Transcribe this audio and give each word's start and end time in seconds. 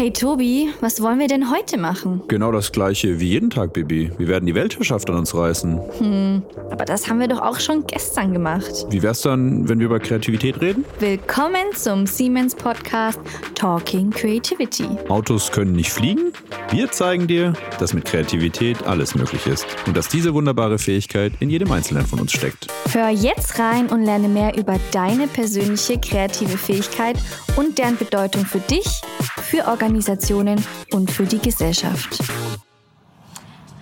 Hey 0.00 0.10
Tobi, 0.10 0.70
was 0.80 1.02
wollen 1.02 1.18
wir 1.18 1.28
denn 1.28 1.50
heute 1.50 1.76
machen? 1.76 2.22
Genau 2.26 2.52
das 2.52 2.72
gleiche 2.72 3.20
wie 3.20 3.28
jeden 3.28 3.50
Tag, 3.50 3.74
Bibi. 3.74 4.10
Wir 4.16 4.28
werden 4.28 4.46
die 4.46 4.54
Weltherrschaft 4.54 5.10
an 5.10 5.16
uns 5.16 5.34
reißen. 5.34 5.78
Hm, 5.98 6.42
aber 6.70 6.86
das 6.86 7.06
haben 7.06 7.20
wir 7.20 7.28
doch 7.28 7.42
auch 7.42 7.60
schon 7.60 7.86
gestern 7.86 8.32
gemacht. 8.32 8.86
Wie 8.88 9.02
wär's 9.02 9.20
dann, 9.20 9.68
wenn 9.68 9.78
wir 9.78 9.84
über 9.84 10.00
Kreativität 10.00 10.58
reden? 10.62 10.86
Willkommen 11.00 11.74
zum 11.74 12.06
Siemens 12.06 12.54
Podcast 12.54 13.20
Talking 13.54 14.08
Creativity. 14.08 14.88
Autos 15.10 15.52
können 15.52 15.72
nicht 15.72 15.92
fliegen? 15.92 16.32
Wir 16.72 16.88
zeigen 16.92 17.26
dir, 17.26 17.52
dass 17.80 17.94
mit 17.94 18.04
Kreativität 18.04 18.84
alles 18.86 19.16
möglich 19.16 19.44
ist 19.48 19.66
und 19.88 19.96
dass 19.96 20.06
diese 20.08 20.34
wunderbare 20.34 20.78
Fähigkeit 20.78 21.32
in 21.40 21.50
jedem 21.50 21.72
Einzelnen 21.72 22.06
von 22.06 22.20
uns 22.20 22.30
steckt. 22.30 22.68
Hör 22.92 23.08
jetzt 23.08 23.58
rein 23.58 23.88
und 23.88 24.04
lerne 24.04 24.28
mehr 24.28 24.56
über 24.56 24.76
deine 24.92 25.26
persönliche 25.26 25.98
kreative 25.98 26.56
Fähigkeit 26.56 27.16
und 27.56 27.76
deren 27.76 27.96
Bedeutung 27.96 28.46
für 28.46 28.60
dich, 28.60 28.86
für 29.42 29.66
Organisationen 29.66 30.64
und 30.92 31.10
für 31.10 31.24
die 31.24 31.40
Gesellschaft. 31.40 32.22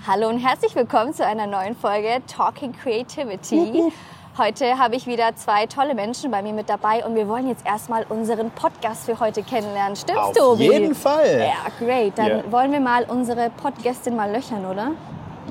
Hallo 0.06 0.30
und 0.30 0.38
herzlich 0.38 0.74
willkommen 0.74 1.12
zu 1.12 1.26
einer 1.26 1.46
neuen 1.46 1.76
Folge 1.76 2.22
Talking 2.26 2.72
Creativity. 2.72 3.92
Heute 4.38 4.78
habe 4.78 4.94
ich 4.94 5.08
wieder 5.08 5.34
zwei 5.34 5.66
tolle 5.66 5.96
Menschen 5.96 6.30
bei 6.30 6.42
mir 6.42 6.52
mit 6.52 6.68
dabei 6.68 7.04
und 7.04 7.16
wir 7.16 7.26
wollen 7.26 7.48
jetzt 7.48 7.66
erstmal 7.66 8.04
unseren 8.08 8.52
Podcast 8.52 9.06
für 9.06 9.18
heute 9.18 9.42
kennenlernen. 9.42 9.96
Stimmt's, 9.96 10.20
Auf 10.20 10.32
Tobi? 10.32 10.68
Auf 10.68 10.74
jeden 10.74 10.94
Fall. 10.94 11.40
Ja, 11.40 11.84
great. 11.84 12.16
Dann 12.16 12.26
yeah. 12.26 12.44
wollen 12.52 12.70
wir 12.70 12.78
mal 12.78 13.02
unsere 13.08 13.50
Podgästin 13.50 14.14
mal 14.14 14.30
löchern, 14.30 14.64
oder? 14.64 14.92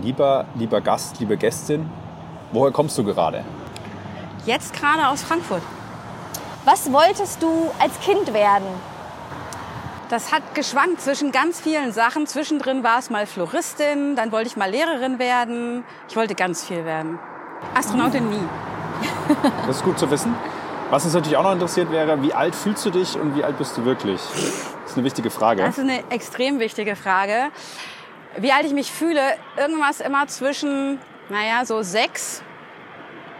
Lieber, 0.02 0.46
lieber 0.56 0.80
Gast, 0.80 1.20
liebe 1.20 1.36
Gästin, 1.36 1.90
woher 2.54 2.72
kommst 2.72 2.98
du 2.98 3.04
gerade? 3.04 3.44
Jetzt 4.46 4.74
gerade 4.74 5.10
aus 5.10 5.22
Frankfurt. 5.22 5.64
Was 6.64 6.90
wolltest 6.94 7.44
du 7.44 7.70
als 7.80 8.00
Kind 8.00 8.34
werden? 8.34 8.68
Das 10.10 10.32
hat 10.32 10.56
geschwankt 10.56 11.02
zwischen 11.02 11.34
ganz 11.34 11.60
vielen 11.60 11.92
Sachen. 11.92 12.26
Zwischendrin 12.26 12.86
war 12.86 13.00
es 13.00 13.10
mal 13.10 13.26
Floristin, 13.26 14.16
dann 14.16 14.32
wollte 14.32 14.48
ich 14.48 14.56
mal 14.56 14.72
Lehrerin 14.72 15.20
werden. 15.20 15.84
Ich 16.08 16.16
wollte 16.16 16.36
ganz 16.36 16.64
viel 16.64 16.86
werden. 16.86 17.20
Astronautin 17.76 18.30
nie. 18.30 18.48
Das 19.66 19.78
ist 19.78 19.84
gut 19.84 20.00
zu 20.00 20.10
wissen. 20.10 20.34
Was 20.90 21.04
uns 21.04 21.14
natürlich 21.14 21.38
auch 21.38 21.44
noch 21.44 21.52
interessiert 21.52 21.92
wäre, 21.92 22.22
wie 22.22 22.34
alt 22.34 22.56
fühlst 22.56 22.86
du 22.86 22.90
dich 22.90 23.20
und 23.20 23.36
wie 23.36 23.44
alt 23.44 23.58
bist 23.58 23.78
du 23.78 23.84
wirklich? 23.84 24.22
Das 24.22 24.92
ist 24.92 24.98
eine 24.98 25.06
wichtige 25.06 25.30
Frage. 25.30 25.64
Das 25.64 25.78
ist 25.78 25.84
eine 25.84 26.10
extrem 26.10 26.60
wichtige 26.60 26.96
Frage. 26.96 27.50
Wie 28.38 28.52
alt 28.52 28.66
ich 28.66 28.74
mich 28.74 28.92
fühle, 28.92 29.22
irgendwas 29.58 30.00
immer 30.00 30.28
zwischen, 30.28 31.00
naja, 31.30 31.66
so 31.66 31.82
sechs 31.82 32.42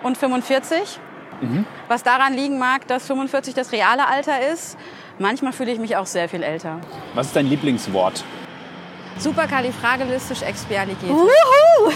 und 0.04 0.18
45. 0.18 1.00
Mhm. 1.40 1.66
Was 1.88 2.04
daran 2.04 2.34
liegen 2.34 2.60
mag, 2.60 2.88
dass 2.88 3.08
45 3.08 3.54
das 3.54 3.72
reale 3.72 4.08
Alter 4.08 4.52
ist. 4.52 4.78
Manchmal 5.20 5.54
fühle 5.54 5.72
ich 5.72 5.80
mich 5.80 5.96
auch 5.96 6.06
sehr 6.06 6.28
viel 6.28 6.44
älter. 6.44 6.80
Was 7.14 7.28
ist 7.28 7.36
dein 7.36 7.48
Lieblingswort? 7.48 8.24
Superkalifragilistisch-expialigetisch. 9.20 11.10
Wuhu! 11.10 11.92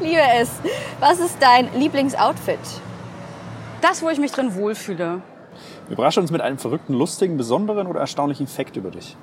Liebe 0.00 0.22
es. 0.40 0.50
Was 1.00 1.18
ist 1.18 1.36
dein 1.40 1.68
Lieblingsoutfit? 1.74 2.58
Das, 3.80 4.02
wo 4.02 4.08
ich 4.08 4.18
mich 4.18 4.32
drin 4.32 4.54
wohlfühle. 4.54 5.22
Überrasche 5.88 6.20
uns 6.20 6.30
mit 6.30 6.40
einem 6.40 6.58
verrückten, 6.58 6.94
lustigen, 6.94 7.36
besonderen 7.36 7.86
oder 7.86 8.00
erstaunlichen 8.00 8.46
Fakt 8.46 8.76
über 8.76 8.90
dich. 8.90 9.16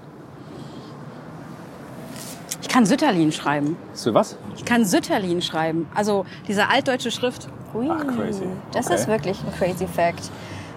Ich 2.61 2.69
kann 2.69 2.85
Sütterlin 2.85 3.31
schreiben. 3.31 3.77
Für 3.93 4.13
was? 4.13 4.37
Ich 4.55 4.65
kann 4.65 4.85
Sütterlin 4.85 5.41
schreiben. 5.41 5.87
Also 5.93 6.25
diese 6.47 6.69
altdeutsche 6.69 7.11
Schrift. 7.11 7.47
Ui, 7.73 7.89
Ach, 7.89 8.05
crazy. 8.15 8.45
Das 8.71 8.87
okay. 8.87 8.95
ist 8.95 9.07
wirklich 9.07 9.39
ein 9.41 9.53
crazy 9.57 9.87
Fact. 9.87 10.31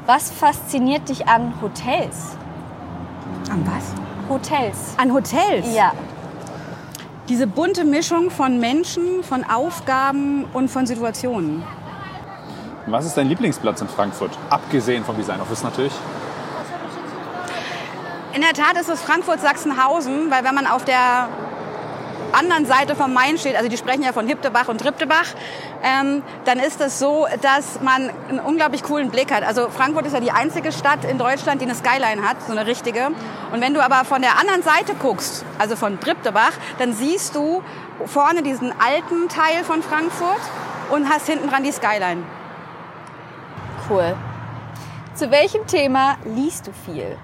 Was 0.07 0.31
fasziniert 0.31 1.09
dich 1.09 1.27
an 1.27 1.61
Hotels? 1.61 2.37
An 3.51 3.67
was? 3.67 3.96
Hotels. 4.29 4.95
An 4.97 5.13
Hotels? 5.13 5.67
Ja. 5.75 5.93
Diese 7.29 7.47
bunte 7.47 7.85
Mischung 7.85 8.31
von 8.31 8.59
Menschen, 8.59 9.23
von 9.23 9.45
Aufgaben 9.45 10.45
und 10.53 10.69
von 10.69 10.87
Situationen. 10.87 11.63
Was 12.87 13.05
ist 13.05 13.17
dein 13.17 13.29
Lieblingsplatz 13.29 13.81
in 13.81 13.89
Frankfurt? 13.89 14.31
Abgesehen 14.49 15.05
vom 15.05 15.17
Design 15.17 15.41
Office 15.41 15.63
natürlich. 15.63 15.93
In 18.35 18.43
der 18.43 18.53
Tat 18.53 18.77
ist 18.79 18.89
es 18.89 19.01
Frankfurt-Sachsenhausen, 19.01 20.31
weil 20.31 20.45
wenn 20.45 20.55
man 20.55 20.67
auf 20.67 20.85
der 20.85 21.29
anderen 22.37 22.67
Seite 22.67 22.95
vom 22.95 23.13
Main 23.13 23.39
steht, 23.39 23.57
also 23.57 23.69
die 23.69 23.77
sprechen 23.77 24.03
ja 24.03 24.13
von 24.13 24.27
Hiptebach 24.27 24.69
und 24.69 24.81
Triptebach, 24.81 25.27
ähm, 25.83 26.23
dann 26.45 26.59
ist 26.59 26.81
es 26.81 26.99
so, 26.99 27.27
dass 27.43 27.81
man 27.81 28.11
einen 28.29 28.41
unglaublich 28.41 28.83
coolen 28.83 29.11
Blick 29.11 29.33
hat. 29.33 29.43
Also 29.43 29.69
Frankfurt 29.71 30.07
ist 30.07 30.13
ja 30.13 30.21
die 30.21 30.31
einzige 30.31 30.73
Stadt 30.73 31.05
in 31.05 31.19
Deutschland, 31.19 31.61
die 31.61 31.65
eine 31.65 31.75
Skyline 31.75 32.23
hat, 32.29 32.37
so 32.47 32.53
eine 32.53 32.67
richtige. 32.67 33.09
Und 33.53 33.61
wenn 33.61 33.75
du 33.75 33.83
aber 33.83 34.05
von 34.05 34.23
der 34.23 34.39
anderen 34.39 34.63
Seite 34.63 34.95
guckst, 35.01 35.45
also 35.59 35.77
von 35.77 35.99
Triptebach, 35.99 36.53
dann 36.79 36.93
siehst 36.93 37.35
du 37.35 37.63
vorne 38.05 38.43
diesen 38.43 38.73
alten 38.81 39.29
Teil 39.29 39.65
von 39.65 39.83
Frankfurt 39.83 40.41
und 40.91 41.09
hast 41.09 41.27
hinten 41.27 41.49
dran 41.49 41.65
die 41.65 41.73
Skyline. 41.73 42.23
Cool. 43.89 44.15
Zu 45.15 45.31
welchem 45.31 45.67
Thema 45.67 46.17
liest 46.25 46.67
du 46.67 46.73
viel? 46.73 47.17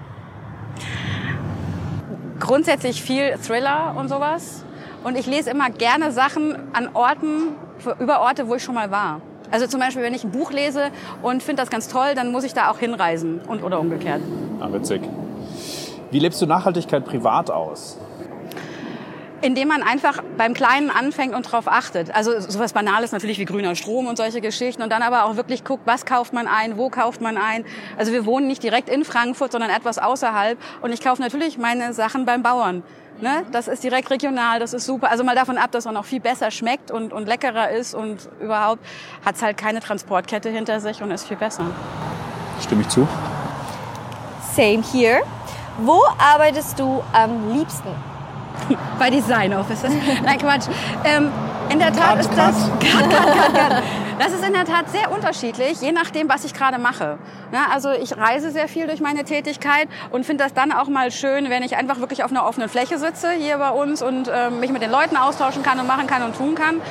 Grundsätzlich 2.39 3.03
viel 3.03 3.37
Thriller 3.37 3.93
und 3.95 4.09
sowas. 4.09 4.62
Und 5.03 5.17
ich 5.17 5.25
lese 5.25 5.49
immer 5.49 5.69
gerne 5.69 6.11
Sachen 6.11 6.55
an 6.73 6.89
Orten, 6.93 7.55
über 7.99 8.21
Orte, 8.21 8.47
wo 8.47 8.55
ich 8.55 8.63
schon 8.63 8.75
mal 8.75 8.89
war. 8.89 9.21
Also 9.51 9.67
zum 9.67 9.79
Beispiel, 9.79 10.01
wenn 10.01 10.13
ich 10.13 10.23
ein 10.23 10.31
Buch 10.31 10.51
lese 10.51 10.89
und 11.21 11.43
finde 11.43 11.61
das 11.61 11.69
ganz 11.69 11.87
toll, 11.87 12.15
dann 12.15 12.31
muss 12.31 12.43
ich 12.43 12.53
da 12.53 12.71
auch 12.71 12.79
hinreisen 12.79 13.41
und 13.47 13.63
oder 13.63 13.79
umgekehrt. 13.79 14.21
Ah, 14.59 14.69
witzig. 14.71 15.01
Wie 16.09 16.19
lebst 16.19 16.41
du 16.41 16.45
Nachhaltigkeit 16.45 17.05
privat 17.05 17.51
aus? 17.51 17.97
Indem 19.41 19.67
man 19.67 19.83
einfach 19.83 20.23
beim 20.37 20.53
Kleinen 20.53 20.89
anfängt 20.89 21.35
und 21.35 21.45
darauf 21.45 21.67
achtet. 21.67 22.15
Also 22.15 22.39
sowas 22.39 22.71
Banales 22.71 23.11
natürlich 23.11 23.39
wie 23.39 23.45
grüner 23.45 23.75
Strom 23.75 24.07
und 24.07 24.15
solche 24.15 24.39
Geschichten. 24.39 24.81
Und 24.81 24.89
dann 24.89 25.01
aber 25.01 25.25
auch 25.25 25.35
wirklich 25.35 25.65
guckt, 25.65 25.83
was 25.85 26.05
kauft 26.05 26.31
man 26.31 26.47
ein, 26.47 26.77
wo 26.77 26.89
kauft 26.89 27.19
man 27.19 27.35
ein. 27.35 27.65
Also 27.97 28.13
wir 28.13 28.25
wohnen 28.25 28.47
nicht 28.47 28.63
direkt 28.63 28.87
in 28.87 29.03
Frankfurt, 29.03 29.51
sondern 29.51 29.69
etwas 29.69 29.99
außerhalb. 29.99 30.57
Und 30.81 30.93
ich 30.93 31.01
kaufe 31.01 31.21
natürlich 31.21 31.57
meine 31.57 31.93
Sachen 31.93 32.25
beim 32.25 32.41
Bauern. 32.41 32.83
Ne? 33.23 33.45
Das 33.53 33.69
ist 33.69 33.81
direkt 33.85 34.11
regional, 34.11 34.59
das 34.59 34.73
ist 34.73 34.85
super. 34.85 35.09
Also 35.09 35.23
mal 35.23 35.33
davon 35.33 35.57
ab, 35.57 35.71
dass 35.71 35.85
man 35.85 35.95
auch 35.95 36.03
viel 36.03 36.19
besser 36.19 36.51
schmeckt 36.51 36.91
und, 36.91 37.13
und 37.13 37.25
leckerer 37.25 37.69
ist 37.69 37.95
und 37.95 38.17
überhaupt 38.41 38.85
hat 39.23 39.35
es 39.35 39.41
halt 39.41 39.55
keine 39.55 39.79
Transportkette 39.79 40.49
hinter 40.49 40.81
sich 40.81 41.01
und 41.01 41.09
ist 41.09 41.25
viel 41.25 41.37
besser. 41.37 41.63
Stimme 42.61 42.81
ich 42.81 42.89
zu? 42.89 43.07
Same 44.53 44.83
here. 44.91 45.21
Wo 45.77 46.01
arbeitest 46.17 46.77
du 46.77 47.01
am 47.13 47.53
liebsten? 47.53 48.12
Bei 48.99 49.09
Design 49.09 49.53
Offices. 49.53 49.91
Nein, 50.23 50.37
Quatsch. 50.37 50.67
Ähm, 51.03 51.31
in 51.69 51.79
der 51.79 51.93
Tat 51.93 52.19
ist 52.19 52.31
das. 52.35 52.69
Cut, 52.79 53.09
cut, 53.09 53.53
cut, 53.53 53.83
das 54.19 54.31
ist 54.31 54.45
in 54.45 54.53
der 54.53 54.65
Tat 54.65 54.89
sehr 54.89 55.11
unterschiedlich, 55.11 55.81
je 55.81 55.91
nachdem, 55.91 56.29
was 56.29 56.45
ich 56.45 56.53
gerade 56.53 56.77
mache. 56.77 57.17
Ja, 57.51 57.67
also 57.71 57.91
ich 57.91 58.15
reise 58.15 58.51
sehr 58.51 58.67
viel 58.67 58.87
durch 58.87 59.01
meine 59.01 59.23
Tätigkeit 59.23 59.87
und 60.11 60.25
finde 60.25 60.43
das 60.43 60.53
dann 60.53 60.71
auch 60.71 60.87
mal 60.87 61.11
schön, 61.11 61.49
wenn 61.49 61.63
ich 61.63 61.75
einfach 61.75 61.99
wirklich 61.99 62.23
auf 62.23 62.31
einer 62.31 62.45
offenen 62.45 62.69
Fläche 62.69 62.99
sitze 62.99 63.31
hier 63.31 63.57
bei 63.57 63.69
uns 63.69 64.01
und 64.01 64.27
äh, 64.27 64.49
mich 64.49 64.71
mit 64.71 64.81
den 64.81 64.91
Leuten 64.91 65.17
austauschen 65.17 65.63
kann 65.63 65.79
und 65.79 65.87
machen 65.87 66.07
kann 66.07 66.23
und 66.23 66.37
tun 66.37 66.55
kann. 66.55 66.81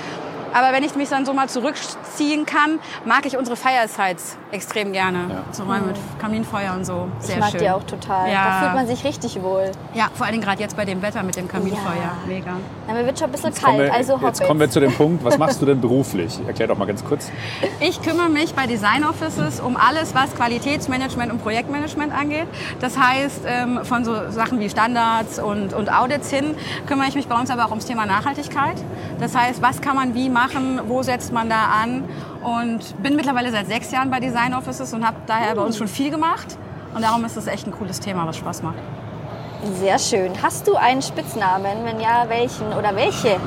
Aber 0.52 0.72
wenn 0.72 0.84
ich 0.84 0.94
mich 0.94 1.08
dann 1.08 1.24
so 1.24 1.32
mal 1.32 1.48
zurückziehen 1.48 2.46
kann, 2.46 2.78
mag 3.04 3.26
ich 3.26 3.36
unsere 3.36 3.56
Firesides 3.56 4.36
extrem 4.50 4.92
gerne. 4.92 5.26
Ja. 5.28 5.44
So 5.50 5.64
mal 5.64 5.80
mit 5.80 5.96
Kaminfeuer 6.20 6.74
und 6.74 6.84
so. 6.84 7.08
Sehr 7.18 7.36
ich 7.36 7.40
mag 7.40 7.50
schön. 7.50 7.60
die 7.60 7.70
auch 7.70 7.82
total. 7.84 8.30
Ja. 8.30 8.44
Da 8.44 8.60
fühlt 8.60 8.74
man 8.74 8.86
sich 8.86 9.04
richtig 9.04 9.42
wohl. 9.42 9.72
Ja, 9.94 10.08
vor 10.14 10.26
allem 10.26 10.40
gerade 10.40 10.60
jetzt 10.60 10.76
bei 10.76 10.84
dem 10.84 11.00
Wetter 11.02 11.22
mit 11.22 11.36
dem 11.36 11.48
Kaminfeuer. 11.48 11.94
Ja. 11.96 12.16
Mega. 12.26 12.56
Ja, 12.86 12.94
mir 12.94 13.06
wird 13.06 13.18
schon 13.18 13.28
ein 13.28 13.32
bisschen 13.32 13.50
jetzt 13.50 13.64
kalt, 13.64 13.78
wir, 13.78 13.92
also 13.92 14.18
Jetzt 14.22 14.44
kommen 14.44 14.60
wir 14.60 14.70
zu 14.70 14.80
dem 14.80 14.92
Punkt, 14.92 15.24
was 15.24 15.38
machst 15.38 15.60
du 15.62 15.66
denn 15.66 15.80
beruflich? 15.80 16.38
Erklär 16.46 16.68
doch 16.68 16.76
mal 16.76 16.84
ganz 16.84 17.04
kurz. 17.04 17.30
Ich 17.80 18.02
kümmere 18.02 18.28
mich 18.28 18.54
bei 18.54 18.66
Design 18.66 19.04
Offices 19.04 19.60
um 19.60 19.76
alles, 19.76 20.14
was 20.14 20.34
Qualitätsmanagement 20.34 21.32
und 21.32 21.42
Projektmanagement 21.42 22.12
angeht. 22.12 22.46
Das 22.80 22.98
heißt, 22.98 23.42
ähm, 23.46 23.80
von 23.84 24.04
so 24.04 24.30
Sachen 24.30 24.60
wie 24.60 24.68
Standards 24.68 25.38
und, 25.38 25.72
und 25.72 25.90
Audits 25.92 26.30
hin 26.30 26.54
kümmere 26.86 27.08
ich 27.08 27.14
mich 27.14 27.26
bei 27.28 27.38
uns 27.38 27.50
aber 27.50 27.64
auch 27.64 27.70
ums 27.70 27.86
Thema 27.86 28.04
Nachhaltigkeit. 28.06 28.76
Das 29.18 29.34
heißt, 29.34 29.62
was 29.62 29.80
kann 29.80 29.96
man 29.96 30.14
wie 30.14 30.28
machen, 30.28 30.41
wo 30.86 31.02
setzt 31.02 31.32
man 31.32 31.48
da 31.48 31.66
an 31.82 32.04
und 32.42 33.02
bin 33.02 33.16
mittlerweile 33.16 33.50
seit 33.50 33.66
sechs 33.66 33.90
Jahren 33.90 34.10
bei 34.10 34.20
Design 34.20 34.54
Offices 34.54 34.92
und 34.94 35.06
habe 35.06 35.16
daher 35.26 35.54
bei 35.54 35.62
uns 35.62 35.76
schon 35.76 35.88
viel 35.88 36.10
gemacht. 36.10 36.58
Und 36.94 37.02
darum 37.02 37.24
ist 37.24 37.36
das 37.36 37.46
echt 37.46 37.66
ein 37.66 37.72
cooles 37.72 38.00
Thema, 38.00 38.26
was 38.26 38.36
Spaß 38.36 38.62
macht. 38.62 38.78
Sehr 39.74 39.98
schön. 39.98 40.32
Hast 40.42 40.66
du 40.66 40.74
einen 40.74 41.02
Spitznamen? 41.02 41.84
Wenn 41.84 42.00
ja, 42.00 42.24
welchen 42.28 42.72
oder 42.72 42.94
welche? 42.96 43.38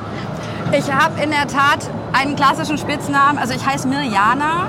Ich 0.72 0.92
habe 0.92 1.22
in 1.22 1.30
der 1.30 1.46
Tat 1.46 1.88
einen 2.12 2.34
klassischen 2.34 2.78
Spitznamen. 2.78 3.38
Also 3.38 3.54
ich 3.54 3.64
heiße 3.64 3.86
Mirjana. 3.86 4.68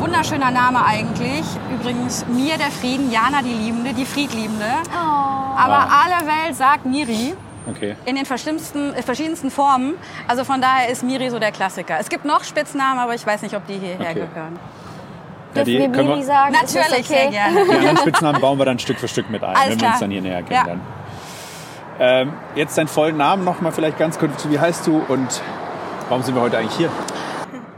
Wunderschöner 0.00 0.50
Name 0.50 0.84
eigentlich. 0.84 1.44
Übrigens 1.72 2.26
Mir 2.26 2.58
der 2.58 2.70
Frieden, 2.70 3.10
Jana 3.10 3.42
die 3.42 3.52
Liebende, 3.52 3.94
die 3.94 4.04
Friedliebende. 4.04 4.66
Oh. 4.88 5.58
Aber 5.58 5.88
alle 5.90 6.26
Welt 6.26 6.56
sagt 6.56 6.86
Miri. 6.86 7.34
Okay. 7.68 7.94
In 8.06 8.16
den 8.16 8.24
verschiedensten, 8.26 8.94
äh, 8.94 9.02
verschiedensten 9.02 9.50
Formen. 9.50 9.94
Also 10.26 10.44
von 10.44 10.60
daher 10.60 10.88
ist 10.88 11.02
Miri 11.02 11.28
so 11.30 11.38
der 11.38 11.52
Klassiker. 11.52 11.98
Es 12.00 12.08
gibt 12.08 12.24
noch 12.24 12.42
Spitznamen, 12.44 12.98
aber 12.98 13.14
ich 13.14 13.26
weiß 13.26 13.42
nicht, 13.42 13.54
ob 13.54 13.66
die 13.66 13.74
hierher 13.78 14.00
okay. 14.10 14.14
gehören. 14.32 14.58
Ja, 15.54 15.64
die 15.64 15.72
Dürfen 15.76 15.92
wir 15.92 15.96
können 15.96 16.08
wir- 16.08 16.14
Miri 16.16 16.26
sagen? 16.26 16.52
Natürlich, 16.54 17.04
okay? 17.10 17.20
sehr 17.20 17.30
gerne. 17.30 17.64
Die 17.64 17.70
anderen 17.72 17.96
Spitznamen 17.98 18.40
bauen 18.40 18.58
wir 18.58 18.64
dann 18.64 18.78
Stück 18.78 18.98
für 18.98 19.08
Stück 19.08 19.28
mit 19.30 19.42
ein, 19.42 19.50
Alles 19.50 19.62
wenn 19.64 19.70
wir 19.72 19.76
klar. 19.78 19.90
uns 19.92 20.00
dann 20.00 20.10
hier 20.10 20.22
näher 20.22 20.38
Ja. 20.40 20.42
kennenlernen. 20.42 20.80
Ähm, 22.02 22.32
jetzt 22.54 22.78
deinen 22.78 22.88
vollen 22.88 23.16
Namen 23.18 23.44
noch 23.44 23.60
mal 23.60 23.72
vielleicht 23.72 23.98
ganz 23.98 24.18
kurz. 24.18 24.48
Wie 24.48 24.58
heißt 24.58 24.86
du 24.86 25.02
und 25.08 25.42
warum 26.08 26.22
sind 26.22 26.34
wir 26.34 26.40
heute 26.40 26.56
eigentlich 26.56 26.76
hier? 26.76 26.88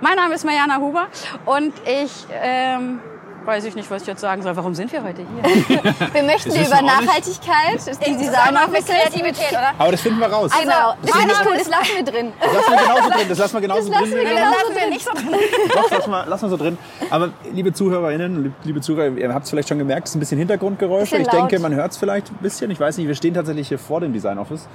Mein 0.01 0.15
Name 0.17 0.35
ist 0.35 0.45
Mariana 0.45 0.77
Huber 0.79 1.07
und 1.45 1.73
ich 1.87 2.27
ähm, 2.33 3.01
weiß 3.47 3.65
ich 3.65 3.75
nicht, 3.75 3.91
was 3.91 4.03
ich 4.03 4.09
jetzt 4.09 4.21
sagen 4.21 4.43
soll. 4.43 4.57
Warum 4.57 4.75
sind 4.75 4.93
wir 4.93 5.03
heute 5.03 5.23
hier? 5.23 5.83
Wir 6.13 6.23
möchten 6.23 6.51
über 6.51 6.59
wir. 6.77 6.83
Nachhaltigkeit, 6.83 7.81
die 8.07 8.17
Design-Offices. 8.17 8.87
Kreativität, 8.87 9.51
oder? 9.53 9.73
Aber 9.79 9.91
das 9.93 10.01
finden 10.01 10.21
wir 10.21 10.27
raus. 10.29 10.51
Genau, 10.61 10.95
das 11.03 11.17
finde 11.17 11.33
ich 11.35 11.47
cool, 11.47 11.57
das 11.59 11.69
lassen 11.69 11.91
wir 11.97 12.05
drin. 12.05 12.33
Das 12.41 12.53
lassen 12.53 12.71
wir 12.71 12.79
genauso 12.79 13.11
drin. 13.11 13.29
Das 13.29 13.39
lassen 13.39 13.55
wir 13.55 13.61
genauso 13.61 13.89
Das 13.91 14.01
lassen 14.01 14.11
drin. 14.11 14.19
wir 14.19 14.25
Miri. 14.25 14.35
genauso 14.37 14.57
lassen 14.69 14.75
wir 14.77 14.91
nicht 14.91 15.05
so 15.05 15.13
drin. 15.13 15.71
Doch, 15.75 15.91
lass 15.91 16.07
mal, 16.07 16.25
lass 16.29 16.43
mal 16.43 16.49
so 16.51 16.57
drin. 16.57 16.79
Aber 17.11 17.31
liebe 17.53 17.73
ZuhörerInnen, 17.73 18.55
liebe 18.65 18.81
Zuhörer, 18.81 19.09
ihr 19.17 19.33
habt 19.35 19.45
es 19.45 19.51
vielleicht 19.51 19.69
schon 19.69 19.79
gemerkt, 19.79 20.07
es 20.07 20.11
ist 20.13 20.17
ein 20.17 20.21
bisschen 20.21 20.39
Hintergrundgeräusche. 20.39 21.17
Bisschen 21.17 21.23
ich 21.23 21.29
denke, 21.29 21.59
man 21.59 21.75
hört 21.75 21.93
es 21.93 21.99
vielleicht 21.99 22.31
ein 22.31 22.37
bisschen. 22.41 22.71
Ich 22.71 22.81
weiß 22.81 22.97
nicht, 22.99 23.09
wir 23.09 23.15
stehen 23.15 23.35
tatsächlich 23.35 23.69
hier 23.69 23.79
vor 23.79 24.01
dem 24.01 24.13
Design 24.13 24.39
Office 24.39 24.67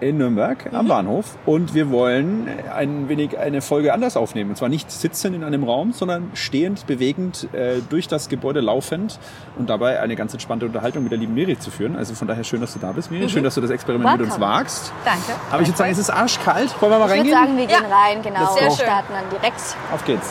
in 0.00 0.18
Nürnberg 0.18 0.72
am 0.72 0.88
Bahnhof 0.88 1.36
und 1.46 1.74
wir 1.74 1.90
wollen 1.90 2.48
ein 2.74 3.08
wenig 3.08 3.38
eine 3.38 3.60
Folge 3.62 3.92
anders 3.92 4.16
aufnehmen. 4.16 4.50
Und 4.50 4.56
zwar 4.56 4.68
nicht 4.68 4.90
sitzend 4.90 5.36
in 5.36 5.44
einem 5.44 5.62
Raum, 5.64 5.92
sondern 5.92 6.30
stehend, 6.34 6.86
bewegend 6.86 7.48
äh, 7.54 7.80
durch 7.88 8.08
das 8.08 8.28
Gebäude 8.28 8.60
laufend 8.60 9.20
und 9.58 9.70
dabei 9.70 10.00
eine 10.00 10.16
ganz 10.16 10.32
entspannte 10.32 10.66
Unterhaltung 10.66 11.02
mit 11.04 11.12
der 11.12 11.18
lieben 11.18 11.34
Miri 11.34 11.58
zu 11.58 11.70
führen. 11.70 11.94
Also 11.96 12.14
von 12.14 12.26
daher 12.26 12.42
schön, 12.44 12.60
dass 12.60 12.72
du 12.72 12.78
da 12.80 12.92
bist, 12.92 13.10
Miri. 13.10 13.28
Schön, 13.28 13.44
dass 13.44 13.54
du 13.54 13.60
das 13.60 13.70
Experiment 13.70 14.12
mit 14.18 14.20
uns 14.22 14.34
Welcome. 14.40 14.54
wagst. 14.54 14.92
Danke. 15.04 15.32
Aber 15.50 15.62
ich 15.62 15.68
würde 15.68 15.78
sagen, 15.78 15.92
es 15.92 15.98
ist 15.98 16.10
arschkalt. 16.10 16.74
Wollen 16.82 16.92
wir 16.92 16.98
mal 16.98 17.04
Ich 17.06 17.24
würde 17.24 17.32
reingehen? 17.32 17.34
sagen, 17.34 17.56
wir 17.56 17.66
gehen 17.66 17.92
rein, 17.92 18.22
genau. 18.22 18.56
Wir 18.56 18.68
go. 18.68 18.74
starten 18.74 19.12
dann 19.12 19.30
direkt 19.30 19.76
Auf 19.92 20.04
geht's. 20.04 20.30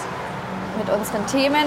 mit 0.78 0.90
unseren 0.94 1.26
Themen. 1.28 1.66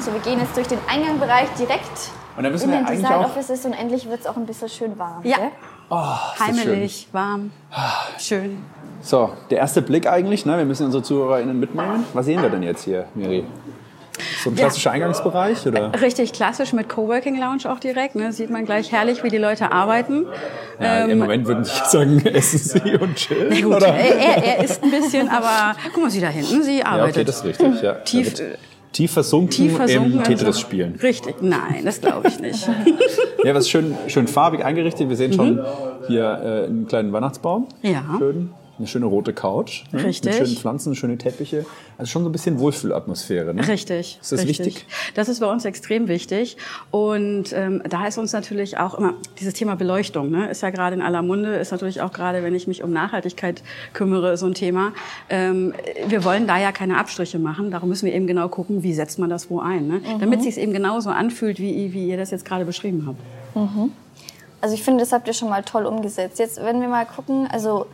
So, 0.00 0.12
wir 0.12 0.20
gehen 0.20 0.38
jetzt 0.40 0.56
durch 0.56 0.66
den 0.68 0.78
Eingangsbereich 0.88 1.48
direkt 1.58 2.10
Und 2.36 2.42
dann 2.44 2.52
müssen 2.52 2.72
in 2.72 2.78
wir 2.80 2.86
den 2.86 2.96
Design 2.96 3.12
auch... 3.14 3.26
Offices 3.26 3.64
und 3.66 3.72
endlich 3.74 4.08
wird 4.08 4.20
es 4.20 4.26
auch 4.26 4.36
ein 4.36 4.46
bisschen 4.46 4.68
schön 4.68 4.98
warm. 4.98 5.20
Ja. 5.24 5.36
gell? 5.36 5.50
Ist 5.90 6.40
Heimelig, 6.40 7.08
warm, 7.12 7.50
schön. 8.18 8.58
So, 9.02 9.30
der 9.50 9.58
erste 9.58 9.82
Blick 9.82 10.06
eigentlich, 10.06 10.44
ne? 10.46 10.58
wir 10.58 10.64
müssen 10.64 10.86
unsere 10.86 11.02
ZuhörerInnen 11.02 11.58
mitnehmen. 11.58 12.04
Was 12.12 12.26
sehen 12.26 12.42
wir 12.42 12.50
denn 12.50 12.62
jetzt 12.62 12.84
hier, 12.84 13.06
Miri? 13.14 13.44
So 14.44 14.50
ein 14.50 14.56
klassischer 14.56 14.90
Eingangsbereich? 14.90 15.66
Oder? 15.66 15.92
Richtig 16.00 16.32
klassisch 16.34 16.74
mit 16.74 16.88
Coworking 16.90 17.40
Lounge 17.40 17.62
auch 17.70 17.78
direkt. 17.78 18.14
Ne? 18.16 18.32
Sieht 18.32 18.50
man 18.50 18.66
gleich 18.66 18.92
herrlich, 18.92 19.22
wie 19.24 19.30
die 19.30 19.38
Leute 19.38 19.72
arbeiten. 19.72 20.26
Ja, 20.78 21.04
Im 21.06 21.18
Moment 21.18 21.46
würden 21.46 21.64
Sie 21.64 21.72
sagen, 21.88 22.20
essen 22.26 22.58
Sie 22.58 22.96
und 22.96 23.16
chillen, 23.16 23.50
Ähm, 23.52 23.62
Gut, 23.62 23.76
oder? 23.76 23.88
er, 23.88 24.44
er, 24.58 24.64
ist 24.64 24.82
ein 24.82 24.90
bisschen, 24.90 25.28
aber 25.30 25.74
guck 25.94 26.02
mal, 26.02 26.10
sie 26.10 26.20
da 26.20 26.28
hinten, 26.28 26.62
sie 26.62 26.78
Ja, 26.80 26.86
arbeitet. 26.86 27.16
okay, 27.16 27.24
das 27.24 27.36
ist 27.36 27.44
richtig. 27.44 27.82
Ja. 27.82 27.94
Tief- 27.94 28.34
tief 28.92 29.12
versunken, 29.12 29.50
tief 29.50 29.76
versunken. 29.76 30.12
im 30.12 30.18
also- 30.18 30.30
Tetris-Spielen. 30.32 30.94
Richtig, 31.02 31.36
nein, 31.42 31.82
das 31.84 32.00
glaube 32.00 32.28
ich 32.28 32.40
nicht. 32.40 32.68
Ja, 33.42 33.54
was 33.54 33.70
schön, 33.70 33.96
schön 34.08 34.26
farbig 34.28 34.62
eingerichtet. 34.66 35.08
Wir 35.08 35.16
sehen 35.16 35.32
schon 35.32 35.60
hier 36.08 36.24
äh, 36.24 36.66
einen 36.66 36.86
kleinen 36.86 37.10
Weihnachtsbaum. 37.10 37.68
Mhm. 37.82 37.90
Ja. 37.90 38.04
Schön. 38.18 38.50
Eine 38.80 38.86
schöne 38.86 39.04
rote 39.04 39.34
Couch. 39.34 39.84
Ne? 39.92 40.04
Richtig. 40.04 40.38
Mit 40.38 40.46
schönen 40.46 40.56
Pflanzen, 40.56 40.94
schöne 40.94 41.18
Teppiche. 41.18 41.66
Also 41.98 42.10
schon 42.10 42.22
so 42.22 42.30
ein 42.30 42.32
bisschen 42.32 42.58
Wohlfühlatmosphäre. 42.58 43.52
Ne? 43.52 43.68
Richtig. 43.68 44.18
Ist 44.22 44.32
das 44.32 44.40
richtig. 44.40 44.58
wichtig? 44.66 44.86
Das 45.14 45.28
ist 45.28 45.40
bei 45.40 45.52
uns 45.52 45.66
extrem 45.66 46.08
wichtig. 46.08 46.56
Und 46.90 47.52
ähm, 47.52 47.82
da 47.86 48.06
ist 48.06 48.16
uns 48.16 48.32
natürlich 48.32 48.78
auch 48.78 48.94
immer 48.94 49.12
dieses 49.38 49.52
Thema 49.52 49.74
Beleuchtung, 49.74 50.30
ne, 50.30 50.48
ist 50.48 50.62
ja 50.62 50.70
gerade 50.70 50.96
in 50.96 51.02
aller 51.02 51.20
Munde, 51.20 51.56
ist 51.56 51.72
natürlich 51.72 52.00
auch 52.00 52.10
gerade, 52.10 52.42
wenn 52.42 52.54
ich 52.54 52.66
mich 52.68 52.82
um 52.82 52.90
Nachhaltigkeit 52.90 53.62
kümmere, 53.92 54.38
so 54.38 54.46
ein 54.46 54.54
Thema. 54.54 54.94
Ähm, 55.28 55.74
wir 56.06 56.24
wollen 56.24 56.46
da 56.46 56.58
ja 56.58 56.72
keine 56.72 56.96
Abstriche 56.96 57.38
machen. 57.38 57.70
Darum 57.70 57.90
müssen 57.90 58.06
wir 58.06 58.14
eben 58.14 58.26
genau 58.26 58.48
gucken, 58.48 58.82
wie 58.82 58.94
setzt 58.94 59.18
man 59.18 59.28
das 59.28 59.50
wo 59.50 59.60
ein, 59.60 59.88
ne? 59.88 60.00
damit 60.20 60.38
es 60.38 60.46
sich 60.46 60.56
eben 60.56 60.72
genauso 60.72 61.10
anfühlt, 61.10 61.58
wie, 61.58 61.92
wie 61.92 62.08
ihr 62.08 62.16
das 62.16 62.30
jetzt 62.30 62.46
gerade 62.46 62.64
beschrieben 62.64 63.04
habt. 63.06 63.18
Also 64.62 64.74
ich 64.74 64.82
finde, 64.82 65.00
das 65.00 65.12
habt 65.12 65.28
ihr 65.28 65.34
schon 65.34 65.50
mal 65.50 65.62
toll 65.64 65.84
umgesetzt. 65.84 66.38
Jetzt, 66.38 66.62
wenn 66.64 66.80
wir 66.80 66.88
mal 66.88 67.04
gucken, 67.04 67.46
also 67.50 67.86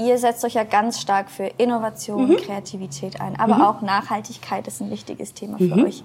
ihr 0.00 0.18
setzt 0.18 0.44
euch 0.44 0.54
ja 0.54 0.64
ganz 0.64 1.00
stark 1.00 1.30
für 1.30 1.44
Innovation, 1.58 2.36
Kreativität 2.36 3.20
ein, 3.20 3.38
aber 3.38 3.68
auch 3.68 3.82
Nachhaltigkeit 3.82 4.66
ist 4.66 4.80
ein 4.80 4.90
wichtiges 4.90 5.34
Thema 5.34 5.58
für 5.58 5.84
euch. 5.84 6.02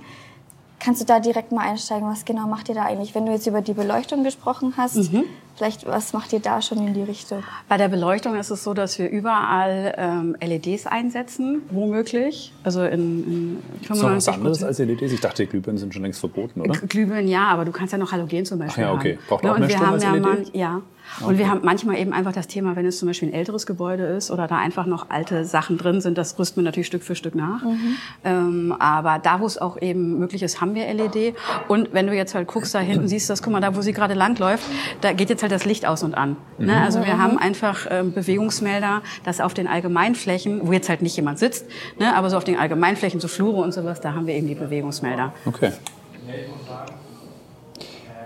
Kannst 0.78 1.02
du 1.02 1.06
da 1.06 1.20
direkt 1.20 1.52
mal 1.52 1.62
einsteigen? 1.68 2.08
Was 2.08 2.26
genau 2.26 2.48
macht 2.48 2.70
ihr 2.70 2.76
da 2.76 2.84
eigentlich? 2.84 3.16
Wenn 3.16 3.26
du 3.26 3.32
jetzt 3.32 3.48
über 3.48 3.62
die 3.62 3.74
Beleuchtung 3.74 4.24
gesprochen 4.24 4.74
hast, 4.78 5.10
vielleicht 5.56 5.88
was 5.88 6.14
macht 6.14 6.32
ihr 6.32 6.40
da 6.42 6.62
schon 6.62 6.86
in 6.86 6.94
die 6.94 7.02
Richtung? 7.02 7.44
Bei 7.68 7.78
der 7.78 7.88
Beleuchtung 7.88 8.36
ist 8.36 8.52
es 8.52 8.64
so, 8.64 8.76
dass 8.76 9.00
wir 9.00 9.10
überall 9.10 9.96
ähm, 9.98 10.36
LEDs 10.40 10.86
einsetzen, 10.86 11.64
womöglich. 11.72 12.54
Also 12.64 12.84
in, 12.84 13.24
in 13.26 13.64
Ist 13.82 13.90
noch 13.90 13.96
was 13.96 14.26
95 14.26 14.34
anderes 14.36 14.64
als 14.64 14.78
LEDs? 14.78 15.12
Ich 15.12 15.22
dachte, 15.22 15.48
Glühbirnen 15.48 15.80
sind 15.80 15.94
schon 15.94 16.04
längst 16.04 16.20
verboten, 16.20 16.62
oder? 16.62 16.78
Glühbirnen 16.80 17.28
ja, 17.30 17.48
aber 17.48 17.66
du 17.66 17.72
kannst 17.72 17.94
ja 17.94 17.98
noch 17.98 18.12
Halogen 18.12 18.46
zum 18.46 18.60
Beispiel 18.60 18.84
Ach 18.84 18.90
ja, 18.90 18.94
okay. 18.94 19.16
haben. 19.16 19.26
Braucht 19.28 19.44
Ne, 19.44 19.52
auch 19.52 19.56
und 19.56 19.62
mehr 19.62 19.70
wir 19.70 19.76
Strom 19.78 19.88
haben 19.88 19.94
als 19.96 20.04
ja, 20.04 20.12
LED? 20.14 20.22
man, 20.24 20.46
ja. 20.54 20.82
Und 21.22 21.38
wir 21.38 21.50
haben 21.50 21.62
manchmal 21.64 21.98
eben 21.98 22.14
einfach 22.14 22.34
das 22.34 22.48
Thema, 22.48 22.76
wenn 22.76 22.86
es 22.86 23.00
zum 23.00 23.08
Beispiel 23.08 23.30
ein 23.30 23.34
älteres 23.34 23.66
Gebäude 23.66 24.04
ist 24.04 24.32
oder 24.32 24.48
da 24.48 24.58
einfach 24.58 24.86
noch 24.86 25.10
alte 25.10 25.46
Sachen 25.46 25.78
drin 25.78 26.02
sind, 26.02 26.18
das 26.18 26.38
rüsten 26.38 26.58
wir 26.58 26.64
natürlich 26.64 26.88
Stück 26.88 27.04
für 27.04 27.16
Stück 27.16 27.36
nach. 27.36 27.64
Mhm. 27.64 27.98
Ähm, 28.24 28.76
aber 28.80 29.20
da, 29.20 29.40
wo 29.40 29.46
es 29.46 29.58
auch 29.58 29.82
eben 29.82 30.20
möglich 30.20 30.44
ist, 30.44 30.62
haben 30.62 30.76
wir 30.76 30.92
LED. 30.94 31.36
Und 31.68 31.94
wenn 31.94 32.08
du 32.08 32.14
jetzt 32.14 32.36
halt 32.36 32.48
guckst, 32.48 32.74
da 32.76 32.80
hinten 32.80 33.08
siehst 33.08 33.30
du 33.30 33.34
das, 33.34 33.42
guck 33.42 33.54
mal, 33.54 33.62
da 33.62 33.76
wo 33.76 33.82
sie 33.82 33.94
gerade 33.94 34.14
langläuft, 34.14 34.64
da 35.02 35.14
geht 35.14 35.30
jetzt 35.30 35.42
halt 35.42 35.52
das 35.52 35.66
Licht 35.66 35.86
aus 35.86 36.04
und 36.04 36.16
an. 36.16 36.38
Mhm. 36.58 36.66
Ne? 36.66 36.82
Also 36.82 37.06
wir 37.06 37.18
haben 37.18 37.38
einfach 37.38 37.88
ähm, 37.90 38.14
Bewegungsmelder, 38.14 39.02
dass 39.24 39.42
auf 39.42 39.54
den 39.54 39.68
Allgemeinflächen, 39.68 40.68
wo 40.68 40.72
jetzt 40.72 40.90
halt 40.90 41.02
nicht 41.02 41.16
jemand 41.16 41.40
sitzt, 41.40 41.66
ne? 42.00 42.16
aber 42.16 42.30
so 42.30 42.38
auf 42.38 42.44
den 42.44 42.58
Allgemeinflächen, 42.58 43.20
so 43.20 43.28
Flure 43.28 43.62
und 43.62 43.74
sowas, 43.74 44.02
da 44.02 44.14
haben 44.14 44.28
wir 44.28 44.34
eben 44.34 44.48
die 44.48 44.56
Bewegungsmelder. 44.56 45.34
Okay. 45.46 45.72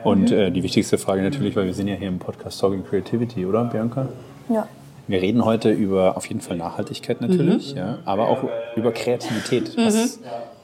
Und 0.03 0.31
äh, 0.31 0.51
die 0.51 0.63
wichtigste 0.63 0.97
Frage 0.97 1.21
natürlich, 1.21 1.55
weil 1.55 1.65
wir 1.65 1.73
sind 1.73 1.87
ja 1.87 1.95
hier 1.95 2.07
im 2.07 2.19
Podcast 2.19 2.59
Talking 2.59 2.83
Creativity, 2.85 3.45
oder 3.45 3.65
Bianca? 3.65 4.07
Ja. 4.49 4.67
Wir 5.07 5.21
reden 5.21 5.43
heute 5.43 5.71
über 5.71 6.15
auf 6.17 6.25
jeden 6.27 6.39
Fall 6.41 6.57
Nachhaltigkeit 6.57 7.19
natürlich, 7.21 7.71
Mhm. 7.73 7.77
ja, 7.77 7.97
aber 8.05 8.27
auch 8.29 8.43
über 8.75 8.91
Kreativität. 8.91 9.75
Was, 9.75 10.19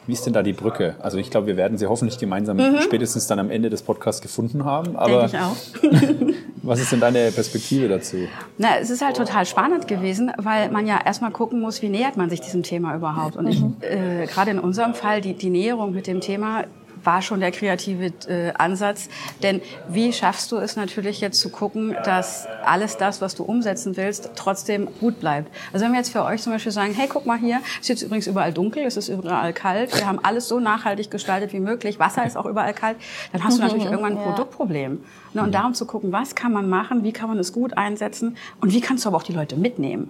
wie 0.06 0.14
ist 0.14 0.24
denn 0.28 0.34
da 0.34 0.44
die 0.44 0.54
Brücke? 0.54 0.94
Also 1.00 1.18
ich 1.18 1.32
glaube, 1.32 1.48
wir 1.48 1.58
werden 1.58 1.80
sie 1.80 1.88
hoffentlich 1.88 2.20
gemeinsam 2.20 2.60
spätestens 2.80 3.26
dann 3.26 3.40
am 3.40 3.50
Ende 3.50 3.72
des 3.72 3.82
Podcasts 3.82 4.22
gefunden 4.22 4.64
haben. 4.64 4.96
Aber 4.96 5.28
Mhm. 5.28 5.32
Denke 5.32 5.38
ich 5.38 6.30
auch. 6.30 6.36
was 6.62 6.80
ist 6.80 6.92
denn 6.92 7.00
deine 7.00 7.32
Perspektive 7.32 7.88
dazu? 7.88 8.18
Na, 8.60 8.78
es 8.80 8.92
ist 8.92 9.04
halt 9.04 9.18
total 9.18 9.48
spannend 9.48 9.88
gewesen, 9.88 10.32
weil 10.38 10.70
man 10.70 10.86
ja 10.86 11.00
erstmal 11.04 11.32
gucken 11.32 11.60
muss, 11.60 11.82
wie 11.82 11.90
nähert 11.90 12.16
man 12.16 12.30
sich 12.30 12.40
diesem 12.42 12.62
Thema 12.62 12.96
überhaupt. 12.96 13.36
Und 13.36 13.48
ich, 13.48 13.64
äh, 13.82 14.28
gerade 14.28 14.52
in 14.52 14.60
unserem 14.60 14.94
Fall, 14.94 15.22
die, 15.22 15.34
die 15.34 15.50
Näherung 15.50 15.92
mit 15.92 16.06
dem 16.06 16.22
Thema 16.22 16.66
war 17.06 17.22
schon 17.22 17.40
der 17.40 17.52
kreative 17.52 18.12
äh, 18.28 18.52
Ansatz. 18.58 19.10
Denn 19.44 19.62
wie 19.88 20.12
schaffst 20.14 20.52
du 20.52 20.58
es 20.58 20.76
natürlich 20.76 21.22
jetzt 21.22 21.40
zu 21.40 21.50
gucken, 21.50 21.96
dass 22.04 22.48
alles 22.64 22.98
das, 22.98 23.22
was 23.22 23.36
du 23.36 23.44
umsetzen 23.44 23.96
willst, 23.98 24.32
trotzdem 24.36 24.88
gut 25.00 25.20
bleibt? 25.20 25.52
Also 25.72 25.86
wenn 25.86 25.92
wir 25.92 26.00
jetzt 26.00 26.12
für 26.12 26.24
euch 26.24 26.42
zum 26.42 26.54
Beispiel 26.54 26.72
sagen, 26.72 26.94
hey, 26.94 27.08
guck 27.08 27.26
mal 27.26 27.38
hier, 27.38 27.62
es 27.76 27.82
ist 27.82 27.90
jetzt 27.90 28.02
übrigens 28.04 28.28
überall 28.28 28.54
dunkel, 28.54 28.84
es 28.86 28.98
ist 28.98 29.10
überall 29.10 29.54
kalt, 29.54 29.96
wir 29.96 30.06
haben 30.06 30.20
alles 30.24 30.48
so 30.48 30.60
nachhaltig 30.60 31.12
gestaltet 31.12 31.54
wie 31.54 31.60
möglich, 31.60 32.00
Wasser 32.00 32.26
ist 32.26 32.38
auch 32.38 32.46
überall 32.46 32.74
kalt, 32.74 32.98
dann 33.32 33.44
hast 33.44 33.58
du 33.58 33.62
natürlich 33.62 33.86
irgendwann 33.86 34.14
ein 34.14 34.18
Ja. 34.18 34.24
Produktproblem. 34.24 35.04
Ne, 35.36 35.44
und 35.44 35.54
darum 35.54 35.74
zu 35.74 35.86
gucken, 35.86 36.14
was 36.14 36.34
kann 36.34 36.54
man 36.54 36.70
machen, 36.70 37.04
wie 37.04 37.12
kann 37.12 37.28
man 37.28 37.38
es 37.38 37.52
gut 37.52 37.78
einsetzen 37.78 38.38
und 38.62 38.72
wie 38.72 38.80
kannst 38.80 39.04
du 39.04 39.10
aber 39.10 39.18
auch 39.18 39.24
die 39.24 39.34
Leute 39.34 39.58
mitnehmen. 39.58 40.10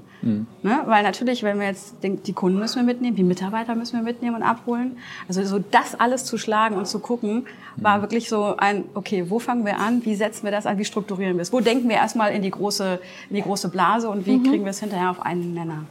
Ne? 0.61 0.83
Weil 0.85 1.01
natürlich, 1.01 1.41
wenn 1.41 1.59
wir 1.59 1.65
jetzt 1.65 2.03
denken, 2.03 2.21
die 2.21 2.33
Kunden 2.33 2.59
müssen 2.59 2.75
wir 2.75 2.83
mitnehmen, 2.83 3.15
die 3.15 3.23
Mitarbeiter 3.23 3.73
müssen 3.73 3.97
wir 3.97 4.03
mitnehmen 4.03 4.35
und 4.35 4.43
abholen. 4.43 4.97
Also 5.27 5.43
so 5.43 5.57
das 5.57 5.99
alles 5.99 6.25
zu 6.25 6.37
schlagen 6.37 6.75
und 6.75 6.85
zu 6.85 6.99
gucken, 6.99 7.47
war 7.75 8.01
wirklich 8.01 8.29
so 8.29 8.55
ein, 8.57 8.83
okay, 8.93 9.25
wo 9.27 9.39
fangen 9.39 9.65
wir 9.65 9.79
an, 9.79 10.05
wie 10.05 10.13
setzen 10.13 10.43
wir 10.43 10.51
das 10.51 10.67
an, 10.67 10.77
wie 10.77 10.85
strukturieren 10.85 11.37
wir 11.37 11.41
es? 11.41 11.51
Wo 11.51 11.59
denken 11.59 11.89
wir 11.89 11.95
erstmal 11.95 12.31
in 12.31 12.43
die 12.43 12.51
große, 12.51 12.99
in 13.31 13.35
die 13.35 13.41
große 13.41 13.69
Blase 13.69 14.07
und 14.07 14.27
wie 14.27 14.43
kriegen 14.43 14.63
wir 14.63 14.69
es 14.69 14.79
hinterher 14.79 15.09
auf 15.09 15.25
einen 15.25 15.55
Nenner? 15.55 15.85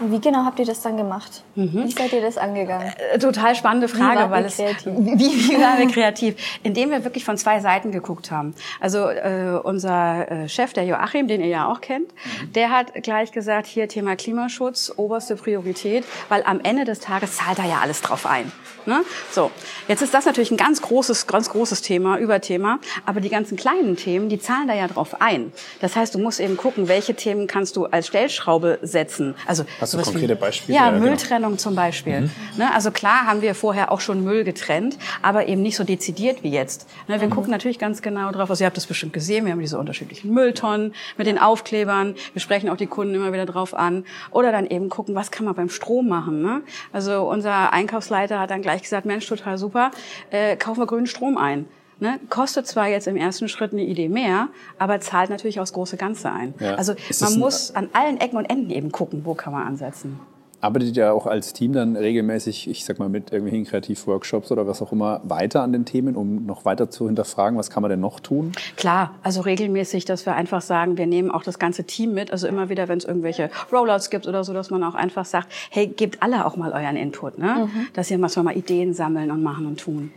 Und 0.00 0.12
wie 0.12 0.20
genau 0.20 0.44
habt 0.44 0.58
ihr 0.58 0.64
das 0.64 0.80
dann 0.82 0.96
gemacht? 0.96 1.42
Wie 1.54 1.90
seid 1.90 2.12
ihr 2.12 2.20
das 2.20 2.38
angegangen? 2.38 2.92
Äh, 3.12 3.18
Total 3.18 3.54
spannende 3.54 3.88
Frage, 3.88 4.30
weil 4.30 4.44
es 4.44 4.56
kreativ? 4.56 4.86
wie, 4.96 5.48
wie 5.48 5.60
waren 5.60 5.78
wir 5.78 5.88
kreativ, 5.88 6.36
indem 6.62 6.90
wir 6.90 7.04
wirklich 7.04 7.24
von 7.24 7.36
zwei 7.36 7.60
Seiten 7.60 7.90
geguckt 7.90 8.30
haben. 8.30 8.54
Also 8.80 9.08
äh, 9.08 9.60
unser 9.62 10.30
äh, 10.30 10.48
Chef, 10.48 10.72
der 10.72 10.84
Joachim, 10.84 11.28
den 11.28 11.40
ihr 11.40 11.48
ja 11.48 11.70
auch 11.70 11.80
kennt, 11.80 12.12
der 12.54 12.70
hat 12.70 12.94
gleich 13.02 13.32
gesagt, 13.32 13.66
hier 13.66 13.88
Thema 13.88 14.16
Klimaschutz 14.16 14.92
oberste 14.96 15.36
Priorität, 15.36 16.04
weil 16.28 16.42
am 16.44 16.60
Ende 16.60 16.84
des 16.84 17.00
Tages 17.00 17.36
zahlt 17.36 17.58
da 17.58 17.64
ja 17.64 17.80
alles 17.82 18.00
drauf 18.00 18.26
ein. 18.26 18.52
Ne? 18.86 19.02
So, 19.30 19.50
jetzt 19.86 20.02
ist 20.02 20.14
das 20.14 20.24
natürlich 20.24 20.50
ein 20.50 20.56
ganz 20.56 20.80
großes, 20.80 21.26
ganz 21.26 21.50
großes 21.50 21.82
Thema, 21.82 22.18
Überthema, 22.18 22.78
aber 23.04 23.20
die 23.20 23.28
ganzen 23.28 23.56
kleinen 23.56 23.96
Themen, 23.96 24.28
die 24.28 24.38
zahlen 24.38 24.66
da 24.66 24.74
ja 24.74 24.86
drauf 24.88 25.20
ein. 25.20 25.52
Das 25.80 25.94
heißt, 25.94 26.14
du 26.14 26.18
musst 26.18 26.40
eben 26.40 26.56
gucken, 26.56 26.88
welche 26.88 27.14
Themen 27.14 27.46
kannst 27.46 27.76
du 27.76 27.84
als 27.86 28.06
Stellschraube 28.06 28.78
setzen. 28.82 29.34
Also 29.46 29.64
Hast 29.80 29.94
du 29.94 29.98
konkrete 29.98 30.34
wie, 30.34 30.40
Beispiele? 30.40 30.76
Ja, 30.76 30.88
Ja, 30.88 30.90
genau. 30.90 31.06
Mülltrennung 31.06 31.58
zum 31.58 31.74
Beispiel. 31.74 32.30
Ne, 32.56 32.72
also 32.74 32.90
klar 32.90 33.26
haben 33.26 33.42
wir 33.42 33.54
vorher 33.54 33.92
auch 33.92 34.00
schon 34.00 34.24
Müll 34.24 34.44
getrennt, 34.44 34.98
aber 35.22 35.46
eben 35.48 35.62
nicht 35.62 35.76
so 35.76 35.84
dezidiert 35.84 36.42
wie 36.42 36.50
jetzt. 36.50 36.88
Ne, 37.08 37.20
wir 37.20 37.28
gucken 37.28 37.50
natürlich 37.50 37.78
ganz 37.78 38.02
genau 38.02 38.30
drauf. 38.32 38.50
Also 38.50 38.64
ihr 38.64 38.66
habt 38.66 38.76
das 38.76 38.86
bestimmt 38.86 39.12
gesehen, 39.12 39.44
wir 39.44 39.52
haben 39.52 39.60
diese 39.60 39.78
unterschiedlichen 39.78 40.32
Mülltonnen 40.32 40.94
mit 41.16 41.26
den 41.26 41.38
Aufklebern. 41.38 42.14
Wir 42.32 42.40
sprechen 42.40 42.68
auch 42.68 42.76
die 42.76 42.86
Kunden 42.86 43.14
immer 43.14 43.32
wieder 43.32 43.46
drauf 43.46 43.74
an. 43.74 44.04
Oder 44.30 44.52
dann 44.52 44.66
eben 44.66 44.88
gucken, 44.88 45.14
was 45.14 45.30
kann 45.30 45.44
man 45.44 45.54
beim 45.54 45.68
Strom 45.68 46.08
machen. 46.08 46.42
Ne? 46.42 46.62
Also 46.92 47.28
unser 47.28 47.72
Einkaufsleiter 47.72 48.40
hat 48.40 48.50
dann 48.50 48.62
gleich 48.62 48.82
gesagt, 48.82 49.06
Mensch, 49.06 49.26
total 49.26 49.58
super, 49.58 49.90
äh, 50.30 50.56
kaufen 50.56 50.80
wir 50.80 50.86
grünen 50.86 51.06
Strom 51.06 51.36
ein. 51.36 51.66
Ne? 52.00 52.20
Kostet 52.30 52.66
zwar 52.66 52.86
jetzt 52.88 53.08
im 53.08 53.16
ersten 53.16 53.48
Schritt 53.48 53.72
eine 53.72 53.82
Idee 53.82 54.08
mehr, 54.08 54.48
aber 54.78 55.00
zahlt 55.00 55.30
natürlich 55.30 55.58
aufs 55.58 55.72
große 55.72 55.96
Ganze 55.96 56.30
ein. 56.30 56.54
Ja. 56.60 56.74
Also 56.76 56.94
man 57.20 57.32
ein- 57.32 57.38
muss 57.40 57.74
an 57.74 57.88
allen 57.92 58.20
Ecken 58.20 58.36
und 58.36 58.44
Enden 58.44 58.70
eben 58.70 58.92
gucken, 58.92 59.22
wo 59.24 59.34
kann 59.34 59.52
man 59.52 59.66
ansetzen. 59.66 60.20
Arbeitet 60.60 60.96
ihr 60.96 61.14
auch 61.14 61.26
als 61.26 61.52
Team 61.52 61.72
dann 61.72 61.94
regelmäßig, 61.94 62.68
ich 62.68 62.84
sag 62.84 62.98
mal, 62.98 63.08
mit 63.08 63.30
irgendwelchen 63.32 63.64
Kreativworkshops 63.64 64.50
oder 64.50 64.66
was 64.66 64.82
auch 64.82 64.90
immer 64.90 65.20
weiter 65.22 65.62
an 65.62 65.72
den 65.72 65.84
Themen, 65.84 66.16
um 66.16 66.46
noch 66.46 66.64
weiter 66.64 66.90
zu 66.90 67.06
hinterfragen, 67.06 67.56
was 67.56 67.70
kann 67.70 67.80
man 67.80 67.90
denn 67.90 68.00
noch 68.00 68.18
tun? 68.18 68.50
Klar, 68.76 69.14
also 69.22 69.40
regelmäßig, 69.42 70.04
dass 70.04 70.26
wir 70.26 70.34
einfach 70.34 70.60
sagen, 70.60 70.98
wir 70.98 71.06
nehmen 71.06 71.30
auch 71.30 71.44
das 71.44 71.60
ganze 71.60 71.84
Team 71.84 72.12
mit. 72.12 72.32
Also 72.32 72.48
immer 72.48 72.68
wieder, 72.70 72.88
wenn 72.88 72.98
es 72.98 73.04
irgendwelche 73.04 73.50
Rollouts 73.72 74.10
gibt 74.10 74.26
oder 74.26 74.42
so, 74.42 74.52
dass 74.52 74.70
man 74.70 74.82
auch 74.82 74.96
einfach 74.96 75.26
sagt, 75.26 75.46
hey, 75.70 75.86
gebt 75.86 76.24
alle 76.24 76.44
auch 76.44 76.56
mal 76.56 76.72
euren 76.72 76.96
Input, 76.96 77.38
ne? 77.38 77.68
Dass 77.92 78.10
ihr 78.10 78.18
mal 78.18 78.56
Ideen 78.56 78.94
sammeln 78.94 79.30
und 79.30 79.44
machen 79.44 79.64
und 79.66 79.78
tun. 79.78 80.10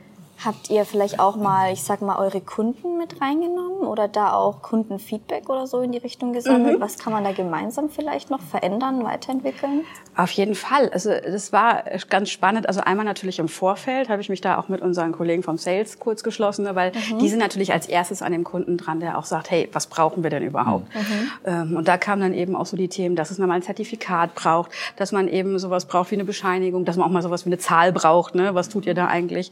Habt 0.43 0.71
ihr 0.71 0.85
vielleicht 0.85 1.19
auch 1.19 1.35
mal, 1.35 1.71
ich 1.71 1.83
sag 1.83 2.01
mal, 2.01 2.17
eure 2.17 2.41
Kunden 2.41 2.97
mit 2.97 3.21
reingenommen 3.21 3.81
oder 3.81 4.07
da 4.07 4.33
auch 4.33 4.63
Kundenfeedback 4.63 5.49
oder 5.49 5.67
so 5.67 5.81
in 5.81 5.91
die 5.91 5.99
Richtung 5.99 6.33
gesammelt? 6.33 6.77
Mhm. 6.77 6.81
Was 6.81 6.97
kann 6.97 7.13
man 7.13 7.23
da 7.23 7.31
gemeinsam 7.31 7.89
vielleicht 7.89 8.31
noch 8.31 8.41
verändern, 8.41 9.03
weiterentwickeln? 9.03 9.85
Auf 10.15 10.31
jeden 10.31 10.55
Fall. 10.55 10.89
Also 10.89 11.11
das 11.11 11.53
war 11.53 11.83
ganz 12.09 12.31
spannend. 12.31 12.67
Also 12.67 12.81
einmal 12.81 13.05
natürlich 13.05 13.37
im 13.37 13.49
Vorfeld 13.49 14.09
habe 14.09 14.21
ich 14.21 14.29
mich 14.29 14.41
da 14.41 14.57
auch 14.57 14.67
mit 14.67 14.81
unseren 14.81 15.11
Kollegen 15.11 15.43
vom 15.43 15.59
Sales 15.59 15.99
kurz 15.99 16.23
geschlossen, 16.23 16.63
ne, 16.63 16.75
weil 16.75 16.91
die 17.19 17.29
sind 17.29 17.39
natürlich 17.39 17.71
als 17.71 17.87
erstes 17.87 18.23
an 18.23 18.31
dem 18.31 18.43
Kunden 18.43 18.77
dran, 18.77 18.99
der 18.99 19.19
auch 19.19 19.25
sagt, 19.25 19.51
hey, 19.51 19.69
was 19.73 19.85
brauchen 19.87 20.23
wir 20.23 20.31
denn 20.31 20.43
überhaupt? 20.43 20.87
Ähm, 21.45 21.77
und 21.77 21.87
da 21.87 21.97
kamen 21.97 22.21
dann 22.21 22.33
eben 22.33 22.55
auch 22.55 22.65
so 22.65 22.75
die 22.75 22.87
Themen, 22.87 23.15
dass 23.15 23.29
es 23.29 23.37
mal 23.37 23.49
ein 23.51 23.61
Zertifikat 23.61 24.33
braucht, 24.33 24.71
dass 24.95 25.11
man 25.11 25.27
eben 25.27 25.59
sowas 25.59 25.85
braucht 25.85 26.09
wie 26.11 26.15
eine 26.15 26.25
Bescheinigung, 26.25 26.83
dass 26.83 26.97
man 26.97 27.07
auch 27.07 27.11
mal 27.11 27.21
sowas 27.21 27.45
wie 27.45 27.49
eine 27.49 27.57
Zahl 27.59 27.91
braucht. 27.91 28.33
Ne? 28.33 28.55
Was 28.55 28.69
tut 28.69 28.85
ihr 28.85 28.93
da 28.93 29.07
eigentlich? 29.07 29.51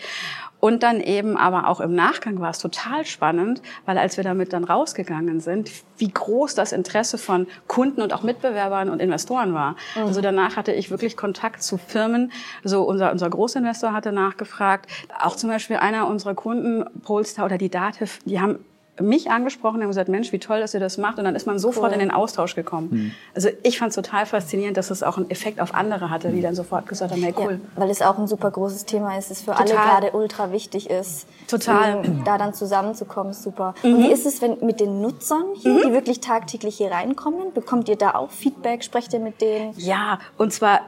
Und 0.59 0.83
dann 0.83 0.99
eben 0.99 1.37
aber 1.37 1.67
auch 1.67 1.79
im 1.79 1.95
Nachgang 1.95 2.39
war 2.39 2.49
es 2.49 2.59
total 2.59 3.05
spannend, 3.05 3.61
weil 3.85 3.97
als 3.97 4.17
wir 4.17 4.23
damit 4.23 4.51
dann 4.53 4.63
rausgegangen 4.63 5.39
sind, 5.39 5.71
wie 5.97 6.09
groß 6.09 6.55
das 6.55 6.71
Interesse 6.71 7.17
von 7.17 7.47
Kunden 7.67 8.01
und 8.01 8.13
auch 8.13 8.23
Mitbewerbern 8.23 8.89
und 8.89 9.01
Investoren 9.01 9.53
war. 9.53 9.75
Also 9.95 10.21
danach 10.21 10.57
hatte 10.57 10.73
ich 10.73 10.91
wirklich 10.91 11.15
Kontakt 11.15 11.63
zu 11.63 11.77
Firmen. 11.77 12.31
So 12.63 12.83
unser, 12.83 13.11
unser 13.11 13.29
Großinvestor 13.29 13.93
hatte 13.93 14.11
nachgefragt. 14.11 14.89
Auch 15.21 15.35
zum 15.35 15.49
Beispiel 15.49 15.77
einer 15.77 16.07
unserer 16.07 16.35
Kunden, 16.35 16.85
Polestar 17.03 17.45
oder 17.45 17.57
die 17.57 17.69
Dativ, 17.69 18.19
die 18.25 18.39
haben 18.39 18.59
mich 19.01 19.31
angesprochen 19.31 19.75
und 19.77 19.81
haben 19.83 19.89
gesagt, 19.89 20.09
Mensch, 20.09 20.31
wie 20.31 20.39
toll, 20.39 20.59
dass 20.59 20.73
ihr 20.73 20.79
das 20.79 20.97
macht. 20.97 21.17
Und 21.17 21.25
dann 21.25 21.35
ist 21.35 21.45
man 21.47 21.59
sofort 21.59 21.87
Cool. 21.87 21.93
in 21.93 21.99
den 21.99 22.11
Austausch 22.11 22.55
gekommen. 22.55 23.13
Also 23.35 23.49
ich 23.63 23.79
fand 23.79 23.89
es 23.89 23.95
total 23.95 24.25
faszinierend, 24.25 24.77
dass 24.77 24.91
es 24.91 25.03
auch 25.03 25.17
einen 25.17 25.29
Effekt 25.29 25.59
auf 25.61 25.73
andere 25.73 26.09
hatte, 26.09 26.29
die 26.31 26.41
dann 26.41 26.55
sofort 26.55 26.87
gesagt 26.87 27.11
haben, 27.11 27.21
hey, 27.21 27.33
cool. 27.37 27.59
Ja, 27.75 27.81
weil 27.81 27.89
es 27.89 28.01
auch 28.01 28.17
ein 28.17 28.27
super 28.27 28.51
großes 28.51 28.85
Thema 28.85 29.17
ist, 29.17 29.31
es 29.31 29.41
für 29.41 29.51
Total. 29.51 29.61
alle 29.61 29.71
gerade 29.75 30.11
ultra 30.17 30.51
wichtig 30.51 30.89
ist. 30.89 31.27
Total. 31.47 31.97
Deswegen, 32.03 32.23
Da 32.23 32.37
dann 32.37 32.53
zusammenzukommen, 32.53 33.31
ist 33.31 33.43
super. 33.43 33.73
Und 33.83 33.97
wie 34.03 34.11
ist 34.11 34.25
es 34.25 34.41
wenn 34.41 34.57
mit 34.65 34.79
den 34.79 35.01
Nutzern 35.01 35.43
hier, 35.55 35.81
die 35.85 35.91
wirklich 35.93 36.19
tagtäglich 36.19 36.77
hier 36.77 36.91
reinkommen? 36.91 37.53
Bekommt 37.53 37.89
ihr 37.89 37.95
da 37.95 38.15
auch 38.15 38.31
Feedback? 38.31 38.83
Sprecht 38.83 39.13
ihr 39.13 39.19
mit 39.19 39.41
denen? 39.41 39.73
Ja, 39.77 40.19
und 40.37 40.53
zwar 40.53 40.81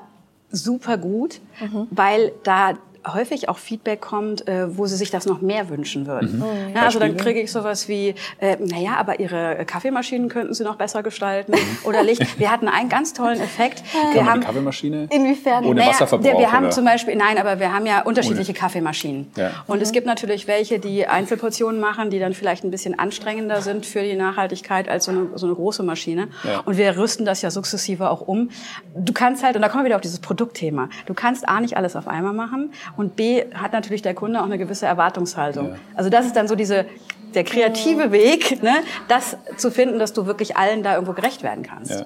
super 0.52 0.98
gut, 0.98 1.40
weil 1.92 2.34
da 2.44 2.74
häufig 3.08 3.50
auch 3.50 3.58
Feedback 3.58 4.02
kommt, 4.02 4.48
äh, 4.48 4.78
wo 4.78 4.86
sie 4.86 4.96
sich 4.96 5.12
das 5.12 5.26
noch 5.26 5.42
mehr 5.42 5.70
wünschen 5.70 6.08
würden. 6.08 6.44
Ja, 6.74 6.84
also 6.84 7.00
dann 7.00 7.18
kriege 7.18 7.42
ich 7.42 7.52
sowas 7.52 7.88
wie, 7.88 8.16
äh, 8.40 8.58
naja, 8.60 8.96
aber 8.98 9.20
ihre 9.20 9.66
Kaffeemaschinen 9.66 10.30
könnten 10.30 10.54
sie 10.54 10.64
noch 10.64 10.76
besser 10.76 11.04
gestalten 11.04 11.54
oder 11.84 12.04
Licht. 12.04 12.40
Wir 12.40 12.52
hatten 12.52 12.68
einen 12.68 12.90
ganz 12.90 13.14
tollen 13.14 13.40
Effekt. 13.40 13.84
Wir 13.92 14.02
Kann 14.02 14.14
man 14.14 14.26
haben 14.26 14.42
die 14.42 14.46
Kaffeemaschine? 14.48 15.08
Inwiefern? 15.10 15.66
Ohne 15.66 15.80
naja, 15.80 15.90
Wasserverbrauch? 15.90 16.40
Wir 16.40 16.52
haben 16.52 16.66
oder? 16.66 16.72
zum 16.72 16.86
Beispiel, 16.86 17.16
nein, 17.16 17.38
aber 17.38 17.60
wir 17.60 17.74
haben 17.74 17.86
ja 17.86 18.02
unterschiedliche 18.02 18.54
Kaffeemaschinen. 18.54 19.32
Ja. 19.36 19.52
Und 19.68 19.82
es 19.82 19.92
gibt 19.92 20.06
natürlich 20.06 20.48
welche, 20.48 20.80
die 20.80 21.08
Einzelportionen 21.08 21.80
machen, 21.80 22.10
die 22.10 22.20
dann 22.20 22.34
vielleicht 22.34 22.64
ein 22.64 22.72
bisschen 22.72 22.98
anstrengender 22.98 23.62
sind 23.62 23.86
für 23.86 24.04
die 24.04 24.16
Nachhaltigkeit 24.16 24.88
als 24.90 25.06
so 25.06 25.12
eine, 25.12 25.30
so 25.36 25.46
eine 25.46 25.56
große 25.56 25.84
Maschine. 25.84 26.28
Ja. 26.44 26.60
Und 26.62 26.78
wir 26.78 26.98
rüsten 26.98 27.26
das 27.26 27.42
ja 27.42 27.52
sukzessive 27.52 28.10
auch 28.10 28.22
um. 28.22 28.50
Du 28.96 29.14
kannst 29.14 29.44
halt, 29.44 29.56
und 29.56 29.62
da 29.62 29.70
kommen 29.70 29.84
wir 29.84 29.88
wieder 29.88 29.96
auf 29.96 30.02
dieses 30.02 30.20
Produktthema, 30.20 30.90
du 31.06 31.14
kannst 31.14 31.48
A, 31.48 31.60
nicht 31.60 31.78
alles 31.78 31.96
auf 31.96 32.08
einmal 32.08 32.34
machen 32.34 32.72
und 32.98 33.16
B, 33.16 33.44
hat 33.54 33.74
natürlich 33.74 34.02
der 34.02 34.14
Kunde 34.14 34.40
auch 34.42 34.46
eine 34.46 34.58
gewisse 34.58 34.86
Erwartungshaltung. 34.86 35.70
Ja. 35.70 35.76
Also 35.96 36.10
das 36.10 36.26
ist 36.26 36.36
dann 36.36 36.48
so 36.48 36.56
diese, 36.56 36.86
der 37.34 37.44
kreative 37.44 38.12
Weg, 38.12 38.62
ne, 38.64 38.74
das 39.08 39.38
zu 39.58 39.72
finden, 39.72 40.00
dass 40.00 40.14
du 40.14 40.26
wirklich 40.26 40.58
allen 40.58 40.84
da 40.84 40.94
irgendwo 40.96 41.14
gerecht 41.14 41.44
werden 41.44 41.64
kannst. 41.64 41.92
Ja. 41.92 42.06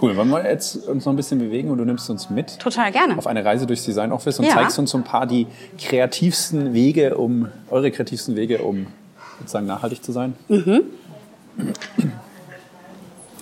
Cool, 0.00 0.16
wollen 0.16 0.28
wir 0.30 0.44
jetzt 0.48 0.76
uns 0.86 1.04
noch 1.06 1.12
ein 1.12 1.16
bisschen 1.16 1.40
bewegen 1.40 1.70
und 1.70 1.78
du 1.78 1.84
nimmst 1.84 2.08
uns 2.08 2.30
mit 2.30 2.58
Total 2.60 2.92
gerne. 2.92 3.18
auf 3.18 3.26
eine 3.26 3.44
Reise 3.44 3.66
durchs 3.66 3.84
Design 3.84 4.12
Office 4.12 4.38
und 4.38 4.44
Ja. 4.46 4.52
zeigst 4.54 4.78
uns 4.78 4.92
so 4.92 4.98
ein 4.98 5.02
paar 5.04 5.26
die 5.26 5.48
kreativsten 5.76 6.72
Wege, 6.72 7.16
um 7.16 7.48
eure 7.68 7.90
kreativsten 7.90 8.36
Wege, 8.36 8.58
um 8.62 8.86
sozusagen 9.40 9.66
nachhaltig 9.66 10.04
zu 10.04 10.12
sein. 10.12 10.34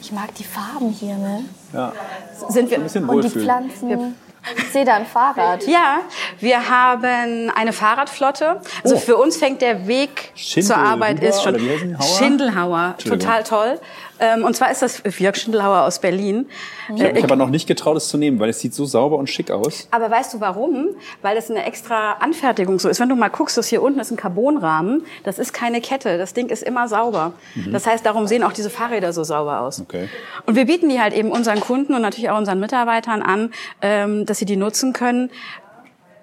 Ich 0.00 0.12
mag 0.12 0.34
die 0.34 0.44
Farben 0.44 0.90
hier, 0.90 1.16
ne? 1.16 1.40
Ja, 1.72 1.92
Sind 2.48 2.70
wir, 2.70 2.78
ein 2.78 2.84
bisschen 2.84 3.04
Und 3.08 3.18
die 3.18 3.24
wohlfühlen. 3.24 3.44
Pflanzen. 3.46 4.14
Ich 4.56 4.72
sehe 4.72 4.84
da 4.84 4.94
ein 4.94 5.06
Fahrrad. 5.06 5.66
Ja, 5.66 6.00
wir 6.40 6.68
haben 6.68 7.50
eine 7.54 7.72
Fahrradflotte. 7.72 8.60
Also 8.84 8.96
Oh. 8.96 8.98
für 8.98 9.16
uns 9.16 9.36
fängt 9.36 9.60
der 9.62 9.86
Weg 9.86 10.32
zur 10.36 10.76
Arbeit 10.76 11.18
Schindelhuber 11.18 11.28
ist 11.28 11.42
schon? 11.42 12.18
Schindelhauer. 12.18 12.94
Total 12.98 13.42
toll. 13.42 13.80
Ähm, 14.20 14.44
und 14.44 14.56
zwar 14.56 14.70
ist 14.70 14.82
das 14.82 15.02
Jörg 15.18 15.36
Schindelhauer 15.36 15.82
aus 15.82 15.98
Berlin. 15.98 16.46
Ich 16.94 17.02
habe 17.02 17.12
mich 17.14 17.24
aber 17.24 17.36
noch 17.36 17.50
nicht 17.50 17.66
getraut, 17.66 17.96
es 17.96 18.08
zu 18.08 18.16
nehmen, 18.16 18.38
weil 18.38 18.48
es 18.48 18.60
sieht 18.60 18.74
so 18.74 18.84
sauber 18.84 19.16
und 19.16 19.28
schick 19.28 19.50
aus. 19.50 19.88
Aber 19.90 20.10
weißt 20.10 20.34
du 20.34 20.40
warum? 20.40 20.88
Weil 21.22 21.34
das 21.34 21.50
eine 21.50 21.64
extra 21.64 22.12
Anfertigung 22.14 22.78
so 22.78 22.88
ist. 22.88 23.00
Wenn 23.00 23.08
du 23.08 23.16
mal 23.16 23.28
guckst, 23.28 23.56
das 23.56 23.68
hier 23.68 23.82
unten 23.82 24.00
ist 24.00 24.10
ein 24.10 24.16
Carbonrahmen. 24.16 25.04
Das 25.24 25.38
ist 25.38 25.52
keine 25.52 25.80
Kette. 25.80 26.18
Das 26.18 26.34
Ding 26.34 26.48
ist 26.48 26.62
immer 26.62 26.88
sauber. 26.88 27.32
Das 27.72 27.86
heißt, 27.86 28.04
darum 28.06 28.26
sehen 28.26 28.42
auch 28.42 28.52
diese 28.52 28.70
Fahrräder 28.70 29.12
so 29.12 29.24
sauber 29.24 29.60
aus. 29.60 29.78
Mhm. 29.78 29.84
Okay. 29.88 30.08
Und 30.46 30.56
wir 30.56 30.66
bieten 30.66 30.88
die 30.88 31.00
halt 31.00 31.14
eben 31.14 31.30
unseren 31.30 31.60
Kunden 31.60 31.94
und 31.94 32.02
natürlich 32.02 32.30
auch 32.30 32.38
unseren 32.38 32.60
Mitarbeitern 32.60 33.22
an, 33.22 33.52
ähm, 33.82 34.26
dass 34.26 34.38
sie 34.38 34.44
die 34.44 34.56
nutzen 34.56 34.92
können. 34.92 35.30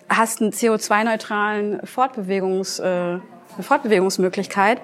Hast 0.09 0.41
einen 0.41 0.51
CO2-neutralen 0.51 1.85
Fortbewegungs, 1.85 2.79
äh, 2.79 2.83
eine 2.83 3.21
Fortbewegungsmöglichkeit. 3.61 4.81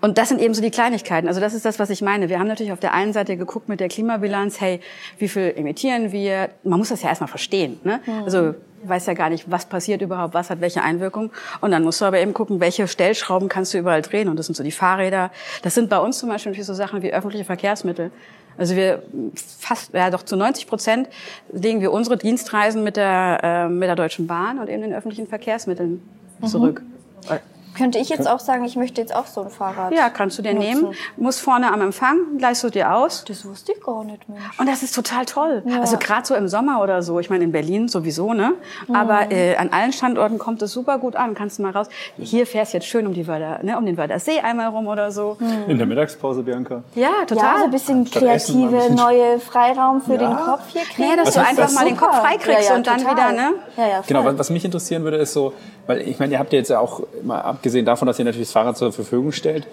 Und 0.00 0.16
das 0.16 0.28
sind 0.28 0.40
eben 0.40 0.54
so 0.54 0.62
die 0.62 0.70
Kleinigkeiten. 0.70 1.26
Also 1.26 1.40
das 1.40 1.54
ist 1.54 1.64
das, 1.64 1.78
was 1.80 1.90
ich 1.90 2.02
meine. 2.02 2.28
Wir 2.28 2.38
haben 2.38 2.46
natürlich 2.46 2.72
auf 2.72 2.78
der 2.78 2.94
einen 2.94 3.12
Seite 3.12 3.36
geguckt 3.36 3.68
mit 3.68 3.80
der 3.80 3.88
Klimabilanz, 3.88 4.60
hey, 4.60 4.80
wie 5.18 5.28
viel 5.28 5.52
emittieren 5.56 6.12
wir? 6.12 6.50
Man 6.62 6.78
muss 6.78 6.90
das 6.90 7.02
ja 7.02 7.08
erstmal 7.08 7.28
verstehen. 7.28 7.80
Ne? 7.82 8.00
Also 8.24 8.54
weiß 8.84 9.06
ja 9.06 9.14
gar 9.14 9.28
nicht, 9.28 9.50
was 9.50 9.66
passiert 9.66 10.00
überhaupt, 10.02 10.34
was 10.34 10.50
hat 10.50 10.60
welche 10.60 10.82
Einwirkung. 10.82 11.32
Und 11.60 11.72
dann 11.72 11.82
musst 11.82 12.00
du 12.00 12.04
aber 12.04 12.20
eben 12.20 12.32
gucken, 12.32 12.60
welche 12.60 12.86
Stellschrauben 12.86 13.48
kannst 13.48 13.74
du 13.74 13.78
überall 13.78 14.02
drehen. 14.02 14.28
Und 14.28 14.36
das 14.38 14.46
sind 14.46 14.54
so 14.54 14.62
die 14.62 14.70
Fahrräder. 14.70 15.32
Das 15.62 15.74
sind 15.74 15.90
bei 15.90 15.98
uns 15.98 16.18
zum 16.18 16.28
Beispiel 16.28 16.52
natürlich 16.52 16.66
so 16.68 16.74
Sachen 16.74 17.02
wie 17.02 17.12
öffentliche 17.12 17.44
Verkehrsmittel. 17.44 18.12
Also 18.56 18.76
wir 18.76 19.02
fast, 19.34 19.92
ja 19.94 20.10
doch 20.10 20.22
zu 20.22 20.36
90 20.36 20.68
Prozent 20.68 21.08
legen 21.52 21.80
wir 21.80 21.90
unsere 21.92 22.16
Dienstreisen 22.16 22.84
mit 22.84 22.96
der, 22.96 23.40
äh, 23.42 23.68
mit 23.68 23.88
der 23.88 23.96
Deutschen 23.96 24.28
Bahn 24.28 24.60
und 24.60 24.68
eben 24.68 24.82
den 24.82 24.94
öffentlichen 24.94 25.26
Verkehrsmitteln 25.26 26.02
zurück. 26.46 26.82
Weil- 27.26 27.40
Könnte 27.78 27.98
ich 27.98 28.08
jetzt 28.08 28.28
auch 28.28 28.40
sagen, 28.40 28.64
ich 28.64 28.76
möchte 28.76 29.00
jetzt 29.00 29.14
auch 29.14 29.26
so 29.26 29.42
ein 29.42 29.50
Fahrrad. 29.50 29.92
ja, 29.92 30.10
kannst 30.10 30.36
du 30.38 30.42
dir 30.42 30.52
nutzen. 30.54 30.68
nehmen. 30.68 30.94
Muss 31.16 31.38
vorne 31.40 31.72
am 31.72 31.80
Empfang, 31.80 32.16
leihst 32.38 32.64
du 32.64 32.70
dir 32.70 32.92
aus. 32.94 33.24
Das 33.26 33.44
wusste 33.44 33.72
ich 33.72 33.80
gar 33.82 34.04
nicht, 34.04 34.28
Mensch. 34.28 34.42
Und 34.58 34.68
das 34.68 34.82
ist 34.82 34.94
total 34.94 35.24
toll. 35.24 35.62
Ja. 35.66 35.80
Also 35.80 35.96
gerade 35.96 36.26
so 36.26 36.34
im 36.34 36.48
Sommer 36.48 36.82
oder 36.82 37.02
so. 37.02 37.20
Ich 37.20 37.30
meine, 37.30 37.44
in 37.44 37.52
Berlin 37.52 37.88
sowieso, 37.88 38.32
ne? 38.34 38.52
Aber 38.92 39.30
äh, 39.30 39.56
an 39.56 39.70
allen 39.72 39.92
Standorten 39.92 40.38
kommt 40.38 40.60
es 40.62 40.72
super 40.72 40.98
gut 40.98 41.16
an. 41.16 41.34
Kannst 41.34 41.58
du 41.58 41.62
mal 41.62 41.70
raus. 41.72 41.86
Hier 42.18 42.46
fährst 42.46 42.72
jetzt 42.74 42.86
schön 42.86 43.06
um 43.06 43.14
die 43.14 43.26
Wörder, 43.26 43.60
ne? 43.62 43.76
um 43.78 43.86
den 43.86 43.96
Wörthersee 43.96 44.40
einmal 44.40 44.68
rum 44.68 44.86
oder 44.88 45.10
so. 45.12 45.36
In 45.68 45.78
der 45.78 45.86
Mittagspause, 45.86 46.42
Bianca. 46.42 46.82
Ja, 46.94 47.10
total. 47.26 47.44
Ja, 47.44 47.58
so 47.58 47.64
ein 47.64 47.70
bisschen 47.70 48.06
Statt 48.06 48.22
Essen 48.24 48.60
mal 48.60 48.66
ein 48.66 48.70
kreative, 48.70 48.76
bisschen- 48.76 48.94
neue 48.96 49.40
Freiraum 49.40 50.00
für 50.02 50.14
Ja. 50.14 50.18
den 50.18 50.36
Kopf 50.36 50.62
hier 50.72 50.82
kriegen. 50.82 51.08
Nee, 51.10 51.16
dass 51.16 51.28
Was 51.28 51.34
du 51.34 51.40
heißt 51.40 51.50
einfach 51.50 51.62
das? 51.64 51.74
mal 51.74 51.84
den 51.84 51.96
Kopf 51.96 52.14
Super. 52.14 52.26
freikriegst 52.26 52.62
ja, 52.64 52.70
ja, 52.70 52.76
und 52.76 52.86
dann 52.86 52.98
total. 52.98 53.14
wieder, 53.16 53.32
ne? 53.32 53.54
Ja, 53.76 53.82
ja, 53.86 53.94
voll. 53.96 54.04
Genau, 54.08 54.24
was, 54.24 54.38
was 54.38 54.50
mich 54.50 54.64
interessieren 54.64 55.04
würde, 55.04 55.18
ist 55.18 55.32
so, 55.32 55.52
weil 55.86 56.00
ich 56.08 56.18
meine, 56.18 56.32
ihr 56.32 56.38
habt 56.38 56.52
ja 56.52 56.58
jetzt 56.58 56.68
ja 56.70 56.80
auch, 56.80 57.02
mal 57.22 57.40
abgesehen 57.40 57.67
davon, 57.84 58.06
dass 58.06 58.18
ihr 58.18 58.24
natürlich 58.24 58.48
das 58.48 58.52
Fahrrad 58.52 58.76
zur 58.76 58.92
Verfügung 58.92 59.32
stellt, 59.32 59.66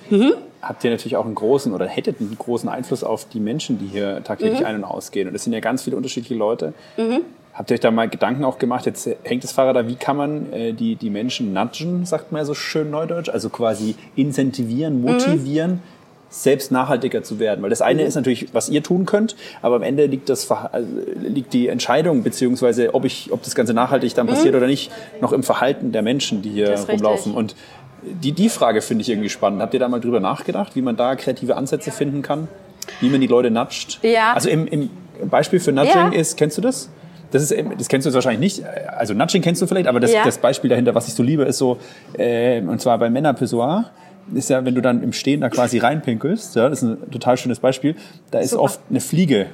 habt 0.62 0.84
ihr 0.84 0.92
natürlich 0.92 1.16
auch 1.18 1.26
einen 1.26 1.36
großen 1.36 1.74
oder 1.74 1.86
hättet 1.88 2.20
einen 2.20 2.36
großen 2.38 2.70
Einfluss 2.70 3.04
auf 3.04 3.28
die 3.30 3.40
Menschen, 3.40 3.78
die 3.80 3.88
hier 3.88 4.24
tagtäglich 4.24 4.66
ein- 4.66 4.76
und 4.76 4.84
ausgehen. 4.84 5.28
Und 5.28 5.36
es 5.36 5.44
sind 5.44 5.54
ja 5.54 5.60
ganz 5.60 5.84
viele 5.84 5.96
unterschiedliche 5.98 6.36
Leute. 6.36 6.74
Habt 7.54 7.72
ihr 7.72 7.76
euch 7.76 7.80
da 7.80 7.90
mal 7.90 8.10
Gedanken 8.10 8.44
auch 8.44 8.58
gemacht? 8.60 8.86
Jetzt 8.86 9.10
hängt 9.24 9.44
das 9.46 9.54
Fahrrad 9.54 9.78
da, 9.78 9.88
wie 9.88 9.96
kann 9.96 10.18
man 10.18 10.52
äh, 10.52 10.74
die, 10.74 10.96
die 10.98 11.10
Menschen 11.10 11.54
nudgen, 11.54 12.06
sagt 12.06 12.34
man 12.34 12.42
ja 12.42 12.46
so 12.46 12.54
schön 12.54 12.92
neudeutsch, 12.92 13.30
also 13.30 13.48
quasi 13.50 13.96
incentivieren, 14.18 15.02
motivieren, 15.02 15.82
selbst 16.30 16.72
nachhaltiger 16.72 17.24
zu 17.24 17.40
werden. 17.40 17.62
Weil 17.64 17.70
das 17.70 17.82
eine 17.82 18.04
ist 18.04 18.16
natürlich, 18.16 18.54
was 18.54 18.68
ihr 18.68 18.84
tun 18.84 19.06
könnt, 19.06 19.38
aber 19.62 19.78
am 19.78 19.84
Ende 19.84 20.06
liegt, 20.06 20.28
das, 20.28 20.52
also 20.52 20.88
liegt 21.22 21.54
die 21.54 21.70
Entscheidung, 21.70 22.24
beziehungsweise 22.24 22.94
ob, 22.94 23.06
ich, 23.06 23.32
ob 23.32 23.42
das 23.44 23.56
Ganze 23.56 23.74
nachhaltig 23.74 24.14
dann 24.16 24.28
passiert 24.28 24.54
oder 24.54 24.68
nicht, 24.68 24.92
noch 25.22 25.32
im 25.32 25.44
Verhalten 25.44 25.94
der 25.94 26.02
Menschen, 26.02 26.42
die 26.42 26.50
hier 26.50 26.78
rumlaufen. 26.78 27.32
richtig. 27.32 27.36
Und 27.36 27.56
die, 28.06 28.32
die 28.32 28.50
Frage 28.50 28.82
finde 28.82 29.02
ich 29.02 29.10
irgendwie 29.10 29.30
spannend. 29.30 29.62
Habt 29.62 29.74
ihr 29.74 29.80
da 29.80 29.88
mal 29.88 30.00
drüber 30.00 30.20
nachgedacht, 30.20 30.76
wie 30.76 30.82
man 30.82 30.96
da 30.96 31.16
kreative 31.16 31.56
Ansätze 31.56 31.92
finden 31.92 32.22
kann? 32.22 32.48
Wie 33.02 33.10
man 33.10 33.20
die 33.22 33.28
Leute 33.28 33.50
nudgt? 33.52 34.00
Ja. 34.04 34.34
Also 34.34 34.50
im, 34.50 34.68
im 34.68 34.90
Beispiel 35.30 35.60
für 35.60 35.72
Nudging 35.72 36.12
Ja. 36.14 36.20
ist, 36.20 36.38
kennst 36.38 36.58
du 36.58 36.62
das? 36.62 36.90
Das, 37.32 37.42
ist, 37.52 37.54
das 37.78 37.88
kennst 37.88 38.06
du 38.06 38.10
jetzt 38.10 38.16
wahrscheinlich 38.16 38.40
nicht. 38.40 38.64
Also 38.96 39.14
Nudging 39.14 39.42
kennst 39.42 39.62
du 39.62 39.68
vielleicht, 39.68 39.88
aber 39.88 40.00
das, 40.00 40.14
Ja. 40.14 40.24
das 40.24 40.38
Beispiel 40.38 40.70
dahinter, 40.70 40.94
was 40.96 41.08
ich 41.08 41.14
so 41.16 41.24
liebe, 41.24 41.44
ist 41.44 41.58
so, 41.58 41.78
äh, 42.18 42.62
und 42.62 42.80
zwar 42.82 42.98
beim 43.00 43.12
Männerpissoir, 43.14 43.90
ist 44.34 44.50
ja, 44.50 44.64
wenn 44.66 44.76
du 44.76 44.82
dann 44.82 45.04
im 45.04 45.14
Stehen 45.14 45.42
da 45.42 45.50
quasi 45.50 45.78
reinpinkelst, 45.80 46.56
ja, 46.56 46.70
das 46.70 46.82
ist 46.84 46.90
ein 46.90 47.12
total 47.12 47.38
schönes 47.38 47.60
Beispiel, 47.60 47.96
da 48.32 48.40
ist 48.40 48.52
Super. 48.52 48.64
oft 48.64 48.80
eine 48.90 49.00
Fliege 49.00 49.48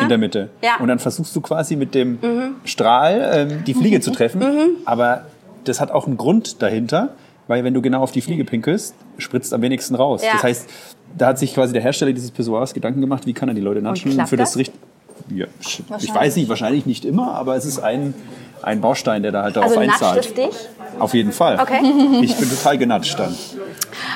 in 0.00 0.08
der 0.08 0.16
Mitte. 0.18 0.48
Ja. 0.62 0.76
Und 0.78 0.88
dann 0.88 0.98
versuchst 0.98 1.34
du 1.36 1.40
quasi 1.42 1.76
mit 1.76 1.94
dem 1.94 2.18
Strahl 2.64 3.48
ähm, 3.50 3.64
die 3.66 3.74
Fliege 3.74 4.00
zu 4.00 4.12
treffen, 4.12 4.42
aber 4.86 5.26
das 5.64 5.80
hat 5.80 5.90
auch 5.90 6.06
einen 6.06 6.16
Grund 6.16 6.62
dahinter, 6.62 7.10
weil 7.46 7.64
wenn 7.64 7.74
du 7.74 7.82
genau 7.82 8.02
auf 8.02 8.12
die 8.12 8.20
Fliege 8.20 8.44
pinkelst, 8.44 8.94
spritzt 9.18 9.52
am 9.52 9.62
wenigsten 9.62 9.94
raus. 9.94 10.22
Ja. 10.24 10.32
Das 10.34 10.42
heißt, 10.42 10.70
da 11.16 11.28
hat 11.28 11.38
sich 11.38 11.54
quasi 11.54 11.72
der 11.72 11.82
Hersteller 11.82 12.12
dieses 12.12 12.30
Pissoirs 12.30 12.74
Gedanken 12.74 13.00
gemacht, 13.00 13.26
wie 13.26 13.32
kann 13.32 13.48
er 13.48 13.54
die 13.54 13.60
Leute 13.60 13.82
natschen 13.82 14.12
für 14.26 14.36
das, 14.36 14.50
das? 14.50 14.58
richt 14.58 14.72
ja, 15.34 15.46
ich 15.60 16.14
weiß 16.14 16.36
nicht, 16.36 16.48
wahrscheinlich 16.48 16.86
nicht 16.86 17.04
immer, 17.04 17.34
aber 17.34 17.56
es 17.56 17.64
ist 17.64 17.78
ein, 17.78 18.14
ein 18.64 18.80
Baustein, 18.80 19.22
der 19.22 19.32
da 19.32 19.42
halt 19.42 19.56
darauf 19.56 19.70
Also 19.70 19.80
einzahlt. 19.80 20.36
dich? 20.36 20.54
Auf 20.98 21.14
jeden 21.14 21.32
Fall. 21.32 21.58
Okay. 21.60 21.80
Ich 22.22 22.36
bin 22.36 22.48
total 22.48 22.78
genatscht 22.78 23.18
dann. 23.18 23.34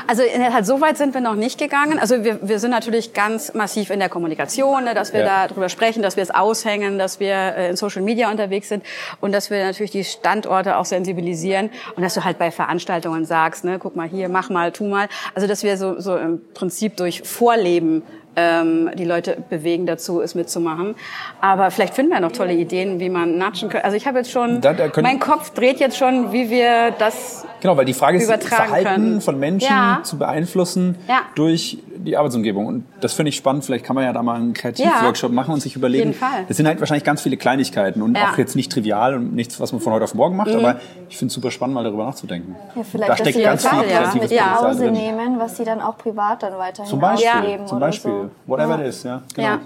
Also 0.07 0.23
in 0.23 0.41
der 0.41 0.51
Tat, 0.51 0.67
so 0.67 0.81
weit 0.81 0.97
sind 0.97 1.15
wir 1.15 1.21
noch 1.21 1.35
nicht 1.35 1.59
gegangen. 1.59 1.99
Also 1.99 2.25
wir, 2.25 2.39
wir 2.49 2.59
sind 2.59 2.71
natürlich 2.71 3.13
ganz 3.13 3.55
massiv 3.55 3.91
in 3.91 3.99
der 4.01 4.09
Kommunikation, 4.09 4.85
ne, 4.85 4.95
dass 4.95 5.13
wir 5.13 5.21
Ja. 5.21 5.47
darüber 5.47 5.69
sprechen, 5.69 6.03
dass 6.03 6.17
wir 6.17 6.23
es 6.23 6.31
aushängen, 6.31 6.99
dass 6.99 7.21
wir 7.21 7.35
äh, 7.35 7.71
in 7.71 7.77
Social 7.77 8.03
Media 8.03 8.31
unterwegs 8.31 8.69
sind 8.69 8.83
und 9.21 9.33
dass 9.33 9.51
wir 9.51 9.65
natürlich 9.65 9.91
die 9.91 10.05
Standorte 10.05 10.77
auch 10.79 10.85
sensibilisieren 10.85 11.71
und 11.97 12.03
dass 12.03 12.15
du 12.15 12.25
halt 12.25 12.39
bei 12.39 12.51
Veranstaltungen 12.51 13.25
sagst, 13.25 13.65
ne, 13.65 13.79
guck 13.79 13.97
mal 13.97 14.09
hier, 14.09 14.29
mach 14.29 14.51
mal, 14.51 14.73
tu 14.73 14.85
mal. 14.85 15.09
Also 15.35 15.47
dass 15.47 15.63
wir 15.63 15.77
so, 15.77 16.01
so 16.01 16.17
im 16.17 16.41
Prinzip 16.55 16.97
durch 16.97 17.23
Vorleben 17.23 18.03
ähm, 18.39 18.91
die 18.95 19.05
Leute 19.05 19.37
bewegen 19.51 19.85
dazu, 19.87 20.21
es 20.21 20.35
mitzumachen. 20.37 20.95
Aber 21.41 21.71
vielleicht 21.73 21.95
finden 21.95 22.13
wir 22.13 22.21
noch 22.21 22.31
tolle 22.33 22.55
Ideen, 22.55 23.01
wie 23.01 23.09
man 23.09 23.37
natschen 23.37 23.69
kann. 23.69 23.81
Also 23.83 23.97
ich 23.97 24.07
habe 24.07 24.19
jetzt 24.19 24.31
schon, 24.31 24.61
Da- 24.61 24.73
da 24.75 24.89
können- 24.89 25.07
mein 25.07 25.19
Kopf 25.19 25.51
dreht 25.51 25.81
jetzt 25.81 25.97
schon, 25.99 26.33
wie 26.33 26.49
wir 26.51 26.93
das 26.99 27.45
Genau, 27.61 27.77
weil 27.77 27.85
die 27.85 27.95
Frage 27.95 28.19
ist, 28.19 28.31
Verhalten 28.45 28.85
können. 28.89 29.21
von 29.21 29.39
Menschen 29.41 29.69
Ja. 29.75 30.01
zu 30.05 30.17
beeinflussen 30.19 30.97
Ja. 31.09 31.23
durch 31.35 31.79
die 31.97 32.17
Arbeitsumgebung. 32.17 32.67
Und 32.67 32.85
das 33.01 33.13
finde 33.15 33.31
ich 33.31 33.37
spannend. 33.37 33.65
Vielleicht 33.65 33.85
kann 33.85 33.97
man 33.97 34.05
ja 34.05 34.13
da 34.13 34.23
mal 34.23 34.37
einen 34.37 34.55
Kreativworkshop 34.55 35.33
machen 35.33 35.53
und 35.55 35.61
sich 35.61 35.75
überlegen. 35.75 36.11
jeden 36.11 36.15
Fall. 36.19 36.45
Das 36.47 36.57
sind 36.57 36.67
halt 36.67 36.79
wahrscheinlich 36.79 37.03
ganz 37.05 37.21
viele 37.21 37.37
Kleinigkeiten 37.37 38.01
und 38.03 38.17
Ja. 38.17 38.27
Mhm. 38.27 38.33
auch 38.33 38.39
jetzt 38.39 38.55
nicht 38.55 38.71
trivial 38.71 39.15
und 39.15 39.35
nichts, 39.35 39.59
was 39.59 39.73
man 39.73 39.81
von 39.81 39.93
heute 39.93 40.05
auf 40.05 40.15
morgen 40.15 40.37
macht. 40.37 40.51
Aber 40.55 40.79
ich 41.09 41.17
finde 41.17 41.29
es 41.31 41.35
super 41.35 41.51
spannend, 41.51 41.75
mal 41.75 41.83
darüber 41.83 42.05
nachzudenken. 42.05 42.55
Ja, 42.77 42.83
vielleicht, 42.85 43.11
da 43.11 43.17
steckt 43.17 43.37
die 43.39 43.43
ganz 43.43 43.65
Leute 43.65 43.77
viel 43.77 43.91
ja. 43.91 43.99
kreatives 44.03 44.31
mit 44.31 44.39
nach 44.41 44.63
Hause 44.63 44.91
nehmen, 44.93 45.39
was 45.41 45.57
sie 45.57 45.65
dann 45.65 45.81
auch 45.81 45.99
privat 45.99 46.43
dann 46.45 46.57
weiterhin 46.59 46.89
Zum 46.89 47.01
Beispiel, 47.01 47.59
zum 47.67 47.77
oder 47.79 47.87
Beispiel. 47.87 48.11
so. 48.11 48.28
Whatever 48.47 48.77
Ja. 48.77 48.81
it 48.83 48.89
is, 48.89 49.03
ja. 49.03 49.23
Genau. 49.35 49.49
Ja. 49.49 49.59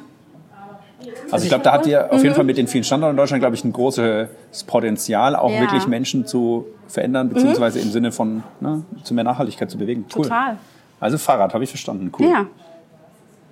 Also 1.32 1.44
ich 1.44 1.48
glaube, 1.48 1.64
da 1.64 1.72
hat 1.72 1.86
ihr 1.86 2.12
auf 2.12 2.22
jeden 2.22 2.34
Fall 2.34 2.44
mit 2.44 2.56
den 2.56 2.68
vielen 2.68 2.84
Standorten 2.84 3.14
in 3.14 3.16
Deutschland, 3.16 3.40
glaube 3.40 3.56
ich, 3.56 3.64
ein 3.64 3.72
großes 3.72 4.28
Potenzial, 4.68 5.34
auch 5.34 5.50
Ja. 5.50 5.60
wirklich 5.60 5.86
Menschen 5.88 6.26
zu 6.26 6.66
verändern, 6.86 7.28
beziehungsweise 7.28 7.80
im 7.80 7.90
Sinne 7.90 8.12
von 8.12 8.42
ne, 8.60 8.82
zu 9.02 9.12
mehr 9.14 9.24
Nachhaltigkeit 9.24 9.68
zu 9.70 9.78
bewegen. 9.78 10.04
Cool. 10.14 10.22
Total. 10.24 10.56
Also 11.00 11.18
Fahrrad, 11.18 11.54
habe 11.54 11.64
ich 11.64 11.70
verstanden. 11.70 12.12
Cool. 12.16 12.26
Ja. 12.28 12.46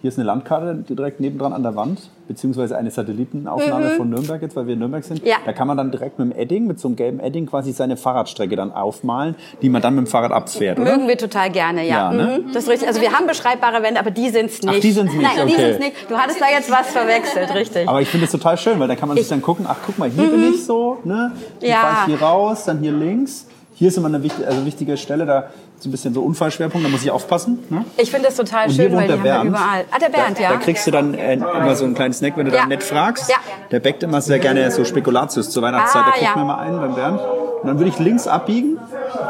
Hier 0.03 0.09
ist 0.09 0.19
eine 0.19 0.25
Landkarte 0.27 0.83
die 0.89 0.95
direkt 0.97 1.21
nebendran 1.21 1.53
an 1.53 1.63
der 1.63 1.77
Wand, 1.77 2.09
beziehungsweise 2.27 2.77
eine 2.79 2.91
Satellitenaufnahme 2.91 3.91
von 3.91 4.09
Nürnberg 4.09 4.41
jetzt, 4.41 4.57
weil 4.57 4.67
wir 4.67 4.73
in 4.73 4.79
Nürnberg 4.79 5.05
sind. 5.05 5.23
Mhm. 5.23 5.29
Ja. 5.29 5.37
Da 5.45 5.53
kann 5.53 5.69
man 5.69 5.77
dann 5.77 5.91
direkt 5.91 6.19
mit 6.19 6.33
dem 6.33 6.39
Edding, 6.39 6.67
mit 6.67 6.81
so 6.81 6.89
einem 6.89 6.97
gelben 6.97 7.21
Edding 7.21 7.47
quasi 7.47 7.73
seine 7.73 7.97
Fahrradstrecke 7.99 8.57
dann 8.57 8.73
aufmalen, 8.73 9.35
die 9.61 9.69
man 9.69 9.83
dann 9.83 9.95
mit 9.97 10.07
dem 10.07 10.11
Fahrrad 10.11 10.33
abfährt, 10.33 10.79
oder? 10.79 10.93
Mögen 10.97 11.07
wir 11.09 11.19
total 11.19 11.51
gerne, 11.51 11.87
ja. 11.87 12.11
Ja, 12.11 12.13
ne? 12.13 12.41
mhm. 12.47 12.53
Das 12.53 12.65
ist 12.65 12.71
richtig. 12.71 12.89
Also 12.89 13.01
wir 13.03 13.13
haben 13.13 13.27
beschreibbare 13.27 13.83
Wände, 13.83 14.01
aber 14.01 14.11
die 14.11 14.31
sind's 14.31 14.63
nicht. 14.63 14.75
Ach, 14.75 14.81
die 14.81 14.93
sind's 14.93 15.13
nicht, 15.13 15.23
Nein, 15.23 15.47
die 15.47 15.53
okay. 15.55 15.63
sind's 15.65 15.79
nicht. 15.81 16.11
Du 16.11 16.17
hattest 16.17 16.41
da 16.41 16.47
jetzt 16.51 16.71
was 16.71 16.87
verwechselt, 16.89 17.55
richtig. 17.55 17.89
Aber 17.89 18.01
ich 18.01 18.09
finde 18.09 18.25
es 18.27 18.33
total 18.33 18.57
schön, 18.57 18.81
weil 18.81 18.89
da 18.89 18.97
kann 18.97 19.09
man 19.09 19.19
sich 19.19 19.29
dann 19.29 19.43
gucken, 19.43 19.67
ach 19.69 19.77
guck 19.85 19.99
mal, 19.99 20.09
hier 20.09 20.29
bin 20.31 20.45
ich 20.53 20.65
so, 20.65 20.99
ne? 21.05 21.11
Dann 21.15 21.33
Mhm. 21.61 21.67
Ja. 21.69 21.77
fahr 21.77 21.97
ich 22.09 22.15
hier 22.17 22.23
raus, 22.27 22.65
dann 22.65 22.79
hier 22.79 22.93
links. 22.93 23.47
Hier 23.75 23.89
ist 23.89 23.97
immer 23.97 24.09
eine 24.09 24.23
wichtige, 24.23 24.47
also 24.47 24.65
wichtige 24.67 24.97
Stelle, 24.97 25.25
da 25.27 25.51
so 25.81 25.89
ein 25.89 25.93
bisschen 25.93 26.13
so 26.15 26.23
Unfallschwerpunkt, 26.23 26.87
da 26.87 26.91
muss 26.91 27.03
ich 27.03 27.11
aufpassen. 27.11 27.59
Ne? 27.71 27.85
Ich 27.97 28.11
finde 28.11 28.27
das 28.27 28.37
total 28.37 28.67
Und 28.69 28.75
schön, 28.75 28.93
weil 28.95 29.03
die 29.03 29.07
der 29.09 29.17
haben 29.19 29.25
ja 29.27 29.33
Bernd. 29.35 29.49
überall. 29.49 29.85
Ah, 29.91 29.99
der 29.99 30.09
Bernd, 30.11 30.39
da, 30.39 30.43
ja. 30.43 30.51
Da 30.51 30.57
kriegst 30.59 30.87
du 30.87 30.91
dann 30.91 31.15
äh, 31.15 31.35
immer 31.35 31.75
so 31.75 31.85
einen 31.87 31.95
kleinen 31.95 32.13
Snack, 32.13 32.37
wenn 32.37 32.47
du 32.47 32.53
Ja. 32.55 32.63
da 32.63 32.67
nett 32.67 32.83
fragst. 32.83 33.31
Ja. 33.31 33.37
Der 33.71 33.81
backt 33.81 34.03
immer 34.03 34.21
sehr 34.21 34.39
gerne 34.39 34.71
so 34.71 34.85
Spekulatius 34.85 35.51
zur 35.51 35.63
Weihnachtszeit. 35.63 36.03
Ah, 36.03 36.07
da 36.07 36.13
gucken 36.13 36.27
ja. 36.27 36.37
wir 36.37 36.45
mal 36.45 36.59
ein 36.59 36.77
beim 36.79 36.95
Bernd. 36.95 37.21
Und 37.63 37.67
dann 37.69 37.79
würde 37.79 37.89
ich 37.91 37.99
links 37.99 38.27
abbiegen 38.27 38.79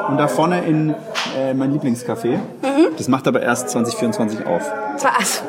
und 0.09 0.17
da 0.19 0.29
vorne 0.29 0.65
in 0.65 0.95
äh, 1.39 1.55
mein 1.55 1.73
Lieblingscafé. 1.73 2.37
Mhm. 2.37 2.41
Das 2.97 3.09
macht 3.09 3.27
aber 3.29 3.43
erst 3.43 3.71
2024 3.71 4.47
auf. 4.47 4.63
Also, 5.19 5.43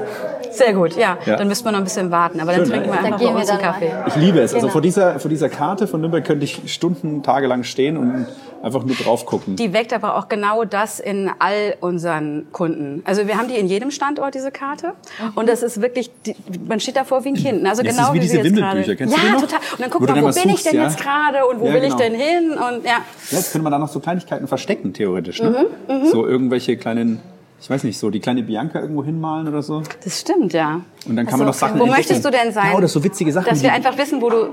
sehr 0.51 0.73
gut, 0.73 0.95
ja. 0.97 1.17
Ja. 1.25 1.35
Dann 1.37 1.47
müssten 1.47 1.65
wir 1.65 1.71
noch 1.71 1.79
ein 1.79 1.83
bisschen 1.83 2.11
warten, 2.11 2.39
aber 2.39 2.51
dann 2.51 2.61
Schön, 2.61 2.69
trinken 2.71 2.87
ne? 2.89 2.93
wir 2.93 2.97
Dann 2.97 3.05
einfach 3.05 3.19
gehen 3.19 3.27
bei 3.29 3.33
wir 3.35 3.39
uns 3.41 3.49
einen 3.49 3.61
dann 3.61 3.73
Kaffee. 3.73 3.91
Ich 4.07 4.15
liebe 4.15 4.39
es. 4.39 4.53
Also 4.53 4.61
Genau. 4.67 4.71
vor 4.73 4.81
dieser, 4.81 5.19
vor 5.19 5.29
dieser 5.29 5.49
Karte 5.49 5.87
von 5.87 6.01
Nürnberg 6.01 6.23
könnte 6.25 6.43
ich 6.45 6.61
Stunden, 6.73 7.23
tagelang 7.23 7.63
stehen 7.63 7.97
und 7.97 8.27
einfach 8.63 8.83
nur 8.83 8.95
drauf 8.95 9.25
gucken. 9.25 9.55
Die 9.55 9.73
weckt 9.73 9.91
aber 9.93 10.17
auch 10.17 10.29
genau 10.29 10.63
das 10.65 10.99
in 10.99 11.31
all 11.39 11.75
unseren 11.79 12.47
Kunden. 12.51 13.01
Also 13.05 13.27
wir 13.27 13.37
haben 13.37 13.47
die 13.47 13.55
in 13.55 13.67
jedem 13.67 13.89
Standort, 13.91 14.35
diese 14.35 14.51
Karte. 14.51 14.93
Und 15.35 15.49
das 15.49 15.63
ist 15.63 15.81
wirklich, 15.81 16.11
die, 16.25 16.35
man 16.67 16.79
steht 16.79 16.95
davor 16.95 17.23
wie 17.25 17.29
ein 17.29 17.35
Kind. 17.35 17.65
Also 17.67 17.81
Das 17.81 17.95
genau 17.95 18.07
ist 18.09 18.13
wie 18.13 18.17
wie 18.17 18.19
diese 18.19 18.37
jetzt. 18.37 18.45
Wimmelbücher. 18.55 18.95
Kennst 18.95 19.15
ja, 19.15 19.21
du 19.21 19.27
die 19.27 19.33
noch? 19.33 19.41
total. 19.41 19.59
Und 19.71 19.79
dann 19.81 19.89
guck 19.89 20.01
Wo 20.01 20.05
du 20.05 20.11
mal, 20.13 20.21
dann 20.21 20.35
wo 20.35 20.39
bin 20.41 20.49
ich 20.49 20.55
suchst, 20.57 20.65
denn 20.73 20.75
ja? 20.79 20.83
jetzt 20.87 20.99
gerade 20.99 21.45
und 21.47 21.59
wo 21.59 21.67
Ja, 21.67 21.73
will 21.73 21.81
genau. 21.81 21.95
ich 21.95 22.01
denn 22.01 22.13
hin? 22.13 22.51
Und 22.51 22.85
ja, 22.85 22.97
Jetzt 23.31 23.51
könnte 23.51 23.63
man 23.63 23.71
da 23.71 23.79
noch 23.79 23.87
so 23.89 23.99
Kleinigkeiten 23.99 24.47
verstecken, 24.47 24.93
theoretisch. 24.93 25.41
Ne? 25.41 25.65
Mhm, 25.87 26.05
So 26.07 26.27
irgendwelche 26.27 26.77
kleinen, 26.77 27.19
ich 27.61 27.69
weiß 27.69 27.83
nicht, 27.83 27.99
so 27.99 28.09
die 28.09 28.19
kleine 28.19 28.41
Bianca 28.41 28.79
irgendwo 28.79 29.03
hinmalen 29.03 29.47
oder 29.47 29.61
so. 29.61 29.83
das 30.03 30.19
stimmt, 30.19 30.53
ja. 30.53 30.81
Und 31.07 31.15
dann 31.15 31.27
kann 31.27 31.37
man 31.37 31.47
noch 31.47 31.53
Sachen 31.53 31.79
Wo 31.79 31.85
möchtest 31.85 32.25
du 32.25 32.31
denn 32.31 32.51
sein? 32.51 32.71
Ja, 32.71 32.77
oder 32.77 32.87
so 32.87 33.03
witzige 33.03 33.31
Sachen. 33.31 33.49
Dass 33.49 33.61
wir 33.61 33.71
einfach 33.71 33.95
wissen, 33.97 34.19
wo 34.19 34.29
du 34.29 34.47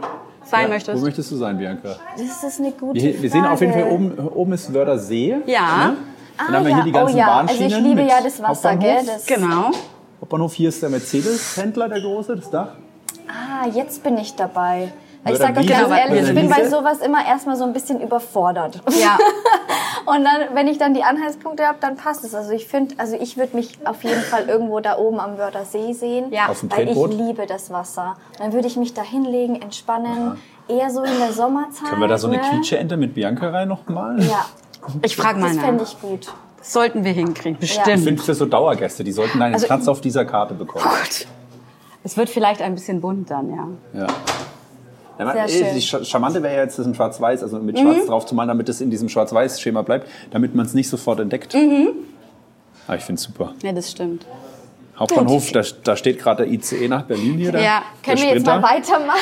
sein 0.45 0.65
ja, 0.65 0.69
möchtest. 0.69 1.01
Wo 1.01 1.05
möchtest 1.05 1.31
du 1.31 1.37
sein, 1.37 1.57
Bianca? 1.57 1.97
Das 2.17 2.45
ist 2.45 2.61
eine 2.61 2.73
gute 2.73 3.01
Wir, 3.01 3.23
wir 3.23 3.31
sehen 3.31 3.47
auf 3.47 3.61
jeden 3.61 3.73
Fall 3.73 3.91
oben, 3.91 4.19
oben 4.19 4.53
ist 4.53 4.73
Wörder 4.75 4.99
See. 4.99 5.37
Ja. 5.47 5.89
Ne? 5.89 5.97
Ah, 6.37 6.45
Dann 6.47 6.57
haben 6.57 6.65
wir 6.65 6.71
ja. 6.71 6.77
hier 6.77 6.85
die 6.85 6.93
ganzen 6.93 7.15
oh, 7.17 7.19
ja. 7.19 7.27
Bahnschienen. 7.27 7.65
Also 7.65 7.77
ich 7.79 7.83
liebe 7.83 8.03
mit 8.03 8.11
ja 8.11 8.21
das 8.23 8.43
Wasser, 8.43 8.71
Hauptbahnhof. 8.73 9.07
gell? 9.07 9.07
Das, 9.07 9.27
Genau. 9.27 9.71
Hauptbahnhof, 10.21 10.55
hier 10.55 10.69
ist 10.69 10.83
der 10.83 10.91
Mercedes-Händler, 10.91 11.89
der 11.89 12.01
große, 12.01 12.37
das 12.37 12.51
Dach. 12.51 12.69
Ah, 13.27 13.67
jetzt 13.69 14.03
bin 14.03 14.19
ich 14.19 14.35
dabei. 14.37 14.93
Weil 15.25 15.33
ich 15.33 15.39
sage 15.39 15.61
euch 15.61 15.67
ganz 15.67 15.85
Genau, 15.85 15.97
ehrlich, 15.97 16.29
ich 16.29 16.35
bin 16.35 16.49
bei 16.49 16.69
sowas 16.69 16.99
immer 17.01 17.27
erstmal 17.27 17.57
so 17.57 17.65
ein 17.65 17.73
bisschen 17.73 18.01
überfordert. 18.01 18.81
Ja. 19.01 19.19
Und 20.09 20.25
dann, 20.25 20.55
wenn 20.55 20.69
ich 20.69 20.79
dann 20.79 20.95
die 20.95 21.03
Anhaltspunkte 21.03 21.67
habe, 21.67 21.79
dann 21.81 21.97
passt 21.97 22.25
es. 22.25 22.35
Also 22.35 22.53
ich 22.53 22.67
finde, 22.67 22.95
also 22.99 23.17
ich 23.21 23.37
würde 23.37 23.55
mich 23.57 23.79
auf 23.85 24.03
jeden 24.05 24.23
Fall 24.23 24.49
irgendwo 24.49 24.81
da 24.81 24.97
oben 24.97 25.21
am 25.21 25.37
Wörthersee 25.39 25.93
sehen, 25.93 26.33
Ja. 26.33 26.49
Auf 26.49 26.61
dem 26.61 26.71
weil 26.73 26.89
ich 26.89 26.97
liebe 27.19 27.47
das 27.47 27.71
Wasser. 27.71 28.17
Dann 28.39 28.53
würde 28.53 28.69
ich 28.69 28.77
mich 28.77 28.95
da 28.95 29.03
hinlegen, 29.03 29.61
entspannen, 29.61 30.39
eher 30.69 30.91
so 30.91 31.03
in 31.03 31.19
der 31.19 31.33
Sommerzeit. 31.33 31.89
Können 31.91 32.01
wir 32.01 32.09
da 32.09 32.17
so 32.19 32.29
eine 32.29 32.39
ne? 32.39 32.43
Quietscheente 32.43 32.97
mit 32.97 33.15
Bianca 33.15 33.51
rein 33.51 33.69
noch 33.69 33.87
malen? 33.89 34.21
Ja, 34.29 34.47
Ich 35.03 35.17
frage 35.17 35.39
mal 35.41 35.49
das 35.55 35.59
fände 35.59 35.85
ich 35.85 36.01
gut. 36.01 36.33
Das 36.59 36.73
sollten 36.73 37.05
wir 37.05 37.13
hinkriegen, 37.13 37.59
Ich 37.61 37.77
bestimmt. 37.77 38.03
finde 38.05 38.23
für 38.23 38.35
so 38.35 38.47
Dauergäste, 38.47 39.05
die 39.05 39.13
sollten 39.13 39.41
einen 39.43 39.55
Also- 39.55 39.67
Platz 39.67 39.87
auf 39.89 40.01
dieser 40.01 40.25
Karte 40.25 40.55
bekommen. 40.55 40.85
Gut. 40.85 41.27
Es 42.05 42.17
wird 42.17 42.31
vielleicht 42.31 42.63
ein 42.63 42.75
bisschen 42.75 43.01
bunt 43.01 43.31
dann, 43.31 43.51
ja. 43.95 44.01
Ja. 44.01 44.07
Ja, 45.19 45.47
eh, 45.47 45.75
die 45.75 45.81
Charmante 45.83 46.43
wäre 46.43 46.55
ja 46.57 46.63
jetzt, 46.63 46.79
das 46.79 46.87
in 46.87 46.95
Schwarz-Weiß, 46.95 47.43
also 47.43 47.59
mit 47.59 47.79
Schwarz 47.79 48.07
drauf 48.07 48.27
zu 48.27 48.35
malen, 48.35 48.49
damit 48.49 48.69
es 48.69 48.81
in 48.81 48.91
diesem 48.91 49.09
Schwarz-Weiß-Schema 49.09 49.83
bleibt, 49.83 50.09
damit 50.31 50.55
man 50.55 50.65
es 50.67 50.75
nicht 50.75 50.89
sofort 50.89 51.19
entdeckt. 51.21 51.55
Ah, 52.87 52.95
ich 52.95 53.03
finde 53.03 53.19
es 53.19 53.23
super. 53.25 53.55
Ja, 53.63 53.73
das 53.73 53.91
stimmt. 53.91 54.25
Hauptbahnhof, 54.99 55.53
da, 55.53 55.63
da 55.85 55.95
steht 55.97 56.19
gerade 56.19 56.45
der 56.45 56.53
ICE 56.53 56.89
nach 56.89 57.03
Berlin 57.03 57.39
hier. 57.39 57.53
Der, 57.53 57.63
Ja, 57.63 57.83
Können 58.05 58.19
wir 58.21 58.35
jetzt 58.35 58.45
mal 58.47 58.61
weitermachen? 58.61 59.19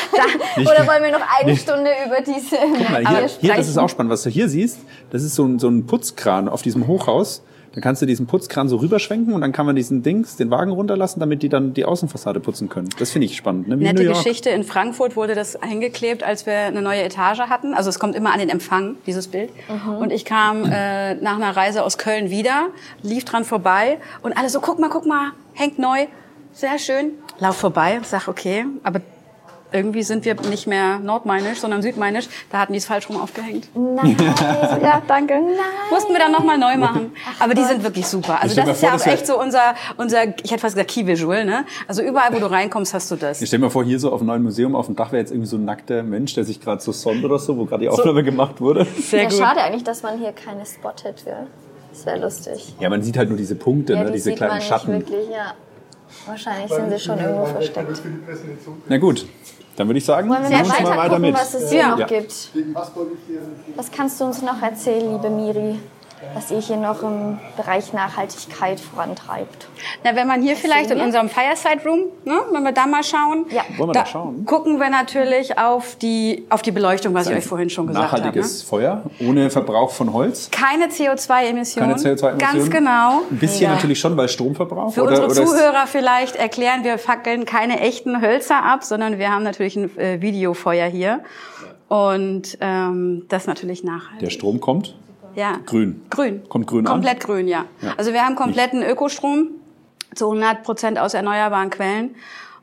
Nicht- 0.57 0.71
Oder 0.71 0.87
wollen 0.87 1.03
wir 1.03 1.13
noch 1.13 1.27
eine 1.39 1.55
Stunde 1.55 1.91
über 2.07 2.21
diese... 2.23 2.57
Guck 2.79 2.91
mal, 2.91 3.07
hier, 3.07 3.29
hier, 3.41 3.55
das 3.57 3.69
ist 3.69 3.77
auch 3.77 3.89
spannend, 3.91 4.11
was 4.11 4.23
du 4.23 4.31
hier 4.31 4.49
siehst. 4.49 4.79
Das 5.11 5.23
ist 5.23 5.35
so 5.35 5.45
ein, 5.45 5.59
so 5.59 5.69
ein 5.69 5.85
Putzkran 5.87 6.49
auf 6.49 6.63
diesem 6.63 6.87
Hochhaus. 6.87 7.43
Da 7.77 7.83
kannst 7.83 8.01
du 8.01 8.07
diesen 8.07 8.27
Putzkran 8.27 8.71
so 8.71 8.77
rüberschwenken 8.77 9.35
und 9.35 9.43
dann 9.43 9.53
kann 9.53 9.67
man 9.67 9.77
diesen 9.77 10.03
Dings, 10.03 10.37
den 10.37 10.51
Wagen 10.51 10.71
runterlassen, 10.71 11.21
damit 11.21 11.43
die 11.43 11.51
dann 11.51 11.75
die 11.75 11.85
Außenfassade 11.85 12.41
putzen 12.41 12.71
können. 12.71 12.89
Das 12.99 13.11
finde 13.11 13.27
ich 13.27 13.37
spannend. 13.37 13.69
Ne? 13.69 13.79
Wie 13.79 13.85
in 13.85 13.95
Nette. 13.95 14.09
Geschichte. 14.09 14.49
In 14.49 14.65
Frankfurt 14.65 15.15
wurde 15.15 15.35
das 15.35 15.59
hingeklebt, 15.63 16.23
als 16.23 16.47
wir 16.47 16.55
eine 16.55 16.81
neue 16.81 17.03
Etage 17.03 17.41
hatten. 17.41 17.75
Also 17.75 17.91
es 17.91 17.99
kommt 17.99 18.17
immer 18.17 18.33
an 18.33 18.39
den 18.39 18.49
Empfang, 18.49 18.97
dieses 19.07 19.29
Bild. 19.29 19.51
Und 20.01 20.11
ich 20.11 20.25
kam 20.25 20.65
äh, 20.65 21.17
nach 21.17 21.37
einer 21.37 21.55
Reise 21.55 21.85
aus 21.85 21.99
Köln 21.99 22.31
wieder, 22.31 22.69
lief 23.03 23.27
dran 23.27 23.45
vorbei 23.45 23.99
und 24.23 24.33
alle 24.39 24.49
so, 24.49 24.61
guck 24.61 24.79
mal, 24.79 24.89
guck 24.89 25.05
mal, 25.05 25.33
hängt 25.53 25.79
neu. 25.79 26.07
Sehr 26.55 26.79
schön. 26.79 27.11
Lauf 27.41 27.59
vorbei, 27.59 28.01
sag, 28.05 28.29
okay, 28.29 28.65
aber 28.85 29.03
irgendwie 29.77 30.03
sind 30.03 30.25
wir 30.25 30.35
nicht 30.49 30.67
mehr 30.67 30.99
nordmainisch, 30.99 31.59
sondern 31.61 31.83
südmainisch. 31.83 32.29
Da 32.51 32.59
hatten 32.59 32.73
die 32.73 32.79
es 32.79 32.87
falsch 32.87 33.09
rum 33.09 33.21
aufgehängt. 33.21 33.69
Nein. 33.75 34.17
Ja, 34.83 35.03
danke. 35.07 35.35
Nein. 35.35 35.53
Mussten 35.91 36.13
wir 36.13 36.19
dann 36.19 36.33
nochmal 36.33 36.59
neu 36.59 36.77
machen. 36.77 37.13
Aber 37.41 37.55
die 37.55 37.65
sind 37.65 37.83
wirklich 37.83 38.07
super. 38.07 38.41
Also 38.41 38.55
das 38.57 38.69
ist 38.69 38.81
vor, 38.81 38.89
ja 38.91 38.95
auch 38.97 39.07
echt 39.07 39.27
so 39.27 39.41
unser, 39.41 39.75
unser, 39.97 40.23
ich 40.43 40.51
hätte 40.51 40.61
fast 40.61 40.75
gesagt 40.75 40.91
Key 40.91 41.07
Visual, 41.07 41.45
ne? 41.45 41.65
Also 41.89 42.03
überall, 42.03 42.33
wo 42.33 42.39
du 42.39 42.47
reinkommst, 42.51 42.95
hast 42.95 43.11
du 43.11 43.17
das. 43.17 43.41
Ich 43.43 43.49
stell 43.49 43.59
mir 43.59 43.71
vor, 43.71 43.85
hier 43.85 43.99
so 43.99 44.13
auf 44.13 44.19
dem 44.21 44.27
neuen 44.27 44.43
Museum 44.43 44.75
auf 44.75 44.87
dem 44.87 44.97
Dach 44.97 45.13
wäre 45.13 45.21
jetzt 45.21 45.31
irgendwie 45.33 45.49
so 45.49 45.57
ein 45.57 45.65
nackter 45.65 46.03
Mensch, 46.03 46.35
der 46.35 46.45
sich 46.45 46.61
gerade 46.61 46.81
so 46.83 46.93
sonnt 46.93 47.25
oder 47.25 47.39
so, 47.39 47.57
wo 47.57 47.65
gerade 47.65 47.83
die 47.83 47.89
Aufnahme 47.89 48.23
gemacht 48.23 48.61
wurde. 48.61 48.87
Sehr 49.01 49.25
Ja, 49.25 49.29
gut. 49.29 49.39
schade 49.39 49.61
eigentlich, 49.63 49.85
dass 49.85 50.03
man 50.03 50.19
hier 50.19 50.33
keine 50.33 50.65
spotted 50.67 51.25
will. 51.27 51.47
Das 51.93 52.05
wäre 52.07 52.19
lustig. 52.21 52.75
Ja, 52.79 52.91
man 52.91 53.03
sieht 53.03 53.17
halt 53.17 53.29
nur 53.29 53.39
diese 53.39 53.55
Punkte, 53.55 53.95
Ja, 53.95 54.01
ne? 54.01 54.07
die 54.07 54.13
diese 54.13 54.25
sieht 54.31 54.37
kleinen 54.37 54.53
man 54.53 54.63
Schatten. 54.63 54.95
nicht 54.99 55.09
wirklich, 55.11 55.31
ja. 55.31 55.55
Wahrscheinlich 56.27 56.71
sind 56.71 56.91
sie 56.91 56.99
schon 56.99 57.19
irgendwo 57.19 57.47
versteckt. 57.47 58.03
Na 58.89 58.99
gut, 58.99 59.27
dann 59.77 59.89
würde 59.89 59.99
ich 59.99 60.05
sagen, 60.05 60.29
Wollen 60.29 60.43
wir 60.43 60.51
machen 60.59 60.69
mal 60.69 60.79
weiter 60.79 60.97
weiter 60.97 61.09
gucken, 61.11 61.23
mit. 61.23 61.35
was 61.35 61.55
es 61.55 61.71
hier 61.71 61.79
Ja. 61.81 61.97
noch 61.97 62.07
gibt? 62.07 62.51
Was 63.77 63.91
kannst 63.91 64.21
du 64.21 64.25
uns 64.25 64.43
noch 64.43 64.61
erzählen, 64.63 65.13
liebe 65.13 65.31
Miri, 65.31 65.79
was 66.35 66.51
ihr 66.51 66.59
hier 66.59 66.77
noch 66.77 67.03
im 67.03 67.39
Bereich 67.57 67.93
Nachhaltigkeit 67.93 68.81
vorantreibt? 68.81 69.69
Na, 70.03 70.17
wenn 70.17 70.27
man 70.27 70.43
hier 70.43 70.57
vielleicht 70.57 70.91
in 70.91 70.99
wir? 70.99 71.05
unserem 71.05 71.29
Fireside 71.29 71.83
Room, 71.85 72.01
ne, 72.25 72.41
wenn 72.53 72.63
wir 72.63 72.73
da 72.73 72.87
mal 72.87 73.03
schauen, 73.03 73.47
Ja. 73.51 73.63
Wollen 73.77 73.91
wir 73.91 73.93
da 73.95 74.07
schauen? 74.07 74.45
gucken 74.45 74.81
wir 74.81 74.89
natürlich 74.91 75.59
auf 75.59 75.97
die, 75.97 76.47
auf 76.51 76.63
die 76.63 76.73
Beleuchtung, 76.73 77.15
was 77.15 77.29
ich 77.29 77.37
euch 77.37 77.45
vorhin 77.45 77.71
schon 77.71 77.87
gesagt 77.87 78.07
habe. 78.13 78.19
Nachhaltiges 78.19 78.63
Ne? 78.63 78.69
Feuer, 78.69 79.03
ohne 79.21 79.51
Verbrauch 79.51 79.91
von 79.91 80.13
Holz. 80.13 80.51
Keine 80.51 80.87
CO2-Emissionen. 80.87 81.91
Keine 81.91 82.01
CO2-Emissionen. 82.01 82.39
Ganz 82.39 82.71
genau. 82.71 83.23
Ein 83.31 83.39
bisschen 83.39 83.61
Mega. 83.69 83.75
natürlich 83.75 84.01
schon, 84.01 84.17
weil 84.17 84.29
Stromverbrauch. 84.29 84.93
Für 84.93 85.03
oder, 85.03 85.25
unsere 85.25 85.47
oder 85.47 85.51
Zuhörer 85.51 85.87
vielleicht 85.87 86.37
erklären, 86.37 86.85
wir 86.85 86.99
fackeln 86.99 87.45
keine 87.45 87.81
echten 87.81 88.21
Hölzer 88.21 88.65
ab, 88.65 88.85
sondern 88.85 89.19
wir 89.19 89.31
haben 89.31 89.43
natürlich 89.43 89.77
ein 89.77 89.97
äh, 89.99 90.21
Videofeuer 90.21 90.87
hier. 90.89 91.21
Und 91.89 92.59
ähm, 92.61 93.27
das 93.29 93.47
natürlich 93.47 93.85
nachhaltig. 93.85 94.21
Der 94.21 94.31
Strom 94.31 94.61
kommt. 94.61 94.97
Ja. 95.37 95.61
Grün. 95.67 96.05
Grün. 96.11 96.43
Kommt 96.49 96.67
grün 96.67 96.85
an? 96.87 96.93
Komplett 96.93 97.21
grün, 97.27 97.47
ja. 97.47 97.67
Also 97.99 98.13
wir 98.13 98.21
haben 98.21 98.37
kompletten 98.37 98.83
Ökostrom 98.83 99.49
zu 100.15 100.27
100 100.27 100.65
Prozent 100.65 100.99
aus 100.99 101.15
erneuerbaren 101.15 101.71
Quellen. 101.71 102.17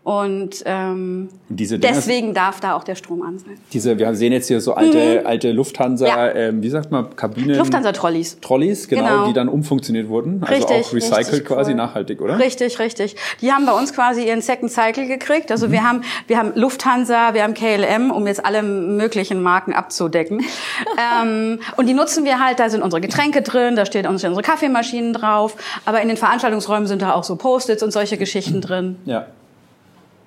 Und 0.03 0.63
ähm, 0.65 1.29
deswegen 1.47 2.33
darf 2.33 2.59
da 2.59 2.75
auch 2.75 2.83
der 2.83 2.95
Strom 2.95 3.21
an 3.21 3.39
sein. 3.39 3.57
Diese, 3.71 3.97
wir 3.97 4.13
sehen 4.15 4.33
jetzt 4.33 4.49
hier 4.49 4.59
so 4.59 4.73
alte, 4.73 5.25
alte 5.25 5.53
Lufthansa, 5.53 6.03
Mhm. 6.05 6.09
Ja. 6.11 6.31
ähm, 6.33 6.61
wie 6.61 6.67
sagt 6.69 6.91
man, 6.91 7.15
Kabinen. 7.15 7.57
Lufthansa-Trolleys. 7.57 8.37
Trolleys, 8.41 8.89
genau, 8.89 9.03
Genau. 9.03 9.27
die 9.27 9.33
dann 9.33 9.47
umfunktioniert 9.47 10.09
wurden. 10.09 10.41
Also 10.43 10.53
Richtig, 10.67 10.87
auch 10.87 10.93
recycelt 10.93 11.45
quasi, 11.45 11.71
cool. 11.71 11.77
nachhaltig, 11.77 12.19
oder? 12.21 12.37
Richtig, 12.37 12.79
richtig. 12.79 13.15
Die 13.39 13.53
haben 13.53 13.65
bei 13.65 13.71
uns 13.71 13.93
quasi 13.93 14.27
ihren 14.27 14.41
Second 14.41 14.71
Cycle 14.73 15.07
gekriegt. 15.07 15.51
Also 15.51 15.67
Mhm. 15.69 15.71
wir 15.71 15.83
haben, 15.87 16.01
wir 16.27 16.37
haben 16.37 16.51
Lufthansa, 16.55 17.33
wir 17.33 17.43
haben 17.43 17.53
KLM, 17.53 18.11
um 18.11 18.27
jetzt 18.27 18.43
alle 18.45 18.61
möglichen 18.61 19.41
Marken 19.41 19.71
abzudecken. 19.71 20.41
ähm, 21.23 21.59
und 21.77 21.87
die 21.87 21.93
nutzen 21.93 22.25
wir 22.25 22.39
halt, 22.43 22.59
da 22.59 22.69
sind 22.69 22.81
unsere 22.83 22.99
Getränke 22.99 23.41
drin, 23.41 23.77
da 23.77 23.85
stehen 23.85 24.05
unsere 24.05 24.41
Kaffeemaschinen 24.41 25.13
drauf. 25.13 25.55
Aber 25.85 26.01
in 26.01 26.09
den 26.09 26.17
Veranstaltungsräumen 26.17 26.87
sind 26.87 27.01
da 27.01 27.13
auch 27.13 27.23
so 27.23 27.37
Post-its 27.37 27.81
und 27.83 27.91
solche 27.93 28.17
Geschichten 28.17 28.59
drin. 28.59 28.97
Ja. 29.05 29.27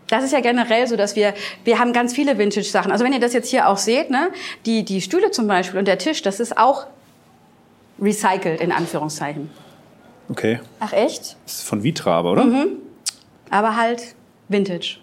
Das 0.09 0.23
ist 0.23 0.33
ja 0.33 0.41
generell 0.41 0.87
so, 0.87 0.97
dass 0.97 1.17
wir, 1.17 1.35
wir 1.65 1.79
haben 1.79 1.93
ganz 1.93 2.15
viele 2.15 2.39
Vintage-Sachen. 2.39 2.93
Also 2.93 3.05
wenn 3.05 3.13
ihr 3.13 3.21
das 3.21 3.33
jetzt 3.33 3.49
hier 3.49 3.69
auch 3.69 3.79
seht, 3.79 4.11
ne, 4.11 4.31
die, 4.65 4.85
die 4.85 5.01
Stühle 5.01 5.31
zum 5.31 5.47
Beispiel 5.49 5.79
und 5.79 5.89
der 5.89 5.99
Tisch, 5.99 6.23
das 6.23 6.41
ist 6.41 6.57
auch 6.57 6.87
recycelt, 8.01 8.61
in 8.61 8.73
Anführungszeichen. 8.73 9.51
Okay. 10.29 10.61
Ach 10.81 10.93
echt? 10.93 11.37
Das 11.45 11.55
ist 11.55 11.63
von 11.63 11.83
Vitra 11.83 12.19
aber, 12.19 12.33
oder? 12.33 12.45
Mhm. 12.45 12.69
Aber 13.51 13.77
halt 13.77 14.15
Vintage. 14.49 14.99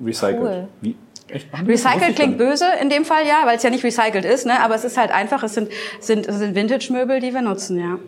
Recycelt. 0.00 0.40
Cool. 0.40 0.68
Wie? 0.80 0.96
Recycelt 1.66 2.16
klingt 2.16 2.38
böse 2.38 2.66
in 2.80 2.88
dem 2.88 3.04
Fall, 3.04 3.26
ja, 3.26 3.42
weil 3.44 3.56
es 3.58 3.62
ja 3.62 3.68
nicht 3.68 3.84
recycelt 3.84 4.24
ist, 4.24 4.46
ne? 4.46 4.60
aber 4.60 4.74
es 4.74 4.84
ist 4.84 4.96
halt 4.96 5.10
einfach, 5.10 5.42
es 5.42 5.52
sind, 5.52 5.70
sind, 6.00 6.26
es 6.26 6.38
sind 6.38 6.54
Vintage-Möbel, 6.54 7.20
die 7.20 7.34
wir 7.34 7.42
nutzen, 7.42 7.78
ja. 7.78 7.98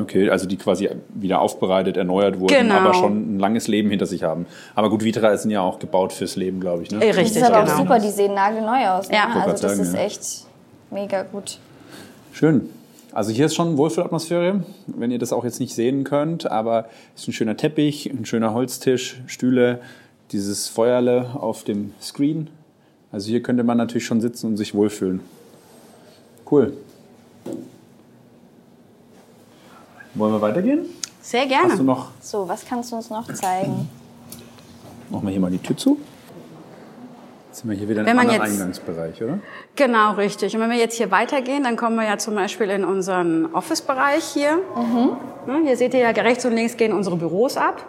Okay, 0.00 0.30
also 0.30 0.46
die 0.46 0.56
quasi 0.56 0.88
wieder 1.08 1.40
aufbereitet, 1.40 1.96
erneuert 1.96 2.38
wurden, 2.38 2.54
Genau. 2.54 2.74
aber 2.74 2.94
schon 2.94 3.36
ein 3.36 3.38
langes 3.38 3.66
Leben 3.68 3.90
hinter 3.90 4.06
sich 4.06 4.22
haben. 4.22 4.46
Aber 4.74 4.90
gut, 4.90 5.02
Vitra 5.04 5.36
sind 5.36 5.50
ja 5.50 5.60
auch 5.60 5.78
gebaut 5.78 6.12
fürs 6.12 6.36
Leben, 6.36 6.60
glaube 6.60 6.82
ich. 6.84 6.90
Ne? 6.90 6.98
Äh, 7.04 7.08
Das 7.08 7.16
richtig, 7.16 7.36
ist 7.38 7.42
aber 7.42 7.62
genau. 7.62 7.72
auch 7.74 7.78
super, 7.78 7.98
die 7.98 8.10
sehen 8.10 8.34
nagelneu 8.34 8.88
aus. 8.88 9.08
Ne? 9.08 9.16
Ja. 9.16 9.28
Also 9.34 9.50
das 9.50 9.60
sagen, 9.60 9.80
ist 9.80 9.94
ja. 9.94 10.00
echt 10.00 10.22
mega 10.90 11.22
gut. 11.24 11.58
Schön. 12.32 12.70
Also 13.12 13.32
hier 13.32 13.46
ist 13.46 13.54
schon 13.54 13.76
Wohlfühlatmosphäre, 13.76 14.62
wenn 14.86 15.10
ihr 15.10 15.18
das 15.18 15.32
auch 15.32 15.42
jetzt 15.44 15.58
nicht 15.60 15.74
sehen 15.74 16.04
könnt, 16.04 16.48
aber 16.50 16.86
es 17.16 17.22
ist 17.22 17.28
ein 17.28 17.32
schöner 17.32 17.56
Teppich, 17.56 18.06
ein 18.10 18.26
schöner 18.26 18.52
Holztisch, 18.54 19.20
Stühle, 19.26 19.80
dieses 20.30 20.68
Feuerle 20.68 21.30
auf 21.34 21.64
dem 21.64 21.94
Screen. 22.00 22.48
Also 23.10 23.28
hier 23.30 23.42
könnte 23.42 23.64
man 23.64 23.78
natürlich 23.78 24.04
schon 24.04 24.20
sitzen 24.20 24.46
und 24.48 24.56
sich 24.58 24.74
wohlfühlen. 24.74 25.20
Cool. 26.50 26.74
Wollen 30.18 30.32
wir 30.32 30.40
weitergehen? 30.40 30.86
Sehr 31.20 31.42
Hast 31.42 31.50
du 31.50 31.66
gerne. 31.68 31.82
noch, 31.84 32.08
So, 32.20 32.48
was 32.48 32.64
kannst 32.66 32.90
du 32.92 32.96
uns 32.96 33.08
noch 33.10 33.32
zeigen? 33.32 33.88
machen 35.10 35.24
wir 35.26 35.30
hier 35.30 35.40
mal 35.40 35.50
die 35.50 35.58
Tür 35.58 35.76
zu? 35.76 35.98
Jetzt 37.48 37.60
sind 37.60 37.70
wir 37.70 37.76
hier 37.76 37.88
wieder 37.88 38.02
Wenn 38.04 38.10
im 38.10 38.16
man 38.16 38.26
anderen 38.28 38.42
jetzt- 38.50 38.60
Eingangsbereich, 38.60 39.22
oder? 39.22 39.38
Genau, 39.76 40.12
richtig. 40.14 40.54
Und 40.54 40.60
wenn 40.62 40.70
wir 40.70 40.76
jetzt 40.76 40.96
hier 40.96 41.10
weitergehen, 41.10 41.64
dann 41.64 41.76
kommen 41.76 41.96
wir 41.96 42.04
ja 42.04 42.18
zum 42.18 42.34
Beispiel 42.34 42.68
in 42.70 42.84
unseren 42.84 43.54
Office-Bereich 43.54 44.24
hier. 44.24 44.58
Ne, 45.46 45.60
Hier 45.64 45.76
seht 45.76 45.94
ihr 45.94 46.00
ja 46.00 46.10
rechts 46.10 46.44
und 46.44 46.52
links 46.54 46.76
gehen 46.76 46.92
unsere 46.92 47.16
Büros 47.16 47.56
ab. 47.56 47.84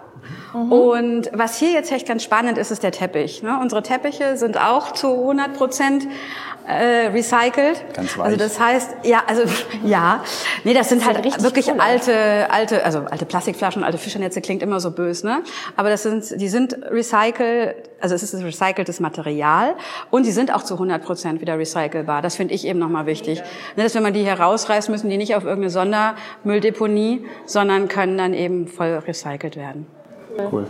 Und 0.53 1.29
was 1.33 1.57
hier 1.57 1.71
jetzt 1.71 1.91
echt 1.91 2.07
ganz 2.07 2.23
spannend 2.23 2.57
ist, 2.57 2.71
ist 2.71 2.81
der 2.81 2.91
Teppich. 2.91 3.43
Ne? 3.43 3.59
Unsere 3.61 3.83
Teppiche 3.83 4.35
sind 4.35 4.57
auch 4.57 4.91
zu 4.93 5.13
100 5.13 5.53
Prozent 5.53 6.07
äh, 6.69 7.07
recycelt. 7.07 7.83
Ganz 7.93 8.17
weich. 8.17 8.25
Also 8.25 8.37
das 8.37 8.59
heißt, 8.59 8.97
ja, 9.03 9.23
also 9.25 9.43
ja, 9.85 10.23
nee, 10.63 10.73
das 10.73 10.89
sind 10.89 10.99
sieht 10.99 11.07
halt 11.07 11.25
richtig 11.25 11.43
wirklich 11.43 11.67
cool 11.67 11.79
alte, 11.79 12.47
alte, 12.51 12.85
also 12.85 12.99
alte 13.09 13.25
Plastikflaschen, 13.25 13.83
alte 13.83 13.97
Fischernetze 13.97 14.41
klingt 14.41 14.61
immer 14.61 14.79
so 14.79 14.91
böse, 14.91 15.25
ne? 15.25 15.41
Aber 15.75 15.89
das 15.89 16.03
sind, 16.03 16.39
die 16.39 16.47
sind 16.47 16.77
recycelt, 16.91 17.75
also 17.99 18.13
es 18.13 18.21
ist 18.21 18.35
ein 18.35 18.43
recyceltes 18.43 18.99
Material 18.99 19.75
und 20.11 20.25
die 20.25 20.31
sind 20.31 20.53
auch 20.53 20.63
zu 20.63 20.75
100 20.75 21.03
Prozent 21.03 21.41
wieder 21.41 21.57
recycelbar. 21.57 22.21
Das 22.21 22.35
finde 22.35 22.53
ich 22.53 22.65
eben 22.65 22.79
nochmal 22.79 23.07
wichtig. 23.07 23.41
Ne, 23.75 23.83
dass 23.83 23.95
wenn 23.95 24.03
man 24.03 24.13
die 24.13 24.23
hier 24.23 24.39
rausreißt, 24.39 24.89
müssen 24.89 25.09
die 25.09 25.17
nicht 25.17 25.35
auf 25.35 25.43
irgendeine 25.43 25.71
Sondermülldeponie, 25.71 27.25
sondern 27.45 27.87
können 27.87 28.17
dann 28.17 28.33
eben 28.33 28.67
voll 28.67 29.01
recycelt 29.05 29.55
werden. 29.55 29.87
Cool. 30.51 30.67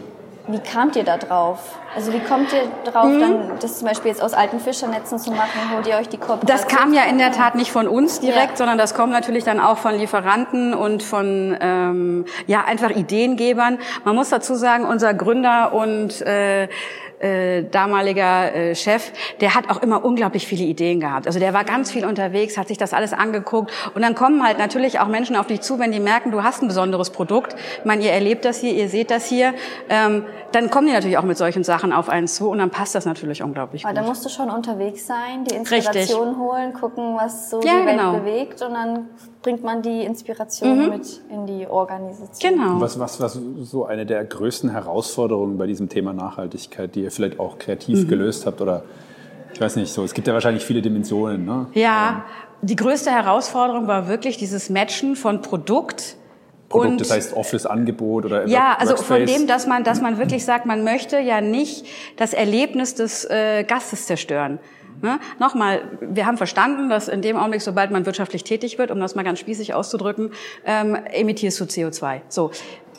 Wie 0.47 0.58
kamt 0.60 0.95
ihr 0.95 1.03
da 1.03 1.17
drauf? 1.17 1.60
Also 1.95 2.12
wie 2.12 2.19
kommt 2.21 2.51
ihr 2.53 2.63
drauf, 2.91 3.05
Mhm. 3.05 3.19
dann 3.19 3.51
das 3.60 3.77
zum 3.77 3.88
Beispiel 3.88 4.10
jetzt 4.10 4.21
aus 4.23 4.34
alten 4.34 4.60
Fischernetzen 4.60 5.19
zu 5.19 5.29
machen? 5.29 5.60
Holt 5.75 5.86
ihr 5.86 5.95
euch 5.95 6.10
die 6.10 6.17
Kooperation? 6.17 6.47
Das 6.47 6.67
kam 6.67 6.91
ja 6.91 7.03
in 7.03 7.19
der 7.19 7.32
Tat 7.32 7.53
nicht 7.53 7.71
von 7.71 7.88
uns 7.88 8.19
direkt, 8.19 8.51
Ja. 8.51 8.55
sondern 8.58 8.79
das 8.79 8.95
kommt 8.95 9.12
natürlich 9.12 9.43
dann 9.43 9.60
auch 9.60 9.77
von 9.77 9.93
Lieferanten 9.93 10.73
und 10.73 11.03
von 11.03 11.55
ähm, 11.62 12.25
ja 12.47 12.63
einfach 12.65 12.89
Ideengebern. 12.89 13.77
Man 14.05 14.15
muss 14.15 14.29
dazu 14.29 14.55
sagen, 14.55 14.86
unser 14.86 15.13
Gründer 15.13 15.71
und 15.73 16.19
äh, 16.21 16.67
äh, 17.19 17.63
damaliger 17.63 18.53
äh, 18.53 18.75
Chef, 18.75 19.12
der 19.41 19.55
hat 19.55 19.69
auch 19.69 19.82
immer 19.82 20.03
unglaublich 20.03 20.47
viele 20.47 20.63
Ideen 20.63 20.99
gehabt. 20.99 21.27
Also 21.27 21.39
der 21.39 21.53
war 21.53 21.63
ganz 21.63 21.91
viel 21.91 22.05
unterwegs, 22.05 22.58
hat 22.58 22.67
sich 22.67 22.77
das 22.77 22.93
alles 22.93 23.13
angeguckt 23.13 23.71
und 23.93 24.01
dann 24.01 24.15
kommen 24.15 24.43
halt 24.43 24.58
natürlich 24.58 24.99
auch 24.99 25.08
Menschen 25.08 25.36
auf 25.36 25.47
dich 25.47 25.62
zu, 25.62 25.79
wenn 25.79 25.91
die 25.91 25.99
merken, 25.99 26.32
du 26.32 26.43
hast 26.43 26.62
ein 26.62 26.67
besonderes 26.67 27.10
Produkt. 27.10 27.55
Ich 27.79 27.86
meine, 27.86 28.03
ihr 28.03 28.12
erlebt 28.12 28.45
das 28.45 28.60
hier, 28.60 28.73
ihr 28.73 28.89
seht 28.89 29.12
das 29.12 29.25
hier, 29.25 29.53
ähm, 29.89 30.25
dann 30.51 30.69
kommen 30.69 30.88
die 30.88 30.93
natürlich 30.93 31.17
auch 31.17 31.23
mit 31.23 31.38
solchen 31.38 31.63
Sachen 31.63 31.93
auf 31.93 32.10
einen 32.10 32.27
zu 32.27 32.49
und 32.49 32.58
dann 32.58 32.71
passt 32.71 32.95
das 32.95 33.05
natürlich 33.05 33.43
unglaublich 33.43 33.86
Aber 33.86 33.93
gut. 33.93 34.03
da 34.03 34.08
musst 34.08 34.25
du 34.25 34.29
schon 34.29 34.49
unterwegs 34.49 35.05
sein, 35.05 35.43
die 35.43 35.55
Inspiration 35.55 36.38
holen, 36.38 36.73
gucken, 36.73 37.15
was 37.15 37.49
so 37.49 37.62
Ja, 37.62 37.82
die 37.82 37.86
Welt 37.86 37.97
genau. 37.97 38.13
bewegt 38.13 38.62
und 38.62 38.73
dann 38.73 39.10
bringt 39.41 39.63
man 39.63 39.82
die 39.82 40.04
Inspiration 40.04 40.89
mit 40.89 41.21
in 41.32 41.45
die 41.45 41.65
Organisation. 41.67 42.54
Genau. 42.54 42.82
Was, 42.82 42.99
was, 42.99 43.21
was 43.21 43.39
so 43.62 43.86
eine 43.86 44.06
der 44.06 44.23
größten 44.25 44.69
Herausforderungen 44.69 45.58
bei 45.58 45.65
diesem 45.67 45.88
Thema 45.89 46.13
Nachhaltigkeit, 46.13 46.93
die 46.95 47.04
ihr 47.04 47.12
vielleicht 47.12 47.39
auch 47.39 47.58
kreativ 47.58 48.04
Mhm. 48.04 48.08
gelöst 48.08 48.45
habt 48.45 48.62
oder 48.62 48.84
ich 49.54 49.62
weiß 49.62 49.78
nicht 49.78 49.91
so, 49.91 50.04
es 50.04 50.13
gibt 50.13 50.28
ja 50.28 50.34
wahrscheinlich 50.34 50.63
viele 50.63 50.82
Dimensionen, 50.82 51.45
ne? 51.45 51.67
Ja, 51.73 52.23
die 52.62 52.75
größte 52.75 53.10
Herausforderung 53.12 53.88
war 53.88 54.08
wirklich 54.08 54.38
dieses 54.38 54.69
Matchen 54.69 55.15
von 55.15 55.41
Produkt. 55.41 56.15
Produkt, 56.67 56.91
und 56.91 57.02
das 57.02 57.10
heißt 57.12 57.34
Office-Angebot 57.36 58.25
oder 58.25 58.45
ja, 58.47 58.71
Work- 58.73 58.82
also 58.82 58.95
von 58.97 59.17
Workspace. 59.17 59.38
dem, 59.39 59.47
dass 59.47 59.65
man, 59.65 59.84
dass 59.84 60.02
man 60.02 60.19
wirklich 60.19 60.45
sagt, 60.45 60.65
man 60.67 60.84
möchte 60.84 61.17
ja 61.19 61.41
nicht 61.41 61.88
das 62.17 62.34
Erlebnis 62.34 62.93
des 62.93 63.25
äh, 63.25 63.63
Gastes 63.63 64.06
zerstören. 64.06 64.60
Ne? 65.01 65.19
Nochmal, 65.39 65.81
wir 66.01 66.25
haben 66.25 66.38
verstanden, 66.38 66.89
dass 66.89 67.07
in 67.07 67.21
dem 67.21 67.38
Augenblick, 67.38 67.62
sobald 67.62 67.91
man 67.91 68.05
wirtschaftlich 68.05 68.43
tätig 68.43 68.77
wird, 68.77 68.91
um 68.91 68.99
das 68.99 69.15
mal 69.15 69.23
ganz 69.23 69.39
spießig 69.39 69.73
auszudrücken, 69.73 70.31
ähm, 70.65 70.95
emittierst 70.95 71.59
du 71.59 71.65
CO2. 71.65 72.21
So. 72.27 72.51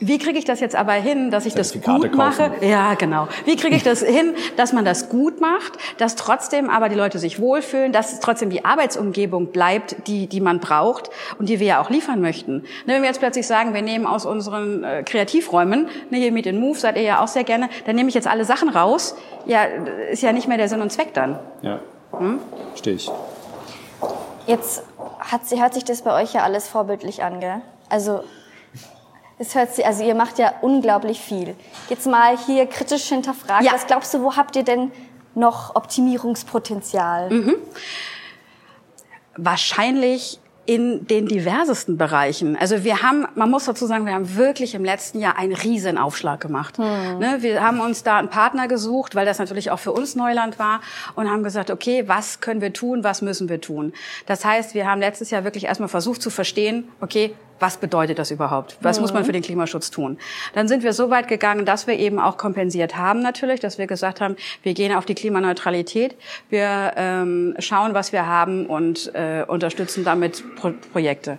Wie 0.02 0.18
kriege 0.18 0.38
ich 0.38 0.46
das 0.46 0.60
jetzt 0.60 0.74
aber 0.76 0.94
hin, 0.94 1.30
dass 1.30 1.44
ich 1.44 1.52
das 1.54 1.74
gut 1.74 2.14
mache? 2.16 2.48
kaufen. 2.50 2.66
Ja, 2.66 2.94
genau. 2.94 3.28
Wie 3.44 3.54
kriege 3.56 3.76
ich 3.76 3.82
das 3.82 4.02
hin, 4.02 4.34
dass 4.56 4.72
man 4.72 4.84
das 4.86 5.10
gut 5.10 5.40
macht, 5.42 5.74
dass 5.98 6.16
trotzdem 6.16 6.70
aber 6.70 6.88
die 6.88 6.94
Leute 6.94 7.18
sich 7.18 7.38
wohlfühlen, 7.38 7.92
dass 7.92 8.14
es 8.14 8.20
trotzdem 8.20 8.48
die 8.48 8.64
Arbeitsumgebung 8.64 9.48
bleibt, 9.48 10.06
die, 10.06 10.26
die 10.26 10.40
man 10.40 10.58
braucht 10.58 11.10
und 11.38 11.50
die 11.50 11.60
wir 11.60 11.66
ja 11.66 11.82
auch 11.82 11.90
liefern 11.90 12.22
möchten. 12.22 12.60
Ne, 12.86 12.94
wenn 12.94 13.02
wir 13.02 13.08
jetzt 13.08 13.20
plötzlich 13.20 13.46
sagen, 13.46 13.74
wir 13.74 13.82
nehmen 13.82 14.06
aus 14.06 14.24
unseren 14.24 14.84
äh, 14.84 15.02
Kreativräumen, 15.02 15.88
ne, 16.08 16.16
hier 16.18 16.32
Meet 16.32 16.46
in 16.46 16.58
Move 16.58 16.78
seid 16.78 16.96
ihr 16.96 17.02
ja 17.02 17.20
auch 17.22 17.28
sehr 17.28 17.44
gerne, 17.44 17.68
dann 17.84 17.94
nehme 17.94 18.08
ich 18.08 18.14
jetzt 18.14 18.26
alle 18.26 18.46
Sachen 18.46 18.70
raus. 18.70 19.14
Ja, 19.44 19.64
ist 20.10 20.22
ja 20.22 20.32
nicht 20.32 20.48
mehr 20.48 20.56
der 20.56 20.70
Sinn 20.70 20.80
und 20.80 20.90
Zweck 20.90 21.12
dann. 21.12 21.38
Ja. 21.60 21.80
Hm? 22.16 22.38
Verstehe 22.70 22.94
ich. 22.94 23.10
Jetzt 24.46 24.82
hat, 25.18 25.46
sie- 25.46 25.60
hört 25.60 25.74
sich 25.74 25.84
das 25.84 26.02
bei 26.02 26.20
euch 26.22 26.32
ja 26.32 26.42
alles 26.42 26.68
vorbildlich 26.68 27.22
an, 27.22 27.40
gell? 27.40 27.60
Also, 27.88 28.24
es 29.40 29.55
hört 29.55 29.74
sich, 29.74 29.87
also 29.87 30.05
ihr 30.05 30.14
macht 30.14 30.38
ja 30.38 30.53
unglaublich 30.61 31.18
viel. 31.18 31.57
Jetzt 31.88 32.07
mal 32.07 32.37
hier 32.37 32.66
kritisch 32.66 33.09
hinterfragt. 33.09 33.64
Ja. 33.64 33.72
Was 33.72 33.87
glaubst 33.87 34.12
du, 34.12 34.22
wo 34.22 34.37
habt 34.37 34.55
ihr 34.55 34.64
denn 34.64 34.92
noch 35.35 35.74
Optimierungspotenzial? 35.74 37.31
Mhm. 37.31 37.55
Wahrscheinlich 39.37 40.40
in 40.66 41.07
den 41.07 41.26
diversesten 41.26 41.96
Bereichen. 41.96 42.55
Also 42.55 42.85
wir 42.85 43.03
haben, 43.03 43.26
man 43.35 43.50
muss 43.50 43.64
dazu 43.64 43.87
sagen, 43.87 44.05
wir 44.05 44.12
haben 44.12 44.37
wirklich 44.37 44.74
im 44.74 44.85
letzten 44.85 45.18
Jahr 45.18 45.38
einen 45.38 45.55
riesen 45.55 45.96
Aufschlag 45.96 46.38
gemacht. 46.40 46.79
Ne, 46.79 47.38
wir 47.40 47.62
haben 47.62 47.81
uns 47.81 48.03
da 48.03 48.18
einen 48.18 48.29
Partner 48.29 48.68
gesucht, 48.68 49.14
weil 49.14 49.24
das 49.24 49.38
natürlich 49.38 49.70
auch 49.70 49.79
für 49.79 49.92
uns 49.92 50.16
Neuland 50.16 50.59
war 50.59 50.83
und 51.16 51.31
haben 51.31 51.42
gesagt, 51.42 51.70
okay, 51.70 52.05
was 52.07 52.40
können 52.40 52.61
wir 52.61 52.74
tun, 52.74 53.05
was 53.05 53.22
müssen 53.22 53.48
wir 53.48 53.61
tun? 53.61 53.94
Das 54.26 54.44
heißt, 54.44 54.74
wir 54.74 54.87
haben 54.87 55.00
letztes 55.00 55.31
Jahr 55.31 55.44
wirklich 55.44 55.64
erstmal 55.64 55.88
versucht 55.88 56.20
zu 56.20 56.29
verstehen, 56.29 56.88
okay, 57.00 57.35
was 57.61 57.77
bedeutet 57.77 58.18
das 58.18 58.31
überhaupt? 58.31 58.77
Was 58.81 59.01
muss 59.01 59.12
man 59.12 59.25
für 59.25 59.33
den 59.33 59.42
Klimaschutz 59.42 59.90
tun? 59.90 60.18
Dann 60.55 60.66
sind 60.66 60.83
wir 60.83 60.92
so 60.92 61.11
weit 61.11 61.29
gegangen, 61.29 61.64
dass 61.64 61.87
wir 61.87 61.99
eben 61.99 62.18
auch 62.18 62.37
kompensiert 62.37 62.96
haben 62.96 63.20
natürlich, 63.20 63.61
dass 63.61 63.79
wir 63.79 63.87
gesagt 63.87 64.20
haben, 64.20 64.37
wir 64.62 64.75
gehen 64.75 64.94
auf 64.94 65.05
die 65.05 65.14
Klimaneutralität, 65.14 66.16
wir 66.49 66.92
ähm, 66.96 67.55
schauen, 67.59 67.94
was 67.94 68.12
wir 68.12 68.27
haben 68.27 68.66
und 68.66 69.14
äh, 69.14 69.44
unterstützen 69.46 70.05
damit 70.05 70.42
Pro 70.57 70.73
Projekte. 70.92 71.38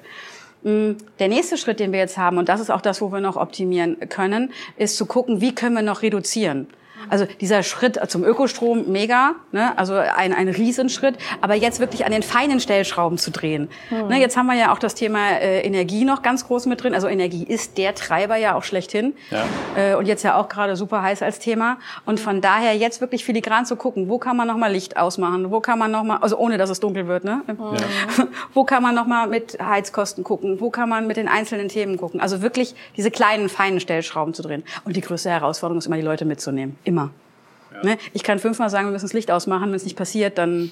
Mm, 0.63 0.91
Der 1.19 1.27
nächste 1.27 1.57
Schritt, 1.57 1.79
den 1.79 1.91
wir 1.91 1.99
jetzt 1.99 2.17
haben, 2.17 2.37
und 2.37 2.49
das 2.49 2.59
ist 2.59 2.69
auch 2.69 2.81
das, 2.81 3.01
wo 3.01 3.11
wir 3.11 3.19
noch 3.19 3.37
optimieren 3.37 3.97
können, 4.09 4.53
ist 4.77 4.97
zu 4.97 5.05
gucken, 5.05 5.41
wie 5.41 5.55
können 5.55 5.75
wir 5.75 5.81
noch 5.81 6.01
reduzieren. 6.01 6.67
Also 7.09 7.25
dieser 7.39 7.63
Schritt 7.63 7.99
zum 8.09 8.23
Ökostrom, 8.23 8.91
mega, 8.91 9.35
ne? 9.51 9.77
also 9.77 9.95
ein, 9.95 10.33
ein 10.33 10.47
Riesenschritt, 10.47 11.15
aber 11.41 11.55
jetzt 11.55 11.79
wirklich 11.79 12.05
an 12.05 12.11
den 12.11 12.23
feinen 12.23 12.59
Stellschrauben 12.59 13.17
zu 13.17 13.31
drehen. 13.31 13.69
Ne, 14.09 14.19
jetzt 14.19 14.37
haben 14.37 14.47
wir 14.47 14.55
ja 14.55 14.73
auch 14.73 14.79
das 14.79 14.95
Thema 14.95 15.39
äh, 15.39 15.61
Energie 15.61 16.05
noch 16.05 16.21
ganz 16.21 16.45
groß 16.47 16.65
mit 16.65 16.83
drin. 16.83 16.93
Also 16.93 17.07
Energie 17.07 17.43
ist 17.43 17.77
der 17.77 17.95
Treiber 17.95 18.35
ja 18.35 18.55
auch 18.55 18.63
schlechthin 18.63 19.13
Ja. 19.29 19.45
äh, 19.75 19.95
und 19.95 20.05
jetzt 20.07 20.23
ja 20.23 20.35
auch 20.39 20.49
gerade 20.49 20.75
super 20.75 21.01
heiß 21.01 21.21
als 21.21 21.39
Thema. 21.39 21.77
Und 22.05 22.19
von 22.19 22.41
daher 22.41 22.75
jetzt 22.75 23.01
wirklich 23.01 23.23
filigran 23.25 23.65
zu 23.65 23.75
gucken, 23.75 24.09
wo 24.09 24.17
kann 24.17 24.37
man 24.37 24.47
noch 24.47 24.57
mal 24.57 24.71
Licht 24.71 24.97
ausmachen, 24.97 25.51
wo 25.51 25.59
kann 25.59 25.79
man 25.79 25.91
noch 25.91 26.03
mal, 26.03 26.17
also 26.17 26.37
ohne 26.37 26.57
dass 26.57 26.69
es 26.69 26.79
dunkel 26.79 27.07
wird, 27.07 27.23
ne? 27.23 27.41
wo 28.53 28.63
kann 28.63 28.83
man 28.83 28.95
noch 28.95 29.05
mal 29.07 29.27
mit 29.27 29.57
Heizkosten 29.61 30.23
gucken, 30.23 30.59
wo 30.59 30.69
kann 30.69 30.89
man 30.89 31.07
mit 31.07 31.17
den 31.17 31.27
einzelnen 31.27 31.67
Themen 31.69 31.97
gucken. 31.97 32.19
Also 32.21 32.41
wirklich 32.41 32.75
diese 32.97 33.11
kleinen 33.11 33.49
feinen 33.49 33.79
Stellschrauben 33.79 34.33
zu 34.33 34.41
drehen. 34.43 34.63
Und 34.85 34.95
die 34.95 35.01
größte 35.01 35.29
Herausforderung 35.29 35.79
ist 35.79 35.85
immer 35.87 35.95
die 35.97 36.01
Leute 36.01 36.25
mitzunehmen, 36.25 36.77
immer. 36.91 37.09
Ne? 37.83 37.97
Ich 38.13 38.23
kann 38.23 38.37
fünfmal 38.37 38.69
sagen, 38.69 38.87
wir 38.87 38.91
müssen 38.91 39.05
das 39.05 39.13
Licht 39.13 39.31
ausmachen, 39.31 39.69
wenn 39.69 39.75
es 39.75 39.85
nicht 39.85 39.97
passiert, 39.97 40.37
dann. 40.37 40.71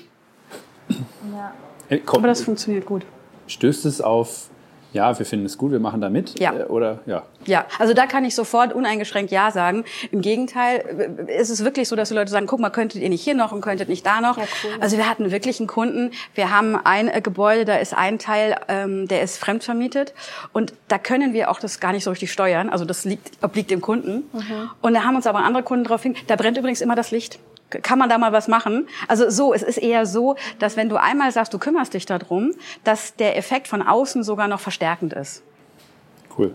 Komm, 2.05 2.19
Aber 2.19 2.27
das 2.27 2.41
funktioniert 2.41 2.85
gut. 2.85 3.05
stößt 3.47 3.85
es 3.85 4.01
auf, 4.01 4.49
ja, 4.91 5.17
wir 5.17 5.25
finden 5.25 5.45
es 5.45 5.57
gut, 5.57 5.71
wir 5.71 5.79
machen 5.79 6.01
da 6.01 6.09
mit? 6.09 6.39
Ja. 6.39 6.53
Äh, 6.53 6.63
Oder, 6.63 6.99
ja. 7.05 7.23
Ja, 7.45 7.65
also 7.77 7.93
da 7.93 8.05
kann 8.05 8.25
ich 8.25 8.35
sofort 8.35 8.73
uneingeschränkt 8.73 9.31
Ja 9.31 9.51
sagen. 9.51 9.85
Im 10.11 10.21
Gegenteil, 10.21 11.27
äh, 11.27 11.39
ist 11.39 11.49
es 11.49 11.63
wirklich 11.63 11.87
so, 11.87 11.95
dass 11.95 12.09
die 12.09 12.15
Leute 12.15 12.31
sagen, 12.31 12.47
guck 12.47 12.59
mal, 12.59 12.69
könntet 12.69 13.01
ihr 13.01 13.09
nicht 13.09 13.23
hier 13.23 13.35
noch 13.35 13.51
und 13.51 13.61
könntet 13.61 13.87
nicht 13.87 14.05
da 14.05 14.19
noch. 14.19 14.37
Ja, 14.37 14.43
cool. 14.63 14.71
Also 14.79 14.97
wir 14.97 15.09
hatten 15.09 15.31
wirklich 15.31 15.59
einen 15.59 15.67
Kunden, 15.67 16.11
wir 16.33 16.51
haben 16.51 16.75
ein 16.83 17.07
äh, 17.07 17.21
Gebäude, 17.21 17.65
da 17.65 17.75
ist 17.75 17.95
ein 17.95 18.19
Teil, 18.19 18.55
ähm, 18.67 19.07
der 19.07 19.21
ist 19.21 19.37
fremdvermietet 19.37 20.13
und 20.53 20.73
da 20.87 20.97
können 20.97 21.33
wir 21.33 21.51
auch 21.51 21.59
das 21.59 21.79
gar 21.79 21.91
nicht 21.91 22.03
so 22.03 22.09
richtig 22.09 22.31
steuern. 22.31 22.69
Also 22.69 22.85
das 22.85 23.05
liegt, 23.05 23.43
obliegt 23.43 23.71
dem 23.71 23.81
Kunden. 23.81 24.23
Und 24.81 24.93
da 24.93 25.03
haben 25.03 25.15
uns 25.15 25.27
aber 25.27 25.39
andere 25.39 25.63
Kunden 25.63 25.83
darauf 25.83 26.03
hin, 26.03 26.15
da 26.27 26.35
brennt 26.35 26.57
übrigens 26.57 26.81
immer 26.81 26.95
das 26.95 27.11
Licht. 27.11 27.39
Kann 27.69 27.99
man 27.99 28.09
da 28.09 28.17
mal 28.17 28.31
was 28.31 28.47
machen? 28.47 28.87
Also 29.07 29.29
so, 29.29 29.53
es 29.53 29.61
ist 29.61 29.77
eher 29.77 30.05
so, 30.05 30.35
dass 30.57 30.75
wenn 30.75 30.89
du 30.89 30.97
einmal 30.97 31.31
sagst, 31.31 31.53
du 31.53 31.59
kümmerst 31.59 31.93
dich 31.93 32.05
darum, 32.05 32.53
dass 32.83 33.15
der 33.15 33.37
Effekt 33.37 33.67
von 33.67 33.81
außen 33.81 34.23
sogar 34.23 34.47
noch 34.47 34.59
verstärkend 34.59 35.13
ist. 35.13 35.43
Cool. 36.37 36.53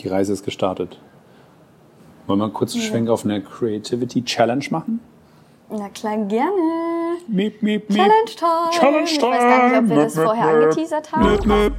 Die 0.00 0.08
Reise 0.08 0.32
ist 0.32 0.44
gestartet. 0.44 0.98
Wollen 2.26 2.40
wir 2.40 2.44
einen 2.44 2.54
kurzen 2.54 2.80
Schwenk 2.80 3.08
auf 3.08 3.24
eine 3.24 3.42
Creativity 3.42 4.24
Challenge 4.24 4.64
machen? 4.70 5.00
Na 5.70 5.88
klar, 5.90 6.16
gerne. 6.26 6.95
Miep, 7.28 7.62
miep, 7.62 7.88
miep. 7.88 7.96
Challenge 7.98 8.12
Time. 8.36 8.70
Challenge 8.72 9.04
Ich 9.10 9.22
weiß 9.22 9.38
gar 9.40 9.68
nicht, 9.68 9.78
ob 9.78 9.88
wir 9.88 9.96
das 10.04 10.12
Time. 10.14 10.26
vorher 10.26 10.46
angeteasert 10.46 11.12
haben. 11.12 11.72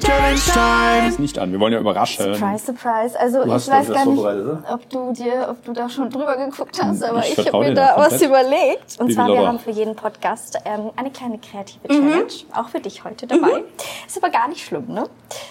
Challenge 0.00 0.40
Time. 0.52 1.08
Ist 1.08 1.18
nicht 1.20 1.38
an, 1.38 1.52
wir 1.52 1.60
wollen 1.60 1.72
ja 1.72 1.80
überraschen. 1.80 2.34
Surprise, 2.34 2.66
surprise. 2.66 3.18
Also 3.18 3.38
Du 3.42 3.46
ich 3.48 3.52
hast 3.54 3.70
weiß 3.70 3.88
gar 3.92 4.04
nicht, 4.06 4.70
ob 4.70 4.90
du 4.90 5.12
dir, 5.12 5.46
ob 5.50 5.64
du 5.64 5.72
da 5.72 5.88
schon 5.88 6.10
drüber 6.10 6.36
geguckt 6.36 6.78
hast, 6.82 7.02
aber 7.02 7.20
Ich 7.20 7.38
ich, 7.38 7.46
habe 7.52 7.60
mir 7.64 7.74
da 7.74 7.94
was 7.96 8.20
überlegt. 8.20 8.98
Und 8.98 9.12
zwar, 9.12 9.28
wir 9.28 9.46
haben 9.46 9.58
für 9.58 9.70
jeden 9.70 9.94
Podcast 9.96 10.58
ähm, 10.64 10.90
eine 10.96 11.10
kleine 11.10 11.38
kreative 11.38 11.88
Challenge, 11.88 12.26
auch 12.54 12.68
für 12.68 12.80
dich 12.80 13.04
heute 13.04 13.26
dabei. 13.26 13.64
Ist 14.06 14.16
aber 14.22 14.30
gar 14.30 14.48
nicht 14.48 14.64
schlimm, 14.64 14.84
ne? 14.88 15.08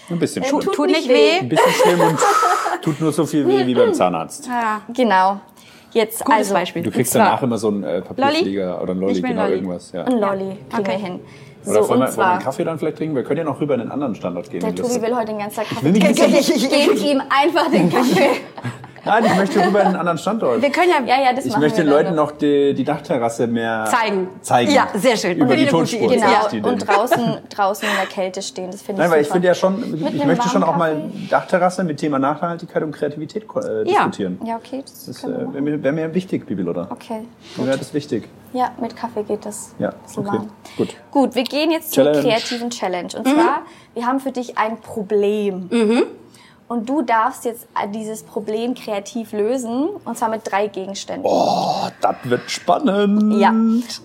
Ein 0.10 0.20
bisschen 0.20 0.44
Äh, 0.44 0.48
schlimm. 0.48 0.62
tut 0.62 0.74
Tut 0.76 0.88
nicht 0.88 1.08
nicht 1.08 1.10
weh. 1.10 1.14
weh. 1.14 1.40
Ein 1.40 1.50
bisschen 1.50 1.72
schlimm 1.72 2.02
und 2.02 2.20
tut 2.82 3.02
nur 3.02 3.12
so 3.12 3.26
viel 3.26 3.48
weh 3.48 3.66
wie 3.66 3.74
beim 3.76 3.94
Zahnarzt. 3.94 4.48
Ja. 4.48 4.82
Genau. 4.90 5.40
Jetzt 5.96 6.26
Gutes 6.26 6.40
also 6.40 6.54
Beispiel. 6.54 6.84
Du 6.84 6.92
kriegst 6.92 7.16
danach 7.16 7.42
immer 7.42 7.58
so 7.58 7.70
einen 7.70 7.84
äh, 7.84 8.02
Papierflieger 8.02 8.82
oder 8.82 8.92
einen 8.92 9.00
Lolli, 9.00 9.14
Ich 9.14 9.24
genau 9.24 9.42
Lolli. 9.44 9.54
irgendwas. 9.56 9.92
Ja. 9.94 10.04
ein 10.04 10.20
Lolli 10.20 10.58
kriegen 10.70 10.80
Okay. 10.82 10.92
wir 10.92 10.98
hin. 10.98 11.20
Oder 11.66 11.84
So, 11.84 11.90
wollen, 11.90 12.00
wir, 12.02 12.08
wollen 12.08 12.18
wir 12.18 12.32
einen 12.34 12.42
Kaffee 12.44 12.64
dann 12.66 12.78
vielleicht 12.78 12.98
trinken? 12.98 13.16
Wir 13.16 13.24
können 13.24 13.38
ja 13.40 13.44
noch 13.46 13.60
rüber 13.62 13.76
in 13.76 13.82
einen 13.82 13.92
anderen 13.92 14.14
Standort 14.14 14.50
gehen. 14.52 14.60
der 14.60 14.76
Tobi 14.76 15.02
will 15.02 15.16
heute 15.16 15.28
den 15.28 15.40
ganzen 15.40 15.56
Tag 15.56 15.70
Kaffee 15.70 15.92
trinken. 15.94 16.32
nicht 16.32 16.70
Gebt 16.70 17.04
ihm 17.06 17.22
einfach 17.30 17.72
den 17.72 17.90
Kaffee. 17.94 18.30
Nein, 19.06 19.26
ich 19.26 19.36
möchte 19.36 19.66
rüber 19.66 19.82
in 19.82 19.88
einen 19.88 19.96
anderen 19.98 20.18
Standort. 20.18 20.62
Wir 20.62 20.72
können 20.72 20.90
ja, 20.90 21.16
Ja, 21.16 21.24
ja, 21.24 21.34
das 21.34 21.46
Ich 21.46 21.52
machen 21.52 21.62
möchte 21.62 21.78
wir 21.80 21.84
den 21.86 21.92
dann 21.92 22.04
Leuten 22.04 22.16
noch 22.16 22.32
die, 22.32 22.74
die 22.74 22.84
Dachterrasse 22.84 23.48
mehr 23.48 23.86
Zeigen. 23.86 24.28
zeigen. 24.42 24.72
Ja, 24.72 24.88
sehr 24.96 25.16
schön. 25.16 25.38
Über 25.38 25.52
Und 25.52 25.58
die 25.60 25.68
Tonspur. 25.68 26.10
Genau, 26.10 26.28
ich 26.44 26.48
die 26.48 26.62
und 26.62 26.88
draußen, 26.88 27.38
draußen 27.50 27.88
in 27.88 27.96
der 27.96 28.06
Kälte 28.08 28.42
stehen. 28.42 28.72
Das 28.72 28.82
finde 28.82 29.02
ich 29.02 29.08
Nein, 29.08 29.12
weil 29.12 29.22
ich 29.22 29.28
super. 29.28 29.34
finde 29.36 29.48
ja 29.50 29.54
schon, 29.56 29.92
Mit 29.92 30.14
ich 30.14 30.26
möchte 30.26 30.50
schon 30.50 30.64
auch 30.64 30.76
mal? 30.76 31.10
Dachterrasse 31.30 31.84
mit 31.84 31.98
Thema 31.98 32.20
Nachhaltigkeit 32.20 32.84
und 32.84 32.92
Kreativität 32.92 33.44
äh, 33.44 33.84
diskutieren. 33.84 34.40
Ja, 34.46 34.56
okay. 34.58 34.82
Das, 34.82 35.06
Das 35.06 35.24
äh, 35.24 35.28
wäre 35.30 35.62
mir, 35.62 35.84
wär 35.84 35.92
mir 35.92 36.14
wichtig, 36.14 36.46
Bibi 36.46 36.64
Lotta. 36.64 36.88
Okay. 36.90 37.22
Mir 37.58 37.68
wäre 37.68 37.78
das 37.78 37.94
wichtig. 37.94 38.28
Ja, 38.54 38.72
mit 38.80 38.96
Kaffee 38.96 39.24
geht 39.24 39.46
das. 39.46 39.76
Ja, 39.80 39.94
so 40.06 40.22
okay. 40.22 40.30
warm. 40.30 40.50
Gut. 40.78 40.96
Gut, 41.12 41.36
wir 41.36 41.44
gehen 41.44 41.72
jetzt 41.72 41.94
Challenge. 41.94 42.22
zur 42.22 42.32
kreativen 42.32 42.70
Challenge. 42.70 43.10
Mhm. 43.14 43.20
Und 43.20 43.28
zwar, 43.28 43.62
wir 43.94 44.06
haben 44.08 44.20
für 44.20 44.32
dich 44.32 44.58
ein 44.58 44.80
Problem. 44.80 45.70
Und 46.68 46.90
du 46.90 47.04
darfst 47.04 47.46
jetzt 47.46 47.68
dieses 47.94 48.24
Problem 48.24 48.74
kreativ 48.74 49.34
lösen. 49.34 49.88
Und 50.04 50.18
zwar 50.18 50.30
mit 50.30 50.42
drei 50.50 50.66
Gegenständen. 50.66 51.24
Oh, 51.24 51.88
das 52.02 52.16
wird 52.24 52.50
spannend. 52.50 53.40
Ja. 53.40 53.52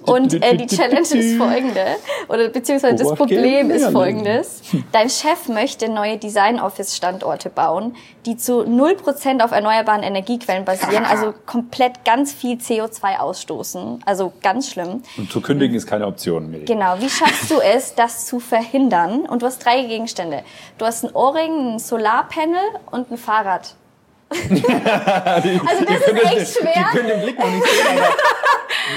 Und 0.05 0.35
äh, 0.35 0.57
die 0.57 0.67
Challenge 0.67 1.01
ist 1.01 1.39
folgende, 1.39 1.87
oder 2.29 2.49
beziehungsweise 2.49 3.03
das 3.03 3.15
Problem 3.15 3.71
ist 3.71 3.91
folgendes. 3.91 4.61
Dein 4.93 5.09
Chef 5.09 5.49
möchte 5.49 5.89
neue 5.89 6.19
Design-Office-Standorte 6.19 7.49
bauen, 7.49 7.97
die 8.27 8.37
zu 8.37 8.61
0% 8.61 9.43
auf 9.43 9.53
erneuerbaren 9.53 10.03
Energiequellen 10.03 10.67
basieren, 10.67 11.07
also 11.07 11.33
komplett 11.47 12.05
ganz 12.05 12.35
viel 12.35 12.59
CO2 12.59 13.19
ausstoßen. 13.19 14.03
Also 14.05 14.35
ganz 14.43 14.69
schlimm. 14.71 15.03
Und 15.17 15.33
zu 15.33 15.41
kündigen 15.41 15.75
ist 15.75 15.87
keine 15.87 16.07
Option. 16.07 16.51
Miri. 16.51 16.67
Genau, 16.67 16.97
wie 16.99 17.09
schaffst 17.09 17.51
du 17.51 17.61
es, 17.61 17.95
das 17.95 18.27
zu 18.27 18.39
verhindern? 18.39 19.21
Und 19.21 19.41
du 19.41 19.47
hast 19.47 19.65
drei 19.65 19.83
Gegenstände. 19.85 20.43
Du 20.77 20.85
hast 20.85 21.05
ein 21.05 21.15
Ohrring, 21.15 21.75
ein 21.75 21.79
Solarpanel 21.79 22.50
und 22.91 23.11
ein 23.11 23.17
Fahrrad. 23.19 23.75
also 24.31 25.85
das 25.85 26.01
ist 26.07 26.25
echt 26.25 26.59
schwer. 26.59 26.73
Die 26.77 26.97
können 26.97 27.09
den 27.09 27.23
Blick 27.23 27.39
noch 27.39 27.51
nicht 27.51 27.65
sehen, 27.65 27.99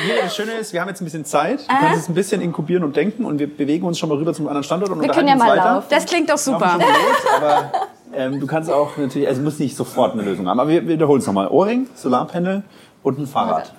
hier, 0.06 0.16
das 0.24 0.36
Schöne 0.36 0.52
ist, 0.54 0.74
wir 0.74 0.82
haben 0.82 0.90
jetzt 0.90 1.02
ein 1.02 1.06
bisschen 1.06 1.26
Zeit. 1.26 1.62
Du 1.62 1.66
kannst 1.76 2.02
es 2.04 2.10
ein 2.10 2.14
bisschen 2.14 2.42
inkubieren 2.42 2.84
und 2.84 2.96
denken 2.96 3.26
und 3.26 3.40
wir 3.40 3.48
bewegen 3.56 3.86
uns 3.86 3.98
schon 4.00 4.10
mal 4.10 4.18
rüber 4.18 4.34
zum 4.34 4.48
anderen 4.48 4.64
Standort 4.64 4.92
und 4.92 5.02
Wir 5.02 5.10
können 5.10 5.28
ja 5.28 5.36
mal 5.36 5.50
weiter. 5.58 5.74
laufen. 5.76 5.88
Das 5.90 6.06
klingt 6.06 6.30
doch 6.30 6.38
super. 6.38 6.78
los, 6.78 6.88
aber 7.36 7.72
ähm, 8.16 8.40
du 8.40 8.46
kannst 8.48 8.70
auch 8.70 8.96
natürlich, 8.98 9.28
also 9.28 9.42
muss 9.42 9.58
nicht 9.60 9.76
sofort 9.76 10.14
eine 10.14 10.22
Lösung 10.22 10.48
haben, 10.48 10.60
aber 10.60 10.70
wir 10.70 10.88
wiederholen 10.88 11.20
es 11.20 11.28
nochmal. 11.28 11.48
Ohrring, 11.48 11.88
Solarpanel 11.96 12.64
und 13.02 13.18
ein 13.20 13.28
Fahrrad. 13.28 13.74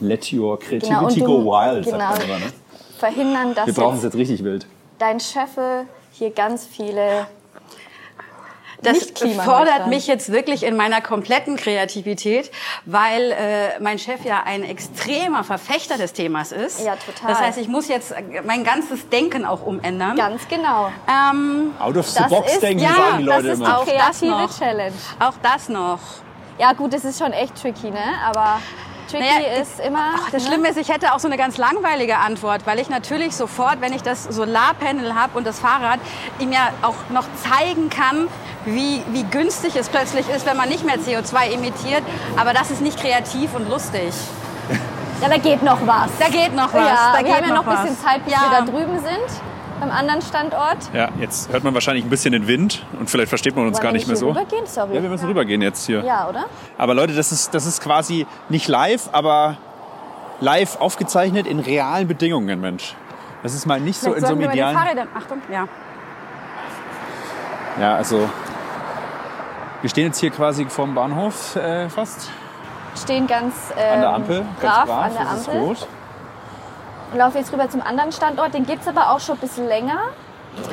Let 0.00 0.30
your 0.32 0.58
Genau, 0.58 0.68
creativity 0.68 1.20
go 1.20 1.38
du- 1.40 1.46
wild, 1.46 1.84
genau. 1.86 1.98
sagt 1.98 2.18
man 2.18 2.26
immer. 2.28 2.38
Ne? 2.38 2.52
Verhindern, 2.98 3.54
dass 3.54 3.66
Wir 3.66 3.74
brauchen 3.74 3.96
es 3.96 4.02
jetzt 4.02 4.12
jetzt 4.14 4.20
richtig 4.20 4.44
wild. 4.44 4.66
dein 4.98 5.20
Chef 5.20 5.56
hier 6.18 6.30
ganz 6.30 6.66
viele 6.66 7.26
das 8.82 8.98
fordert 9.44 9.86
mich 9.88 10.06
jetzt 10.06 10.30
wirklich 10.30 10.62
in 10.62 10.76
meiner 10.76 11.00
kompletten 11.00 11.56
Kreativität, 11.56 12.50
weil 12.84 13.32
äh, 13.32 13.80
mein 13.80 13.98
Chef 13.98 14.24
ja 14.24 14.42
ein 14.44 14.62
extremer 14.64 15.44
Verfechter 15.44 15.96
des 15.96 16.12
Themas 16.12 16.52
ist. 16.52 16.84
Ja, 16.84 16.94
total. 16.96 17.28
Das 17.32 17.40
heißt, 17.40 17.58
ich 17.58 17.68
muss 17.68 17.88
jetzt 17.88 18.14
mein 18.44 18.64
ganzes 18.64 19.08
Denken 19.08 19.44
auch 19.46 19.62
umändern. 19.64 20.14
Ganz 20.16 20.46
genau. 20.48 20.90
Ähm, 21.08 21.72
Out 21.80 21.96
of 21.96 22.08
the 22.08 22.18
Das 22.18 22.28
box 22.28 22.52
ist- 22.52 22.62
denken, 22.62 22.84
ja, 22.84 22.94
sagen 22.94 23.18
die 23.18 23.24
das 23.24 23.36
Leute 23.36 23.48
ist 23.48 23.58
immer. 23.60 23.78
auch- 23.78 23.84
das 23.86 23.94
Kreative 23.94 24.30
noch. 24.30 24.58
Challenge. 24.58 24.92
auch 25.20 25.34
das 25.42 25.68
noch. 25.68 26.00
Ja 26.58 26.72
gut, 26.74 26.92
das 26.92 27.04
ist 27.04 27.18
schon 27.18 27.32
echt 27.32 27.60
tricky, 27.60 27.90
ne? 27.90 28.04
Aber 28.26 28.60
tricky 29.06 29.24
Naja, 29.24 29.60
ist 29.60 29.80
immer... 29.80 30.14
Ach, 30.16 30.30
das 30.30 30.42
ne? 30.44 30.48
Schlimme 30.48 30.68
ist, 30.68 30.76
ich 30.76 30.88
hätte 30.88 31.12
auch 31.12 31.18
so 31.18 31.28
eine 31.28 31.36
ganz 31.36 31.56
langweilige 31.56 32.18
Antwort, 32.18 32.66
weil 32.66 32.78
ich 32.78 32.88
natürlich 32.88 33.34
sofort, 33.34 33.80
wenn 33.80 33.92
ich 33.92 34.02
das 34.02 34.24
Solarpanel 34.24 35.14
habe 35.14 35.36
und 35.38 35.46
das 35.46 35.58
Fahrrad, 35.58 36.00
ihm 36.38 36.52
ja 36.52 36.70
auch 36.82 36.96
noch 37.10 37.24
zeigen 37.42 37.90
kann, 37.90 38.28
wie, 38.64 39.02
wie 39.12 39.24
günstig 39.24 39.76
es 39.76 39.88
plötzlich 39.88 40.28
ist, 40.28 40.46
wenn 40.46 40.56
man 40.56 40.68
nicht 40.68 40.84
mehr 40.84 40.98
CO2 40.98 41.54
emittiert. 41.54 42.02
Aber 42.36 42.52
das 42.52 42.70
ist 42.70 42.80
nicht 42.80 42.98
kreativ 42.98 43.54
und 43.54 43.68
lustig. 43.68 44.12
Ja, 45.20 45.28
da 45.28 45.38
geht 45.38 45.62
noch 45.62 45.78
was. 45.86 46.10
Da 46.18 46.28
geht 46.28 46.54
noch 46.54 46.74
was. 46.74 46.86
Ja, 46.86 47.12
da 47.12 47.18
wir 47.18 47.24
geht 47.24 47.34
haben 47.34 47.48
ja 47.48 47.54
noch 47.54 47.66
ein 47.66 47.82
bisschen. 47.82 47.98
Zeit, 47.98 48.24
bis 48.24 48.34
ja. 48.34 48.40
wir 48.42 48.58
da 48.58 48.64
drüben 48.64 48.98
sind, 48.98 49.40
beim 49.80 49.90
anderen 49.90 50.22
Standort. 50.22 50.78
Ja, 50.92 51.08
jetzt 51.20 51.52
hört 51.52 51.64
man 51.64 51.74
wahrscheinlich 51.74 52.04
ein 52.04 52.10
bisschen 52.10 52.32
den 52.32 52.46
Wind 52.46 52.84
und 52.98 53.10
vielleicht 53.10 53.28
versteht 53.28 53.56
man 53.56 53.66
uns 53.66 53.76
Wollen 53.76 53.82
gar 53.82 53.92
nicht 53.92 54.06
mehr 54.06 54.16
so. 54.16 54.28
Rübergehen? 54.28 54.66
Sorry. 54.66 54.94
Ja, 54.94 55.02
wir 55.02 55.10
müssen 55.10 55.26
rübergehen 55.28 55.62
jetzt 55.62 55.86
hier. 55.86 56.04
Ja, 56.04 56.28
oder? 56.28 56.46
Aber 56.78 56.94
Leute, 56.94 57.14
das 57.14 57.32
ist, 57.32 57.54
das 57.54 57.66
ist 57.66 57.82
quasi 57.82 58.26
nicht 58.48 58.68
live, 58.68 59.08
aber 59.12 59.56
live 60.40 60.80
aufgezeichnet 60.80 61.46
in 61.46 61.60
realen 61.60 62.08
Bedingungen, 62.08 62.60
Mensch. 62.60 62.94
Das 63.42 63.54
ist 63.54 63.66
mal 63.66 63.80
nicht 63.80 63.98
so 63.98 64.10
Vielleicht 64.12 64.22
in 64.30 64.36
so 64.36 64.42
einem 64.42 64.50
idealen... 64.50 64.76
Fahrrädern, 64.76 65.08
Achtung, 65.14 65.42
ja. 65.52 65.68
Ja, 67.80 67.96
also 67.96 68.28
wir 69.82 69.90
stehen 69.90 70.06
jetzt 70.06 70.18
hier 70.18 70.30
quasi 70.30 70.64
vorm 70.66 70.94
Bahnhof 70.94 71.56
äh, 71.56 71.88
fast. 71.88 72.30
Stehen 73.00 73.26
ganz 73.26 73.54
ähm, 73.76 73.92
An 73.92 74.00
der 74.00 74.10
Ampel, 74.14 74.36
ganz 74.38 74.74
brav, 74.74 74.86
brav, 74.86 75.04
an 75.04 75.12
der 75.12 75.24
das 75.24 75.40
ist 75.40 75.48
Ampel. 75.48 75.76
Laufen 77.14 77.38
jetzt 77.38 77.52
rüber 77.52 77.68
zum 77.70 77.82
anderen 77.82 78.12
Standort. 78.12 78.54
Den 78.54 78.66
gibt 78.66 78.82
es 78.82 78.88
aber 78.88 79.10
auch 79.10 79.20
schon 79.20 79.36
ein 79.36 79.40
bisschen 79.40 79.66
länger 79.66 79.98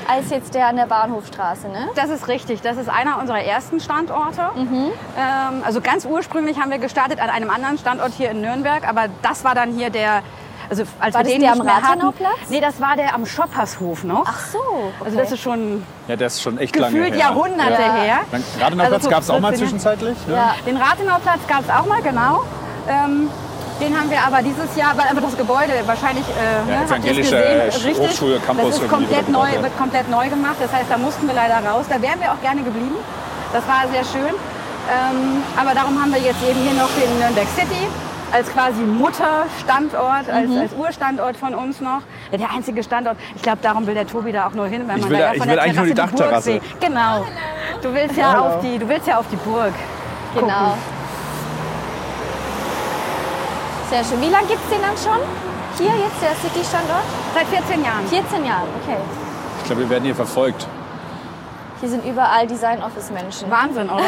als 0.07 0.29
jetzt 0.29 0.53
der 0.53 0.67
an 0.67 0.77
der 0.77 0.85
Bahnhofstraße, 0.85 1.67
ne? 1.67 1.89
Das 1.95 2.09
ist 2.09 2.27
richtig. 2.29 2.61
Das 2.61 2.77
ist 2.77 2.89
einer 2.89 3.19
unserer 3.19 3.41
ersten 3.43 3.79
Standorte. 3.81 4.49
Mhm. 4.55 4.91
Ähm, 5.17 5.63
also 5.65 5.81
ganz 5.81 6.05
ursprünglich 6.05 6.57
haben 6.59 6.71
wir 6.71 6.77
gestartet 6.77 7.19
an 7.21 7.29
einem 7.29 7.49
anderen 7.49 7.77
Standort 7.77 8.13
hier 8.13 8.31
in 8.31 8.39
Nürnberg, 8.41 8.87
aber 8.87 9.07
das 9.21 9.43
war 9.43 9.55
dann 9.55 9.73
hier 9.73 9.89
der. 9.89 10.21
Also 10.69 10.83
als 11.01 11.13
War 11.13 11.19
wir 11.21 11.23
das 11.25 11.31
den 11.33 11.41
der 11.41 11.51
nicht 11.51 11.59
am 11.59 11.65
mehr 11.65 11.75
hatten, 11.75 11.85
Rathenauplatz? 11.87 12.49
Nee, 12.49 12.61
das 12.61 12.79
war 12.79 12.95
der 12.95 13.13
am 13.13 13.25
Schoppershof 13.25 14.05
noch. 14.05 14.23
Ach 14.25 14.39
so. 14.47 14.57
Okay. 14.57 15.05
Also 15.05 15.17
das 15.17 15.31
ist 15.33 15.41
schon 15.41 15.83
Ja, 16.07 16.15
das 16.15 16.35
ist 16.35 16.41
schon 16.41 16.57
echt 16.57 16.75
lange 16.77 16.93
gefühlt 16.95 17.13
her. 17.15 17.19
Jahrhunderte 17.19 17.81
Ja. 17.81 17.93
her. 17.93 18.17
Dann, 18.31 18.43
Radenauplatz 18.61 18.93
Also 18.93 19.03
so 19.03 19.09
gab 19.09 19.21
es 19.23 19.29
auch 19.29 19.39
mal 19.41 19.49
14 19.49 19.59
zwischenzeitlich. 19.67 20.17
Ne? 20.27 20.33
Ja. 20.35 20.55
Den 20.65 20.77
Rathenauplatz 20.77 21.41
gab 21.47 21.59
es 21.59 21.69
auch 21.69 21.85
mal, 21.85 22.01
genau. 22.01 22.43
Ähm, 22.87 23.29
den 23.83 23.97
haben 23.99 24.09
wir 24.09 24.21
aber 24.25 24.41
dieses 24.41 24.75
Jahr, 24.75 24.97
weil 24.97 25.07
einfach 25.07 25.21
das 25.23 25.37
Gebäude 25.37 25.73
wahrscheinlich, 25.85 26.25
äh, 26.29 26.69
ne, 26.69 26.75
ihr 26.77 26.83
es 26.83 26.89
evangelische 26.91 27.35
gesehen, 27.35 27.87
richtig, 27.87 28.09
Hochschule, 28.09 28.39
Campus 28.39 28.65
das 28.75 28.79
ist 28.83 28.89
komplett 28.89 29.29
neu, 29.29 29.39
gebaut, 29.41 29.55
ja. 29.55 29.63
wird 29.63 29.77
komplett 29.77 30.09
neu 30.09 30.29
gemacht. 30.29 30.55
Das 30.59 30.71
heißt, 30.71 30.85
da 30.89 30.97
mussten 30.97 31.27
wir 31.27 31.33
leider 31.35 31.59
raus. 31.67 31.85
Da 31.89 32.01
wären 32.01 32.19
wir 32.21 32.31
auch 32.31 32.41
gerne 32.41 32.61
geblieben. 32.63 32.95
Das 33.51 33.63
war 33.67 33.83
sehr 33.91 34.03
schön. 34.05 34.33
Ähm, 34.33 35.43
aber 35.59 35.73
darum 35.73 36.01
haben 36.01 36.11
wir 36.13 36.19
jetzt 36.21 36.41
eben 36.43 36.59
hier 36.59 36.73
noch 36.73 36.89
den 36.99 37.19
Nürnberg 37.19 37.47
City 37.55 37.87
als 38.31 38.49
quasi 38.51 38.81
Mutterstandort, 38.81 40.27
als, 40.29 40.49
Mhm. 40.49 40.57
als 40.59 40.73
Urstandort 40.73 41.37
von 41.37 41.53
uns 41.53 41.79
noch. 41.81 42.01
Ja, 42.31 42.37
der 42.39 42.51
einzige 42.51 42.81
Standort. 42.83 43.15
Ich 43.35 43.41
glaube, 43.43 43.59
darum 43.61 43.85
will 43.85 43.93
der 43.93 44.07
Tobi 44.07 44.31
da 44.31 44.47
auch 44.47 44.53
nur 44.53 44.65
hin, 44.67 44.87
weil 44.87 44.97
Ich 44.97 45.03
man 45.03 45.11
will 45.11 45.17
da 45.19 45.23
da- 45.23 45.27
ja 45.29 45.33
ich 45.33 45.39
von 45.39 45.47
will 45.47 45.55
der 45.55 45.63
eigentlich 45.63 45.77
nur 45.77 45.85
die 45.85 45.93
Terrasse 45.93 46.15
Dachterrasse. 46.17 46.51
Burg 46.51 46.63
sieht. 46.63 46.81
Genau. 46.81 47.25
Du 47.81 47.93
willst 47.93 48.17
ja 48.17 48.39
auf 48.39 48.59
die, 48.61 48.79
du 48.79 48.89
willst 48.89 49.07
ja 49.07 49.17
auf 49.19 49.25
die 49.31 49.35
Burg. 49.37 49.73
gucken. 50.33 50.51
Sehr 53.93 54.03
schön. 54.03 54.21
Wie 54.21 54.29
lange 54.29 54.47
gibt 54.47 54.59
es 54.63 54.69
den 54.71 54.81
dann 54.81 54.97
schon? 54.97 55.21
Hier 55.77 55.93
jetzt, 55.95 56.19
der 56.19 56.33
City-Standort? 56.41 57.03
Seit 57.35 57.45
14 57.45 57.85
Jahren. 57.85 58.07
14 58.07 58.43
Jahre, 58.43 58.65
okay. 58.81 58.97
Ich 59.59 59.65
glaube, 59.65 59.81
wir 59.83 59.89
werden 59.91 60.05
hier 60.05 60.15
verfolgt. 60.15 60.65
Hier 61.79 61.89
sind 61.89 62.03
überall 62.03 62.47
Design-Office-Menschen. 62.47 63.51
Wahnsinn, 63.51 63.91
oder? 63.91 64.01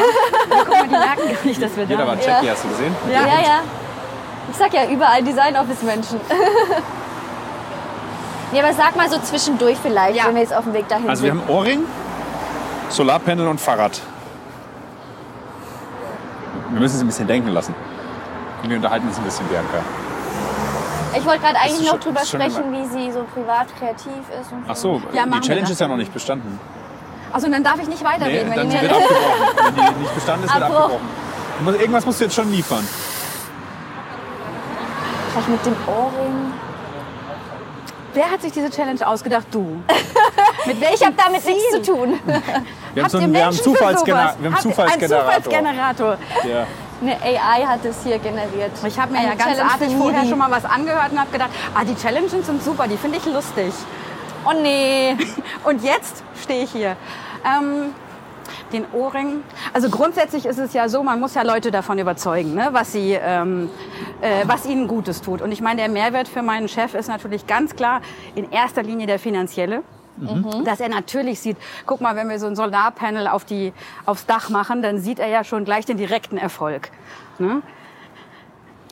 Ja, 0.49 0.57
guck 0.57 0.69
mal, 0.69 0.83
die 0.85 0.89
merken 0.89 1.29
gar 1.35 1.45
nicht, 1.45 1.61
dass 1.61 1.77
wir 1.77 1.83
Jeder 1.83 1.99
da 1.99 2.07
war 2.07 2.15
sind. 2.15 2.25
Jackie, 2.25 2.49
hast 2.49 2.63
du 2.63 2.69
gesehen? 2.69 2.95
Ja, 3.11 3.27
ja. 3.27 3.59
Ich 4.49 4.57
sag 4.57 4.73
ja, 4.73 4.85
überall 4.89 5.21
Design-Office-Menschen. 5.21 6.19
nee, 8.53 8.59
aber 8.59 8.73
sag 8.73 8.95
mal 8.95 9.07
so 9.07 9.19
zwischendurch 9.19 9.77
vielleicht, 9.79 10.15
Ja. 10.17 10.25
wenn 10.25 10.33
wir 10.33 10.41
jetzt 10.41 10.55
auf 10.55 10.63
dem 10.63 10.73
Weg 10.73 10.87
dahin 10.87 11.07
Also 11.07 11.21
wir 11.25 11.31
sind. 11.31 11.41
haben 11.41 11.47
Ohrring, 11.53 11.83
Solarpanel 12.89 13.47
und 13.47 13.61
Fahrrad. 13.61 14.01
Wir 16.71 16.79
müssen 16.79 16.95
es 16.95 17.01
ein 17.01 17.07
bisschen 17.07 17.27
denken 17.27 17.49
lassen. 17.49 17.75
Und 18.65 18.71
wir 18.71 18.77
unterhalten 18.77 19.07
uns 19.07 19.17
ein 19.19 19.23
bisschen, 19.23 19.45
Bianca. 19.47 19.77
Ich 21.15 21.23
wollte 21.23 21.39
gerade 21.41 21.59
eigentlich 21.59 21.87
noch 21.91 21.99
drüber 21.99 22.25
sprechen, 22.25 22.63
wie 22.73 22.85
sie 22.87 23.11
so 23.11 23.23
privat 23.31 23.67
kreativ 23.77 24.11
ist. 24.41 24.51
Und 24.51 24.65
Ach 24.67 24.75
so, 24.75 25.01
Ja, 25.13 25.23
die 25.27 25.39
Challenge 25.39 25.69
ist 25.69 25.79
ja 25.79 25.87
noch 25.87 25.97
nicht 25.97 26.11
bestanden. 26.11 26.59
Also 27.31 27.47
dann 27.47 27.63
darf 27.63 27.79
ich 27.79 27.87
nicht 27.87 28.01
Nee, 28.01 28.07
weiterreden, 28.07 28.49
wenn 28.49 28.57
dann 28.57 28.69
die 28.71 28.81
wird 28.81 28.91
mir 28.91 28.97
abgebrochen. 28.97 29.75
Wenn 29.75 29.75
die 29.93 29.99
nicht 30.01 30.15
bestanden 30.15 30.45
ist, 30.45 30.53
wird 30.55 30.63
Abbruch. 30.63 30.79
abgebrochen. 30.79 31.79
Irgendwas 31.79 32.05
musst 32.07 32.19
du 32.19 32.23
jetzt 32.23 32.33
schon 32.35 32.51
liefern. 32.51 32.87
Vielleicht 35.31 35.49
mit 35.49 35.65
dem 35.67 35.75
Ohrring. 35.87 36.53
Wer 38.15 38.31
hat 38.31 38.41
sich 38.41 38.51
diese 38.51 38.71
Challenge 38.71 39.05
ausgedacht? 39.07 39.45
Du. 39.51 39.83
Mit 40.65 40.77
Ich 40.81 41.05
habe 41.05 41.15
damit 41.15 41.45
nichts 41.45 41.69
zu 41.71 41.81
tun. 41.83 42.19
Wir 42.95 43.03
haben, 43.03 43.09
so 43.11 43.17
einen, 43.19 43.31
wir 43.33 43.45
haben, 43.45 43.53
Zufallsgener 43.55 44.35
wir 44.39 44.49
ihr- 44.49 44.57
Zufallsgenerator. 44.57 45.29
Ein 45.29 45.43
Zufallsgenerator. 45.43 46.17
Ja. 46.49 46.65
Eine 47.05 47.21
AI 47.21 47.65
hat 47.65 47.85
es 47.85 48.03
hier 48.03 48.17
generiert. 48.17 48.71
Ich 48.83 48.99
habe 48.99 49.11
mir 49.11 49.19
Eine 49.19 49.27
ja 49.29 49.35
ganz 49.35 49.57
Challenge 49.57 49.71
artig 49.71 49.95
vorher 49.95 50.25
schon 50.25 50.39
mal 50.39 50.49
was 50.49 50.65
angehört 50.65 51.11
und 51.11 51.19
habe 51.19 51.31
gedacht, 51.31 51.51
ah, 51.75 51.83
die 51.83 51.95
Challenges 51.95 52.31
sind 52.47 52.63
super, 52.63 52.87
die 52.87 52.97
finde 52.97 53.19
ich 53.19 53.25
lustig. 53.25 53.71
Oh 54.43 54.53
nee. 54.59 55.15
Und 55.63 55.83
jetzt 55.83 56.23
stehe 56.41 56.63
ich 56.63 56.71
hier. 56.71 56.95
Ähm, 57.45 57.93
den 58.71 58.85
Ohrring. 58.91 59.43
Also 59.73 59.89
grundsätzlich 59.89 60.45
ist 60.45 60.57
es 60.57 60.73
ja 60.73 60.89
so, 60.89 61.03
man 61.03 61.19
muss 61.19 61.35
ja 61.35 61.43
Leute 61.43 61.69
davon 61.69 61.99
überzeugen, 61.99 62.55
ne, 62.55 62.69
was, 62.71 62.91
sie, 62.91 63.13
ähm, 63.13 63.69
äh, 64.21 64.47
was 64.47 64.65
ihnen 64.65 64.87
Gutes 64.87 65.21
tut. 65.21 65.41
Und 65.41 65.51
ich 65.51 65.61
meine, 65.61 65.81
der 65.81 65.89
Mehrwert 65.89 66.27
für 66.27 66.41
meinen 66.41 66.67
Chef 66.67 66.95
ist 66.95 67.07
natürlich 67.07 67.45
ganz 67.45 67.75
klar 67.75 68.01
in 68.33 68.51
erster 68.51 68.81
Linie 68.81 69.05
der 69.05 69.19
finanzielle. 69.19 69.83
Dass 70.63 70.79
er 70.79 70.89
natürlich 70.89 71.39
sieht, 71.39 71.57
guck 71.85 72.01
mal, 72.01 72.15
wenn 72.15 72.29
wir 72.29 72.39
so 72.39 72.47
ein 72.47 72.55
Solarpanel 72.55 73.27
auf 73.27 73.45
die, 73.45 73.73
aufs 74.05 74.25
Dach 74.25 74.49
machen, 74.49 74.81
dann 74.81 74.99
sieht 74.99 75.19
er 75.19 75.27
ja 75.27 75.43
schon 75.43 75.65
gleich 75.65 75.85
den 75.85 75.97
direkten 75.97 76.37
Erfolg. 76.37 76.91
Ne? 77.37 77.61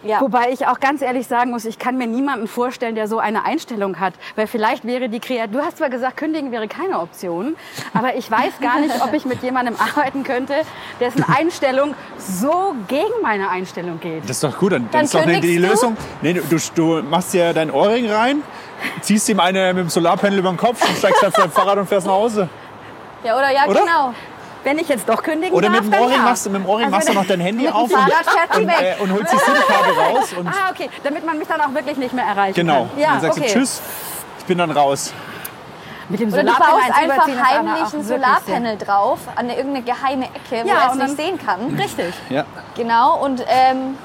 Ja. 0.03 0.21
Wobei 0.21 0.51
ich 0.51 0.67
auch 0.67 0.79
ganz 0.79 1.01
ehrlich 1.01 1.27
sagen 1.27 1.51
muss, 1.51 1.65
ich 1.65 1.79
kann 1.79 1.97
mir 1.97 2.07
niemanden 2.07 2.47
vorstellen, 2.47 2.95
der 2.95 3.07
so 3.07 3.19
eine 3.19 3.45
Einstellung 3.45 3.99
hat. 3.99 4.13
Weil 4.35 4.47
vielleicht 4.47 4.85
wäre 4.85 5.09
die 5.09 5.19
Kreativität, 5.19 5.55
du 5.55 5.65
hast 5.65 5.77
zwar 5.77 5.89
gesagt, 5.89 6.17
kündigen 6.17 6.51
wäre 6.51 6.67
keine 6.67 6.99
Option, 6.99 7.55
aber 7.93 8.15
ich 8.15 8.29
weiß 8.29 8.59
gar 8.61 8.79
nicht, 8.79 8.93
ob 9.01 9.13
ich 9.13 9.25
mit 9.25 9.41
jemandem 9.43 9.75
arbeiten 9.79 10.23
könnte, 10.23 10.53
dessen 10.99 11.23
Einstellung 11.23 11.95
so 12.17 12.75
gegen 12.87 13.13
meine 13.21 13.49
Einstellung 13.49 13.99
geht. 13.99 14.23
Das 14.23 14.31
ist 14.31 14.43
doch 14.43 14.57
gut, 14.57 14.73
dann, 14.73 14.83
Dann 14.83 14.91
dann 14.91 15.05
ist 15.05 15.15
doch 15.15 15.25
die, 15.25 15.39
die? 15.41 15.57
Lösung. 15.57 15.97
Nee, 16.21 16.33
du, 16.33 16.57
du 16.75 17.01
machst 17.03 17.33
dir 17.33 17.53
dein 17.53 17.71
Ohrring 17.71 18.09
rein, 18.09 18.43
ziehst 19.01 19.27
ihm 19.29 19.39
eine 19.39 19.73
mit 19.73 19.83
dem 19.83 19.89
Solarpanel 19.89 20.39
über 20.39 20.49
den 20.49 20.57
Kopf 20.57 20.87
und 20.87 20.97
steigst 20.97 21.25
auf 21.25 21.33
dein 21.33 21.51
Fahrrad 21.51 21.77
und 21.77 21.87
fährst 21.87 22.07
nach 22.07 22.13
Hause. 22.13 22.49
Ja, 23.23 23.37
oder? 23.37 23.51
Ja, 23.51 23.65
Oder? 23.67 23.79
genau. 23.79 24.13
Wenn 24.63 24.79
ich 24.79 24.87
jetzt 24.87 25.09
doch 25.09 25.21
kündigen 25.21 25.53
Oder 25.53 25.67
darf, 25.69 25.75
mit 25.81 25.85
dem 25.85 25.91
dann 25.91 26.01
Ohrring, 26.03 26.15
ja. 26.17 26.21
machst, 26.23 26.45
du- 26.45 26.49
mit 26.49 26.61
dem 26.63 26.69
Ohrring 26.69 26.85
Also 26.85 26.95
machst 26.95 27.09
du 27.09 27.13
noch 27.13 27.25
dein 27.25 27.39
Handy 27.41 27.67
auf 27.67 27.91
und, 27.91 27.97
und, 27.97 28.69
äh, 28.69 28.95
und 28.99 29.11
holst 29.13 29.33
die 29.33 29.37
SIM-Karte 29.37 29.89
raus. 29.99 30.33
Und, 30.39 30.47
Ah, 30.47 30.71
okay, 30.71 30.89
damit 31.03 31.25
man 31.25 31.37
mich 31.37 31.47
dann 31.47 31.59
auch 31.61 31.73
wirklich 31.73 31.97
nicht 31.97 32.13
mehr 32.13 32.25
erreichen 32.25 32.53
genau. 32.55 32.87
kann. 32.87 32.99
Ja, 32.99 33.07
und 33.09 33.13
dann 33.15 33.21
sagst 33.21 33.37
okay. 33.39 33.47
du 33.47 33.53
Tschüss, 33.59 33.81
ich 34.39 34.45
bin 34.45 34.57
dann 34.57 34.71
raus. 34.71 35.13
Mit 36.09 36.19
dem 36.19 36.33
Oder 36.33 36.43
du 36.43 36.47
Solarpanel 36.49 36.79
baust 36.89 37.01
einfach 37.01 37.27
heimlich 37.49 37.93
ein 37.93 38.03
Solarpanel 38.03 38.77
drauf 38.77 39.19
an 39.35 39.45
eine, 39.45 39.55
irgendeine 39.57 39.85
geheime 39.85 40.25
Ecke, 40.25 40.63
wo 40.63 40.67
Ja, 40.67 40.75
er 40.85 40.89
es 40.91 40.95
nicht 40.95 41.15
sehen 41.17 41.39
kann. 41.45 41.75
Richtig. 41.79 42.13
Ja. 42.29 42.45
Genau. 42.75 43.17
Und 43.23 43.41
ähm, 43.47 43.97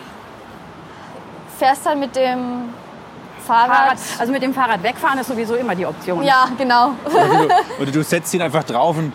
fährst 1.59 1.85
dann 1.87 1.99
mit 2.01 2.15
dem 2.17 2.73
Fahrrad. 3.47 3.69
Fahrrad, 3.77 3.99
also 4.19 4.33
mit 4.33 4.43
dem 4.43 4.55
Fahrrad 4.55 4.83
wegfahren 4.83 5.19
ist 5.19 5.27
sowieso 5.29 5.55
immer 5.57 5.75
die 5.75 5.87
Option. 5.87 6.23
Ja, 6.23 6.49
genau. 6.57 6.91
Oder 7.05 7.25
du, 7.27 7.49
oder 7.83 7.91
du 7.93 8.03
setzt 8.03 8.33
ihn 8.35 8.43
einfach 8.43 8.65
drauf 8.65 8.97
und 8.97 9.13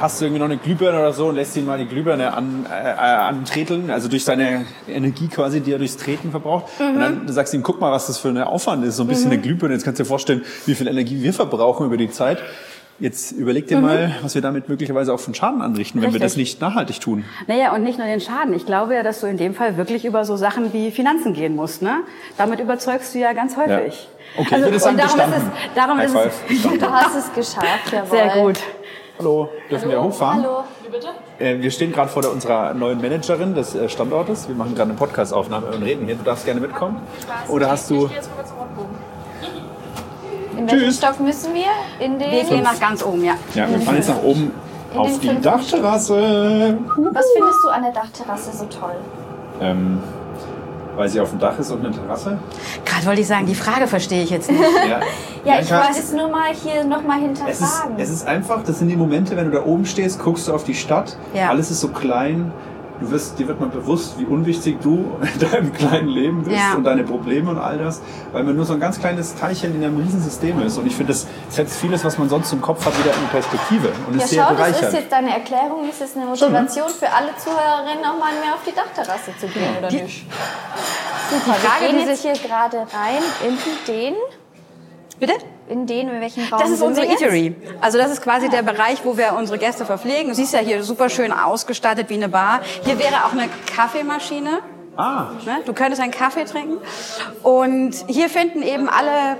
hast 0.00 0.22
irgendwie 0.22 0.38
noch 0.38 0.46
eine 0.46 0.56
Glühbirne 0.56 0.98
oder 0.98 1.12
so 1.12 1.26
und 1.28 1.36
lässt 1.36 1.56
ihn 1.56 1.66
mal 1.66 1.78
die 1.78 1.86
Glühbirne 1.86 2.32
an, 2.32 2.66
äh, 2.70 2.90
äh, 2.90 2.96
antreteln, 2.96 3.90
also 3.90 4.08
durch 4.08 4.24
seine 4.24 4.64
Energie 4.88 5.28
quasi, 5.28 5.60
die 5.60 5.72
er 5.72 5.78
durchs 5.78 5.96
Treten 5.96 6.30
verbraucht. 6.30 6.66
Und 6.78 7.00
dann 7.00 7.28
sagst 7.28 7.52
du 7.52 7.58
ihm, 7.58 7.62
guck 7.62 7.80
mal, 7.80 7.92
was 7.92 8.06
das 8.06 8.18
für 8.18 8.28
ein 8.28 8.38
Aufwand 8.38 8.84
ist, 8.84 8.96
so 8.96 9.04
ein 9.04 9.08
bisschen 9.08 9.30
eine 9.30 9.40
Glühbirne. 9.40 9.74
Jetzt 9.74 9.84
kannst 9.84 9.98
du 9.98 10.04
dir 10.04 10.08
vorstellen, 10.08 10.42
wie 10.66 10.74
viel 10.74 10.88
Energie 10.88 11.22
wir 11.22 11.32
verbrauchen 11.32 11.86
über 11.86 11.96
die 11.96 12.10
Zeit. 12.10 12.38
Jetzt 13.02 13.32
überleg 13.32 13.66
dir 13.66 13.80
mal, 13.80 14.14
was 14.22 14.36
wir 14.36 14.42
damit 14.42 14.68
möglicherweise 14.68 15.12
auch 15.12 15.18
von 15.18 15.34
Schaden 15.34 15.60
anrichten, 15.60 16.00
wenn 16.02 16.12
wir 16.12 16.20
das 16.20 16.36
nicht 16.36 16.60
nachhaltig 16.60 17.00
tun. 17.00 17.24
Naja, 17.48 17.74
und 17.74 17.82
nicht 17.82 17.98
nur 17.98 18.06
den 18.06 18.20
Schaden. 18.20 18.54
Ich 18.54 18.64
glaube 18.64 18.94
ja, 18.94 19.02
dass 19.02 19.20
du 19.20 19.26
in 19.26 19.36
dem 19.36 19.54
Fall 19.54 19.76
wirklich 19.76 20.04
über 20.04 20.24
so 20.24 20.36
Sachen 20.36 20.72
wie 20.72 20.92
Finanzen 20.92 21.32
gehen 21.34 21.56
musst. 21.56 21.82
Ne? 21.82 22.02
Damit 22.38 22.60
überzeugst 22.60 23.12
du 23.14 23.18
ja 23.18 23.32
ganz 23.32 23.56
häufig. 23.56 24.08
Okay, 24.36 24.56
ich 24.56 24.62
würde 24.62 24.78
sagen, 24.78 24.96
und 24.96 25.02
darum 25.02 25.18
ist 25.18 25.32
bestanden. 25.32 25.52
es, 25.66 25.74
darum 25.74 25.98
High 25.98 26.06
ist 26.06 26.64
es 26.64 26.78
Du 26.78 26.90
hast 26.92 27.16
es 27.16 27.34
geschafft, 27.34 27.92
jawohl. 27.92 28.10
sehr 28.10 28.28
gut. 28.28 28.58
Hallo, 29.18 29.48
dürfen 29.70 29.90
wir 29.90 30.02
hochfahren? 30.02 30.42
Hallo. 30.42 30.64
Äh, 31.38 31.60
wir 31.60 31.70
stehen 31.70 31.92
gerade 31.92 32.08
vor 32.08 32.22
der, 32.22 32.32
unserer 32.32 32.72
neuen 32.74 33.00
Managerin 33.00 33.54
des 33.54 33.74
äh, 33.74 33.88
Standortes. 33.88 34.48
Wir 34.48 34.54
machen 34.54 34.74
gerade 34.74 34.90
eine 34.90 34.98
Podcast-Aufnahme 34.98 35.66
und 35.66 35.82
reden 35.82 36.06
hier. 36.06 36.14
Du 36.14 36.24
darfst 36.24 36.44
gerne 36.44 36.60
mitkommen. 36.60 37.00
Oder 37.48 37.70
hast 37.70 37.90
du... 37.90 38.08
In 40.56 40.66
welchem 40.70 40.80
Tschüss. 40.80 40.98
Stock 40.98 41.18
müssen 41.20 41.54
wir? 41.54 41.64
In 41.98 42.18
den. 42.18 42.30
Wir 42.30 42.44
gehen 42.44 42.62
nach 42.62 42.78
ganz 42.78 43.02
oben, 43.02 43.24
ja. 43.24 43.34
Ja, 43.54 43.68
wir 43.70 43.80
fahren 43.80 43.96
jetzt 43.96 44.10
nach 44.10 44.22
oben 44.22 44.52
auf 44.94 45.18
den 45.18 45.36
die 45.36 45.42
Dachterrasse. 45.42 46.78
Was 47.10 47.26
findest 47.34 47.64
du 47.64 47.68
an 47.70 47.82
der 47.82 47.92
Dachterrasse 47.92 48.56
so 48.56 48.66
toll? 48.66 48.96
Ähm, 49.62 49.98
weil 50.96 51.08
sie 51.08 51.20
auf 51.20 51.30
dem 51.30 51.38
Dach 51.38 51.58
ist 51.58 51.70
und 51.70 51.84
eine 51.84 51.94
Terrasse. 51.94 52.38
Gerade 52.84 53.06
wollte 53.06 53.20
ich 53.22 53.26
sagen, 53.26 53.46
die 53.46 53.54
Frage 53.54 53.86
verstehe 53.86 54.22
ich 54.22 54.30
jetzt 54.30 54.50
nicht. 54.50 54.60
Ja, 54.88 55.00
Ja, 55.44 55.60
ich 55.60 55.70
wollte 55.70 55.98
es 55.98 56.12
nur 56.12 56.28
mal 56.28 56.52
hier 56.54 56.84
nochmal 56.84 57.18
Es 57.48 57.60
ist, 57.60 57.66
hinterfragen. 57.66 57.96
es 57.98 58.10
ist 58.10 58.26
einfach, 58.28 58.62
das 58.62 58.78
sind 58.78 58.88
die 58.88 58.96
Momente, 58.96 59.36
wenn 59.36 59.50
du 59.50 59.56
da 59.58 59.64
oben 59.64 59.84
stehst, 59.86 60.20
guckst 60.22 60.46
du 60.46 60.52
auf 60.54 60.62
die 60.64 60.74
Stadt, 60.74 61.16
Ja. 61.34 61.48
alles 61.48 61.70
ist 61.70 61.80
so 61.80 61.88
klein, 61.88 62.52
du 63.02 63.10
wirst, 63.10 63.38
dir 63.38 63.48
wird 63.48 63.60
mal 63.60 63.68
bewusst, 63.68 64.18
wie 64.18 64.24
unwichtig 64.24 64.80
du 64.82 65.16
in 65.34 65.50
deinem 65.50 65.72
kleinen 65.72 66.08
Leben 66.08 66.42
bist 66.42 66.56
Ja. 66.56 66.74
und 66.74 66.84
deine 66.84 67.04
Probleme 67.04 67.50
und 67.50 67.58
all 67.58 67.78
das, 67.78 68.00
weil 68.32 68.44
man 68.44 68.56
nur 68.56 68.64
so 68.64 68.74
ein 68.74 68.80
ganz 68.80 68.98
kleines 69.00 69.34
Teilchen 69.34 69.74
in 69.74 69.84
einem 69.84 69.98
Riesensystem 69.98 70.60
ist. 70.62 70.78
Und 70.78 70.86
ich 70.86 70.94
finde, 70.96 71.12
das 71.12 71.26
setzt 71.48 71.78
vieles, 71.80 72.04
was 72.04 72.18
man 72.18 72.28
sonst 72.28 72.52
im 72.52 72.60
Kopf 72.60 72.84
hat, 72.86 72.98
wieder 72.98 73.12
in 73.14 73.28
Perspektive 73.28 73.88
und 74.08 74.16
ja, 74.16 74.24
ist 74.24 74.30
sehr 74.30 74.44
schau, 74.44 74.54
das 74.54 74.68
ist 74.68 74.72
bereichernd. 74.74 74.94
jetzt 75.00 75.12
deine 75.12 75.30
Erklärung. 75.30 75.88
Ist 75.88 76.00
es 76.00 76.16
eine 76.16 76.26
Motivation 76.26 76.88
für 76.88 77.12
alle 77.12 77.30
Zuhörerinnen, 77.36 78.04
auch 78.04 78.18
mal 78.18 78.32
mehr 78.40 78.54
auf 78.54 78.62
die 78.66 78.74
Dachterrasse 78.74 79.32
zu 79.38 79.46
gehen, 79.48 79.76
oder 79.78 79.90
nicht? 79.90 80.26
Super, 81.30 81.54
Frage, 81.54 81.82
wir 81.82 81.88
gehen 81.88 81.98
die 82.04 82.10
jetzt 82.10 82.22
hier 82.22 82.32
gerade 82.34 82.78
rein 82.78 83.22
in 83.46 83.56
den, 83.86 84.14
Bitte? 85.18 85.34
In 85.72 85.86
den, 85.86 86.08
in 86.08 86.20
welchen 86.20 86.44
Raum 86.48 86.60
Das 86.60 86.70
ist 86.70 86.78
sind 86.78 86.88
unsere 86.88 87.06
wir 87.06 87.12
jetzt? 87.12 87.22
Eatery. 87.22 87.56
Also 87.80 87.98
das 87.98 88.10
ist 88.12 88.22
quasi 88.22 88.48
der 88.48 88.62
Bereich, 88.62 89.04
wo 89.04 89.16
wir 89.16 89.34
unsere 89.38 89.58
Gäste 89.58 89.84
verpflegen. 89.86 90.28
Du 90.28 90.34
siehst 90.34 90.52
ja 90.52 90.60
hier 90.60 90.82
super 90.84 91.08
schön 91.08 91.32
ausgestattet 91.32 92.08
wie 92.10 92.14
eine 92.14 92.28
Bar. 92.28 92.60
Hier 92.84 92.98
wäre 92.98 93.24
auch 93.24 93.32
eine 93.32 93.48
Kaffeemaschine. 93.74 94.60
ah, 94.96 95.30
Ne? 95.46 95.60
Du 95.64 95.72
könntest 95.72 96.00
einen 96.02 96.12
Kaffee 96.12 96.44
trinken. 96.44 96.76
Und 97.42 97.92
hier 98.06 98.28
finden 98.28 98.62
eben 98.62 98.88
alle 98.88 99.38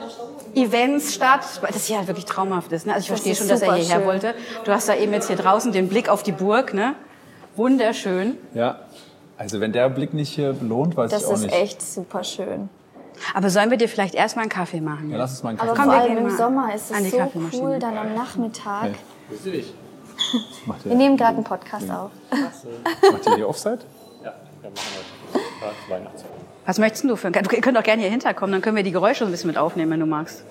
Events 0.55 1.15
statt, 1.15 1.41
weil 1.61 1.71
das 1.73 1.87
hier 1.87 1.97
halt 1.99 2.09
wirklich 2.09 2.25
traumhaft 2.27 2.73
ist. 2.73 2.87
Ne? 2.87 2.93
Also 2.95 3.03
ich 3.03 3.09
verstehe 3.09 3.33
ist 3.33 3.39
schon, 3.39 3.49
dass 3.49 3.63
er 3.63 3.75
hierher 3.75 3.97
schön. 3.99 4.07
wollte. 4.07 4.35
Du 4.65 4.73
hast 4.73 4.89
da 4.89 4.95
eben 4.95 5.13
jetzt 5.13 5.29
hier 5.29 5.37
draußen 5.37 5.73
den 5.73 5.89
Blick 5.89 6.09
auf 6.09 6.23
die 6.23 6.33
Burg. 6.33 6.75
Ne? 6.75 6.95
Wunderschön. 7.57 8.39
ja. 8.55 8.79
Also 9.39 9.59
wenn 9.61 9.73
der 9.73 9.89
Blick 9.89 10.15
nicht 10.15 10.29
hier 10.33 10.55
lohnt, 10.61 10.97
weiß 10.97 11.11
Das 11.11 11.23
ich 11.23 11.29
auch 11.29 11.33
ist 11.33 11.43
nicht. 11.43 11.55
echt 11.55 11.83
super 11.83 12.23
schön. 12.23 12.69
Aber 13.35 13.51
sollen 13.51 13.71
wir 13.71 13.79
dir 13.79 13.89
vielleicht 13.89 14.15
erstmal 14.15 14.43
einen 14.45 14.51
Kaffee 14.51 14.81
machen? 14.81 15.11
Ja, 15.11 15.19
lass 15.19 15.33
uns 15.33 15.43
mal 15.43 15.51
einen 15.51 15.61
Aber 15.61 15.69
Kaffee 15.75 15.81
Komm, 15.83 15.91
vor 15.91 15.95
wir 15.95 16.03
allem 16.03 16.17
gehen 16.17 16.29
im 16.29 16.37
Sommer 16.37 16.75
ist 16.75 16.91
es 16.91 17.03
die 17.03 17.11
so 17.11 17.33
cool, 17.61 17.79
dann 17.79 17.97
am 17.99 18.15
Nachmittag. 18.15 18.91
Hey. 19.45 19.65
Macht 20.67 20.85
Wir 20.85 20.93
ihr, 20.93 20.99
nehmen 20.99 21.17
gerade 21.17 21.37
einen 21.37 21.45
Podcast 21.45 21.91
auf. 21.91 22.11
macht 23.13 23.27
ihr 23.27 23.35
hier 23.37 23.49
Offside? 23.49 23.81
Was 26.67 26.79
möchtest 26.79 27.05
du 27.05 27.17
für 27.17 27.27
einen 27.29 27.35
Kaffee? 27.35 27.57
Du 27.57 27.61
könnt 27.61 27.77
auch 27.79 27.83
gerne 27.83 28.03
hier 28.03 28.11
hinterkommen, 28.11 28.53
dann 28.53 28.63
können 28.63 28.77
wir 28.77 28.83
die 28.85 28.93
Geräusche 28.93 29.25
ein 29.25 29.31
bisschen 29.31 29.49
mit 29.49 29.57
aufnehmen, 29.59 29.91
wenn 29.93 30.01
du 30.01 30.07
magst. 30.07 30.45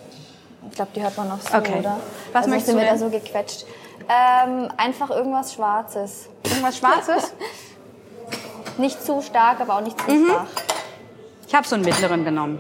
Ich 0.70 0.76
glaube, 0.76 0.92
die 0.96 1.02
hört 1.02 1.16
man 1.18 1.30
noch 1.30 1.40
so, 1.42 1.58
Okay. 1.58 1.80
oder? 1.80 1.98
Was 2.34 2.44
also 2.44 2.50
möchtest 2.50 2.68
sind 2.68 2.78
du 2.80 2.84
wir 2.84 2.92
da 2.92 2.98
so 2.98 3.10
gequetscht? 3.10 3.66
Ähm, 4.10 4.70
einfach 4.78 5.10
irgendwas 5.10 5.54
Schwarzes. 5.54 6.28
Irgendwas 6.44 6.78
Schwarzes? 6.78 7.34
Nicht 8.78 9.04
zu 9.04 9.22
stark, 9.22 9.60
aber 9.62 9.76
auch 9.78 9.82
nicht 9.82 10.00
zu 10.00 10.10
Mhm. 10.12 10.32
Ich 11.52 11.56
habe 11.56 11.68
so 11.68 11.76
einen 11.76 11.84
mittleren 11.84 12.24
genommen. 12.24 12.60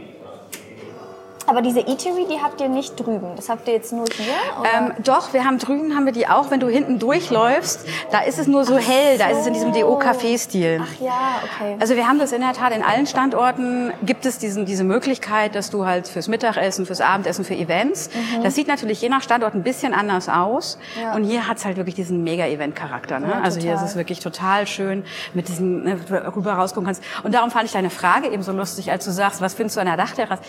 Aber 1.51 1.61
diese 1.61 1.81
Eatery, 1.81 2.25
die 2.29 2.41
habt 2.41 2.61
ihr 2.61 2.69
nicht 2.69 2.97
drüben. 2.97 3.35
Das 3.35 3.49
habt 3.49 3.67
ihr 3.67 3.73
jetzt 3.73 3.91
nur 3.91 4.05
hier? 4.15 4.33
Ähm, 4.73 4.93
doch, 5.03 5.33
wir 5.33 5.43
haben 5.43 5.57
drüben 5.57 5.97
haben 5.97 6.05
wir 6.05 6.13
die 6.13 6.25
auch. 6.25 6.49
Wenn 6.49 6.61
du 6.61 6.69
hinten 6.69 6.97
durchläufst, 6.97 7.85
da 8.09 8.21
ist 8.21 8.39
es 8.39 8.47
nur 8.47 8.63
so 8.63 8.77
hell. 8.77 9.17
Da 9.17 9.27
ist 9.27 9.39
es 9.39 9.47
in 9.47 9.53
diesem 9.53 9.73
DO-Café-Stil. 9.73 10.81
Ach 10.81 11.01
ja, 11.01 11.41
okay. 11.43 11.75
Also 11.77 11.97
wir 11.97 12.07
haben 12.07 12.19
das 12.19 12.31
in 12.31 12.39
der 12.39 12.53
Tat 12.53 12.71
in 12.73 12.81
allen 12.81 13.05
Standorten 13.05 13.91
gibt 14.01 14.25
es 14.25 14.37
diesen, 14.37 14.65
diese 14.65 14.85
Möglichkeit, 14.85 15.53
dass 15.55 15.69
du 15.69 15.85
halt 15.85 16.07
fürs 16.07 16.29
Mittagessen, 16.29 16.85
fürs 16.85 17.01
Abendessen, 17.01 17.43
für 17.43 17.53
Events. 17.55 18.09
Das 18.43 18.55
sieht 18.55 18.69
natürlich 18.69 19.01
je 19.01 19.09
nach 19.09 19.21
Standort 19.21 19.53
ein 19.53 19.63
bisschen 19.63 19.93
anders 19.93 20.29
aus. 20.29 20.77
Mhm. 20.95 21.01
Ja. 21.01 21.15
Und 21.15 21.25
hier 21.25 21.49
hat's 21.49 21.65
halt 21.65 21.75
wirklich 21.75 21.95
diesen 21.95 22.23
Mega-Event-Charakter. 22.23 23.19
Ne? 23.19 23.27
Ja, 23.27 23.41
also 23.41 23.59
hier 23.59 23.73
ist 23.73 23.81
es 23.81 23.97
wirklich 23.97 24.21
total 24.21 24.67
schön, 24.67 25.03
mit 25.33 25.49
diesem 25.49 25.83
ne, 25.83 25.99
rüber 26.33 26.53
rausgucken 26.53 26.85
kannst. 26.85 27.03
Und 27.23 27.35
darum 27.35 27.51
fand 27.51 27.65
ich 27.65 27.73
deine 27.73 27.89
Frage 27.89 28.29
eben 28.29 28.41
so 28.41 28.53
lustig, 28.53 28.89
als 28.89 29.03
du 29.03 29.11
sagst, 29.11 29.41
was 29.41 29.53
findest 29.53 29.75
du 29.75 29.81
an 29.81 29.87
der 29.87 29.97
Dachterrasse? 29.97 30.43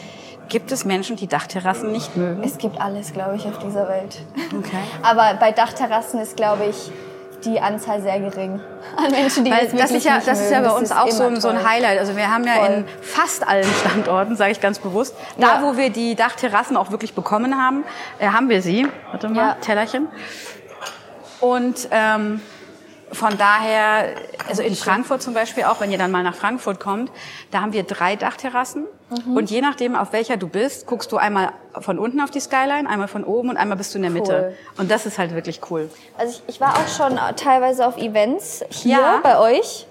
Gibt 0.48 0.70
es 0.70 0.84
Menschen, 0.92 1.16
die 1.16 1.26
Dachterrassen 1.26 1.90
nicht 1.92 2.16
mögen? 2.16 2.42
es 2.44 2.58
gibt 2.58 2.80
alles, 2.80 3.12
glaube 3.12 3.36
ich, 3.36 3.46
auf 3.46 3.58
dieser 3.58 3.88
Welt. 3.88 4.18
Okay. 4.56 4.76
Aber 5.02 5.34
bei 5.40 5.50
Dachterrassen 5.52 6.20
ist, 6.20 6.36
glaube 6.36 6.64
ich, 6.66 6.92
die 7.44 7.60
Anzahl 7.60 8.00
sehr 8.00 8.20
gering 8.20 8.60
an 8.96 9.10
Menschen, 9.10 9.44
die 9.44 9.50
Weil 9.50 9.62
das 9.66 9.70
das 9.72 9.80
wirklich 9.80 9.96
ist 9.96 10.04
ja, 10.04 10.20
das 10.24 10.40
ist 10.40 10.50
ja 10.52 10.60
bei 10.60 10.70
uns 10.70 10.92
auch 10.92 11.08
so, 11.10 11.34
so 11.36 11.48
ein. 11.48 11.68
Highlight. 11.68 11.98
Also 11.98 12.14
wir 12.16 12.30
haben 12.32 12.44
ja 12.46 12.54
Voll. 12.54 12.68
in 12.68 12.84
fast 13.00 13.48
allen 13.48 13.64
Standorten, 13.80 14.36
sage 14.36 14.52
ich 14.52 14.60
ganz 14.60 14.78
bewusst, 14.78 15.16
da 15.38 15.54
Ja. 15.60 15.62
wo 15.62 15.76
wir 15.76 15.90
die 15.90 16.14
Dachterrassen 16.14 16.76
auch 16.76 16.90
wirklich 16.92 17.14
bekommen 17.14 17.60
haben, 17.60 17.82
äh, 18.20 18.28
haben 18.28 18.48
wir 18.48 18.62
sie. 18.62 18.86
Warte 19.10 19.28
mal, 19.28 19.36
Ja. 19.36 19.56
Tellerchen. 19.60 20.06
Und 21.40 21.88
ähm, 21.90 22.40
von 23.12 23.36
daher, 23.36 24.14
also 24.48 24.62
in 24.62 24.74
Frankfurt 24.74 25.22
zum 25.22 25.34
Beispiel 25.34 25.64
auch, 25.64 25.80
wenn 25.80 25.90
ihr 25.90 25.98
dann 25.98 26.10
mal 26.10 26.22
nach 26.22 26.34
Frankfurt 26.34 26.80
kommt, 26.80 27.10
da 27.50 27.60
haben 27.60 27.72
wir 27.72 27.82
drei 27.82 28.16
Dachterrassen. 28.16 28.86
Mhm. 29.26 29.36
Und 29.36 29.50
je 29.50 29.60
nachdem, 29.60 29.94
auf 29.94 30.12
welcher 30.12 30.36
du 30.36 30.48
bist, 30.48 30.86
guckst 30.86 31.12
du 31.12 31.18
einmal 31.18 31.52
von 31.80 31.98
unten 31.98 32.20
auf 32.20 32.30
die 32.30 32.40
Skyline, 32.40 32.88
einmal 32.88 33.08
von 33.08 33.24
oben 33.24 33.50
und 33.50 33.56
einmal 33.56 33.76
bist 33.76 33.94
du 33.94 33.98
in 33.98 34.02
der 34.02 34.10
Mitte. 34.10 34.56
Und 34.78 34.90
das 34.90 35.06
ist 35.06 35.18
halt 35.18 35.34
wirklich 35.34 35.60
cool. 35.70 35.90
Also 36.16 36.40
ich, 36.46 36.54
ich 36.54 36.60
war 36.60 36.74
auch 36.76 36.88
schon 36.88 37.18
teilweise 37.36 37.86
auf 37.86 37.96
Events 37.98 38.64
hier 38.70 38.98
Ja. 38.98 39.20
bei 39.22 39.38
euch. 39.38 39.86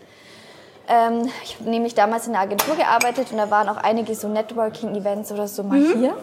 Ähm, 0.87 1.29
ich 1.43 1.57
habe 1.59 1.69
nämlich 1.69 1.93
damals 1.93 2.25
in 2.25 2.33
der 2.33 2.41
Agentur 2.41 2.75
gearbeitet 2.75 3.27
und 3.31 3.37
da 3.37 3.49
waren 3.51 3.69
auch 3.69 3.77
einige 3.77 4.15
so 4.15 4.27
Networking-Events 4.27 5.31
oder 5.31 5.47
so 5.47 5.63
mal 5.63 5.77
hier. 5.79 6.15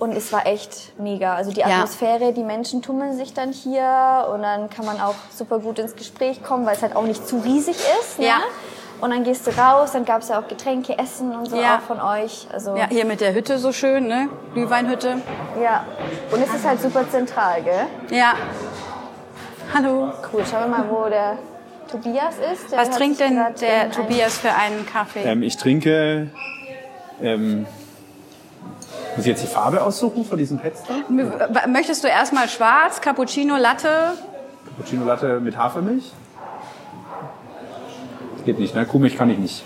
Und 0.00 0.16
es 0.16 0.32
war 0.32 0.46
echt 0.46 0.98
mega. 0.98 1.34
Also 1.34 1.52
die 1.52 1.62
Mhm. 1.62 1.68
Ja. 1.68 1.74
Atmosphäre, 1.76 2.32
die 2.32 2.42
Menschen 2.42 2.80
tummeln 2.82 3.16
sich 3.16 3.34
dann 3.34 3.52
hier 3.52 4.26
und 4.34 4.42
dann 4.42 4.68
kann 4.70 4.84
man 4.86 4.98
auch 5.00 5.14
super 5.32 5.58
gut 5.60 5.78
ins 5.78 5.94
Gespräch 5.94 6.42
kommen, 6.42 6.64
weil 6.66 6.74
es 6.74 6.82
halt 6.82 6.96
auch 6.96 7.02
nicht 7.04 7.28
zu 7.28 7.36
riesig 7.38 7.76
ist. 8.00 8.18
Ne? 8.18 8.26
Ja. 8.26 8.38
Und 9.02 9.10
dann 9.10 9.24
gehst 9.24 9.46
du 9.46 9.50
raus, 9.56 9.92
dann 9.92 10.04
gab 10.04 10.22
es 10.22 10.28
ja 10.28 10.40
auch 10.40 10.48
Getränke, 10.48 10.98
Essen 10.98 11.34
und 11.34 11.48
so 11.50 11.56
Ja. 11.56 11.76
auch 11.76 11.80
von 11.82 12.00
euch. 12.00 12.46
Also 12.52 12.74
Ja, 12.76 12.86
hier 12.88 13.04
mit 13.04 13.20
der 13.20 13.32
Hütte 13.34 13.58
so 13.58 13.72
schön, 13.72 14.06
ne? 14.08 14.28
Glühweinhütte. 14.54 15.18
ja. 15.62 15.84
Und 16.32 16.42
es 16.42 16.52
ist 16.54 16.66
halt 16.66 16.80
super 16.82 17.08
zentral, 17.10 17.62
gell? 17.62 17.86
Ja. 18.10 18.32
Hallo. 19.74 20.12
Cool. 20.32 20.44
Schauen 20.50 20.62
wir 20.70 20.78
mal, 20.78 20.84
wo 20.90 21.08
der 21.08 21.38
Tobias 21.90 22.34
ist. 22.52 22.72
Der 22.72 22.78
Was 22.80 22.90
trinkt 22.90 23.20
denn 23.20 23.38
der 23.60 23.90
Tobias 23.90 24.38
für 24.38 24.52
einen 24.52 24.84
Kaffee? 24.86 25.22
Ähm, 25.24 25.42
ich 25.42 25.56
trinke. 25.56 26.28
Ähm, 27.22 27.66
muss 29.20 29.26
ich 29.26 29.32
jetzt 29.32 29.42
die 29.42 29.54
Farbe 29.54 29.82
aussuchen 29.82 30.24
von 30.24 30.38
diesem 30.38 30.58
da? 30.62 31.66
Möchtest 31.66 32.02
du 32.02 32.08
erstmal 32.08 32.48
schwarz, 32.48 33.02
Cappuccino, 33.02 33.58
Latte? 33.58 34.14
Cappuccino 34.64 35.04
Latte 35.04 35.40
mit 35.40 35.58
Hafermilch? 35.58 36.04
Geht 38.46 38.58
nicht, 38.58 38.74
ne? 38.74 38.86
Kuhmilch 38.86 39.18
kann 39.18 39.28
ich 39.28 39.36
nicht. 39.36 39.62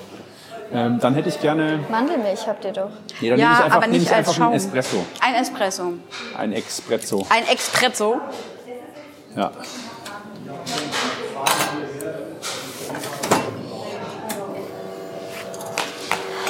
Ähm, 0.72 0.98
dann 0.98 1.14
hätte 1.14 1.28
ich 1.28 1.40
gerne. 1.40 1.78
Mandelmilch 1.88 2.48
habt 2.48 2.64
ihr 2.64 2.72
doch. 2.72 2.90
Nee, 3.20 3.30
dann 3.30 3.38
nehme 3.38 3.52
ich 3.52 3.58
Ja, 3.58 3.64
einfach, 3.66 3.76
aber 3.76 3.86
nehme 3.86 3.98
nicht 3.98 4.06
ich 4.06 4.16
als 4.16 4.18
einfach 4.28 4.34
Schaum. 4.34 4.46
einen 4.46 4.56
Espresso. 4.56 5.06
Ein 5.20 5.34
Espresso. 5.36 5.92
Ein 6.36 6.52
Espresso. 6.52 7.26
Ein 7.30 7.46
Expresso. 7.46 8.20
Ja. 9.36 9.52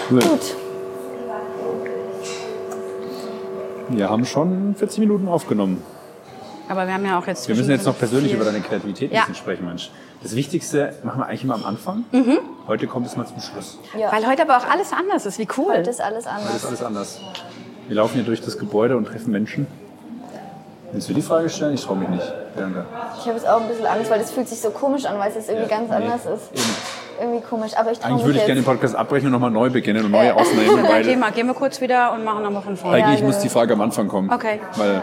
Gut. 0.09 0.64
Wir 3.89 4.09
haben 4.11 4.25
schon 4.25 4.75
40 4.77 4.99
Minuten 5.01 5.29
aufgenommen. 5.29 5.83
Aber 6.69 6.87
wir 6.87 6.95
haben 6.95 7.05
ja 7.05 7.19
auch 7.19 7.27
jetzt 7.27 7.47
Wir 7.49 7.55
müssen 7.55 7.71
jetzt 7.71 7.85
noch 7.85 7.99
persönlich 7.99 8.31
viel- 8.33 8.37
über 8.41 8.45
deine 8.51 8.61
Kreativität 8.63 9.11
ein 9.11 9.15
Ja. 9.15 9.21
bisschen 9.23 9.35
sprechen, 9.35 9.67
Mensch. 9.67 9.91
Das 10.23 10.35
Wichtigste 10.35 10.95
machen 11.03 11.21
wir 11.21 11.27
eigentlich 11.27 11.45
immer 11.45 11.55
am 11.55 11.65
Anfang. 11.67 12.05
Heute 12.67 12.87
kommt 12.87 13.07
es 13.07 13.17
mal 13.17 13.27
zum 13.27 13.41
Schluss. 13.41 13.79
Ja. 13.99 14.11
Weil 14.11 14.27
heute 14.27 14.43
aber 14.43 14.57
auch 14.57 14.67
alles 14.71 14.93
anders 14.93 15.27
ist. 15.27 15.39
Wie 15.39 15.47
cool. 15.59 15.75
Heute 15.77 15.91
ist 15.91 16.01
alles 16.01 16.25
Heute 16.25 16.37
ist 16.39 16.47
anders. 16.47 16.67
alles 16.67 16.83
anders. 16.83 17.21
Wir 17.89 17.97
laufen 17.97 18.15
hier 18.15 18.25
durch 18.25 18.41
das 18.41 18.59
Gebäude 18.59 18.97
und 18.97 19.05
treffen 19.05 19.31
Menschen. 19.31 19.67
Willst 20.93 21.09
du 21.11 21.13
die 21.13 21.21
Frage 21.23 21.51
stellen? 21.51 21.75
Ich 21.75 21.85
traue 21.85 21.97
mich 21.99 22.09
nicht. 22.09 22.33
Bianca. 22.57 22.87
Ich 23.19 23.27
habe 23.27 23.37
jetzt 23.37 23.47
auch 23.47 23.61
ein 23.61 23.69
bisschen 23.69 23.85
Angst, 23.87 24.11
weil 24.11 24.21
das 24.21 24.31
fühlt 24.31 24.49
sich 24.49 24.61
so 24.61 24.71
komisch 24.71 25.05
an, 25.05 25.19
weil 25.19 25.29
es 25.29 25.35
jetzt 25.35 25.51
irgendwie 25.51 25.71
Ja, 25.71 25.77
ganz 25.77 25.91
nee, 25.91 25.97
anders 25.97 26.21
ist. 26.25 26.53
eben. 26.55 26.75
Irgendwie 27.21 27.41
komisch. 27.43 27.73
Aber 27.77 27.93
ich 27.93 27.99
traue 27.99 28.09
Eigentlich 28.11 28.17
mich 28.19 28.27
würde 28.27 28.31
ich 28.33 28.37
jetzt. 28.43 28.47
gerne 28.47 28.61
den 28.61 28.65
Podcast 28.65 28.95
abbrechen 28.97 29.27
und 29.27 29.33
nochmal 29.33 29.51
neu 29.51 29.71
beginnen 29.71 30.05
und 30.05 30.11
neue 30.11 30.29
Dann 30.35 30.37
gehen 30.45 30.83
weil 30.89 31.07
wir, 31.07 31.31
gehen 31.33 31.47
wir 31.47 31.55
kurz 31.55 31.81
wieder 31.81 32.13
und 32.13 32.25
machen 32.25 32.43
nochmal 32.43 32.63
von 32.63 32.77
vorne. 32.77 32.97
eigentlich 33.05 33.21
Ja, 33.21 33.27
muss 33.27 33.37
genau. 33.37 33.43
die 33.45 33.49
Frage 33.51 33.73
am 33.75 33.81
Anfang 33.81 34.09
kommen. 34.09 34.31
Okay. 34.33 34.61
Weil 34.77 35.03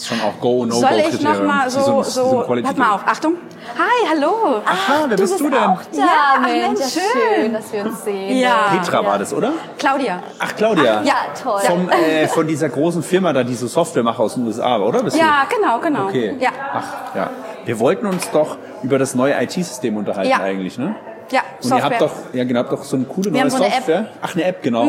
ist 0.00 0.06
schon 0.08 0.20
auch 0.22 0.40
Go, 0.40 0.64
No, 0.64 0.76
Soll 0.76 0.88
Go 0.88 0.96
ich 0.96 1.04
Kriterium. 1.10 1.32
noch 1.46 1.54
mal 1.54 1.66
Wie 1.66 1.70
so, 1.70 1.98
ein 1.98 2.04
so, 2.04 2.42
Quality 2.46 2.68
pass 2.68 2.76
mal 2.76 2.94
auf, 2.94 3.02
Achtung. 3.06 3.34
Hi, 3.78 4.08
hallo. 4.10 4.62
Aha, 4.64 5.04
wer 5.06 5.16
bist 5.16 5.38
du 5.38 5.44
denn? 5.50 5.52
Ja, 5.52 5.76
ach, 6.36 6.40
Mensch, 6.40 6.80
ja, 6.80 6.86
schön. 6.88 7.02
schön, 7.42 7.52
dass 7.52 7.70
wir 7.72 7.84
uns 7.84 8.04
sehen. 8.04 8.38
Ja. 8.38 8.72
Petra 8.80 9.04
war 9.04 9.18
das, 9.18 9.34
oder? 9.34 9.52
Claudia. 9.78 10.22
Ach, 10.38 10.56
Claudia. 10.56 11.02
Ja, 11.02 11.14
toll. 11.40 11.60
Vom, 11.60 11.90
äh, 11.90 12.26
von 12.28 12.46
dieser 12.46 12.70
großen 12.70 13.02
Firma 13.02 13.34
da, 13.34 13.44
die 13.44 13.54
so 13.54 13.66
Software 13.66 14.02
macht 14.02 14.18
aus 14.18 14.34
den 14.34 14.46
USA, 14.46 14.78
oder? 14.78 15.02
Bist 15.02 15.18
Ja, 15.18 15.42
genau, 15.54 15.78
genau. 15.80 16.04
Du? 16.04 16.08
Okay. 16.08 16.36
Ja, 16.40 16.50
Ach, 16.72 17.14
ja. 17.14 17.30
Wir 17.66 17.78
wollten 17.78 18.06
uns 18.06 18.30
doch 18.30 18.56
über 18.82 18.98
das 18.98 19.14
neue 19.14 19.34
IT-System 19.42 19.98
unterhalten 19.98 20.30
Ja. 20.30 20.38
eigentlich, 20.38 20.78
ne? 20.78 20.94
Ja, 21.32 21.40
Und 21.62 21.68
Software. 21.68 21.78
ihr 21.78 21.84
habt 21.84 22.00
doch, 22.00 22.12
ja 22.34 22.44
genau, 22.44 22.60
habt 22.60 22.72
doch 22.72 22.84
so 22.84 22.96
eine 22.96 23.04
coole 23.06 23.30
neue 23.30 23.40
haben 23.42 23.50
so 23.50 23.56
eine 23.56 23.66
App. 23.66 23.72
Mhm. 23.72 23.76
Software. 23.76 24.08
Ach, 24.20 24.34
eine 24.34 24.44
App, 24.44 24.62
genau. 24.62 24.84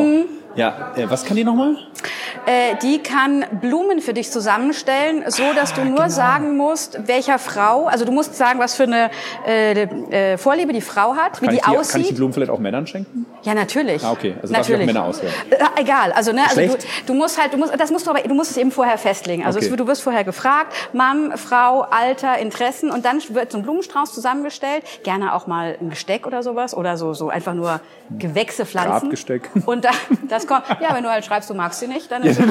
Ja, 0.54 0.92
äh, 0.96 1.08
was 1.08 1.24
kann 1.24 1.36
die 1.36 1.44
nochmal? 1.44 1.76
Äh, 2.46 2.76
die 2.82 2.98
kann 3.02 3.44
Blumen 3.60 4.00
für 4.00 4.12
dich 4.12 4.30
zusammenstellen, 4.30 5.24
so 5.28 5.52
dass 5.54 5.74
du 5.74 5.84
nur 5.84 6.10
sagen 6.10 6.56
musst, 6.56 6.98
welcher 7.06 7.38
Frau, 7.38 7.86
also 7.86 8.04
du 8.04 8.12
musst 8.12 8.34
sagen, 8.36 8.58
was 8.58 8.74
für 8.74 8.82
eine 8.84 9.10
äh, 9.46 9.82
äh, 10.32 10.38
Vorliebe 10.38 10.72
die 10.72 10.80
Frau 10.80 11.14
hat, 11.14 11.40
wie 11.40 11.46
Kann 11.46 11.54
die 11.54 11.60
ich, 11.60 11.64
die, 11.64 11.76
aussieht. 11.78 11.92
kann 11.92 12.00
ich 12.00 12.08
die 12.08 12.14
Blumen 12.14 12.32
vielleicht 12.32 12.50
auch 12.50 12.58
Männern 12.58 12.86
schenken? 12.86 13.26
Ja, 13.42 13.54
natürlich. 13.54 14.04
Ah, 14.04 14.12
okay. 14.12 14.34
Also 14.42 14.52
darf 14.54 14.68
ich 14.68 14.74
auch 14.74 14.78
natürlich. 14.78 14.86
Männer 14.86 15.04
auswählen? 15.04 15.32
Äh, 15.50 15.80
egal. 15.80 16.12
Also 16.12 16.32
ne, 16.32 16.42
also 16.48 16.60
du, 16.60 16.76
du 17.06 17.14
musst 17.14 17.40
halt, 17.40 17.52
du 17.52 17.58
musst, 17.58 17.78
das 17.78 17.90
musst 17.90 18.06
du 18.06 18.10
aber, 18.10 18.20
du 18.20 18.34
musst 18.34 18.50
es 18.50 18.56
eben 18.56 18.70
vorher 18.72 18.98
festlegen. 18.98 19.44
Also 19.44 19.58
Okay. 19.58 19.68
es, 19.70 19.76
du 19.76 19.86
wirst 19.86 20.02
vorher 20.02 20.24
gefragt, 20.24 20.72
Mann, 20.92 21.36
Frau, 21.36 21.82
Alter, 21.82 22.38
Interessen 22.38 22.90
und 22.90 23.04
dann 23.04 23.20
wird 23.28 23.52
so 23.52 23.58
ein 23.58 23.62
Blumenstrauß 23.62 24.12
zusammengestellt. 24.12 24.82
Gerne 25.04 25.34
auch 25.34 25.46
mal 25.46 25.76
ein 25.80 25.90
Gesteck 25.90 26.26
oder 26.26 26.42
sowas 26.42 26.74
oder 26.74 26.96
so, 26.96 27.14
so 27.14 27.28
einfach 27.28 27.54
nur 27.54 27.80
Gewächse, 28.18 28.66
Pflanzen. 28.66 29.08
Grabgesteck. 29.08 29.50
Und 29.66 29.84
dann, 29.84 29.94
das 30.28 30.41
kommt. 30.46 30.64
Ja, 30.80 30.94
wenn 30.94 31.02
du 31.02 31.10
halt 31.10 31.24
schreibst, 31.24 31.48
du 31.50 31.54
magst 31.54 31.80
sie 31.80 31.88
nicht, 31.88 32.10
dann 32.10 32.22
ist 32.22 32.40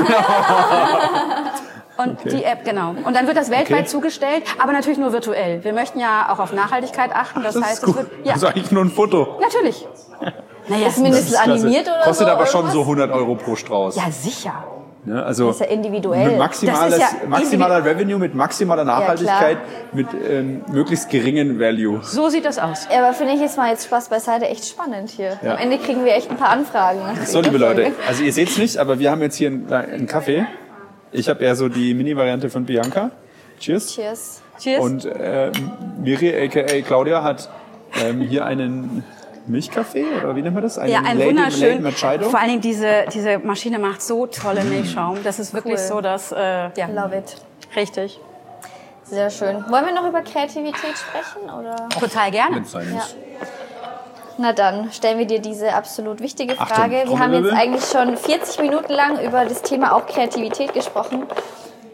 Und 1.98 2.18
die 2.32 2.44
App, 2.44 2.64
genau. 2.66 2.96
Und 3.06 3.16
dann 3.16 3.28
wird 3.28 3.38
das 3.38 3.50
weltweit 3.52 3.80
Okay. 3.82 3.86
zugestellt, 3.88 4.44
aber 4.62 4.72
natürlich 4.72 4.98
nur 4.98 5.12
virtuell. 5.14 5.64
Wir 5.64 5.74
möchten 5.74 6.00
ja 6.00 6.30
auch 6.32 6.40
auf 6.40 6.52
Nachhaltigkeit 6.54 7.14
achten. 7.14 7.44
Das, 7.44 7.54
Das 7.54 7.64
heißt, 7.64 7.74
ist 7.74 7.80
es 7.80 7.86
gut. 7.86 7.96
wird, 7.98 8.26
ja, 8.26 8.34
Das 8.34 8.42
ist 8.44 8.50
eigentlich 8.50 8.72
nur 8.72 8.84
ein 8.84 8.90
Foto. 8.92 9.38
natürlich. 9.42 9.88
Naja, 10.68 10.88
Ist 10.88 11.00
mindestens 11.00 11.36
animiert 11.36 11.88
oder 11.88 12.02
Kostet 12.04 12.28
so? 12.28 12.34
aber 12.34 12.46
schon 12.46 12.62
irgendwas? 12.68 12.74
so 12.76 12.82
100 12.82 13.12
Euro 13.12 13.34
pro 13.36 13.56
Strauß. 13.56 13.96
ja, 13.96 14.12
sicher. 14.12 14.64
Ne? 15.04 15.24
Also 15.24 15.48
Das 15.48 15.56
ist 15.56 15.62
ja 15.62 15.68
individuell. 15.68 16.30
Mit 16.30 16.38
maximales, 16.38 16.98
Das 16.98 17.12
ist 17.12 17.22
ja 17.24 17.28
maximaler 17.28 17.84
Revenue, 17.84 18.20
mit 18.20 18.36
maximaler. 18.36 18.84
Nachhaltigkeit, 18.84 19.58
mit 19.94 20.08
ähm, 20.30 20.62
möglichst 20.72 21.10
geringen 21.10 21.60
Value. 21.60 22.00
So 22.04 22.30
sieht 22.30 22.46
das 22.46 22.60
aus. 22.60 22.88
Ja, 22.92 23.00
aber 23.04 23.14
finde 23.14 23.34
ich 23.34 23.42
jetzt 23.42 23.58
mal 23.58 23.72
jetzt 23.72 23.86
Spaß 23.86 24.10
beiseite 24.10 24.48
echt 24.48 24.66
spannend 24.66 25.10
hier. 25.10 25.40
Ja. 25.42 25.54
Am 25.54 25.58
Ende 25.58 25.78
kriegen 25.78 26.06
wir 26.06 26.16
echt 26.16 26.30
ein 26.30 26.38
paar 26.38 26.50
Anfragen. 26.50 27.00
So, 27.26 27.42
liebe 27.42 27.58
Leute, 27.58 27.92
also 28.08 28.24
ihr 28.24 28.34
seht's 28.34 28.58
nicht, 28.58 28.78
aber 28.78 29.00
wir 29.00 29.12
haben 29.12 29.22
jetzt 29.22 29.36
hier 29.36 29.48
einen, 29.48 29.72
einen 29.72 30.08
Kaffee. 30.08 30.46
Ich 31.12 31.30
habe 31.30 31.44
eher 31.44 31.56
so 31.56 31.68
die 31.68 31.94
Mini-Variante 31.94 32.50
von 32.50 32.66
Bianca. 32.66 33.12
Cheers. 33.60 33.94
Cheers. 33.96 34.42
Cheers. 34.60 34.84
Und 34.84 35.10
ähm, 35.20 35.52
Miri, 36.02 36.34
aka 36.46 36.82
Claudia, 36.82 37.24
hat 37.24 37.50
ähm, 38.04 38.22
hier 38.22 38.46
einen 38.46 39.04
Milchkaffee, 39.48 40.06
oder 40.24 40.36
wie 40.36 40.42
nennt 40.42 40.54
man 40.56 40.64
das? 40.64 40.78
Einen 40.78 40.92
ja, 40.92 41.00
ein 41.00 41.18
Lady- 41.18 41.30
wunderschön. 41.30 41.84
Lady. 41.84 42.24
Vor 42.26 42.40
allen 42.40 42.50
Dingen 42.50 42.62
diese, 42.62 43.06
diese 43.14 43.40
Maschine 43.40 43.80
macht 43.80 44.02
so 44.02 44.28
tolle 44.28 44.64
Milchschaum. 44.64 45.20
Das 45.24 45.40
ist 45.40 45.54
wirklich 45.54 45.80
Cool. 45.80 45.88
so, 45.88 46.02
dass, 46.02 46.32
äh, 46.32 46.70
ja, 46.76 46.88
Love 46.94 47.18
it. 47.18 47.36
richtig. 47.76 48.20
Sehr 49.04 49.30
schön. 49.30 49.64
Wollen 49.70 49.86
wir 49.86 49.94
noch 49.94 50.08
über 50.08 50.22
Kreativität 50.22 50.96
sprechen? 50.98 51.50
Oder? 51.50 51.90
Total 52.00 52.32
gerne. 52.32 52.64
Ja. 52.74 53.06
Na 54.38 54.54
dann 54.54 54.92
stellen 54.94 55.20
wir 55.20 55.26
dir 55.28 55.40
diese 55.40 55.74
absolut 55.74 56.22
wichtige 56.22 56.54
Achtung, 56.54 56.68
Frage. 56.68 57.04
wir 57.06 57.20
haben 57.20 57.34
jetzt 57.34 57.52
eigentlich 57.52 57.84
schon 57.86 58.16
40 58.18 58.60
Minuten 58.62 58.94
lang 58.94 59.20
über 59.22 59.44
das 59.46 59.62
Thema 59.62 59.94
auch 59.94 60.08
Kreativität 60.08 60.74
gesprochen. 60.74 61.24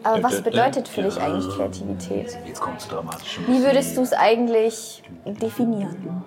Aber 0.04 0.22
was 0.22 0.40
bedeutet 0.42 0.88
für 0.88 1.02
dich 1.02 1.20
eigentlich 1.20 1.48
Kreativität? 1.54 2.38
Jetzt 2.46 2.60
kommt's 2.60 2.86
dramatisch. 2.88 3.40
Wie 3.46 3.62
würdest 3.62 3.96
du 3.96 4.02
es 4.02 4.12
eigentlich 4.12 5.02
definieren? 5.24 6.22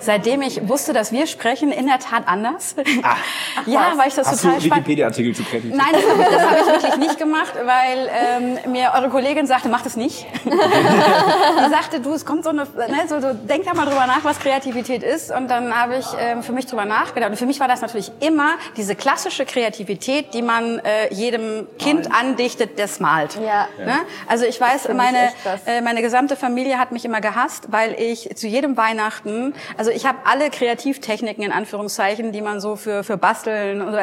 Seitdem 0.00 0.42
ich 0.42 0.68
wusste, 0.68 0.92
dass 0.92 1.10
wir 1.10 1.26
sprechen, 1.26 1.72
in 1.72 1.86
der 1.86 1.98
Tat 1.98 2.22
anders. 2.26 2.76
ja, 3.66 3.92
weil 3.96 4.08
ich 4.08 4.14
das 4.14 4.28
Ah. 4.28 4.32
Hast 4.32 4.42
total 4.42 4.58
du 4.58 4.66
spannend 4.66 4.86
Wikipedia-Artikel 4.86 5.34
zu 5.34 5.42
Kreativität? 5.42 5.78
Nein, 5.78 5.92
das 5.92 6.02
habe 6.08 6.22
ich, 6.22 6.28
das 6.28 6.42
hab 6.42 6.60
ich 6.60 6.66
wirklich 6.66 6.96
nicht 6.98 7.18
gemacht, 7.18 7.52
weil 7.64 8.10
ähm, 8.12 8.72
mir 8.72 8.92
eure 8.94 9.08
Kollegin 9.08 9.46
sagte, 9.46 9.68
mach 9.68 9.82
das 9.82 9.96
nicht. 9.96 10.26
Die 10.44 11.70
sagte, 11.70 12.00
du, 12.00 12.12
es 12.12 12.24
kommt 12.24 12.44
so 12.44 12.50
eine, 12.50 12.62
ne, 12.62 13.06
so, 13.08 13.20
so, 13.20 13.32
denk 13.32 13.64
da 13.64 13.74
mal 13.74 13.86
drüber 13.86 14.06
nach, 14.06 14.24
was 14.24 14.38
Kreativität 14.38 15.02
ist. 15.02 15.30
Und 15.34 15.48
dann 15.48 15.74
habe 15.74 15.96
ich 15.96 16.06
ähm, 16.18 16.42
für 16.42 16.52
mich 16.52 16.66
drüber 16.66 16.84
nachgedacht. 16.84 17.30
Und 17.30 17.36
für 17.36 17.46
mich 17.46 17.58
war 17.60 17.68
das 17.68 17.80
natürlich 17.80 18.12
immer 18.20 18.56
diese 18.76 18.94
klassische 18.94 19.46
Kreativität, 19.46 20.34
die 20.34 20.42
man 20.42 20.78
äh, 20.80 21.12
jedem 21.12 21.66
Kind 21.78 22.12
andichtet, 22.12 22.78
das 22.78 23.00
malt. 23.08 23.38
Ja. 23.44 23.68
Ne? 23.78 24.00
Also 24.26 24.44
ich 24.44 24.60
weiß, 24.60 24.88
meine, 24.94 25.30
äh, 25.66 25.80
meine 25.80 26.02
gesamte 26.02 26.36
Familie 26.36 26.78
hat 26.78 26.92
mich 26.92 27.04
immer 27.04 27.20
gehasst, 27.20 27.68
weil 27.70 27.94
ich 27.98 28.36
zu 28.36 28.46
jedem 28.46 28.76
Weihnachten, 28.76 29.54
also 29.76 29.90
ich 29.90 30.06
habe 30.06 30.18
alle 30.24 30.50
Kreativtechniken 30.50 31.42
in 31.42 31.52
Anführungszeichen, 31.52 32.32
die 32.32 32.42
man 32.42 32.60
so 32.60 32.76
für, 32.76 33.04
für 33.04 33.16
Basteln 33.16 33.80
und 33.80 33.92
so, 33.92 33.98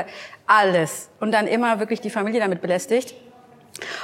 alles. 0.47 1.09
Und 1.19 1.31
dann 1.31 1.47
immer 1.47 1.79
wirklich 1.79 2.01
die 2.01 2.09
Familie 2.09 2.39
damit 2.39 2.61
belästigt. 2.61 3.15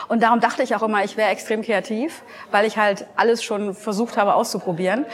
Und 0.08 0.22
darum 0.22 0.40
dachte 0.40 0.64
ich 0.64 0.76
auch 0.76 0.84
immer, 0.84 1.04
ich 1.04 1.18
wäre 1.18 1.30
extrem 1.30 1.62
kreativ, 1.62 2.24
weil 2.52 2.66
ich 2.66 2.78
halt 2.78 3.06
alles 3.16 3.44
schon 3.44 3.74
versucht 3.74 4.18
habe 4.18 4.36
auszuprobieren. 4.36 5.06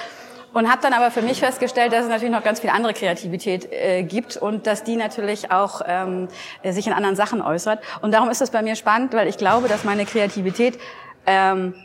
Und 0.58 0.72
habe 0.72 0.82
dann 0.82 0.94
aber 0.94 1.12
für 1.12 1.22
mich 1.22 1.40
festgestellt, 1.40 1.94
dass 1.94 2.06
es 2.06 2.10
natürlich 2.10 2.34
noch 2.34 2.44
ganz 2.44 2.62
viel 2.62 2.72
andere 2.72 2.96
Kreativität 2.96 3.72
äh, 3.72 4.02
gibt 4.02 4.38
und 4.38 4.66
dass 4.66 4.84
die 4.84 4.96
natürlich 4.96 5.52
auch 5.52 5.82
ähm, 5.86 6.30
äh, 6.64 6.72
sich 6.72 6.88
in 6.88 6.94
anderen 6.94 7.16
Sachen 7.16 7.44
äußert. 7.44 7.80
Und 8.02 8.12
darum 8.12 8.28
ist 8.32 8.42
es 8.42 8.50
bei 8.50 8.64
mir 8.64 8.76
spannend, 8.76 9.14
weil 9.14 9.28
ich 9.28 9.38
glaube, 9.38 9.68
dass 9.68 9.84
meine 9.84 10.04
Kreativität 10.08 10.80
ähm, 11.28 11.76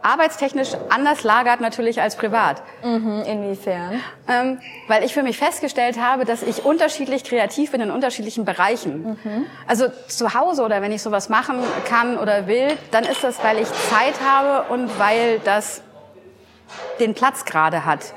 arbeitstechnisch 0.00 0.70
anders 0.88 1.22
lagert 1.22 1.60
natürlich 1.60 2.00
als 2.00 2.16
privat. 2.16 2.62
Inwiefern? 3.26 4.00
Ähm, 4.26 4.58
weil 4.88 5.04
ich 5.04 5.12
für 5.12 5.22
mich 5.22 5.36
festgestellt 5.36 6.00
habe, 6.00 6.24
dass 6.24 6.42
ich 6.42 6.64
unterschiedlich 6.64 7.24
kreativ 7.24 7.72
bin 7.72 7.82
in 7.82 7.90
unterschiedlichen 7.90 8.46
Bereichen. 8.46 9.18
Also 9.66 9.88
zu 10.08 10.32
Hause 10.32 10.62
oder 10.62 10.80
wenn 10.80 10.92
ich 10.92 11.02
sowas 11.02 11.28
machen 11.28 11.56
kann 11.90 12.16
oder 12.16 12.46
will, 12.46 12.68
dann 12.90 13.04
ist 13.04 13.22
das, 13.22 13.44
weil 13.44 13.58
ich 13.58 13.68
Zeit 13.68 14.14
habe 14.26 14.72
und 14.72 14.98
weil 14.98 15.40
das 15.44 15.82
den 17.00 17.14
Platz 17.14 17.44
gerade 17.44 17.84
hat. 17.84 18.14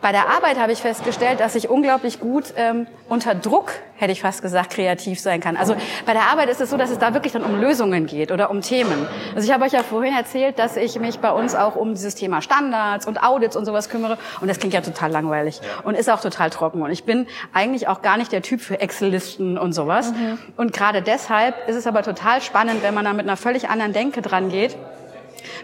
Bei 0.00 0.12
der 0.12 0.28
Arbeit 0.28 0.58
habe 0.58 0.70
ich 0.70 0.80
festgestellt, 0.82 1.40
dass 1.40 1.54
ich 1.54 1.70
unglaublich 1.70 2.20
gut 2.20 2.52
ähm, 2.56 2.86
unter 3.08 3.34
Druck, 3.34 3.72
hätte 3.96 4.12
ich 4.12 4.20
fast 4.20 4.42
gesagt, 4.42 4.74
kreativ 4.74 5.18
sein 5.18 5.40
kann. 5.40 5.56
Also 5.56 5.76
bei 6.04 6.12
der 6.12 6.24
Arbeit 6.24 6.50
ist 6.50 6.60
es 6.60 6.68
so, 6.68 6.76
dass 6.76 6.90
es 6.90 6.98
da 6.98 7.14
wirklich 7.14 7.32
dann 7.32 7.42
um 7.42 7.58
Lösungen 7.58 8.04
geht 8.04 8.30
oder 8.30 8.50
um 8.50 8.60
Themen. 8.60 9.06
Also 9.34 9.48
ich 9.48 9.54
habe 9.54 9.64
euch 9.64 9.72
ja 9.72 9.82
vorhin 9.82 10.14
erzählt, 10.14 10.58
dass 10.58 10.76
ich 10.76 10.98
mich 10.98 11.20
bei 11.20 11.30
uns 11.30 11.54
auch 11.54 11.74
um 11.74 11.94
dieses 11.94 12.14
Thema 12.14 12.42
Standards 12.42 13.06
und 13.06 13.22
Audits 13.22 13.56
und 13.56 13.64
sowas 13.64 13.88
kümmere. 13.88 14.18
Und 14.42 14.48
das 14.48 14.58
klingt 14.58 14.74
ja 14.74 14.82
total 14.82 15.10
langweilig 15.10 15.62
und 15.84 15.94
ist 15.94 16.10
auch 16.10 16.20
total 16.20 16.50
trocken. 16.50 16.82
Und 16.82 16.90
ich 16.90 17.04
bin 17.04 17.26
eigentlich 17.54 17.88
auch 17.88 18.02
gar 18.02 18.18
nicht 18.18 18.30
der 18.30 18.42
Typ 18.42 18.60
für 18.60 18.80
Excel-Listen 18.80 19.56
und 19.56 19.72
sowas. 19.72 20.12
Und 20.58 20.74
gerade 20.74 21.00
deshalb 21.00 21.66
ist 21.66 21.76
es 21.76 21.86
aber 21.86 22.02
total 22.02 22.42
spannend, 22.42 22.82
wenn 22.82 22.92
man 22.92 23.06
da 23.06 23.14
mit 23.14 23.26
einer 23.26 23.38
völlig 23.38 23.70
anderen 23.70 23.94
Denke 23.94 24.20
dran 24.20 24.50
geht 24.50 24.76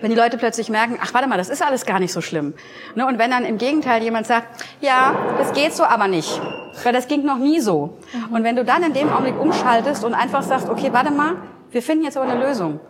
wenn 0.01 0.11
die 0.11 0.17
Leute 0.17 0.39
plötzlich 0.39 0.69
merken, 0.69 0.99
ach 1.03 1.15
warte 1.15 1.29
mal, 1.29 1.39
das 1.39 1.49
ist 1.49 1.63
alles 1.63 1.87
gar 1.87 2.01
nicht 2.01 2.13
so 2.13 2.21
schlimm. 2.21 2.55
Ne? 2.95 3.07
Und 3.07 3.19
wenn 3.19 3.31
dann 3.31 3.45
im 3.45 3.59
Gegenteil 3.59 4.03
jemand 4.03 4.27
sagt, 4.27 4.65
ja, 4.81 5.15
das 5.39 5.53
geht 5.53 5.73
so 5.73 5.85
aber 5.85 6.09
nicht, 6.09 6.41
weil 6.83 6.93
das 6.93 7.09
ging 7.09 7.25
noch 7.25 7.39
nie 7.39 7.61
so. 7.61 7.99
Und 8.31 8.45
wenn 8.45 8.57
du 8.57 8.65
dann 8.65 8.83
in 8.83 8.93
dem 8.93 9.11
Augenblick 9.11 9.39
umschaltest 9.39 10.05
und 10.05 10.15
einfach 10.15 10.43
sagst, 10.43 10.69
okay, 10.69 10.93
warte 10.93 11.11
mal, 11.11 11.37
wir 11.71 11.83
finden 11.83 12.05
jetzt 12.05 12.17
aber 12.17 12.31
eine 12.31 12.45
Lösung. 12.45 12.81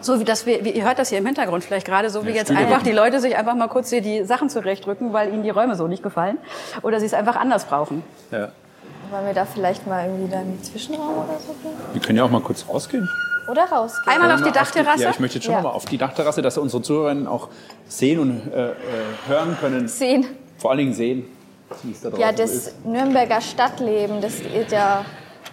So 0.00 0.18
wie 0.18 0.24
das, 0.24 0.46
wir, 0.46 0.64
wie, 0.64 0.70
ihr 0.70 0.84
hört 0.84 0.98
das 0.98 1.10
hier 1.10 1.18
im 1.18 1.26
Hintergrund 1.26 1.64
vielleicht 1.64 1.86
gerade, 1.86 2.08
so 2.08 2.24
wie 2.24 2.30
jetzt 2.30 2.48
Stühle 2.48 2.60
einfach 2.60 2.82
die 2.82 2.92
Leute 2.92 3.20
sich 3.20 3.36
einfach 3.36 3.54
mal 3.54 3.68
kurz 3.68 3.90
hier 3.90 4.00
die 4.00 4.24
Sachen 4.24 4.48
zurechtrücken, 4.48 5.12
weil 5.12 5.32
ihnen 5.32 5.42
die 5.42 5.50
Räume 5.50 5.74
so 5.76 5.86
nicht 5.86 6.02
gefallen 6.02 6.38
oder 6.80 6.98
sie 6.98 7.06
es 7.06 7.12
einfach 7.12 7.36
anders 7.36 7.66
brauchen. 7.66 8.02
Ja. 8.30 8.48
Wollen 9.10 9.26
wir 9.26 9.34
da 9.34 9.44
vielleicht 9.44 9.86
mal 9.86 10.06
irgendwie 10.06 10.30
dann 10.30 10.40
einen 10.40 10.62
Zwischenraum 10.62 11.18
oder 11.18 11.38
so 11.38 11.52
gehen? 11.62 11.72
Wir 11.92 12.00
können 12.00 12.16
ja 12.16 12.24
auch 12.24 12.30
mal 12.30 12.40
kurz 12.40 12.66
rausgehen. 12.66 13.06
Oder 13.48 13.64
rausgehen? 13.64 14.14
Einmal 14.14 14.32
auf 14.32 14.42
die 14.42 14.52
Dachterrasse. 14.52 15.02
ja, 15.02 15.10
ich 15.10 15.18
möchte 15.20 15.38
jetzt 15.38 15.44
schon 15.44 15.54
Ja. 15.54 15.62
mal 15.62 15.70
auf 15.70 15.84
die 15.84 15.98
Dachterrasse, 15.98 16.42
dass 16.42 16.58
unsere 16.58 16.82
Zuhörerinnen 16.82 17.26
auch 17.26 17.48
sehen 17.88 18.18
und 18.20 18.52
äh, 18.52 18.70
äh, 18.70 18.74
hören 19.26 19.56
können. 19.60 19.88
Sehen. 19.88 20.26
Vor 20.58 20.70
allen 20.70 20.78
Dingen 20.78 20.94
sehen, 20.94 21.24
da 22.02 22.10
Ja, 22.18 22.30
das 22.32 22.50
ist. 22.52 22.84
Nürnberger 22.86 23.40
Stadtleben, 23.40 24.20
das 24.20 24.34
ist 24.40 24.70
ja, 24.72 25.04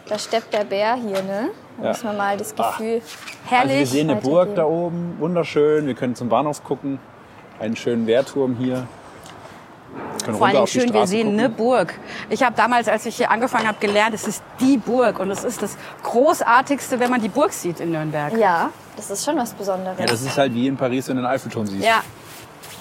da 0.08 0.20
steppt 0.20 0.54
der 0.54 0.66
Bär 0.66 0.96
hier, 0.96 1.24
ne? 1.24 1.50
Da 1.78 1.84
Ja. 1.84 1.90
muss 1.90 2.04
man 2.04 2.18
mal 2.18 2.38
das 2.38 2.54
Gefühl. 2.56 3.02
Also 3.50 3.74
wir 3.74 3.88
sehen 3.88 4.10
eine 4.10 4.20
Burg 4.22 4.54
da 4.56 4.66
oben, 4.66 5.16
wunderschön. 5.20 5.88
Wir 5.88 5.96
können 5.96 6.14
zum 6.16 6.30
Bahnhof 6.30 6.64
gucken. 6.64 7.00
Einen 7.60 7.76
schönen 7.76 8.06
Wehrturm 8.06 8.56
hier. 8.58 8.88
Können 10.26 10.38
Vor 10.38 10.48
allem 10.48 10.68
schön, 10.68 10.94
wir 10.94 11.08
sehen 11.08 11.28
gucken. 11.28 11.40
eine 11.40 11.50
Burg. 11.50 11.94
Ich 12.30 12.44
habe 12.44 12.56
damals, 12.56 12.88
als 12.88 13.06
ich 13.06 13.16
hier 13.18 13.32
angefangen 13.32 13.68
habe, 13.68 13.78
gelernt, 13.80 14.14
es 14.14 14.28
ist 14.28 14.44
die 14.60 14.78
Burg 14.78 15.20
und 15.20 15.32
es 15.32 15.44
ist 15.44 15.62
das 15.62 15.78
Großartigste, 16.04 17.00
wenn 17.00 17.10
man 17.10 17.22
die 17.22 17.30
Burg 17.30 17.54
sieht 17.54 17.80
in 17.80 17.92
Nürnberg. 17.92 18.38
Ja, 18.38 18.70
das 18.98 19.10
ist 19.10 19.24
schon 19.26 19.38
was 19.38 19.54
Besonderes. 19.54 19.98
Ja, 20.00 20.06
das 20.06 20.22
ist 20.22 20.38
halt 20.38 20.54
wie 20.54 20.68
in 20.68 20.76
Paris, 20.78 21.08
wenn 21.08 21.16
du 21.16 21.22
den 21.24 21.28
Eiffelturm 21.32 21.66
siehst. 21.68 21.86
Ja, 21.86 22.02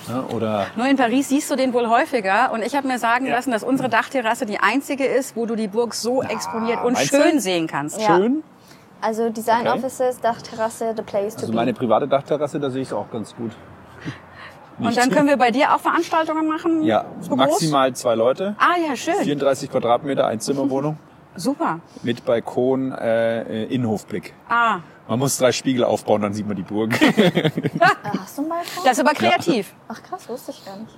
Ne? 0.09 0.23
Oder 0.35 0.69
nur 0.75 0.87
in 0.87 0.97
Paris 0.97 1.29
siehst 1.29 1.51
du 1.51 1.55
den 1.57 1.75
wohl 1.75 1.87
häufiger. 1.91 2.51
Und 2.53 2.63
ich 2.65 2.75
habe 2.75 2.89
mir 2.89 2.99
sagen 2.99 3.27
lassen, 3.27 3.51
dass 3.51 3.63
unsere 3.63 3.91
Dachterrasse 3.91 4.47
die 4.47 4.59
einzige 4.59 5.05
ist, 5.05 5.37
wo 5.37 5.45
du 5.45 5.55
die 5.55 5.69
Burg 5.69 5.93
so 5.93 6.23
exponiert 6.23 6.83
und 6.83 6.97
schön 6.97 7.33
du? 7.35 7.41
sehen 7.43 7.67
kannst. 7.67 8.01
Ja. 8.01 8.17
schön. 8.17 8.43
Also 9.03 9.29
Design 9.29 9.69
Okay. 9.69 9.79
Offices, 9.79 10.19
Dachterrasse, 10.19 10.95
the 10.97 11.03
place 11.03 11.35
to 11.35 11.41
Also 11.43 11.53
be. 11.53 11.57
meine 11.57 11.75
private 11.75 12.09
Dachterrasse, 12.09 12.59
da 12.59 12.71
sehe 12.71 12.81
ich 12.81 12.89
es 12.89 12.95
auch 12.95 13.11
ganz 13.11 13.37
gut. 13.37 13.53
Und 14.79 14.97
dann 14.97 15.11
können 15.11 15.27
wir 15.29 15.37
bei 15.37 15.51
dir 15.51 15.75
auch 15.75 15.81
Veranstaltungen 15.81 16.47
machen? 16.47 16.83
Ja, 16.83 17.05
So 17.21 17.35
maximal 17.37 17.93
zwei 17.95 18.15
Leute. 18.15 18.55
Ah 18.59 18.77
ja, 18.79 18.95
schön. 18.97 19.15
34 19.23 19.71
Quadratmeter, 19.71 20.27
Einzimmerwohnung. 20.27 20.99
Super. 21.37 21.81
Mit 22.03 22.25
Balkon, 22.25 22.93
äh, 22.93 23.43
äh, 23.65 23.75
Innenhofblick. 23.75 24.35
Ah, 24.49 24.79
Man 25.09 25.19
muss 25.21 25.37
drei 25.39 25.53
Spiegel 25.53 25.85
aufbauen, 25.85 26.23
dann 26.23 26.33
sieht 26.35 26.47
man 26.47 26.57
die 26.57 26.63
Burg. 26.63 26.93
Hast 27.01 28.39
du 28.39 28.43
einen 28.43 28.49
Balkon? 28.51 28.85
das 28.85 28.93
ist 28.93 29.01
aber 29.01 29.15
kreativ. 29.15 29.73
Ach 29.89 30.03
krass, 30.03 30.29
wusste 30.29 30.51
ich 30.53 30.65
gar 30.65 30.77
nicht. 30.77 30.91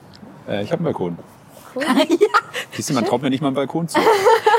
äh, 0.48 0.62
ich 0.62 0.72
habe 0.72 0.78
einen 0.80 0.84
Balkon. 0.84 1.18
Cool. 1.74 1.84
Siehst 2.72 2.90
du, 2.90 2.94
man 2.94 3.04
traut 3.04 3.22
mir 3.22 3.30
nicht 3.30 3.40
mal 3.42 3.48
einen 3.48 3.56
Balkon 3.56 3.86
zu. 3.86 4.00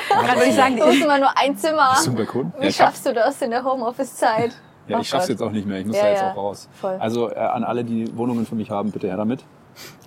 Gerade 0.10 0.36
würde 0.40 0.50
ich 0.50 0.56
sagen, 0.56 0.78
Du 0.78 0.84
hast 0.86 0.96
immer 1.02 1.18
nur 1.20 1.38
ein 1.38 1.58
Zimmer. 1.58 1.92
Hast 1.92 2.06
du 2.06 2.12
einen 2.12 2.18
Balkon? 2.18 2.54
Wie 2.58 2.64
Ja, 2.64 2.70
ich 2.70 2.80
hab- 2.80 2.88
schaffst 2.90 3.06
du 3.06 3.14
das 3.14 3.42
in 3.42 3.52
der 3.52 3.64
Homeoffice-Zeit? 3.64 4.52
Ja, 4.88 4.98
Oh 4.98 5.02
ich 5.02 5.10
schaff's 5.10 5.24
Gott. 5.26 5.30
jetzt 5.32 5.42
auch 5.42 5.52
nicht 5.52 5.68
mehr. 5.68 5.80
Ich 5.80 5.86
muss 5.86 5.96
Ja, 5.98 6.04
da 6.04 6.10
jetzt 6.10 6.22
ja, 6.22 6.32
auch 6.32 6.38
raus. 6.38 6.68
voll. 6.80 6.98
Also 7.00 7.30
äh, 7.30 7.36
an 7.36 7.64
alle, 7.64 7.84
die 7.84 8.16
Wohnungen 8.18 8.46
für 8.46 8.56
mich 8.56 8.70
haben, 8.72 8.92
bitte 8.92 9.08
her 9.08 9.18
damit. 9.18 9.44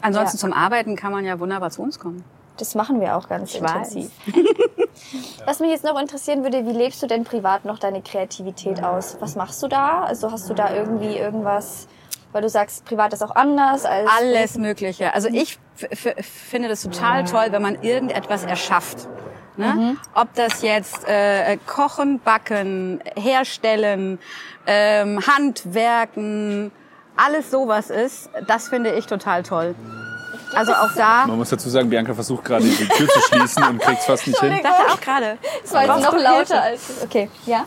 ansonsten 0.02 0.36
Ja. 0.36 0.40
zum 0.40 0.52
Arbeiten 0.52 0.96
kann 0.96 1.12
man 1.12 1.24
ja 1.24 1.38
wunderbar 1.40 1.70
zu 1.70 1.82
uns 1.82 1.98
kommen. 1.98 2.24
Das 2.56 2.74
machen 2.76 3.00
wir 3.00 3.16
auch 3.16 3.28
ganz 3.28 3.54
Ich 3.54 3.62
weiß. 3.62 3.94
intensiv. 3.94 4.10
Was 5.46 5.58
mich 5.60 5.70
jetzt 5.70 5.84
noch 5.84 6.00
interessieren 6.00 6.42
würde, 6.44 6.64
wie 6.66 6.72
lebst 6.72 7.02
du 7.02 7.06
denn 7.06 7.24
privat 7.24 7.64
noch 7.64 7.78
deine 7.78 8.00
Kreativität 8.02 8.82
aus? 8.84 9.16
Was 9.20 9.34
machst 9.36 9.62
du 9.62 9.68
da? 9.68 10.04
Also 10.04 10.30
hast 10.30 10.48
du 10.48 10.54
da 10.54 10.72
irgendwie 10.72 11.16
irgendwas, 11.16 11.88
weil 12.32 12.42
du 12.42 12.48
sagst, 12.48 12.84
privat 12.84 13.12
ist 13.12 13.22
auch 13.22 13.34
anders 13.34 13.84
als 13.84 14.08
Alles 14.20 14.56
Mögliche. 14.56 15.12
Also 15.14 15.28
ich 15.28 15.58
finde 16.22 16.68
das 16.68 16.82
total 16.82 17.24
toll, 17.24 17.46
wenn 17.50 17.62
man 17.62 17.82
irgendetwas 17.82 18.44
erschafft. 18.44 19.08
Ne? 19.56 19.96
Ob 20.14 20.34
das 20.34 20.62
jetzt 20.62 21.06
äh, 21.06 21.56
Kochen, 21.66 22.20
Backen, 22.20 23.00
Herstellen, 23.16 24.18
ähm, 24.66 25.20
Handwerken, 25.26 26.72
alles 27.16 27.50
sowas 27.50 27.90
ist, 27.90 28.30
das 28.46 28.68
finde 28.68 28.92
ich 28.92 29.06
total 29.06 29.42
toll. 29.42 29.74
Also 30.54 30.72
auch 30.72 30.92
da, 30.96 31.26
Man 31.26 31.38
muss 31.38 31.50
dazu 31.50 31.68
sagen, 31.68 31.90
Bianca 31.90 32.14
versucht 32.14 32.44
gerade 32.44 32.64
die 32.64 32.88
Tür 32.88 33.08
zu 33.08 33.20
schließen 33.20 33.62
und 33.64 33.80
kriegt's 33.80 34.04
fast 34.04 34.26
nicht 34.26 34.38
hin. 34.40 34.52
ich 34.52 34.62
dachte 34.62 34.92
auch 34.92 35.00
gerade. 35.00 35.38
Das 35.62 35.72
war 35.72 35.84
jetzt 35.86 36.04
noch 36.04 36.16
lauter 36.16 36.62
als. 36.62 37.02
Okay, 37.02 37.28
ja. 37.46 37.64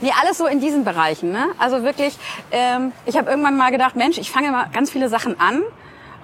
Nee, 0.00 0.12
alles 0.20 0.38
so 0.38 0.46
in 0.46 0.60
diesen 0.60 0.84
Bereichen. 0.84 1.30
Ne? 1.30 1.46
Also 1.58 1.82
wirklich, 1.82 2.16
ähm, 2.50 2.92
ich 3.06 3.16
habe 3.16 3.30
irgendwann 3.30 3.56
mal 3.56 3.70
gedacht, 3.70 3.94
Mensch, 3.96 4.18
ich 4.18 4.30
fange 4.30 4.50
mal 4.50 4.66
ganz 4.72 4.90
viele 4.90 5.08
Sachen 5.08 5.38
an 5.40 5.62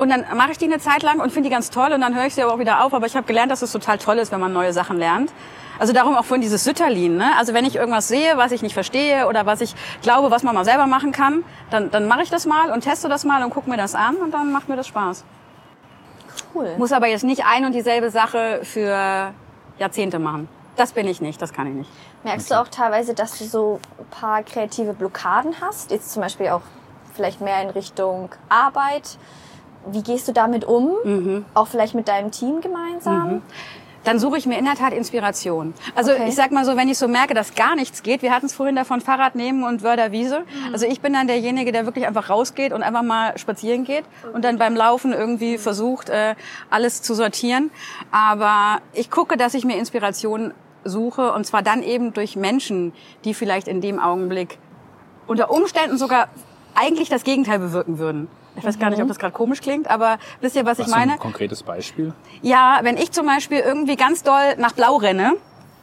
und 0.00 0.08
dann 0.08 0.24
mache 0.34 0.52
ich 0.52 0.58
die 0.58 0.64
eine 0.64 0.78
Zeit 0.78 1.02
lang 1.02 1.20
und 1.20 1.30
finde 1.30 1.48
die 1.48 1.54
ganz 1.54 1.70
toll 1.70 1.92
und 1.92 2.00
dann 2.00 2.14
höre 2.14 2.26
ich 2.26 2.34
sie 2.34 2.42
aber 2.42 2.54
auch 2.54 2.58
wieder 2.58 2.84
auf. 2.84 2.94
Aber 2.94 3.06
ich 3.06 3.14
habe 3.14 3.26
gelernt, 3.26 3.52
dass 3.52 3.60
es 3.60 3.70
total 3.70 3.98
toll 3.98 4.18
ist, 4.18 4.32
wenn 4.32 4.40
man 4.40 4.52
neue 4.52 4.72
Sachen 4.72 4.98
lernt. 4.98 5.30
Also 5.78 5.92
darum 5.92 6.14
auch 6.16 6.24
vorhin 6.24 6.42
dieses 6.42 6.64
Sütterlin. 6.64 7.16
Ne? 7.16 7.32
Also 7.38 7.54
wenn 7.54 7.64
ich 7.64 7.76
irgendwas 7.76 8.08
sehe, 8.08 8.36
was 8.36 8.52
ich 8.52 8.62
nicht 8.62 8.74
verstehe 8.74 9.28
oder 9.28 9.46
was 9.46 9.60
ich 9.60 9.74
glaube, 10.02 10.30
was 10.30 10.42
man 10.42 10.54
mal 10.54 10.64
selber 10.64 10.86
machen 10.86 11.12
kann, 11.12 11.44
dann, 11.70 11.90
dann 11.90 12.08
mache 12.08 12.22
ich 12.22 12.30
das 12.30 12.46
mal 12.46 12.70
und 12.70 12.80
teste 12.82 13.08
das 13.08 13.24
mal 13.24 13.42
und 13.44 13.50
gucke 13.50 13.68
mir 13.68 13.76
das 13.76 13.94
an 13.94 14.16
und 14.16 14.32
dann 14.32 14.52
macht 14.52 14.68
mir 14.68 14.76
das 14.76 14.86
Spaß. 14.86 15.24
Cool. 16.54 16.74
Muss 16.78 16.92
aber 16.92 17.06
jetzt 17.06 17.24
nicht 17.24 17.44
ein 17.44 17.64
und 17.66 17.72
dieselbe 17.72 18.10
Sache 18.10 18.60
für 18.62 19.32
Jahrzehnte 19.78 20.18
machen. 20.18 20.48
Das 20.76 20.92
bin 20.92 21.06
ich 21.08 21.20
nicht, 21.20 21.40
das 21.42 21.52
kann 21.52 21.66
ich 21.66 21.74
nicht. 21.74 21.90
Merkst 22.24 22.50
du 22.50 22.60
auch 22.60 22.68
teilweise, 22.68 23.14
dass 23.14 23.38
du 23.38 23.44
so 23.44 23.80
ein 23.98 24.06
paar 24.06 24.42
kreative 24.42 24.94
Blockaden 24.94 25.60
hast? 25.60 25.90
Jetzt 25.90 26.12
zum 26.12 26.22
Beispiel 26.22 26.48
auch 26.48 26.62
vielleicht 27.14 27.40
mehr 27.40 27.60
in 27.62 27.70
Richtung 27.70 28.30
Arbeit. 28.48 29.18
Wie 29.92 30.02
gehst 30.02 30.28
du 30.28 30.32
damit 30.32 30.64
um? 30.64 30.92
Mhm. 31.04 31.44
Auch 31.54 31.66
vielleicht 31.68 31.94
mit 31.94 32.08
deinem 32.08 32.30
Team 32.30 32.60
gemeinsam? 32.60 33.42
dann 34.04 34.18
suche 34.18 34.38
ich 34.38 34.46
mir 34.46 34.58
in 34.58 34.64
der 34.64 34.74
Tat 34.74 34.92
Inspiration. 34.92 35.74
Also 35.94 36.12
Okay. 36.12 36.24
ich 36.28 36.34
sag 36.34 36.52
mal 36.52 36.64
so, 36.64 36.76
wenn 36.76 36.88
ich 36.88 36.96
so 36.96 37.06
merke, 37.06 37.34
dass 37.34 37.54
gar 37.54 37.76
nichts 37.76 38.02
geht, 38.02 38.22
wir 38.22 38.32
hatten 38.32 38.46
es 38.46 38.54
vorhin 38.54 38.76
davon 38.76 39.00
Fahrrad 39.00 39.34
nehmen 39.34 39.62
und 39.62 39.82
Wörderwiese. 39.82 40.42
Also 40.72 40.86
ich 40.86 41.00
bin 41.00 41.12
dann 41.12 41.26
derjenige, 41.26 41.70
der 41.70 41.84
wirklich 41.84 42.06
einfach 42.06 42.30
rausgeht 42.30 42.72
und 42.72 42.82
einfach 42.82 43.02
mal 43.02 43.36
spazieren 43.36 43.84
geht 43.84 44.04
und 44.32 44.44
dann 44.44 44.56
beim 44.58 44.74
Laufen 44.74 45.12
irgendwie 45.12 45.58
versucht, 45.58 46.08
äh, 46.08 46.34
alles 46.70 47.02
zu 47.02 47.14
sortieren. 47.14 47.70
Aber 48.10 48.80
ich 48.94 49.10
gucke, 49.10 49.36
dass 49.36 49.54
ich 49.54 49.64
mir 49.64 49.76
Inspiration 49.76 50.54
suche 50.82 51.32
und 51.32 51.44
zwar 51.44 51.62
dann 51.62 51.82
eben 51.82 52.14
durch 52.14 52.36
Menschen, 52.36 52.92
die 53.24 53.34
vielleicht 53.34 53.68
in 53.68 53.82
dem 53.82 54.00
Augenblick 54.00 54.58
unter 55.26 55.50
Umständen 55.50 55.98
sogar 55.98 56.28
eigentlich 56.74 57.10
das 57.10 57.22
Gegenteil 57.22 57.58
bewirken 57.58 57.98
würden. 57.98 58.28
Ich 58.60 58.66
weiß 58.66 58.78
gar 58.78 58.90
nicht, 58.90 59.00
ob 59.00 59.08
das 59.08 59.18
gerade 59.18 59.32
komisch 59.32 59.60
klingt, 59.60 59.90
aber 59.90 60.18
wisst 60.40 60.54
ihr, 60.56 60.64
was 60.66 60.78
ich 60.78 60.84
Hast 60.84 60.94
du 60.94 60.98
meine? 60.98 61.12
ein 61.12 61.18
konkretes 61.18 61.62
Beispiel? 61.62 62.12
Ja, 62.42 62.80
wenn 62.82 62.96
ich 62.96 63.10
zum 63.12 63.26
Beispiel 63.26 63.58
irgendwie 63.58 63.96
ganz 63.96 64.22
doll 64.22 64.56
nach 64.58 64.72
Blau 64.72 64.96
renne 64.96 65.32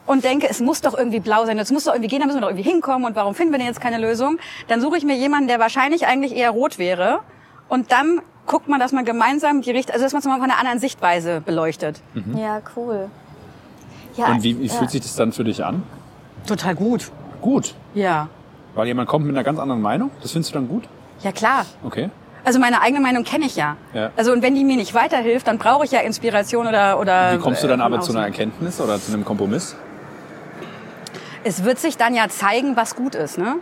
und 0.06 0.24
denke, 0.24 0.48
es 0.50 0.62
muss 0.62 0.82
doch 0.82 0.98
irgendwie 0.98 1.20
blau 1.20 1.46
sein, 1.46 1.58
es 1.60 1.72
muss 1.72 1.86
doch 1.86 1.94
irgendwie 1.94 2.10
gehen, 2.10 2.20
da 2.20 2.26
müssen 2.26 2.38
wir 2.38 2.42
doch 2.42 2.50
irgendwie 2.50 2.70
hinkommen 2.70 3.06
und 3.06 3.16
warum 3.16 3.36
finden 3.36 3.52
wir 3.52 3.58
denn 3.58 3.68
jetzt 3.68 3.82
keine 3.82 3.98
Lösung? 3.98 4.38
Dann 4.68 4.80
suche 4.80 4.98
ich 4.98 5.04
mir 5.04 5.16
jemanden, 5.16 5.48
der 5.48 5.60
wahrscheinlich 5.60 6.08
eigentlich 6.08 6.36
eher 6.36 6.52
rot 6.52 6.78
wäre 6.78 7.20
und 7.68 7.92
dann 7.92 8.22
guckt 8.46 8.68
man, 8.70 8.80
dass 8.80 8.92
man 8.94 9.06
gemeinsam 9.06 9.62
die 9.62 9.72
Richtung, 9.72 9.94
also 9.94 10.06
dass 10.06 10.14
man 10.14 10.20
es 10.22 10.26
mal 10.26 10.40
von 10.40 10.50
einer 10.50 10.60
anderen 10.60 10.80
Sichtweise 10.80 11.42
beleuchtet. 11.42 12.02
Ja, 12.36 12.62
cool. 12.76 13.10
Ja, 14.16 14.28
Und 14.28 14.44
wie, 14.44 14.60
wie 14.60 14.68
ja. 14.68 14.74
fühlt 14.74 14.90
sich 14.90 15.02
das 15.02 15.16
dann 15.16 15.32
für 15.32 15.44
dich 15.44 15.64
an? 15.64 15.84
Total 16.48 16.74
gut. 16.76 17.12
Gut. 17.42 17.76
Ja. 17.94 18.30
Weil 18.74 18.88
jemand 18.88 19.10
kommt 19.10 19.26
mit 19.26 19.36
einer 19.36 19.44
ganz 19.44 19.60
anderen 19.60 19.82
Meinung? 19.82 20.12
Das 20.22 20.32
findest 20.32 20.54
du 20.54 20.60
dann 20.60 20.68
gut? 20.68 20.84
Ja, 21.22 21.32
klar. 21.32 21.66
Okay. 21.84 22.10
Also 22.44 22.60
meine 22.60 22.82
eigene 22.82 23.02
Meinung 23.02 23.24
kenne 23.24 23.46
ich 23.46 23.56
ja. 23.56 23.76
Ja. 23.94 24.12
Also 24.16 24.32
und 24.32 24.42
wenn 24.42 24.56
die 24.56 24.64
mir 24.64 24.78
nicht 24.78 24.94
weiterhilft, 24.94 25.48
dann 25.48 25.58
brauche 25.58 25.86
ich 25.86 25.92
ja 25.92 26.00
Inspiration 26.00 26.68
oder 26.68 27.00
oder 27.00 27.34
Wie 27.34 27.38
kommst 27.40 27.64
du 27.64 27.68
dann 27.68 27.82
äh, 27.82 27.84
aber 27.84 28.00
zu 28.00 28.14
einer. 28.14 28.26
Erkenntnis 28.26 28.80
oder 28.80 29.00
zu 29.00 29.14
einem 29.14 29.26
Kompromiss? 29.26 29.76
es 31.48 31.64
wird 31.64 31.80
sich 31.80 31.98
dann 31.98 32.14
ja 32.14 32.28
zeigen, 32.30 32.76
was 32.76 32.96
gut 32.96 33.16
ist. 33.16 33.38
Ne? 33.38 33.56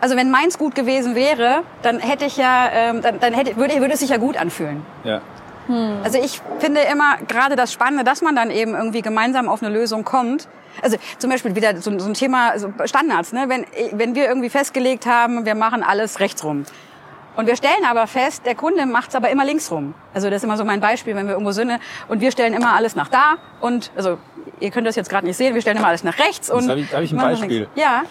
Also 0.00 0.16
wenn 0.16 0.30
meins 0.30 0.58
gut 0.58 0.74
gewesen 0.74 1.14
wäre, 1.14 1.62
dann 1.82 1.98
hätte 2.00 2.24
ich 2.24 2.36
ja, 2.36 2.68
ähm, 2.72 3.00
dann, 3.00 3.20
dann 3.20 3.32
hätte, 3.32 3.56
würde, 3.56 3.80
würde 3.80 3.94
es 3.94 4.00
sich 4.00 4.10
ja 4.10 4.16
gut 4.16 4.36
anfühlen. 4.36 4.82
Ja. 5.04 5.20
Also 6.02 6.18
ich 6.18 6.40
finde 6.60 6.80
immer 6.80 7.18
gerade 7.28 7.54
das 7.54 7.74
Spannende, 7.74 8.02
dass 8.02 8.22
man 8.22 8.34
dann 8.34 8.50
eben 8.50 8.74
irgendwie 8.74 9.02
gemeinsam 9.02 9.50
auf 9.50 9.62
eine 9.62 9.70
Lösung 9.70 10.02
kommt. 10.02 10.48
Also 10.80 10.96
zum 11.18 11.28
Beispiel 11.28 11.56
wieder 11.56 11.76
so, 11.76 11.96
so 11.98 12.06
ein 12.06 12.14
Thema 12.14 12.58
so 12.58 12.72
Standards. 12.86 13.34
Ne? 13.34 13.44
Wenn, 13.48 13.66
wenn 13.92 14.14
wir 14.14 14.28
irgendwie 14.28 14.48
festgelegt 14.48 15.04
haben, 15.04 15.44
wir 15.44 15.54
machen 15.54 15.82
alles 15.82 16.20
rechts 16.20 16.42
rum. 16.42 16.64
Und 17.38 17.46
wir 17.46 17.54
stellen 17.54 17.84
aber 17.88 18.08
fest, 18.08 18.42
der 18.46 18.56
Kunde 18.56 18.84
macht 18.84 19.10
es 19.10 19.14
aber 19.14 19.30
immer 19.30 19.44
links 19.44 19.70
rum. 19.70 19.94
Also 20.12 20.28
das 20.28 20.38
ist 20.38 20.44
immer 20.44 20.56
so 20.56 20.64
mein 20.64 20.80
Beispiel, 20.80 21.14
wenn 21.14 21.26
wir 21.26 21.34
irgendwo 21.34 21.52
sind. 21.52 21.70
Und 22.08 22.20
wir 22.20 22.32
stellen 22.32 22.52
immer 22.52 22.74
alles 22.74 22.96
nach 22.96 23.06
da. 23.08 23.36
Und 23.60 23.92
also 23.96 24.18
ihr 24.58 24.70
könnt 24.72 24.88
das 24.88 24.96
jetzt 24.96 25.08
gerade 25.08 25.24
nicht 25.24 25.36
sehen, 25.36 25.54
wir 25.54 25.60
stellen 25.62 25.76
immer 25.76 25.86
alles 25.86 26.02
nach 26.02 26.18
rechts. 26.18 26.50
Und 26.50 26.68
hab 26.68 26.76
ich- 26.76 26.90
da 26.90 26.96
hab 26.96 27.04
ich 27.04 27.12
ein 27.12 27.16
Beispiel. 27.18 27.68
Ja. 27.76 28.02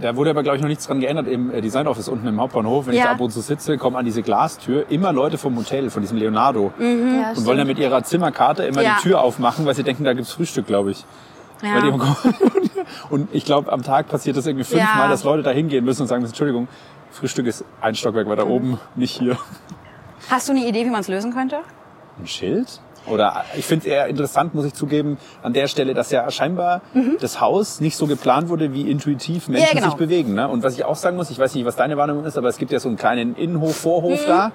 Da 0.00 0.16
wurde 0.16 0.30
aber, 0.30 0.42
glaube 0.42 0.56
ich, 0.56 0.62
noch 0.62 0.68
nichts 0.68 0.86
dran 0.88 0.98
geändert 0.98 1.28
im 1.28 1.52
äh, 1.54 1.60
Design 1.60 1.86
Office 1.86 2.08
unten 2.08 2.26
im 2.26 2.40
Hauptbahnhof. 2.40 2.86
Wenn 2.86 2.94
ich 2.94 2.98
Ja. 2.98 3.06
da 3.06 3.12
ab 3.12 3.20
und 3.20 3.30
zu 3.30 3.40
sitze, 3.40 3.78
kommen 3.78 3.94
an 3.96 4.04
diese 4.04 4.22
Glastür 4.22 4.84
immer 4.90 5.12
Leute 5.12 5.38
vom 5.38 5.56
Hotel, 5.56 5.88
von 5.90 6.02
diesem 6.02 6.18
Leonardo. 6.18 6.72
ja, 6.78 6.84
Und 6.84 6.98
wollen 7.06 7.34
stimmt. 7.36 7.58
dann 7.60 7.66
mit 7.68 7.78
ihrer 7.78 8.02
Zimmerkarte 8.02 8.64
immer 8.64 8.82
Ja. 8.82 8.96
die 8.98 9.02
Tür 9.08 9.20
aufmachen, 9.20 9.64
weil 9.64 9.74
sie 9.74 9.84
denken, 9.84 10.02
da 10.02 10.12
gibt's 10.12 10.32
Frühstück, 10.32 10.66
glaube 10.66 10.90
ich. 10.90 11.04
Ja. 11.62 11.80
Und 13.10 13.28
ich 13.32 13.44
glaube, 13.44 13.72
am 13.72 13.82
Tag 13.84 14.08
passiert 14.08 14.36
das 14.36 14.46
irgendwie 14.46 14.64
fünfmal, 14.64 15.04
Ja. 15.04 15.08
dass 15.08 15.22
Leute 15.22 15.44
da 15.44 15.50
hingehen 15.50 15.84
müssen 15.84 16.02
und 16.02 16.08
sagen, 16.08 16.22
müssen, 16.22 16.32
Entschuldigung, 16.32 16.66
Frühstück 17.12 17.46
ist 17.46 17.64
ein 17.80 17.94
Stockwerk 17.94 18.28
weiter 18.28 18.46
oben, 18.46 18.80
nicht 18.96 19.18
hier. 19.18 19.36
Hast 20.30 20.48
du 20.48 20.52
eine 20.52 20.66
Idee, 20.66 20.84
wie 20.86 20.90
man 20.90 21.00
es 21.00 21.08
lösen 21.08 21.32
könnte? 21.32 21.58
Ein 22.18 22.26
Schild? 22.26 22.80
Oder 23.06 23.44
ich 23.56 23.64
finde 23.64 23.86
es 23.86 23.92
eher 23.92 24.06
interessant, 24.06 24.54
muss 24.54 24.64
ich 24.64 24.74
zugeben, 24.74 25.18
an 25.42 25.52
der 25.52 25.66
Stelle, 25.66 25.92
dass 25.92 26.10
ja 26.12 26.30
scheinbar 26.30 26.82
das 27.20 27.40
Haus 27.40 27.80
nicht 27.80 27.96
so 27.96 28.06
geplant 28.06 28.48
wurde, 28.48 28.72
wie 28.74 28.88
intuitiv 28.88 29.48
Menschen 29.48 29.64
Mhm. 29.64 29.68
Ja, 29.68 29.74
genau. 29.74 29.90
sich 29.90 29.98
bewegen. 29.98 30.34
Ne? 30.34 30.48
Und 30.48 30.62
was 30.62 30.74
ich 30.74 30.84
auch 30.84 30.94
sagen 30.94 31.16
muss, 31.16 31.28
ich 31.30 31.38
weiß 31.38 31.54
nicht, 31.56 31.64
was 31.64 31.74
deine 31.76 31.96
Wahrnehmung 31.96 32.24
ist, 32.24 32.38
aber 32.38 32.48
es 32.48 32.58
gibt 32.58 32.70
ja 32.70 32.78
so 32.78 32.88
einen 32.88 32.96
kleinen 32.96 33.34
Innenhof, 33.34 33.76
Vorhof 33.76 34.22
Mhm. 34.24 34.28
da, 34.28 34.52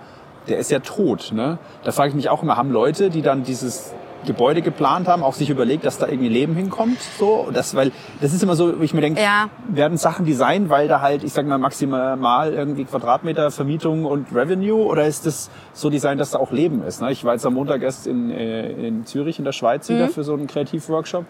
der 0.47 0.59
ist 0.59 0.71
ja 0.71 0.79
tot. 0.79 1.31
Ne? 1.33 1.57
Da 1.83 1.91
frage 1.91 2.09
ich 2.09 2.15
mich 2.15 2.29
auch 2.29 2.41
immer, 2.41 2.55
haben 2.55 2.71
Leute, 2.71 3.09
die 3.09 3.21
dann 3.21 3.43
dieses 3.43 3.91
Gebäude 4.27 4.61
geplant 4.61 5.07
haben, 5.07 5.23
auch 5.23 5.33
sich 5.33 5.49
überlegt, 5.49 5.85
dass 5.85 5.97
da 5.97 6.07
irgendwie 6.07 6.29
Leben 6.29 6.55
hinkommt? 6.55 6.99
So, 7.17 7.47
das, 7.51 7.73
weil 7.75 7.91
das 8.21 8.33
ist 8.33 8.43
immer 8.43 8.55
so, 8.55 8.77
wo 8.77 8.83
ich 8.83 8.93
mir 8.93 9.01
denke, 9.01 9.19
Ja. 9.19 9.49
werden 9.67 9.97
Sachen 9.97 10.25
designt, 10.25 10.69
weil 10.69 10.87
da 10.87 11.01
halt, 11.01 11.23
ich 11.23 11.33
sag 11.33 11.47
mal, 11.47 11.57
maximal 11.57 12.53
irgendwie 12.53 12.85
Quadratmeter 12.85 13.49
Vermietung 13.49 14.05
und 14.05 14.27
Revenue 14.35 14.85
oder 14.85 15.07
ist 15.07 15.25
das 15.25 15.49
so 15.73 15.89
designt, 15.89 16.21
dass 16.21 16.29
da 16.31 16.37
auch 16.37 16.51
Leben 16.51 16.83
ist? 16.83 17.01
Ne? 17.01 17.11
Ich 17.11 17.23
war 17.23 17.33
jetzt 17.33 17.45
am 17.47 17.55
Montag 17.55 17.81
erst 17.81 18.05
in, 18.05 18.29
äh, 18.29 18.69
in 18.87 19.05
Zürich 19.07 19.39
in 19.39 19.45
der 19.45 19.53
Schweiz 19.53 19.89
wieder 19.89 20.09
für 20.09 20.23
so 20.23 20.33
einen 20.33 20.45
Kreativworkshop 20.47 21.25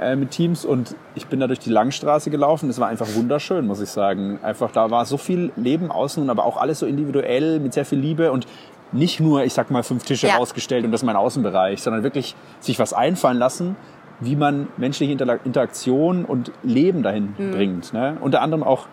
äh, 0.00 0.16
mit 0.16 0.30
Teams 0.30 0.64
und 0.64 0.96
ich 1.14 1.26
bin 1.26 1.40
da 1.40 1.46
durch 1.46 1.58
die 1.60 1.70
Langstraße 1.70 2.30
gelaufen. 2.30 2.68
Es 2.70 2.80
war 2.80 2.88
einfach 2.88 3.06
wunderschön, 3.14 3.66
muss 3.66 3.80
ich 3.80 3.90
sagen. 3.90 4.38
Einfach 4.42 4.70
da 4.72 4.90
war 4.90 5.04
so 5.04 5.16
viel 5.16 5.52
Leben 5.56 5.90
außen, 5.90 6.30
aber 6.30 6.44
auch 6.44 6.56
alles 6.56 6.78
so 6.80 6.86
individuell 6.86 7.60
mit 7.60 7.74
sehr 7.74 7.84
viel 7.84 7.98
Liebe 7.98 8.32
und 8.32 8.46
nicht 8.94 9.20
nur, 9.20 9.44
ich 9.44 9.52
sag 9.52 9.70
mal, 9.70 9.82
fünf 9.82 10.04
Tische 10.04 10.28
Ja. 10.28 10.36
rausgestellt 10.36 10.84
und 10.84 10.92
das 10.92 11.02
ist 11.02 11.06
mein 11.06 11.16
Außenbereich, 11.16 11.82
sondern 11.82 12.02
wirklich 12.02 12.34
sich 12.60 12.78
was 12.78 12.92
einfallen 12.94 13.38
lassen, 13.38 13.76
wie 14.20 14.36
man 14.36 14.68
menschliche 14.76 15.12
Inter 15.12 15.38
Interaktion 15.44 16.24
und 16.24 16.52
Leben 16.62 17.02
dahin 17.02 17.34
Mhm. 17.36 17.50
bringt. 17.50 17.92
Ne? 17.92 18.16
Unter 18.20 18.40
anderem 18.40 18.62
auch, 18.62 18.86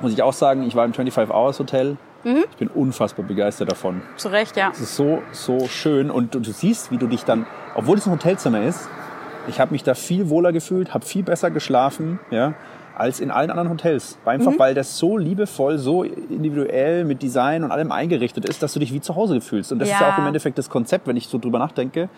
muss 0.00 0.12
ich 0.12 0.22
auch 0.22 0.32
sagen, 0.32 0.62
ich 0.64 0.74
war 0.76 0.84
im 0.84 0.92
25 0.92 1.34
Hours 1.34 1.58
Hotel. 1.58 1.96
Mhm. 2.24 2.44
Ich 2.50 2.56
bin 2.56 2.68
unfassbar 2.68 3.24
begeistert 3.26 3.70
davon. 3.72 4.02
Zu 4.16 4.28
Recht, 4.28 4.56
ja. 4.56 4.70
Es 4.72 4.80
ist 4.80 4.94
so, 4.96 5.22
so 5.32 5.66
schön 5.66 6.10
und 6.10 6.34
du, 6.34 6.40
du 6.40 6.52
siehst, 6.52 6.90
wie 6.92 6.98
du 6.98 7.06
dich 7.08 7.24
dann, 7.24 7.46
obwohl 7.74 7.98
es 7.98 8.06
ein 8.06 8.12
Hotelzimmer 8.12 8.62
ist, 8.62 8.88
ich 9.48 9.58
habe 9.58 9.72
mich 9.72 9.82
da 9.82 9.94
viel 9.94 10.28
wohler 10.28 10.52
gefühlt, 10.52 10.94
habe 10.94 11.04
viel 11.04 11.24
besser 11.24 11.50
geschlafen, 11.50 12.20
ja, 12.30 12.54
als 12.96 13.20
in 13.20 13.30
allen 13.30 13.50
anderen 13.50 13.70
Hotels. 13.70 14.18
Einfach 14.24 14.58
weil 14.58 14.74
das 14.74 14.98
so 14.98 15.16
liebevoll, 15.16 15.78
so 15.78 16.02
individuell 16.02 17.04
mit 17.04 17.22
Design 17.22 17.64
und 17.64 17.70
allem 17.72 17.92
eingerichtet 17.92 18.44
ist, 18.48 18.62
dass 18.62 18.72
du 18.74 18.80
dich 18.80 18.92
wie 18.92 19.00
zu 19.00 19.16
Hause 19.16 19.40
fühlst. 19.40 19.72
Und 19.72 19.78
das 19.78 19.88
ist 19.88 20.00
ja 20.00 20.08
Ja. 20.08 20.14
auch 20.14 20.18
im 20.18 20.26
Endeffekt 20.26 20.58
das 20.58 20.68
Konzept, 20.70 21.06
wenn 21.06 21.16
ich 21.16 21.26
so 21.28 21.38
drüber 21.38 21.58
nachdenke. 21.58 22.08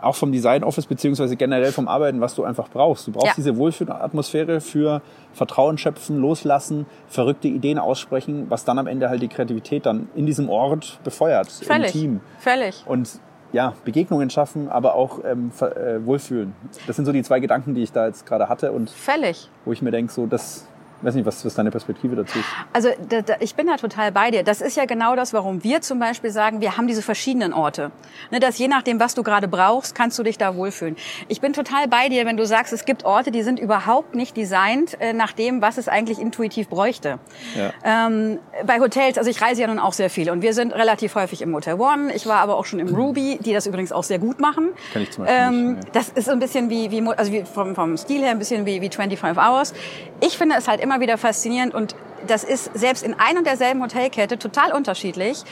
Auch 0.00 0.16
vom 0.16 0.32
Design 0.32 0.64
Office 0.64 0.86
beziehungsweise 0.86 1.36
generell 1.36 1.70
vom 1.70 1.86
Arbeiten, 1.86 2.20
was 2.20 2.34
du 2.34 2.42
einfach 2.42 2.68
brauchst. 2.68 3.06
Du 3.06 3.12
brauchst 3.12 3.26
Ja. 3.28 3.32
diese 3.36 3.56
Wohlfühlatmosphäre 3.56 4.60
für 4.60 5.00
Vertrauen 5.32 5.78
schöpfen, 5.78 6.20
loslassen, 6.20 6.86
verrückte 7.06 7.46
Ideen 7.46 7.78
aussprechen, 7.78 8.46
was 8.48 8.64
dann 8.64 8.80
am 8.80 8.88
Ende 8.88 9.08
halt 9.08 9.22
die 9.22 9.28
Kreativität 9.28 9.86
dann 9.86 10.08
in 10.16 10.26
diesem 10.26 10.48
Ort 10.48 10.98
befeuert, 11.04 11.48
Völlig. 11.52 11.94
im 11.94 12.00
Team. 12.00 12.20
Völlig. 12.40 12.82
Und 12.86 13.10
ja, 13.52 13.74
Begegnungen 13.84 14.30
schaffen, 14.30 14.68
aber 14.68 14.94
auch 14.94 15.20
ähm, 15.24 15.50
äh, 15.60 16.04
Wohlfühlen. 16.04 16.54
Das 16.86 16.96
sind 16.96 17.04
so 17.04 17.12
die 17.12 17.22
zwei 17.22 17.40
Gedanken, 17.40 17.74
die 17.74 17.82
ich 17.82 17.92
da 17.92 18.06
jetzt 18.06 18.26
gerade 18.26 18.48
hatte 18.48 18.72
und 18.72 18.90
Völlig. 18.90 19.48
wo 19.64 19.72
ich 19.72 19.82
mir 19.82 19.90
denke, 19.90 20.12
so 20.12 20.26
das, 20.26 20.66
weiß 21.02 21.14
nicht, 21.14 21.26
was, 21.26 21.44
was 21.44 21.54
deine 21.54 21.70
Perspektive 21.70 22.16
dazu 22.16 22.38
ist. 22.38 22.48
Also 22.72 22.88
da, 23.08 23.22
da, 23.22 23.34
ich 23.40 23.54
bin 23.54 23.66
da 23.66 23.76
total 23.76 24.12
bei 24.12 24.30
dir. 24.30 24.42
Das 24.42 24.60
ist 24.60 24.76
ja 24.76 24.84
genau 24.84 25.16
das, 25.16 25.32
warum 25.32 25.64
wir 25.64 25.80
zum 25.80 25.98
Beispiel 25.98 26.30
sagen, 26.30 26.60
wir 26.60 26.76
haben 26.76 26.86
diese 26.86 27.02
verschiedenen 27.02 27.52
Orte. 27.52 27.90
Ne, 28.30 28.40
dass 28.40 28.58
je 28.58 28.68
nachdem, 28.68 29.00
was 29.00 29.14
du 29.14 29.22
gerade 29.22 29.48
brauchst, 29.48 29.94
kannst 29.94 30.18
du 30.18 30.22
dich 30.22 30.38
da 30.38 30.56
wohlfühlen. 30.56 30.96
Ich 31.28 31.40
bin 31.40 31.52
total 31.52 31.88
bei 31.88 32.08
dir, 32.08 32.26
wenn 32.26 32.36
du 32.36 32.46
sagst, 32.46 32.72
es 32.72 32.84
gibt 32.84 33.04
Orte, 33.04 33.30
die 33.30 33.42
sind 33.42 33.58
überhaupt 33.58 34.14
nicht 34.14 34.36
designt 34.36 35.00
äh, 35.00 35.12
nach 35.12 35.32
dem, 35.32 35.60
was 35.60 35.78
es 35.78 35.88
eigentlich 35.88 36.18
intuitiv 36.18 36.68
bräuchte. 36.68 37.18
Ja. 37.56 37.72
Ähm, 37.84 38.38
bei 38.66 38.80
Hotels, 38.80 39.18
also 39.18 39.30
ich 39.30 39.40
reise 39.42 39.62
ja 39.62 39.66
nun 39.66 39.78
auch 39.78 39.92
sehr 39.92 40.10
viel 40.10 40.30
und 40.30 40.42
wir 40.42 40.54
sind 40.54 40.72
relativ 40.72 41.14
häufig 41.14 41.42
im 41.42 41.54
Hotel 41.54 41.74
One. 41.74 42.12
Ich 42.14 42.26
war 42.26 42.38
aber 42.38 42.56
auch 42.56 42.64
schon 42.64 42.78
im 42.78 42.94
Ruby, 42.94 43.38
die 43.40 43.52
das 43.52 43.66
übrigens 43.66 43.92
auch 43.92 44.04
sehr 44.04 44.18
gut 44.18 44.40
machen. 44.40 44.70
Kenn 44.92 45.02
ich 45.02 45.10
zum 45.10 45.24
Beispiel 45.24 45.42
ähm, 45.42 45.72
nicht, 45.74 45.84
nee. 45.84 45.90
Das 45.92 46.08
ist 46.10 46.26
so 46.26 46.32
ein 46.32 46.38
bisschen 46.38 46.70
wie, 46.70 46.90
wie 46.90 47.02
also 47.16 47.32
wie 47.32 47.44
vom, 47.44 47.74
vom 47.74 47.96
Stil 47.96 48.22
her 48.22 48.30
ein 48.30 48.38
bisschen 48.38 48.66
wie, 48.66 48.80
wie 48.80 48.88
25 48.88 49.36
Hours. 49.42 49.74
Ich 50.20 50.38
finde 50.38 50.56
es 50.56 50.68
halt 50.68 50.80
immer 50.80 50.91
wieder 51.00 51.18
faszinierend 51.18 51.74
und 51.74 51.94
das 52.26 52.44
ist 52.44 52.70
selbst 52.74 53.02
in 53.02 53.18
ein 53.18 53.36
und 53.36 53.46
derselben 53.46 53.82
Hotelkette 53.82 54.38
total 54.38 54.72
unterschiedlich. 54.72 55.42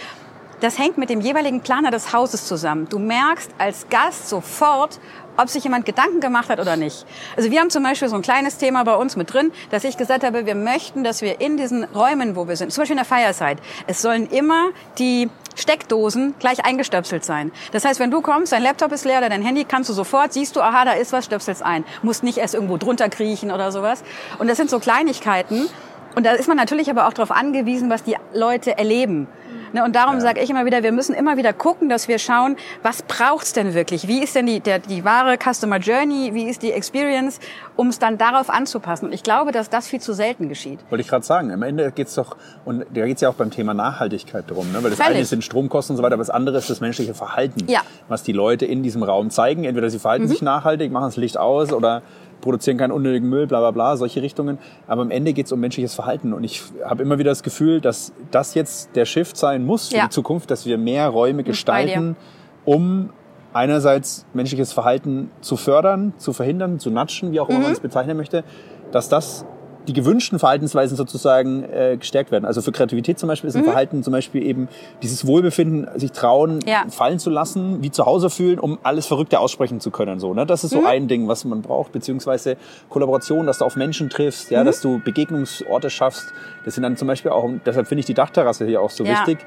Das 0.61 0.79
hängt 0.79 0.99
mit 0.99 1.09
dem 1.09 1.23
jeweiligen 1.23 1.63
Planer 1.63 1.91
des 1.91 2.13
Hauses 2.13 2.47
zusammen. 2.47 2.87
Du 2.89 2.99
merkst 2.99 3.51
als 3.57 3.89
Gast 3.89 4.29
sofort, 4.29 5.01
ob 5.39 5.49
sich 5.49 5.65
jemand 5.65 5.87
Gedanken 5.87 6.21
gemacht 6.21 6.51
hat 6.51 6.61
oder 6.61 6.77
nicht. 6.77 7.07
Also 7.35 7.51
wir 7.51 7.61
haben 7.61 7.71
zum 7.71 7.83
Beispiel 7.83 8.09
so 8.09 8.17
ein 8.17 8.23
kleines 8.23 8.59
Thema 8.59 8.85
bei 8.85 8.95
uns 8.95 9.17
mit 9.17 9.33
drin, 9.33 9.53
dass 9.71 9.85
ich 9.85 9.97
gesagt 9.97 10.23
habe, 10.23 10.45
wir 10.45 10.55
möchten, 10.55 11.03
dass 11.03 11.23
wir 11.23 11.41
in 11.41 11.57
diesen 11.57 11.85
Räumen, 11.85 12.37
wo 12.37 12.47
wir 12.47 12.57
sind, 12.57 12.73
zum 12.73 12.83
Beispiel 12.83 12.99
in 12.99 13.05
der 13.05 13.07
Fireside, 13.07 13.63
es 13.87 14.03
sollen 14.03 14.29
immer 14.29 14.69
die 14.99 15.31
Steckdosen 15.61 16.35
gleich 16.39 16.65
eingestöpselt 16.65 17.25
sein. 17.25 17.53
Das 17.73 17.85
heißt, 17.85 18.01
wenn 18.01 18.11
du 18.11 18.21
kommst, 18.21 18.53
dein 18.53 18.63
Laptop 18.63 18.93
ist 18.93 19.05
leer 19.05 19.19
oder 19.19 19.29
dein 19.29 19.43
Handy, 19.43 19.65
kannst 19.65 19.89
du 19.91 19.95
sofort, 19.95 20.33
siehst 20.33 20.57
du, 20.57 20.61
aha, 20.61 20.85
da 20.85 20.93
ist 20.93 21.13
was, 21.13 21.25
stöpselst 21.25 21.63
ein. 21.63 21.85
Musst 22.03 22.23
nicht 22.23 22.39
erst 22.39 22.55
irgendwo 22.55 22.77
drunter 22.77 23.09
kriechen 23.09 23.51
oder 23.51 23.73
sowas. 23.73 24.03
Und 24.39 24.49
das 24.49 24.57
sind 24.57 24.71
so 24.71 24.79
Kleinigkeiten. 24.79 25.69
Und 26.17 26.27
da 26.27 26.33
ist 26.33 26.49
man 26.49 26.57
natürlich 26.57 26.91
aber 26.91 27.07
auch 27.07 27.13
darauf 27.13 27.31
angewiesen, 27.31 27.89
was 27.91 28.03
die 28.03 28.17
Leute 28.35 28.77
erleben. 28.77 29.29
Ne, 29.73 29.85
und 29.85 29.95
darum 29.95 30.21
sage 30.21 30.41
ich 30.41 30.51
immer 30.51 30.65
wieder, 30.67 30.83
wir 30.83 30.93
müssen 30.93 31.15
immer 31.15 31.37
wieder 31.37 31.53
gucken, 31.53 31.89
dass 31.89 32.09
wir 32.09 32.19
schauen, 32.19 32.57
was 32.83 33.03
braucht's 33.03 33.53
denn 33.53 33.75
wirklich? 33.75 34.09
Wie 34.09 34.23
ist 34.23 34.35
denn 34.35 34.47
die, 34.47 34.61
der, 34.61 34.79
die 34.81 35.05
wahre 35.05 35.37
Customer 35.39 35.77
Journey? 35.79 36.31
Wie 36.35 36.45
ist 36.49 36.63
die 36.63 36.73
Experience, 36.73 37.39
um 37.77 37.89
es 37.89 37.99
dann 37.99 38.19
darauf 38.19 38.51
anzupassen? 38.51 39.07
Und 39.07 39.13
ich 39.13 39.23
glaube, 39.23 39.53
dass 39.53 39.71
das 39.71 39.87
viel 39.89 40.01
zu 40.01 40.13
selten 40.13 40.49
geschieht. 40.49 40.81
Wollte 40.91 41.03
ich 41.03 41.09
gerade 41.09 41.25
sagen, 41.25 41.53
am 41.53 41.63
Ende 41.63 41.93
geht's 41.93 42.15
doch, 42.15 42.37
und 42.65 42.85
da 42.93 43.07
geht's 43.07 43.21
ja 43.21 43.29
auch 43.29 43.35
beim 43.35 43.51
Thema 43.51 43.75
Nachhaltigkeit 43.75 44.45
drum, 44.51 44.73
ne? 44.73 44.83
weil 44.83 44.91
das 44.91 44.99
Völlig. 44.99 45.17
eine 45.17 45.25
sind 45.25 45.45
Stromkosten 45.45 45.95
und 45.95 45.97
so 45.99 46.03
weiter, 46.03 46.15
aber 46.15 46.23
das 46.23 46.31
andere 46.31 46.59
ist 46.59 46.69
das 46.69 46.81
menschliche 46.81 47.15
Verhalten, 47.15 47.67
Ja. 47.69 47.81
was 48.09 48.23
die 48.23 48.33
Leute 48.33 48.67
in 48.67 48.83
diesem 48.83 49.03
Raum 49.03 49.31
zeigen. 49.31 49.65
Entweder 49.65 49.91
sie 49.91 49.99
verhalten 49.99 50.29
sich 50.29 50.43
nachhaltig, 50.43 50.91
machen 50.91 51.05
das 51.07 51.17
Licht 51.17 51.39
aus 51.39 51.73
oder 51.73 52.03
produzieren 52.41 52.79
keinen 52.79 52.93
unnötigen 52.93 53.29
Müll, 53.29 53.47
bla 53.47 53.61
bla 53.61 53.71
bla, 53.71 53.97
solche 53.97 54.23
Richtungen. 54.23 54.59
Aber 54.87 55.03
am 55.03 55.11
Ende 55.11 55.33
geht's 55.33 55.53
um 55.53 55.61
menschliches 55.61 55.95
Verhalten. 55.95 56.33
Und 56.33 56.45
ich 56.45 56.63
habe 56.85 57.03
immer 57.03 57.19
wieder 57.19 57.31
das 57.31 57.43
Gefühl, 57.43 57.81
dass 57.81 58.13
das 58.31 58.55
jetzt 58.55 58.95
der 58.97 59.05
Shift 59.05 59.37
sein 59.37 59.65
muss 59.65 59.89
für 59.89 59.97
Ja. 59.97 60.05
die 60.05 60.11
Zukunft, 60.11 60.51
dass 60.51 60.67
wir 60.67 60.79
mehr 60.79 61.09
Räume 61.09 61.43
gestalten, 61.45 62.17
um 62.65 63.11
einerseits 63.53 64.27
menschliches 64.33 64.73
Verhalten 64.73 65.31
zu 65.41 65.57
fördern, 65.57 66.13
zu 66.19 66.33
verhindern, 66.33 66.79
zu 66.79 66.91
natschen, 66.91 67.33
wie 67.33 67.41
auch 67.41 67.49
immer 67.49 67.59
Mhm. 67.59 67.65
man 67.65 67.73
es 67.73 67.81
bezeichnen 67.81 68.17
möchte, 68.17 68.45
dass 68.93 69.09
das 69.09 69.45
die 69.91 70.01
gewünschten 70.01 70.39
Verhaltensweisen 70.39 70.97
sozusagen 70.97 71.65
äh, 71.65 71.97
gestärkt 71.99 72.31
werden. 72.31 72.45
Also 72.45 72.63
für 72.63 72.71
Kreativität 72.71 73.19
zum 73.19 73.27
Beispiel 73.29 73.49
ist 73.49 73.57
ein 73.57 73.65
Verhalten 73.65 74.05
zum 74.05 74.13
Beispiel 74.13 74.45
eben 74.47 74.69
dieses 75.03 75.27
Wohlbefinden, 75.27 75.89
sich 75.99 76.13
trauen, 76.13 76.57
Mhm. 76.57 76.61
Ja. 76.67 76.85
fallen 76.91 77.19
zu 77.19 77.29
lassen, 77.31 77.83
wie 77.83 77.91
zu 77.91 78.07
Hause 78.07 78.31
fühlen, 78.31 78.61
um 78.61 78.79
alles 78.85 79.07
Verrückte 79.07 79.41
aussprechen 79.41 79.81
zu 79.81 79.91
können. 79.91 80.21
So, 80.21 80.33
ne? 80.33 80.47
Das 80.47 80.63
Mhm. 80.63 80.67
ist 80.67 80.73
so 80.73 80.85
ein 80.85 81.09
Ding, 81.09 81.27
was 81.27 81.45
man 81.45 81.63
braucht, 81.63 81.91
beziehungsweise 81.91 82.57
Kollaboration, 82.89 83.47
dass 83.47 83.59
du 83.59 83.65
auf 83.65 83.75
Menschen 83.77 84.09
triffst, 84.11 84.51
Mhm. 84.51 84.55
ja, 84.55 84.65
dass 84.65 84.81
du 84.81 85.01
Begegnungsorte 85.05 85.91
schaffst. 85.91 86.33
Das 86.65 86.75
sind 86.75 86.85
dann 86.85 86.97
zum 86.97 87.09
Beispiel 87.09 87.33
auch, 87.33 87.49
deshalb 87.67 87.89
finde 87.89 88.01
ich 88.01 88.07
die 88.07 88.15
Dachterrasse 88.15 88.67
hier 88.67 88.81
auch 88.81 88.91
so 88.91 89.05
Ja. 89.05 89.11
wichtig, 89.11 89.39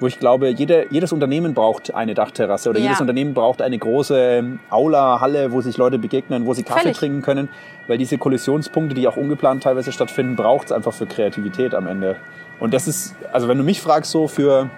wo 0.00 0.06
ich 0.06 0.18
glaube, 0.18 0.48
jede, 0.48 0.86
jedes 0.90 1.12
Unternehmen 1.12 1.52
braucht 1.54 1.94
eine 1.94 2.14
Dachterrasse 2.14 2.70
oder 2.70 2.78
Ja. 2.78 2.86
jedes 2.86 3.00
Unternehmen 3.00 3.34
braucht 3.34 3.60
eine 3.62 3.78
große 3.78 4.44
Aula, 4.70 5.20
Halle, 5.20 5.52
wo 5.52 5.60
sich 5.60 5.76
Leute 5.76 5.98
begegnen, 5.98 6.46
wo 6.46 6.54
sie 6.54 6.62
Kaffee 6.62 6.80
Völlig. 6.80 6.96
trinken 6.96 7.22
können, 7.22 7.48
weil 7.86 7.98
diese 7.98 8.16
Kollisionspunkte, 8.18 8.94
die 8.94 9.06
auch 9.06 9.16
ungeplant 9.16 9.62
teilweise 9.62 9.92
stattfinden, 9.92 10.36
braucht 10.36 10.66
es 10.66 10.72
einfach 10.72 10.92
für 10.94 11.06
Kreativität 11.06 11.74
am 11.74 11.86
Ende. 11.86 12.16
Und 12.58 12.72
das 12.74 12.88
ist, 12.88 13.14
also 13.32 13.46
wenn 13.48 13.58
du 13.58 13.64
mich 13.64 13.80
fragst, 13.80 14.10
so 14.10 14.26
für 14.26 14.70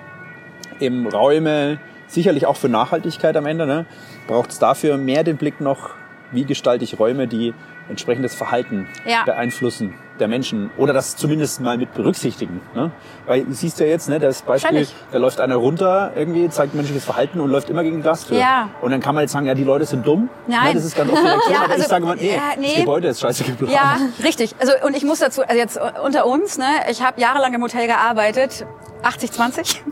eben 0.80 1.06
Räume, 1.06 1.78
sicherlich 2.08 2.46
auch 2.46 2.56
für 2.56 2.68
Nachhaltigkeit 2.68 3.36
am 3.36 3.46
Ende, 3.46 3.66
ne, 3.66 3.86
braucht 4.26 4.50
es 4.50 4.58
dafür 4.58 4.96
mehr 4.98 5.24
den 5.24 5.36
Blick 5.36 5.60
noch, 5.60 5.90
wie 6.32 6.44
gestalte 6.44 6.84
ich 6.84 6.98
Räume, 6.98 7.26
die 7.28 7.54
entsprechendes 7.88 8.34
Verhalten 8.34 8.86
Ja. 9.04 9.24
beeinflussen 9.24 9.94
der 10.18 10.28
Menschen 10.28 10.70
oder 10.76 10.92
das 10.92 11.16
zumindest 11.16 11.60
mal 11.60 11.78
mit 11.78 11.94
berücksichtigen. 11.94 12.60
Ne? 12.74 12.90
Weil 13.26 13.44
du 13.44 13.52
siehst 13.52 13.80
ja 13.80 13.86
jetzt, 13.86 14.08
ne, 14.08 14.18
das 14.18 14.42
Beispiel, 14.42 14.70
Völlig. 14.70 14.94
da 15.10 15.18
läuft 15.18 15.40
einer 15.40 15.56
runter, 15.56 16.12
irgendwie 16.14 16.48
zeigt 16.48 16.74
menschliches 16.74 17.04
Verhalten 17.04 17.40
und 17.40 17.50
läuft 17.50 17.70
immer 17.70 17.82
gegen 17.82 17.96
die 17.96 18.02
Glastür. 18.02 18.38
Ja. 18.38 18.68
Und 18.80 18.90
dann 18.90 19.00
kann 19.00 19.14
man 19.14 19.22
jetzt 19.22 19.32
sagen, 19.32 19.46
ja, 19.46 19.54
die 19.54 19.64
Leute 19.64 19.84
sind 19.86 20.06
dumm. 20.06 20.28
Nein. 20.46 20.68
Ne, 20.68 20.74
das 20.74 20.84
ist 20.84 20.96
ganz 20.96 21.10
oft 21.10 21.22
Reaktion, 21.22 21.52
Ja, 21.52 21.58
aber 21.58 21.66
ich 21.66 21.72
also, 21.72 21.88
sage 21.88 22.04
mal, 22.04 22.16
nee, 22.16 22.30
ja, 22.34 22.42
das 22.54 22.58
nee. 22.58 22.80
Gebäude 22.80 23.08
ist 23.08 23.20
scheiße 23.20 23.44
geplant. 23.44 23.72
Ja, 23.72 23.98
richtig. 24.22 24.54
Also 24.58 24.72
und 24.86 24.96
ich 24.96 25.04
muss 25.04 25.18
dazu, 25.20 25.42
also 25.42 25.56
jetzt 25.56 25.80
unter 26.04 26.26
uns, 26.26 26.58
ne, 26.58 26.66
ich 26.90 27.02
habe 27.02 27.20
jahrelang 27.20 27.54
im 27.54 27.62
Hotel 27.62 27.86
gearbeitet. 27.86 28.66
80, 29.02 29.32
20. 29.32 29.82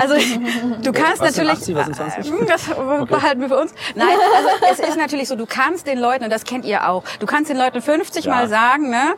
Also 0.00 0.14
du 0.82 0.92
kannst 0.92 1.20
Was 1.20 1.36
natürlich. 1.36 1.58
80, 1.58 1.76
was 1.76 1.84
sind 1.86 1.96
20? 1.96 2.26
Äh, 2.32 2.44
Das 2.46 2.64
behalten 3.06 3.40
wir 3.40 3.48
für 3.48 3.58
uns. 3.60 3.72
Nein, 3.94 4.08
also 4.68 4.82
es 4.82 4.88
ist 4.88 4.96
natürlich 4.98 5.28
so, 5.28 5.36
du 5.36 5.46
kannst 5.46 5.86
den 5.86 5.98
Leuten, 6.00 6.24
und 6.24 6.30
das 6.30 6.42
kennt 6.42 6.64
ihr 6.64 6.88
auch, 6.88 7.04
du 7.20 7.26
kannst 7.26 7.50
den 7.50 7.56
Leuten 7.56 7.80
50 7.80 8.24
Ja. 8.24 8.34
Mal 8.34 8.48
sagen, 8.48 8.90
ne? 8.90 9.14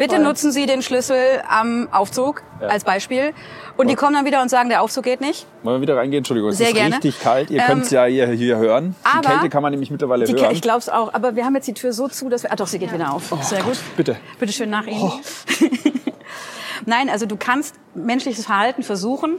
Bitte 0.00 0.18
nutzen 0.18 0.50
Sie 0.50 0.66
den 0.66 0.82
Schlüssel 0.82 1.16
am 1.48 1.88
Aufzug 1.92 2.42
Ja. 2.60 2.68
als 2.68 2.84
Beispiel. 2.84 3.32
Und 3.76 3.88
die 3.88 3.94
kommen 3.94 4.14
dann 4.14 4.24
wieder 4.24 4.42
und 4.42 4.48
sagen, 4.48 4.68
der 4.68 4.82
Aufzug 4.82 5.04
geht 5.04 5.20
nicht. 5.20 5.46
Wollen 5.62 5.76
wir 5.76 5.82
wieder 5.82 5.96
reingehen? 5.96 6.18
Entschuldigung, 6.18 6.50
es 6.50 6.58
Sehr 6.58 6.68
ist 6.68 6.74
gerne. 6.74 6.94
richtig 6.96 7.20
kalt. 7.20 7.50
Ihr 7.50 7.60
Ähm, 7.60 7.66
könnt 7.66 7.84
es 7.84 7.90
ja 7.90 8.04
hier, 8.06 8.26
hier 8.28 8.56
hören. 8.58 8.94
Die 9.22 9.26
Kälte 9.28 9.48
kann 9.48 9.62
man 9.62 9.70
nämlich 9.72 9.90
mittlerweile 9.90 10.24
Die, 10.24 10.32
hören. 10.34 10.52
ich 10.52 10.60
glaube 10.62 10.78
es 10.78 10.88
auch. 10.88 11.14
Aber 11.14 11.36
wir 11.36 11.44
haben 11.44 11.54
jetzt 11.54 11.68
die 11.68 11.74
Tür 11.74 11.92
so 11.92 12.08
zu, 12.08 12.28
dass 12.28 12.42
wir. 12.42 12.52
Ah 12.52 12.56
doch, 12.56 12.66
sie 12.66 12.78
geht 12.78 12.92
wieder 12.92 13.12
auf. 13.12 13.32
Sehr 13.42 13.62
gut. 13.62 13.78
bitte. 13.96 14.16
Bitte 14.38 14.52
schön 14.52 14.70
nach 14.70 14.86
Ihnen. 14.86 15.12
Nein, 16.86 17.10
also 17.10 17.26
du 17.26 17.36
kannst 17.36 17.74
menschliches 17.94 18.46
Verhalten 18.46 18.82
versuchen 18.82 19.36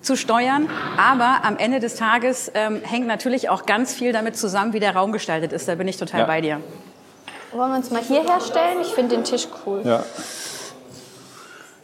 zu 0.00 0.16
steuern, 0.16 0.68
aber 0.98 1.44
am 1.44 1.56
Ende 1.56 1.78
des 1.78 1.94
Tages 1.94 2.50
ähm, 2.54 2.80
hängt 2.82 3.06
natürlich 3.06 3.48
auch 3.50 3.66
ganz 3.66 3.94
viel 3.94 4.12
damit 4.12 4.36
zusammen, 4.36 4.72
wie 4.72 4.80
der 4.80 4.96
Raum 4.96 5.12
gestaltet 5.12 5.52
ist. 5.52 5.68
Da 5.68 5.76
bin 5.76 5.86
ich 5.86 5.96
total 5.96 6.20
Ja. 6.20 6.26
bei 6.26 6.40
dir. 6.40 6.60
Wollen 7.52 7.70
wir 7.70 7.76
uns 7.76 7.90
mal 7.90 8.02
hier 8.02 8.22
herstellen? 8.22 8.78
Ich 8.80 8.88
finde 8.88 9.16
den 9.16 9.24
Tisch 9.24 9.46
cool. 9.66 9.82
Ja. 9.84 10.04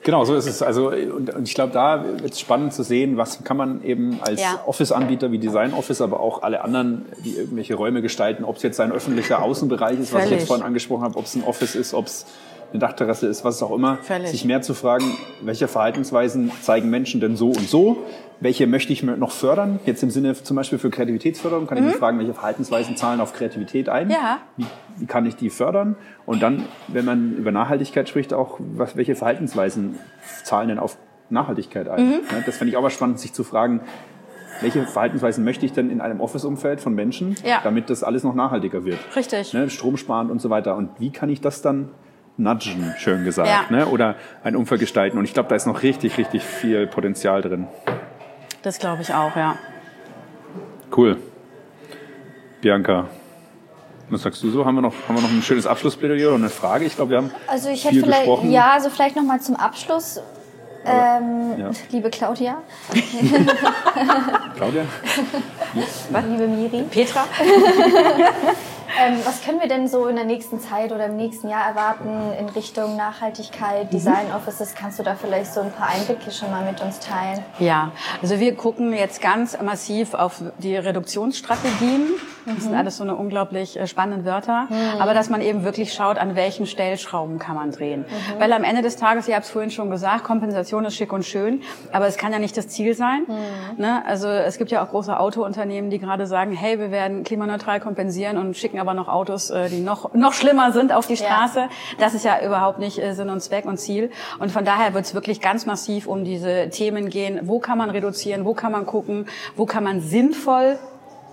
Genau, 0.02 0.24
so 0.24 0.34
ist 0.34 0.46
es. 0.46 0.62
Also, 0.62 0.90
und, 0.90 1.34
und 1.34 1.46
ich 1.46 1.54
glaube, 1.54 1.72
da 1.74 2.02
wird 2.02 2.32
es 2.32 2.40
spannend 2.40 2.72
zu 2.72 2.82
sehen, 2.82 3.18
was 3.18 3.44
kann 3.44 3.58
man 3.58 3.82
eben 3.82 4.18
als 4.22 4.40
Ja. 4.40 4.60
Office-Anbieter 4.64 5.30
wie 5.32 5.38
Design 5.38 5.74
Office, 5.74 6.00
aber 6.00 6.20
auch 6.20 6.42
alle 6.42 6.64
anderen, 6.64 7.04
die 7.24 7.36
irgendwelche 7.36 7.74
Räume 7.74 8.00
gestalten, 8.00 8.44
ob 8.44 8.56
es 8.56 8.62
jetzt 8.62 8.80
ein 8.80 8.90
öffentlicher 8.90 9.42
Außenbereich 9.42 9.98
ist, 9.98 10.14
was 10.14 10.24
ich 10.24 10.30
jetzt 10.30 10.46
vorhin 10.46 10.64
angesprochen 10.64 11.02
habe, 11.02 11.18
ob 11.18 11.26
es 11.26 11.34
ein 11.34 11.44
Office 11.44 11.74
ist, 11.74 11.92
ob 11.92 12.06
es 12.06 12.24
eine 12.70 12.80
Dachterrasse 12.80 13.26
ist, 13.26 13.44
was 13.44 13.62
auch 13.62 13.70
immer, 13.74 13.96
Völlig. 14.02 14.30
sich 14.30 14.44
mehr 14.44 14.60
zu 14.62 14.74
fragen, 14.74 15.04
welche 15.42 15.68
Verhaltensweisen 15.68 16.50
zeigen 16.62 16.90
Menschen 16.90 17.20
denn 17.20 17.36
so 17.36 17.46
und 17.48 17.68
so, 17.68 17.98
welche 18.40 18.66
möchte 18.66 18.92
ich 18.92 19.02
noch 19.02 19.30
fördern, 19.32 19.80
jetzt 19.86 20.02
im 20.02 20.10
Sinne 20.10 20.34
zum 20.34 20.56
Beispiel 20.56 20.78
für 20.78 20.90
Kreativitätsförderung, 20.90 21.66
kann 21.66 21.78
ich 21.78 21.84
mich 21.84 21.96
fragen, 21.96 22.18
welche 22.18 22.34
Verhaltensweisen 22.34 22.96
zahlen 22.96 23.20
auf 23.20 23.32
Kreativität 23.32 23.88
ein, 23.88 24.08
Mhm. 24.08 24.12
Ja. 24.12 24.38
wie, 24.56 24.66
wie 24.98 25.06
kann 25.06 25.26
ich 25.26 25.36
die 25.36 25.50
fördern 25.50 25.96
und 26.26 26.42
dann, 26.42 26.64
wenn 26.88 27.04
man 27.04 27.32
über 27.36 27.50
Nachhaltigkeit 27.52 28.08
spricht, 28.08 28.32
auch, 28.34 28.58
was, 28.60 28.96
welche 28.96 29.16
Verhaltensweisen 29.16 29.98
zahlen 30.44 30.68
denn 30.68 30.78
auf 30.78 30.98
Nachhaltigkeit 31.30 31.88
ein. 31.88 32.06
Mhm. 32.06 32.12
Ja, 32.30 32.40
das 32.46 32.58
fände 32.58 32.70
ich 32.70 32.76
auch 32.76 32.82
mal 32.82 32.90
spannend, 32.90 33.18
sich 33.18 33.32
zu 33.32 33.44
fragen, 33.44 33.80
welche 34.60 34.84
Verhaltensweisen 34.86 35.44
möchte 35.44 35.64
ich 35.66 35.72
denn 35.72 35.88
in 35.90 36.00
einem 36.00 36.20
Office-Umfeld 36.20 36.80
von 36.80 36.94
Menschen, 36.94 37.36
Ja. 37.44 37.60
damit 37.62 37.90
das 37.90 38.02
alles 38.02 38.24
noch 38.24 38.34
nachhaltiger 38.34 38.84
wird 38.84 38.98
Richtig. 39.16 39.52
ne, 39.54 39.68
stromsparend 39.70 40.30
und 40.30 40.40
so 40.40 40.50
weiter. 40.50 40.76
Und 40.76 40.90
wie 40.98 41.10
kann 41.10 41.28
ich 41.30 41.40
das 41.40 41.62
dann 41.62 41.90
nudgen, 42.38 42.94
schön 42.98 43.24
gesagt, 43.24 43.48
Ja. 43.48 43.64
ne? 43.68 43.86
oder 43.86 44.14
ein 44.42 44.56
Umfeld 44.56 44.80
gestalten? 44.80 45.18
Und 45.18 45.24
ich 45.24 45.34
glaube, 45.34 45.48
da 45.50 45.56
ist 45.56 45.66
noch 45.66 45.82
richtig, 45.82 46.16
richtig 46.16 46.42
viel 46.42 46.86
Potenzial 46.86 47.42
drin. 47.42 47.66
Das 48.62 48.78
glaube 48.78 49.02
ich 49.02 49.12
auch, 49.12 49.36
ja. 49.36 49.56
Cool. 50.96 51.18
Bianca, 52.60 53.06
Was 54.10 54.22
sagst 54.22 54.42
du 54.42 54.50
so? 54.50 54.64
Haben 54.64 54.76
wir 54.76 54.80
noch, 54.82 54.94
haben 55.06 55.16
wir 55.16 55.22
noch 55.22 55.30
ein 55.30 55.42
schönes 55.42 55.66
Abschlussplädoyer 55.66 56.28
oder 56.28 56.36
eine 56.36 56.48
Frage? 56.48 56.86
Ich 56.86 56.96
glaube, 56.96 57.10
wir 57.10 57.18
haben 57.18 57.30
Also 57.46 57.68
ich 57.68 57.84
hätte 57.84 57.94
viel 57.96 58.04
vielleicht, 58.04 58.20
besprochen. 58.22 58.50
ja, 58.50 58.70
also 58.72 58.88
vielleicht 58.88 59.16
noch 59.16 59.22
mal 59.22 59.38
zum 59.40 59.54
Abschluss, 59.56 60.18
ähm, 60.86 61.58
ja. 61.58 61.70
liebe 61.90 62.08
Claudia, 62.08 62.56
Claudia? 64.56 64.84
liebe 66.26 66.48
Miri, 66.48 66.84
Petra? 66.90 67.24
ähm, 69.00 69.18
was 69.24 69.42
können 69.42 69.60
wir 69.60 69.68
denn 69.68 69.88
so 69.88 70.06
in 70.06 70.16
der 70.16 70.24
nächsten 70.24 70.60
Zeit 70.60 70.92
oder 70.92 71.06
im 71.06 71.16
nächsten 71.16 71.48
Jahr 71.48 71.68
erwarten 71.68 72.32
in 72.38 72.48
Richtung 72.48 72.96
Nachhaltigkeit, 72.96 73.92
Design 73.92 74.32
Offices? 74.34 74.74
Kannst 74.74 74.98
du 74.98 75.02
da 75.02 75.14
vielleicht 75.14 75.52
so 75.52 75.60
ein 75.60 75.72
paar 75.72 75.88
Einblicke 75.88 76.30
schon 76.30 76.50
mal 76.50 76.64
mit 76.64 76.80
uns 76.80 76.98
teilen? 76.98 77.44
Ja, 77.58 77.92
also 78.22 78.38
wir 78.40 78.54
gucken 78.54 78.92
jetzt 78.92 79.20
ganz 79.20 79.60
massiv 79.60 80.14
auf 80.14 80.42
die 80.58 80.76
Reduktionsstrategien. 80.76 82.14
Das 82.54 82.64
sind 82.64 82.74
alles 82.74 82.96
so 82.96 83.04
eine 83.04 83.14
unglaublich 83.16 83.78
äh, 83.78 83.86
spannenden 83.86 84.24
Wörter. 84.24 84.68
Aber 84.98 85.14
dass 85.14 85.28
man 85.30 85.40
eben 85.40 85.64
wirklich 85.64 85.92
schaut, 85.92 86.18
an 86.18 86.34
welchen 86.36 86.66
Stellschrauben 86.66 87.38
kann 87.38 87.54
man 87.56 87.70
drehen. 87.70 88.04
Weil 88.38 88.52
am 88.52 88.64
Ende 88.64 88.82
des 88.82 88.96
Tages, 88.96 89.28
ihr 89.28 89.34
habt 89.34 89.44
es 89.46 89.50
vorhin 89.50 89.70
schon 89.70 89.90
gesagt, 89.90 90.24
Kompensation 90.24 90.84
ist 90.84 90.94
schick 90.96 91.12
und 91.12 91.24
schön, 91.24 91.62
aber 91.92 92.06
es 92.06 92.16
kann 92.16 92.32
ja 92.32 92.38
nicht 92.38 92.56
das 92.56 92.68
Ziel 92.68 92.94
sein. 92.94 93.22
Ne? 93.76 94.02
Also 94.06 94.28
es 94.28 94.58
gibt 94.58 94.70
ja 94.70 94.84
auch 94.84 94.90
große 94.90 95.18
Autounternehmen, 95.18 95.90
die 95.90 95.98
gerade 95.98 96.26
sagen, 96.26 96.52
hey, 96.52 96.78
wir 96.78 96.90
werden 96.90 97.24
klimaneutral 97.24 97.80
kompensieren 97.80 98.36
und 98.38 98.56
schicken 98.56 98.78
aber 98.78 98.94
noch 98.94 99.08
Autos, 99.08 99.50
äh, 99.50 99.68
die 99.68 99.80
noch, 99.80 100.14
noch 100.14 100.32
schlimmer 100.32 100.72
sind, 100.72 100.92
auf 100.92 101.06
die 101.06 101.14
Ja. 101.14 101.26
Straße. 101.26 101.68
Das 101.98 102.14
ist 102.14 102.24
ja 102.24 102.44
überhaupt 102.44 102.78
nicht 102.78 102.98
äh, 102.98 103.14
Sinn 103.14 103.28
und 103.30 103.40
Zweck 103.40 103.64
und 103.66 103.78
Ziel. 103.78 104.10
Und 104.38 104.50
von 104.52 104.64
daher 104.64 104.94
wird 104.94 105.04
es 105.04 105.14
wirklich 105.14 105.40
ganz 105.40 105.66
massiv 105.66 106.06
um 106.06 106.24
diese 106.24 106.70
Themen 106.70 107.10
gehen. 107.10 107.40
Wo 107.42 107.58
kann 107.58 107.78
man 107.78 107.90
reduzieren? 107.90 108.44
Wo 108.44 108.54
kann 108.54 108.72
man 108.72 108.86
gucken? 108.86 109.26
Wo 109.56 109.66
kann 109.66 109.84
man 109.84 110.00
sinnvoll 110.00 110.78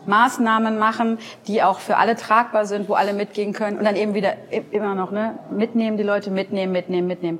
Maßnahmen 0.07 0.77
machen, 0.77 1.17
die 1.47 1.63
auch 1.63 1.79
für 1.79 1.97
alle 1.97 2.15
tragbar 2.15 2.65
sind, 2.65 2.89
wo 2.89 2.93
alle 2.93 3.13
mitgehen 3.13 3.53
können 3.53 3.77
und 3.77 3.85
dann 3.85 3.95
eben 3.95 4.13
wieder 4.13 4.33
immer 4.71 4.95
noch 4.95 5.11
ne 5.11 5.37
mitnehmen, 5.49 5.97
die 5.97 6.03
Leute 6.03 6.31
mitnehmen, 6.31 6.71
mitnehmen, 6.71 7.07
mitnehmen. 7.07 7.39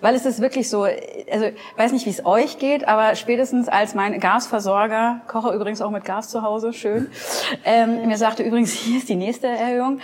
Weil 0.00 0.14
es 0.14 0.26
ist 0.26 0.40
wirklich 0.40 0.68
so, 0.68 0.82
also 0.82 1.46
ich 1.46 1.78
weiß 1.78 1.92
nicht, 1.92 2.04
wie 2.06 2.10
es 2.10 2.26
euch 2.26 2.58
geht, 2.58 2.88
aber 2.88 3.14
spätestens 3.14 3.68
als 3.68 3.94
mein 3.94 4.18
Gasversorger, 4.18 5.20
koche 5.28 5.54
übrigens 5.54 5.80
auch 5.80 5.90
mit 5.90 6.04
Gas 6.04 6.28
zu 6.28 6.42
Hause, 6.42 6.72
schön, 6.72 7.08
ähm, 7.64 8.06
mir 8.06 8.16
sagte 8.18 8.42
übrigens, 8.42 8.72
hier 8.72 8.98
ist 8.98 9.08
die 9.08 9.14
nächste 9.14 9.46
Erhöhung. 9.46 10.00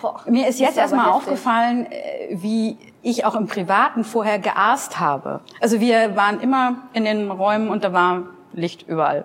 Boah, 0.00 0.22
Mir 0.26 0.48
ist 0.48 0.58
jetzt 0.60 0.76
erstmal 0.76 1.06
heftig. 1.06 1.16
aufgefallen, 1.16 1.86
äh, 1.86 2.28
wie 2.30 2.76
ich 3.02 3.24
auch 3.24 3.36
im 3.36 3.46
Privaten 3.46 4.04
vorher 4.04 4.38
geaßt 4.38 4.98
habe. 4.98 5.40
Also 5.60 5.80
wir 5.80 6.16
waren 6.16 6.40
immer 6.40 6.76
in 6.92 7.04
den 7.04 7.30
Räumen 7.30 7.70
und 7.70 7.84
da 7.84 7.92
war 7.92 8.24
Licht 8.52 8.86
überall. 8.88 9.24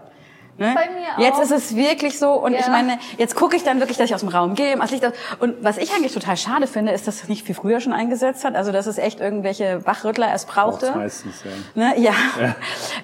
Ne? 0.58 0.76
Bei 0.76 0.88
mir 0.90 1.26
Jetzt 1.26 1.40
auch. 1.40 1.44
ist 1.44 1.52
es 1.52 1.76
wirklich 1.76 2.20
so 2.20 2.34
und 2.34 2.54
Ja. 2.54 2.60
ich 2.60 2.68
meine, 2.68 3.00
jetzt 3.18 3.36
gucke 3.36 3.56
ich 3.56 3.64
dann 3.64 3.80
wirklich, 3.80 3.98
dass 3.98 4.06
ich 4.08 4.14
aus 4.14 4.20
dem 4.20 4.30
Raum 4.30 4.54
gehe, 4.54 4.78
das 4.78 4.92
Licht 4.92 5.04
aus. 5.04 5.14
Und 5.40 5.64
was 5.64 5.78
ich 5.78 5.92
eigentlich 5.94 6.14
total 6.14 6.38
schade 6.38 6.68
finde, 6.68 6.92
ist, 6.92 7.08
dass 7.08 7.24
es 7.24 7.28
nicht 7.30 7.44
viel 7.44 7.56
früher 7.56 7.80
schon 7.80 7.92
eingesetzt 7.92 8.46
hat. 8.46 8.56
Also 8.56 8.72
dass 8.72 8.86
es 8.86 9.00
echt 9.00 9.20
irgendwelche 9.20 9.84
Wachrüttler 9.86 10.28
erst 10.28 10.48
brauchte. 10.48 10.86
Braucht's 10.88 11.26
meistens, 11.26 11.44
ja. 11.44 11.52
Ne? 11.90 12.00
Ja. 12.00 12.14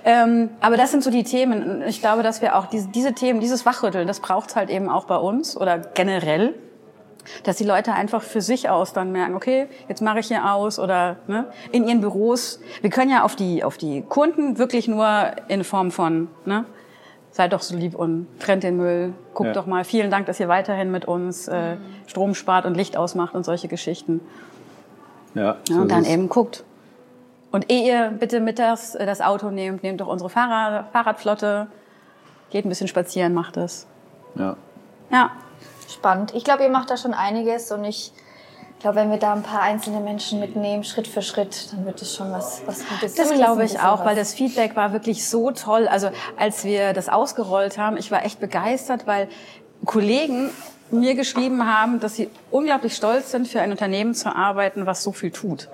Ähm, 0.05 0.49
aber 0.61 0.77
das 0.77 0.91
sind 0.91 1.03
so 1.03 1.11
die 1.11 1.23
Themen. 1.23 1.81
Ich 1.87 2.01
glaube, 2.01 2.23
dass 2.23 2.41
wir 2.41 2.55
auch 2.55 2.67
diese, 2.67 2.87
diese 2.89 3.13
Themen, 3.13 3.39
dieses 3.39 3.65
Wachrütteln, 3.65 4.07
das 4.07 4.19
braucht's 4.21 4.55
halt 4.55 4.69
eben 4.69 4.87
auch 4.89 5.05
bei 5.05 5.17
uns 5.17 5.57
oder 5.57 5.77
generell. 5.79 6.53
Dass 7.43 7.57
die 7.57 7.63
Leute 7.65 7.93
einfach 7.93 8.23
für 8.23 8.41
sich 8.41 8.69
aus 8.69 8.93
dann 8.93 9.11
merken, 9.11 9.35
okay, 9.35 9.67
jetzt 9.87 10.01
mache 10.01 10.19
ich 10.19 10.27
hier 10.29 10.51
aus 10.51 10.79
oder 10.79 11.17
ne, 11.27 11.45
in 11.71 11.87
ihren 11.87 12.01
Büros. 12.01 12.59
Wir 12.81 12.89
können 12.89 13.11
ja 13.11 13.23
auf 13.23 13.35
die, 13.35 13.63
auf 13.63 13.77
die 13.77 14.01
Kunden 14.01 14.57
wirklich 14.57 14.87
nur 14.87 15.31
in 15.47 15.63
Form 15.63 15.91
von, 15.91 16.27
ne, 16.45 16.65
seid 17.31 17.53
doch 17.53 17.61
so 17.61 17.75
lieb 17.75 17.95
und 17.95 18.27
trennt 18.39 18.63
den 18.63 18.77
Müll, 18.77 19.13
guckt 19.33 19.47
Ja. 19.49 19.53
doch 19.53 19.65
mal, 19.65 19.83
vielen 19.83 20.09
Dank, 20.11 20.25
dass 20.25 20.39
ihr 20.39 20.47
weiterhin 20.47 20.91
mit 20.91 21.05
uns 21.05 21.47
äh, 21.47 21.77
Strom 22.07 22.33
spart 22.33 22.65
und 22.65 22.75
Licht 22.75 22.97
ausmacht 22.97 23.35
und 23.35 23.43
solche 23.45 23.67
Geschichten. 23.67 24.21
Ja, 25.35 25.43
Ja, 25.43 25.57
so 25.67 25.75
und 25.75 25.83
ist 25.83 25.91
dann 25.91 26.05
eben 26.05 26.29
guckt. 26.29 26.63
Und 27.51 27.71
ehe 27.71 27.87
ihr 27.87 28.09
bitte 28.11 28.39
mittags 28.39 28.95
äh, 28.95 29.05
das 29.05 29.21
Auto 29.21 29.49
nehmt, 29.51 29.83
nehmt 29.83 30.01
doch 30.01 30.07
unsere 30.07 30.29
Fahrrad, 30.29 30.91
Fahrradflotte, 30.91 31.67
geht 32.49 32.65
ein 32.65 32.69
bisschen 32.69 32.87
spazieren, 32.87 33.33
macht 33.33 33.57
es. 33.57 33.87
Ja. 34.35 34.55
Ja, 35.11 35.31
Spannend. 35.89 36.35
Ich 36.35 36.43
glaube, 36.43 36.63
ihr 36.63 36.69
macht 36.69 36.91
da 36.91 36.97
schon 36.97 37.15
einiges 37.15 37.71
und 37.71 37.83
ich 37.83 38.13
glaube, 38.79 38.97
wenn 38.97 39.11
wir 39.11 39.17
da 39.17 39.33
ein 39.33 39.43
paar 39.43 39.61
einzelne 39.61 39.99
Menschen 39.99 40.39
mitnehmen, 40.39 40.83
Schritt 40.83 41.07
für 41.07 41.21
Schritt, 41.21 41.71
dann 41.71 41.85
wird 41.85 42.01
es 42.01 42.15
schon 42.15 42.31
was, 42.31 42.61
was 42.65 42.87
Gutes. 42.87 43.15
das 43.15 43.31
glaube 43.33 43.63
ich 43.63 43.79
auch, 43.79 43.99
was. 43.99 44.05
weil 44.05 44.15
das 44.15 44.33
Feedback 44.33 44.75
war 44.75 44.93
wirklich 44.93 45.27
so 45.27 45.51
toll. 45.51 45.87
Also 45.87 46.09
als 46.37 46.63
wir 46.63 46.93
das 46.93 47.09
ausgerollt 47.09 47.77
haben, 47.77 47.97
ich 47.97 48.11
war 48.11 48.25
echt 48.25 48.39
begeistert, 48.39 49.07
weil 49.07 49.27
Kollegen 49.85 50.49
mir 50.91 51.15
geschrieben 51.15 51.65
haben, 51.65 51.99
dass 51.99 52.15
sie 52.15 52.29
unglaublich 52.51 52.95
stolz 52.95 53.31
sind, 53.31 53.47
für 53.47 53.61
ein 53.61 53.71
Unternehmen 53.71 54.13
zu 54.13 54.35
arbeiten, 54.35 54.85
was 54.85 55.03
so 55.03 55.11
viel 55.11 55.31
tut. 55.31 55.69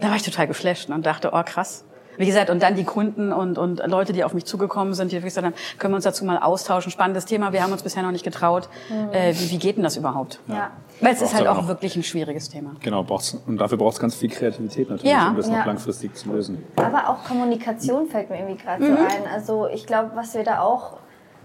Da 0.00 0.08
war 0.08 0.16
ich 0.16 0.22
total 0.22 0.46
geflasht 0.46 0.88
und 0.88 1.04
dachte, 1.04 1.30
oh 1.34 1.42
krass. 1.44 1.84
Wie 2.16 2.26
gesagt, 2.26 2.50
und 2.50 2.62
dann 2.62 2.74
die 2.76 2.84
Kunden 2.84 3.32
und, 3.32 3.58
und 3.58 3.82
Leute, 3.86 4.12
die 4.12 4.24
auf 4.24 4.34
mich 4.34 4.44
zugekommen 4.44 4.94
sind, 4.94 5.10
die 5.12 5.16
wirklich 5.16 5.32
gesagt 5.34 5.46
haben, 5.46 5.54
können 5.78 5.92
wir 5.92 5.96
uns 5.96 6.04
dazu 6.04 6.24
mal 6.24 6.38
austauschen. 6.38 6.90
Spannendes 6.92 7.24
Thema, 7.24 7.52
wir 7.52 7.62
haben 7.62 7.72
uns 7.72 7.82
bisher 7.82 8.02
noch 8.02 8.10
nicht 8.12 8.24
getraut. 8.24 8.68
Äh, 9.12 9.34
wie, 9.34 9.50
wie 9.50 9.58
geht 9.58 9.76
denn 9.76 9.82
das 9.84 9.96
überhaupt? 9.96 10.38
Ja. 10.46 10.70
Weil 11.00 11.12
es 11.12 11.22
ist 11.22 11.34
halt 11.34 11.46
auch 11.48 11.56
noch. 11.62 11.68
wirklich 11.68 11.96
ein 11.96 12.02
schwieriges 12.04 12.48
Thema. 12.48 12.70
Genau, 12.80 13.02
braucht's, 13.02 13.36
und 13.46 13.58
dafür 13.58 13.78
braucht 13.78 13.94
es 13.94 14.00
ganz 14.00 14.14
viel 14.14 14.30
Kreativität 14.30 14.88
natürlich, 14.90 15.10
Ja. 15.12 15.28
um 15.28 15.36
das 15.36 15.48
Ja. 15.48 15.58
noch 15.58 15.66
langfristig 15.66 16.14
zu 16.14 16.30
lösen. 16.30 16.64
Aber 16.76 17.08
auch 17.08 17.24
Kommunikation 17.24 18.06
fällt 18.08 18.30
mir 18.30 18.38
irgendwie 18.38 18.62
gerade 18.62 18.82
Mhm. 18.84 18.96
so 18.96 19.02
ein. 19.02 19.32
Also 19.32 19.66
ich 19.66 19.86
glaube, 19.86 20.12
was 20.14 20.34
wir 20.34 20.44
da 20.44 20.60
auch 20.60 20.98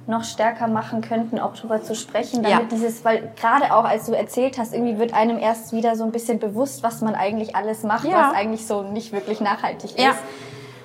noch 0.07 0.23
stärker 0.23 0.67
machen 0.67 1.01
könnten, 1.01 1.37
auch 1.39 1.55
drüber 1.55 1.83
zu 1.83 1.93
sprechen, 1.93 2.41
damit 2.41 2.49
Ja. 2.59 2.65
dieses, 2.71 3.05
weil 3.05 3.31
gerade 3.39 3.73
auch 3.75 3.83
als 3.83 4.05
du 4.07 4.13
erzählt 4.13 4.57
hast, 4.57 4.73
irgendwie 4.73 4.97
wird 4.97 5.13
einem 5.13 5.37
erst 5.37 5.71
wieder 5.71 5.95
so 5.95 6.03
ein 6.03 6.11
bisschen 6.11 6.39
bewusst, 6.39 6.81
was 6.83 7.01
man 7.01 7.13
eigentlich 7.15 7.55
alles 7.55 7.83
macht, 7.83 8.05
Ja. 8.05 8.29
was 8.29 8.35
eigentlich 8.35 8.65
so 8.65 8.81
nicht 8.81 9.11
wirklich 9.11 9.39
nachhaltig 9.41 9.91
Ja. 9.99 10.11
ist. 10.11 10.19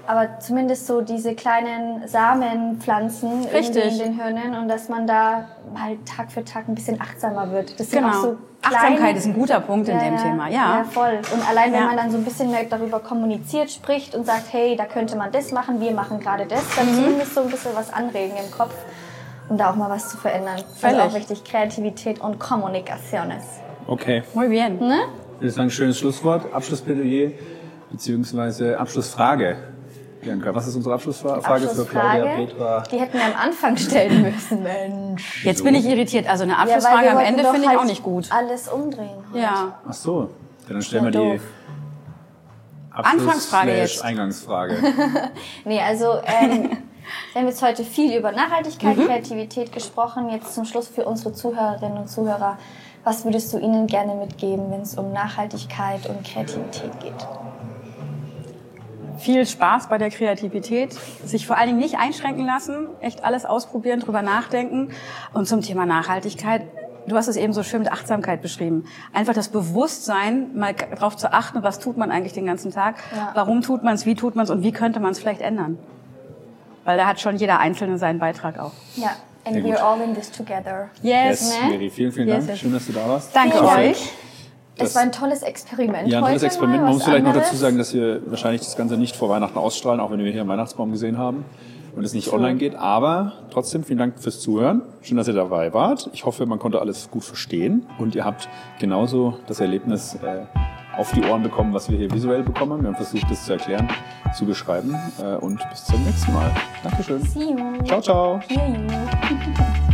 Aber 0.07 0.39
zumindest 0.39 0.87
so 0.87 1.01
diese 1.01 1.35
kleinen 1.35 2.07
Samenpflanzen 2.07 3.45
Richtig. 3.47 3.93
in 3.93 3.99
den 3.99 4.21
Hirnen 4.21 4.55
und 4.55 4.69
dass 4.69 4.89
man 4.89 5.07
da 5.07 5.47
mal 5.73 5.97
Tag 6.05 6.31
für 6.31 6.45
Tag 6.45 6.69
ein 6.69 6.75
bisschen 6.75 7.01
achtsamer 7.01 7.51
wird. 7.53 7.79
Das 7.81 7.91
sind 7.91 8.03
Genau. 8.03 8.13
auch 8.15 8.23
so 8.23 8.37
Achtsamkeit 8.63 9.17
ist 9.17 9.27
ein 9.27 9.35
guter 9.35 9.61
Punkt 9.61 9.89
in 9.89 9.99
dem 9.99 10.17
Thema, 10.17 10.49
ja. 10.49 10.79
Ja, 10.79 10.85
voll. 10.85 11.19
Und 11.35 11.49
allein 11.49 11.73
wenn 11.73 11.81
Ja. 11.81 11.87
man 11.87 11.97
dann 11.99 12.11
so 12.11 12.17
ein 12.17 12.25
bisschen 12.25 12.51
mehr 12.51 12.65
darüber 12.65 12.99
kommuniziert, 13.01 13.71
spricht 13.71 14.15
und 14.15 14.25
sagt, 14.25 14.53
hey, 14.53 14.75
da 14.75 14.87
könnte 14.87 15.17
man 15.17 15.31
das 15.33 15.53
machen, 15.53 15.81
wir 15.81 15.93
machen 15.93 16.19
gerade 16.21 16.47
das, 16.47 16.63
Mhm. 16.63 16.77
dann 16.77 16.95
zumindest 16.95 17.35
so 17.35 17.41
ein 17.43 17.49
bisschen 17.51 17.73
was 17.75 17.93
anregen 17.93 18.35
im 18.43 18.51
Kopf, 18.51 18.75
um 19.51 19.59
da 19.59 19.71
auch 19.71 19.77
mal 19.77 19.91
was 19.91 20.09
zu 20.09 20.17
verändern. 20.17 20.57
Völlig. 20.77 20.97
Also 20.99 21.11
auch 21.11 21.15
wichtig, 21.15 21.45
Kreativität 21.45 22.21
und 22.23 22.39
Kommunikationes. 22.41 23.43
Okay. 23.87 24.23
Muy 24.33 24.49
bien. 24.49 24.79
Ne? 24.79 25.01
Das 25.41 25.51
ist 25.51 25.59
ein 25.59 25.69
schönes 25.71 25.99
Schlusswort, 25.99 26.53
Abschlussplädoyer, 26.55 27.33
beziehungsweise 27.91 28.79
Abschlussfrage. 28.79 29.57
Bianca, 30.25 30.55
was 30.55 30.66
ist 30.66 30.77
unsere 30.77 30.95
Abschlussfrage 30.95 31.68
für 31.68 31.85
Claudia, 31.85 32.25
Petra? 32.37 32.83
die 32.91 32.99
hätten 32.99 33.14
wir 33.18 33.25
am 33.25 33.35
Anfang 33.41 33.77
stellen 33.77 34.22
müssen, 34.22 34.62
Mensch. 34.62 35.45
Jetzt 35.45 35.62
bin 35.62 35.75
ich 35.75 35.85
irritiert. 35.85 36.29
Also 36.29 36.45
eine 36.45 36.53
Ja, 36.53 36.59
Abschlussfrage 36.59 37.03
wir 37.05 37.12
am 37.12 37.18
Ende 37.18 37.45
finde 37.45 37.61
ich 37.62 37.68
halt 37.68 37.79
auch 37.79 37.85
nicht 37.85 38.03
gut. 38.03 38.29
Alles 38.33 38.68
umdrehen. 38.68 39.11
heute. 39.31 39.43
Ja. 39.43 39.79
Ach 39.89 39.93
so, 39.93 40.31
ja, 40.66 40.72
dann 40.72 40.83
stellen 40.83 41.05
Ja, 41.07 41.12
wir 41.12 41.35
die. 41.37 41.41
Abschluss 42.91 43.20
Anfangsfrage 43.22 43.77
jetzt. 43.77 44.05
Eingangsfrage. 44.05 44.77
Nee, 45.64 45.81
also 45.81 46.14
ähm, 46.25 46.70
wir 47.33 47.41
haben 47.43 47.49
jetzt 47.49 47.61
heute 47.62 47.85
viel 47.85 48.16
über 48.16 48.31
Nachhaltigkeit, 48.33 48.97
Mhm. 48.97 49.07
Kreativität 49.07 49.72
gesprochen. 49.72 50.31
Jetzt 50.31 50.55
zum 50.55 50.64
Schluss 50.64 50.89
für 50.89 51.05
unsere 51.05 51.33
Zuhörerinnen 51.33 51.99
und 51.99 52.09
Zuhörer. 52.09 52.57
Was 53.03 53.25
würdest 53.25 53.53
du 53.53 53.59
ihnen 53.59 53.87
gerne 53.89 54.14
mitgeben, 54.14 54.70
wenn 54.70 54.81
es 54.83 54.95
um 54.97 55.12
Nachhaltigkeit 55.12 56.07
und 56.09 56.25
Kreativität 56.25 56.99
geht? 57.01 57.27
Viel 59.25 59.47
Spaß 59.47 59.89
bei 59.89 59.97
der 59.97 60.11
Kreativität, 60.11 60.93
sich 61.25 61.47
vor 61.47 61.57
allen 61.57 61.68
Dingen 61.68 61.79
nicht 61.81 61.97
einschränken 61.99 62.45
lassen, 62.45 62.89
echt 63.01 63.25
alles 63.25 63.47
ausprobieren, 63.47 64.01
drüber 64.01 64.20
nachdenken. 64.20 64.91
Und 65.33 65.49
zum 65.49 65.62
Thema 65.62 65.87
Nachhaltigkeit, 65.87 66.61
du 67.07 67.16
hast 67.16 67.29
es 67.29 67.37
eben 67.37 67.55
so 67.55 67.62
schön 67.62 67.79
mit 67.79 67.91
Achtsamkeit 67.91 68.43
beschrieben. 68.43 68.85
Einfach 69.14 69.33
das 69.33 69.49
Bewusstsein, 69.49 70.55
mal 70.55 70.75
darauf 70.75 71.16
zu 71.16 71.33
achten, 71.33 71.62
was 71.62 71.79
tut 71.79 71.97
man 71.97 72.11
eigentlich 72.11 72.35
den 72.35 72.45
ganzen 72.45 72.70
Tag, 72.70 72.97
Ja. 73.16 73.31
warum 73.33 73.62
tut 73.62 73.83
man 73.83 73.95
es, 73.95 74.05
wie 74.05 74.14
tut 74.14 74.37
man 74.37 74.45
es 74.45 74.51
und 74.51 74.62
wie 74.62 74.72
könnte 74.72 75.01
man 75.01 75.12
es 75.12 75.18
vielleicht 75.20 75.41
ändern. 75.41 75.79
Weil 76.85 76.99
da 76.99 77.07
hat 77.07 77.18
schon 77.18 77.37
jeder 77.37 77.61
Einzelne 77.61 77.97
seinen 77.97 78.18
Beitrag 78.18 78.59
auch. 78.59 78.72
Ja, 78.97 79.12
and 79.47 79.57
we're 79.64 79.79
all 79.83 80.03
in 80.03 80.14
this 80.14 80.31
together. 80.31 80.91
Yes, 81.03 81.51
Ne? 81.62 81.70
Mary, 81.70 81.89
vielen, 81.89 82.12
vielen 82.12 82.29
Yes, 82.29 82.37
Dank. 82.41 82.49
yes. 82.51 82.59
Schön, 82.59 82.72
dass 82.75 82.87
du 82.87 82.93
da 82.93 83.09
warst. 83.09 83.35
Danke 83.35 83.53
Vielen 83.57 83.64
Dank. 83.64 83.79
euch. 83.79 84.12
Es 84.77 84.95
war 84.95 85.03
ein 85.03 85.12
tolles 85.12 85.43
Experiment. 85.43 86.09
Ja, 86.09 86.18
ein 86.18 86.25
tolles 86.25 86.43
Experiment. 86.43 86.83
Man 86.83 86.93
muss 86.95 87.05
vielleicht 87.05 87.25
noch 87.25 87.31
anderes. 87.31 87.49
dazu 87.49 87.61
sagen, 87.61 87.79
dass 87.79 87.95
wir 87.95 88.22
wahrscheinlich 88.27 88.62
das 88.62 88.77
Ganze 88.77 88.97
nicht 88.97 89.16
vor 89.16 89.29
Weihnachten 89.29 89.59
ausstrahlen, 89.59 90.01
auch 90.01 90.11
wenn 90.11 90.18
wir 90.18 90.31
hier 90.33 90.41
einen 90.41 90.51
Weihnachtsbaum 90.51 90.91
gesehen 90.91 91.18
haben 91.18 91.45
und 91.97 92.05
es 92.05 92.12
nicht 92.12 92.33
online 92.33 92.57
geht. 92.57 92.75
Aber 92.75 93.33
trotzdem 93.51 93.85
vielen 93.85 93.99
Dank 93.99 94.18
fürs 94.18 94.41
Zuhören. 94.41 94.83
Schön, 95.03 95.16
dass 95.16 95.29
ihr 95.29 95.35
dabei 95.35 95.72
wart. 95.72 96.11
Ich 96.12 96.25
hoffe, 96.25 96.47
man 96.47 96.59
konnte 96.59 96.81
alles 96.81 97.11
gut 97.11 97.25
verstehen 97.25 97.87
und 97.99 98.14
ihr 98.14 98.25
habt 98.25 98.49
genauso 98.81 99.39
das 99.47 99.61
Erlebnis 99.61 100.16
äh, 100.16 100.43
auf 100.97 101.12
die 101.12 101.22
Ohren 101.25 101.43
bekommen, 101.43 101.72
was 101.72 101.91
wir 101.91 101.99
hier 101.99 102.11
visuell 102.12 102.43
bekommen. 102.43 102.83
Wir 102.83 102.89
haben 102.89 102.97
versucht, 102.97 103.31
das 103.31 103.45
zu 103.45 103.53
erklären, 103.53 103.89
zu 104.37 104.45
beschreiben 104.45 104.97
äh, 105.22 105.37
und 105.37 105.59
bis 105.70 105.85
zum 105.85 106.03
nächsten 106.05 106.33
Mal. 106.33 106.51
Dankeschön. 106.83 107.22
See 107.22 107.51
you. 107.51 107.85
Ciao, 107.85 108.01
ciao. 108.01 108.41
Hear 108.49 108.68
you. 108.68 109.85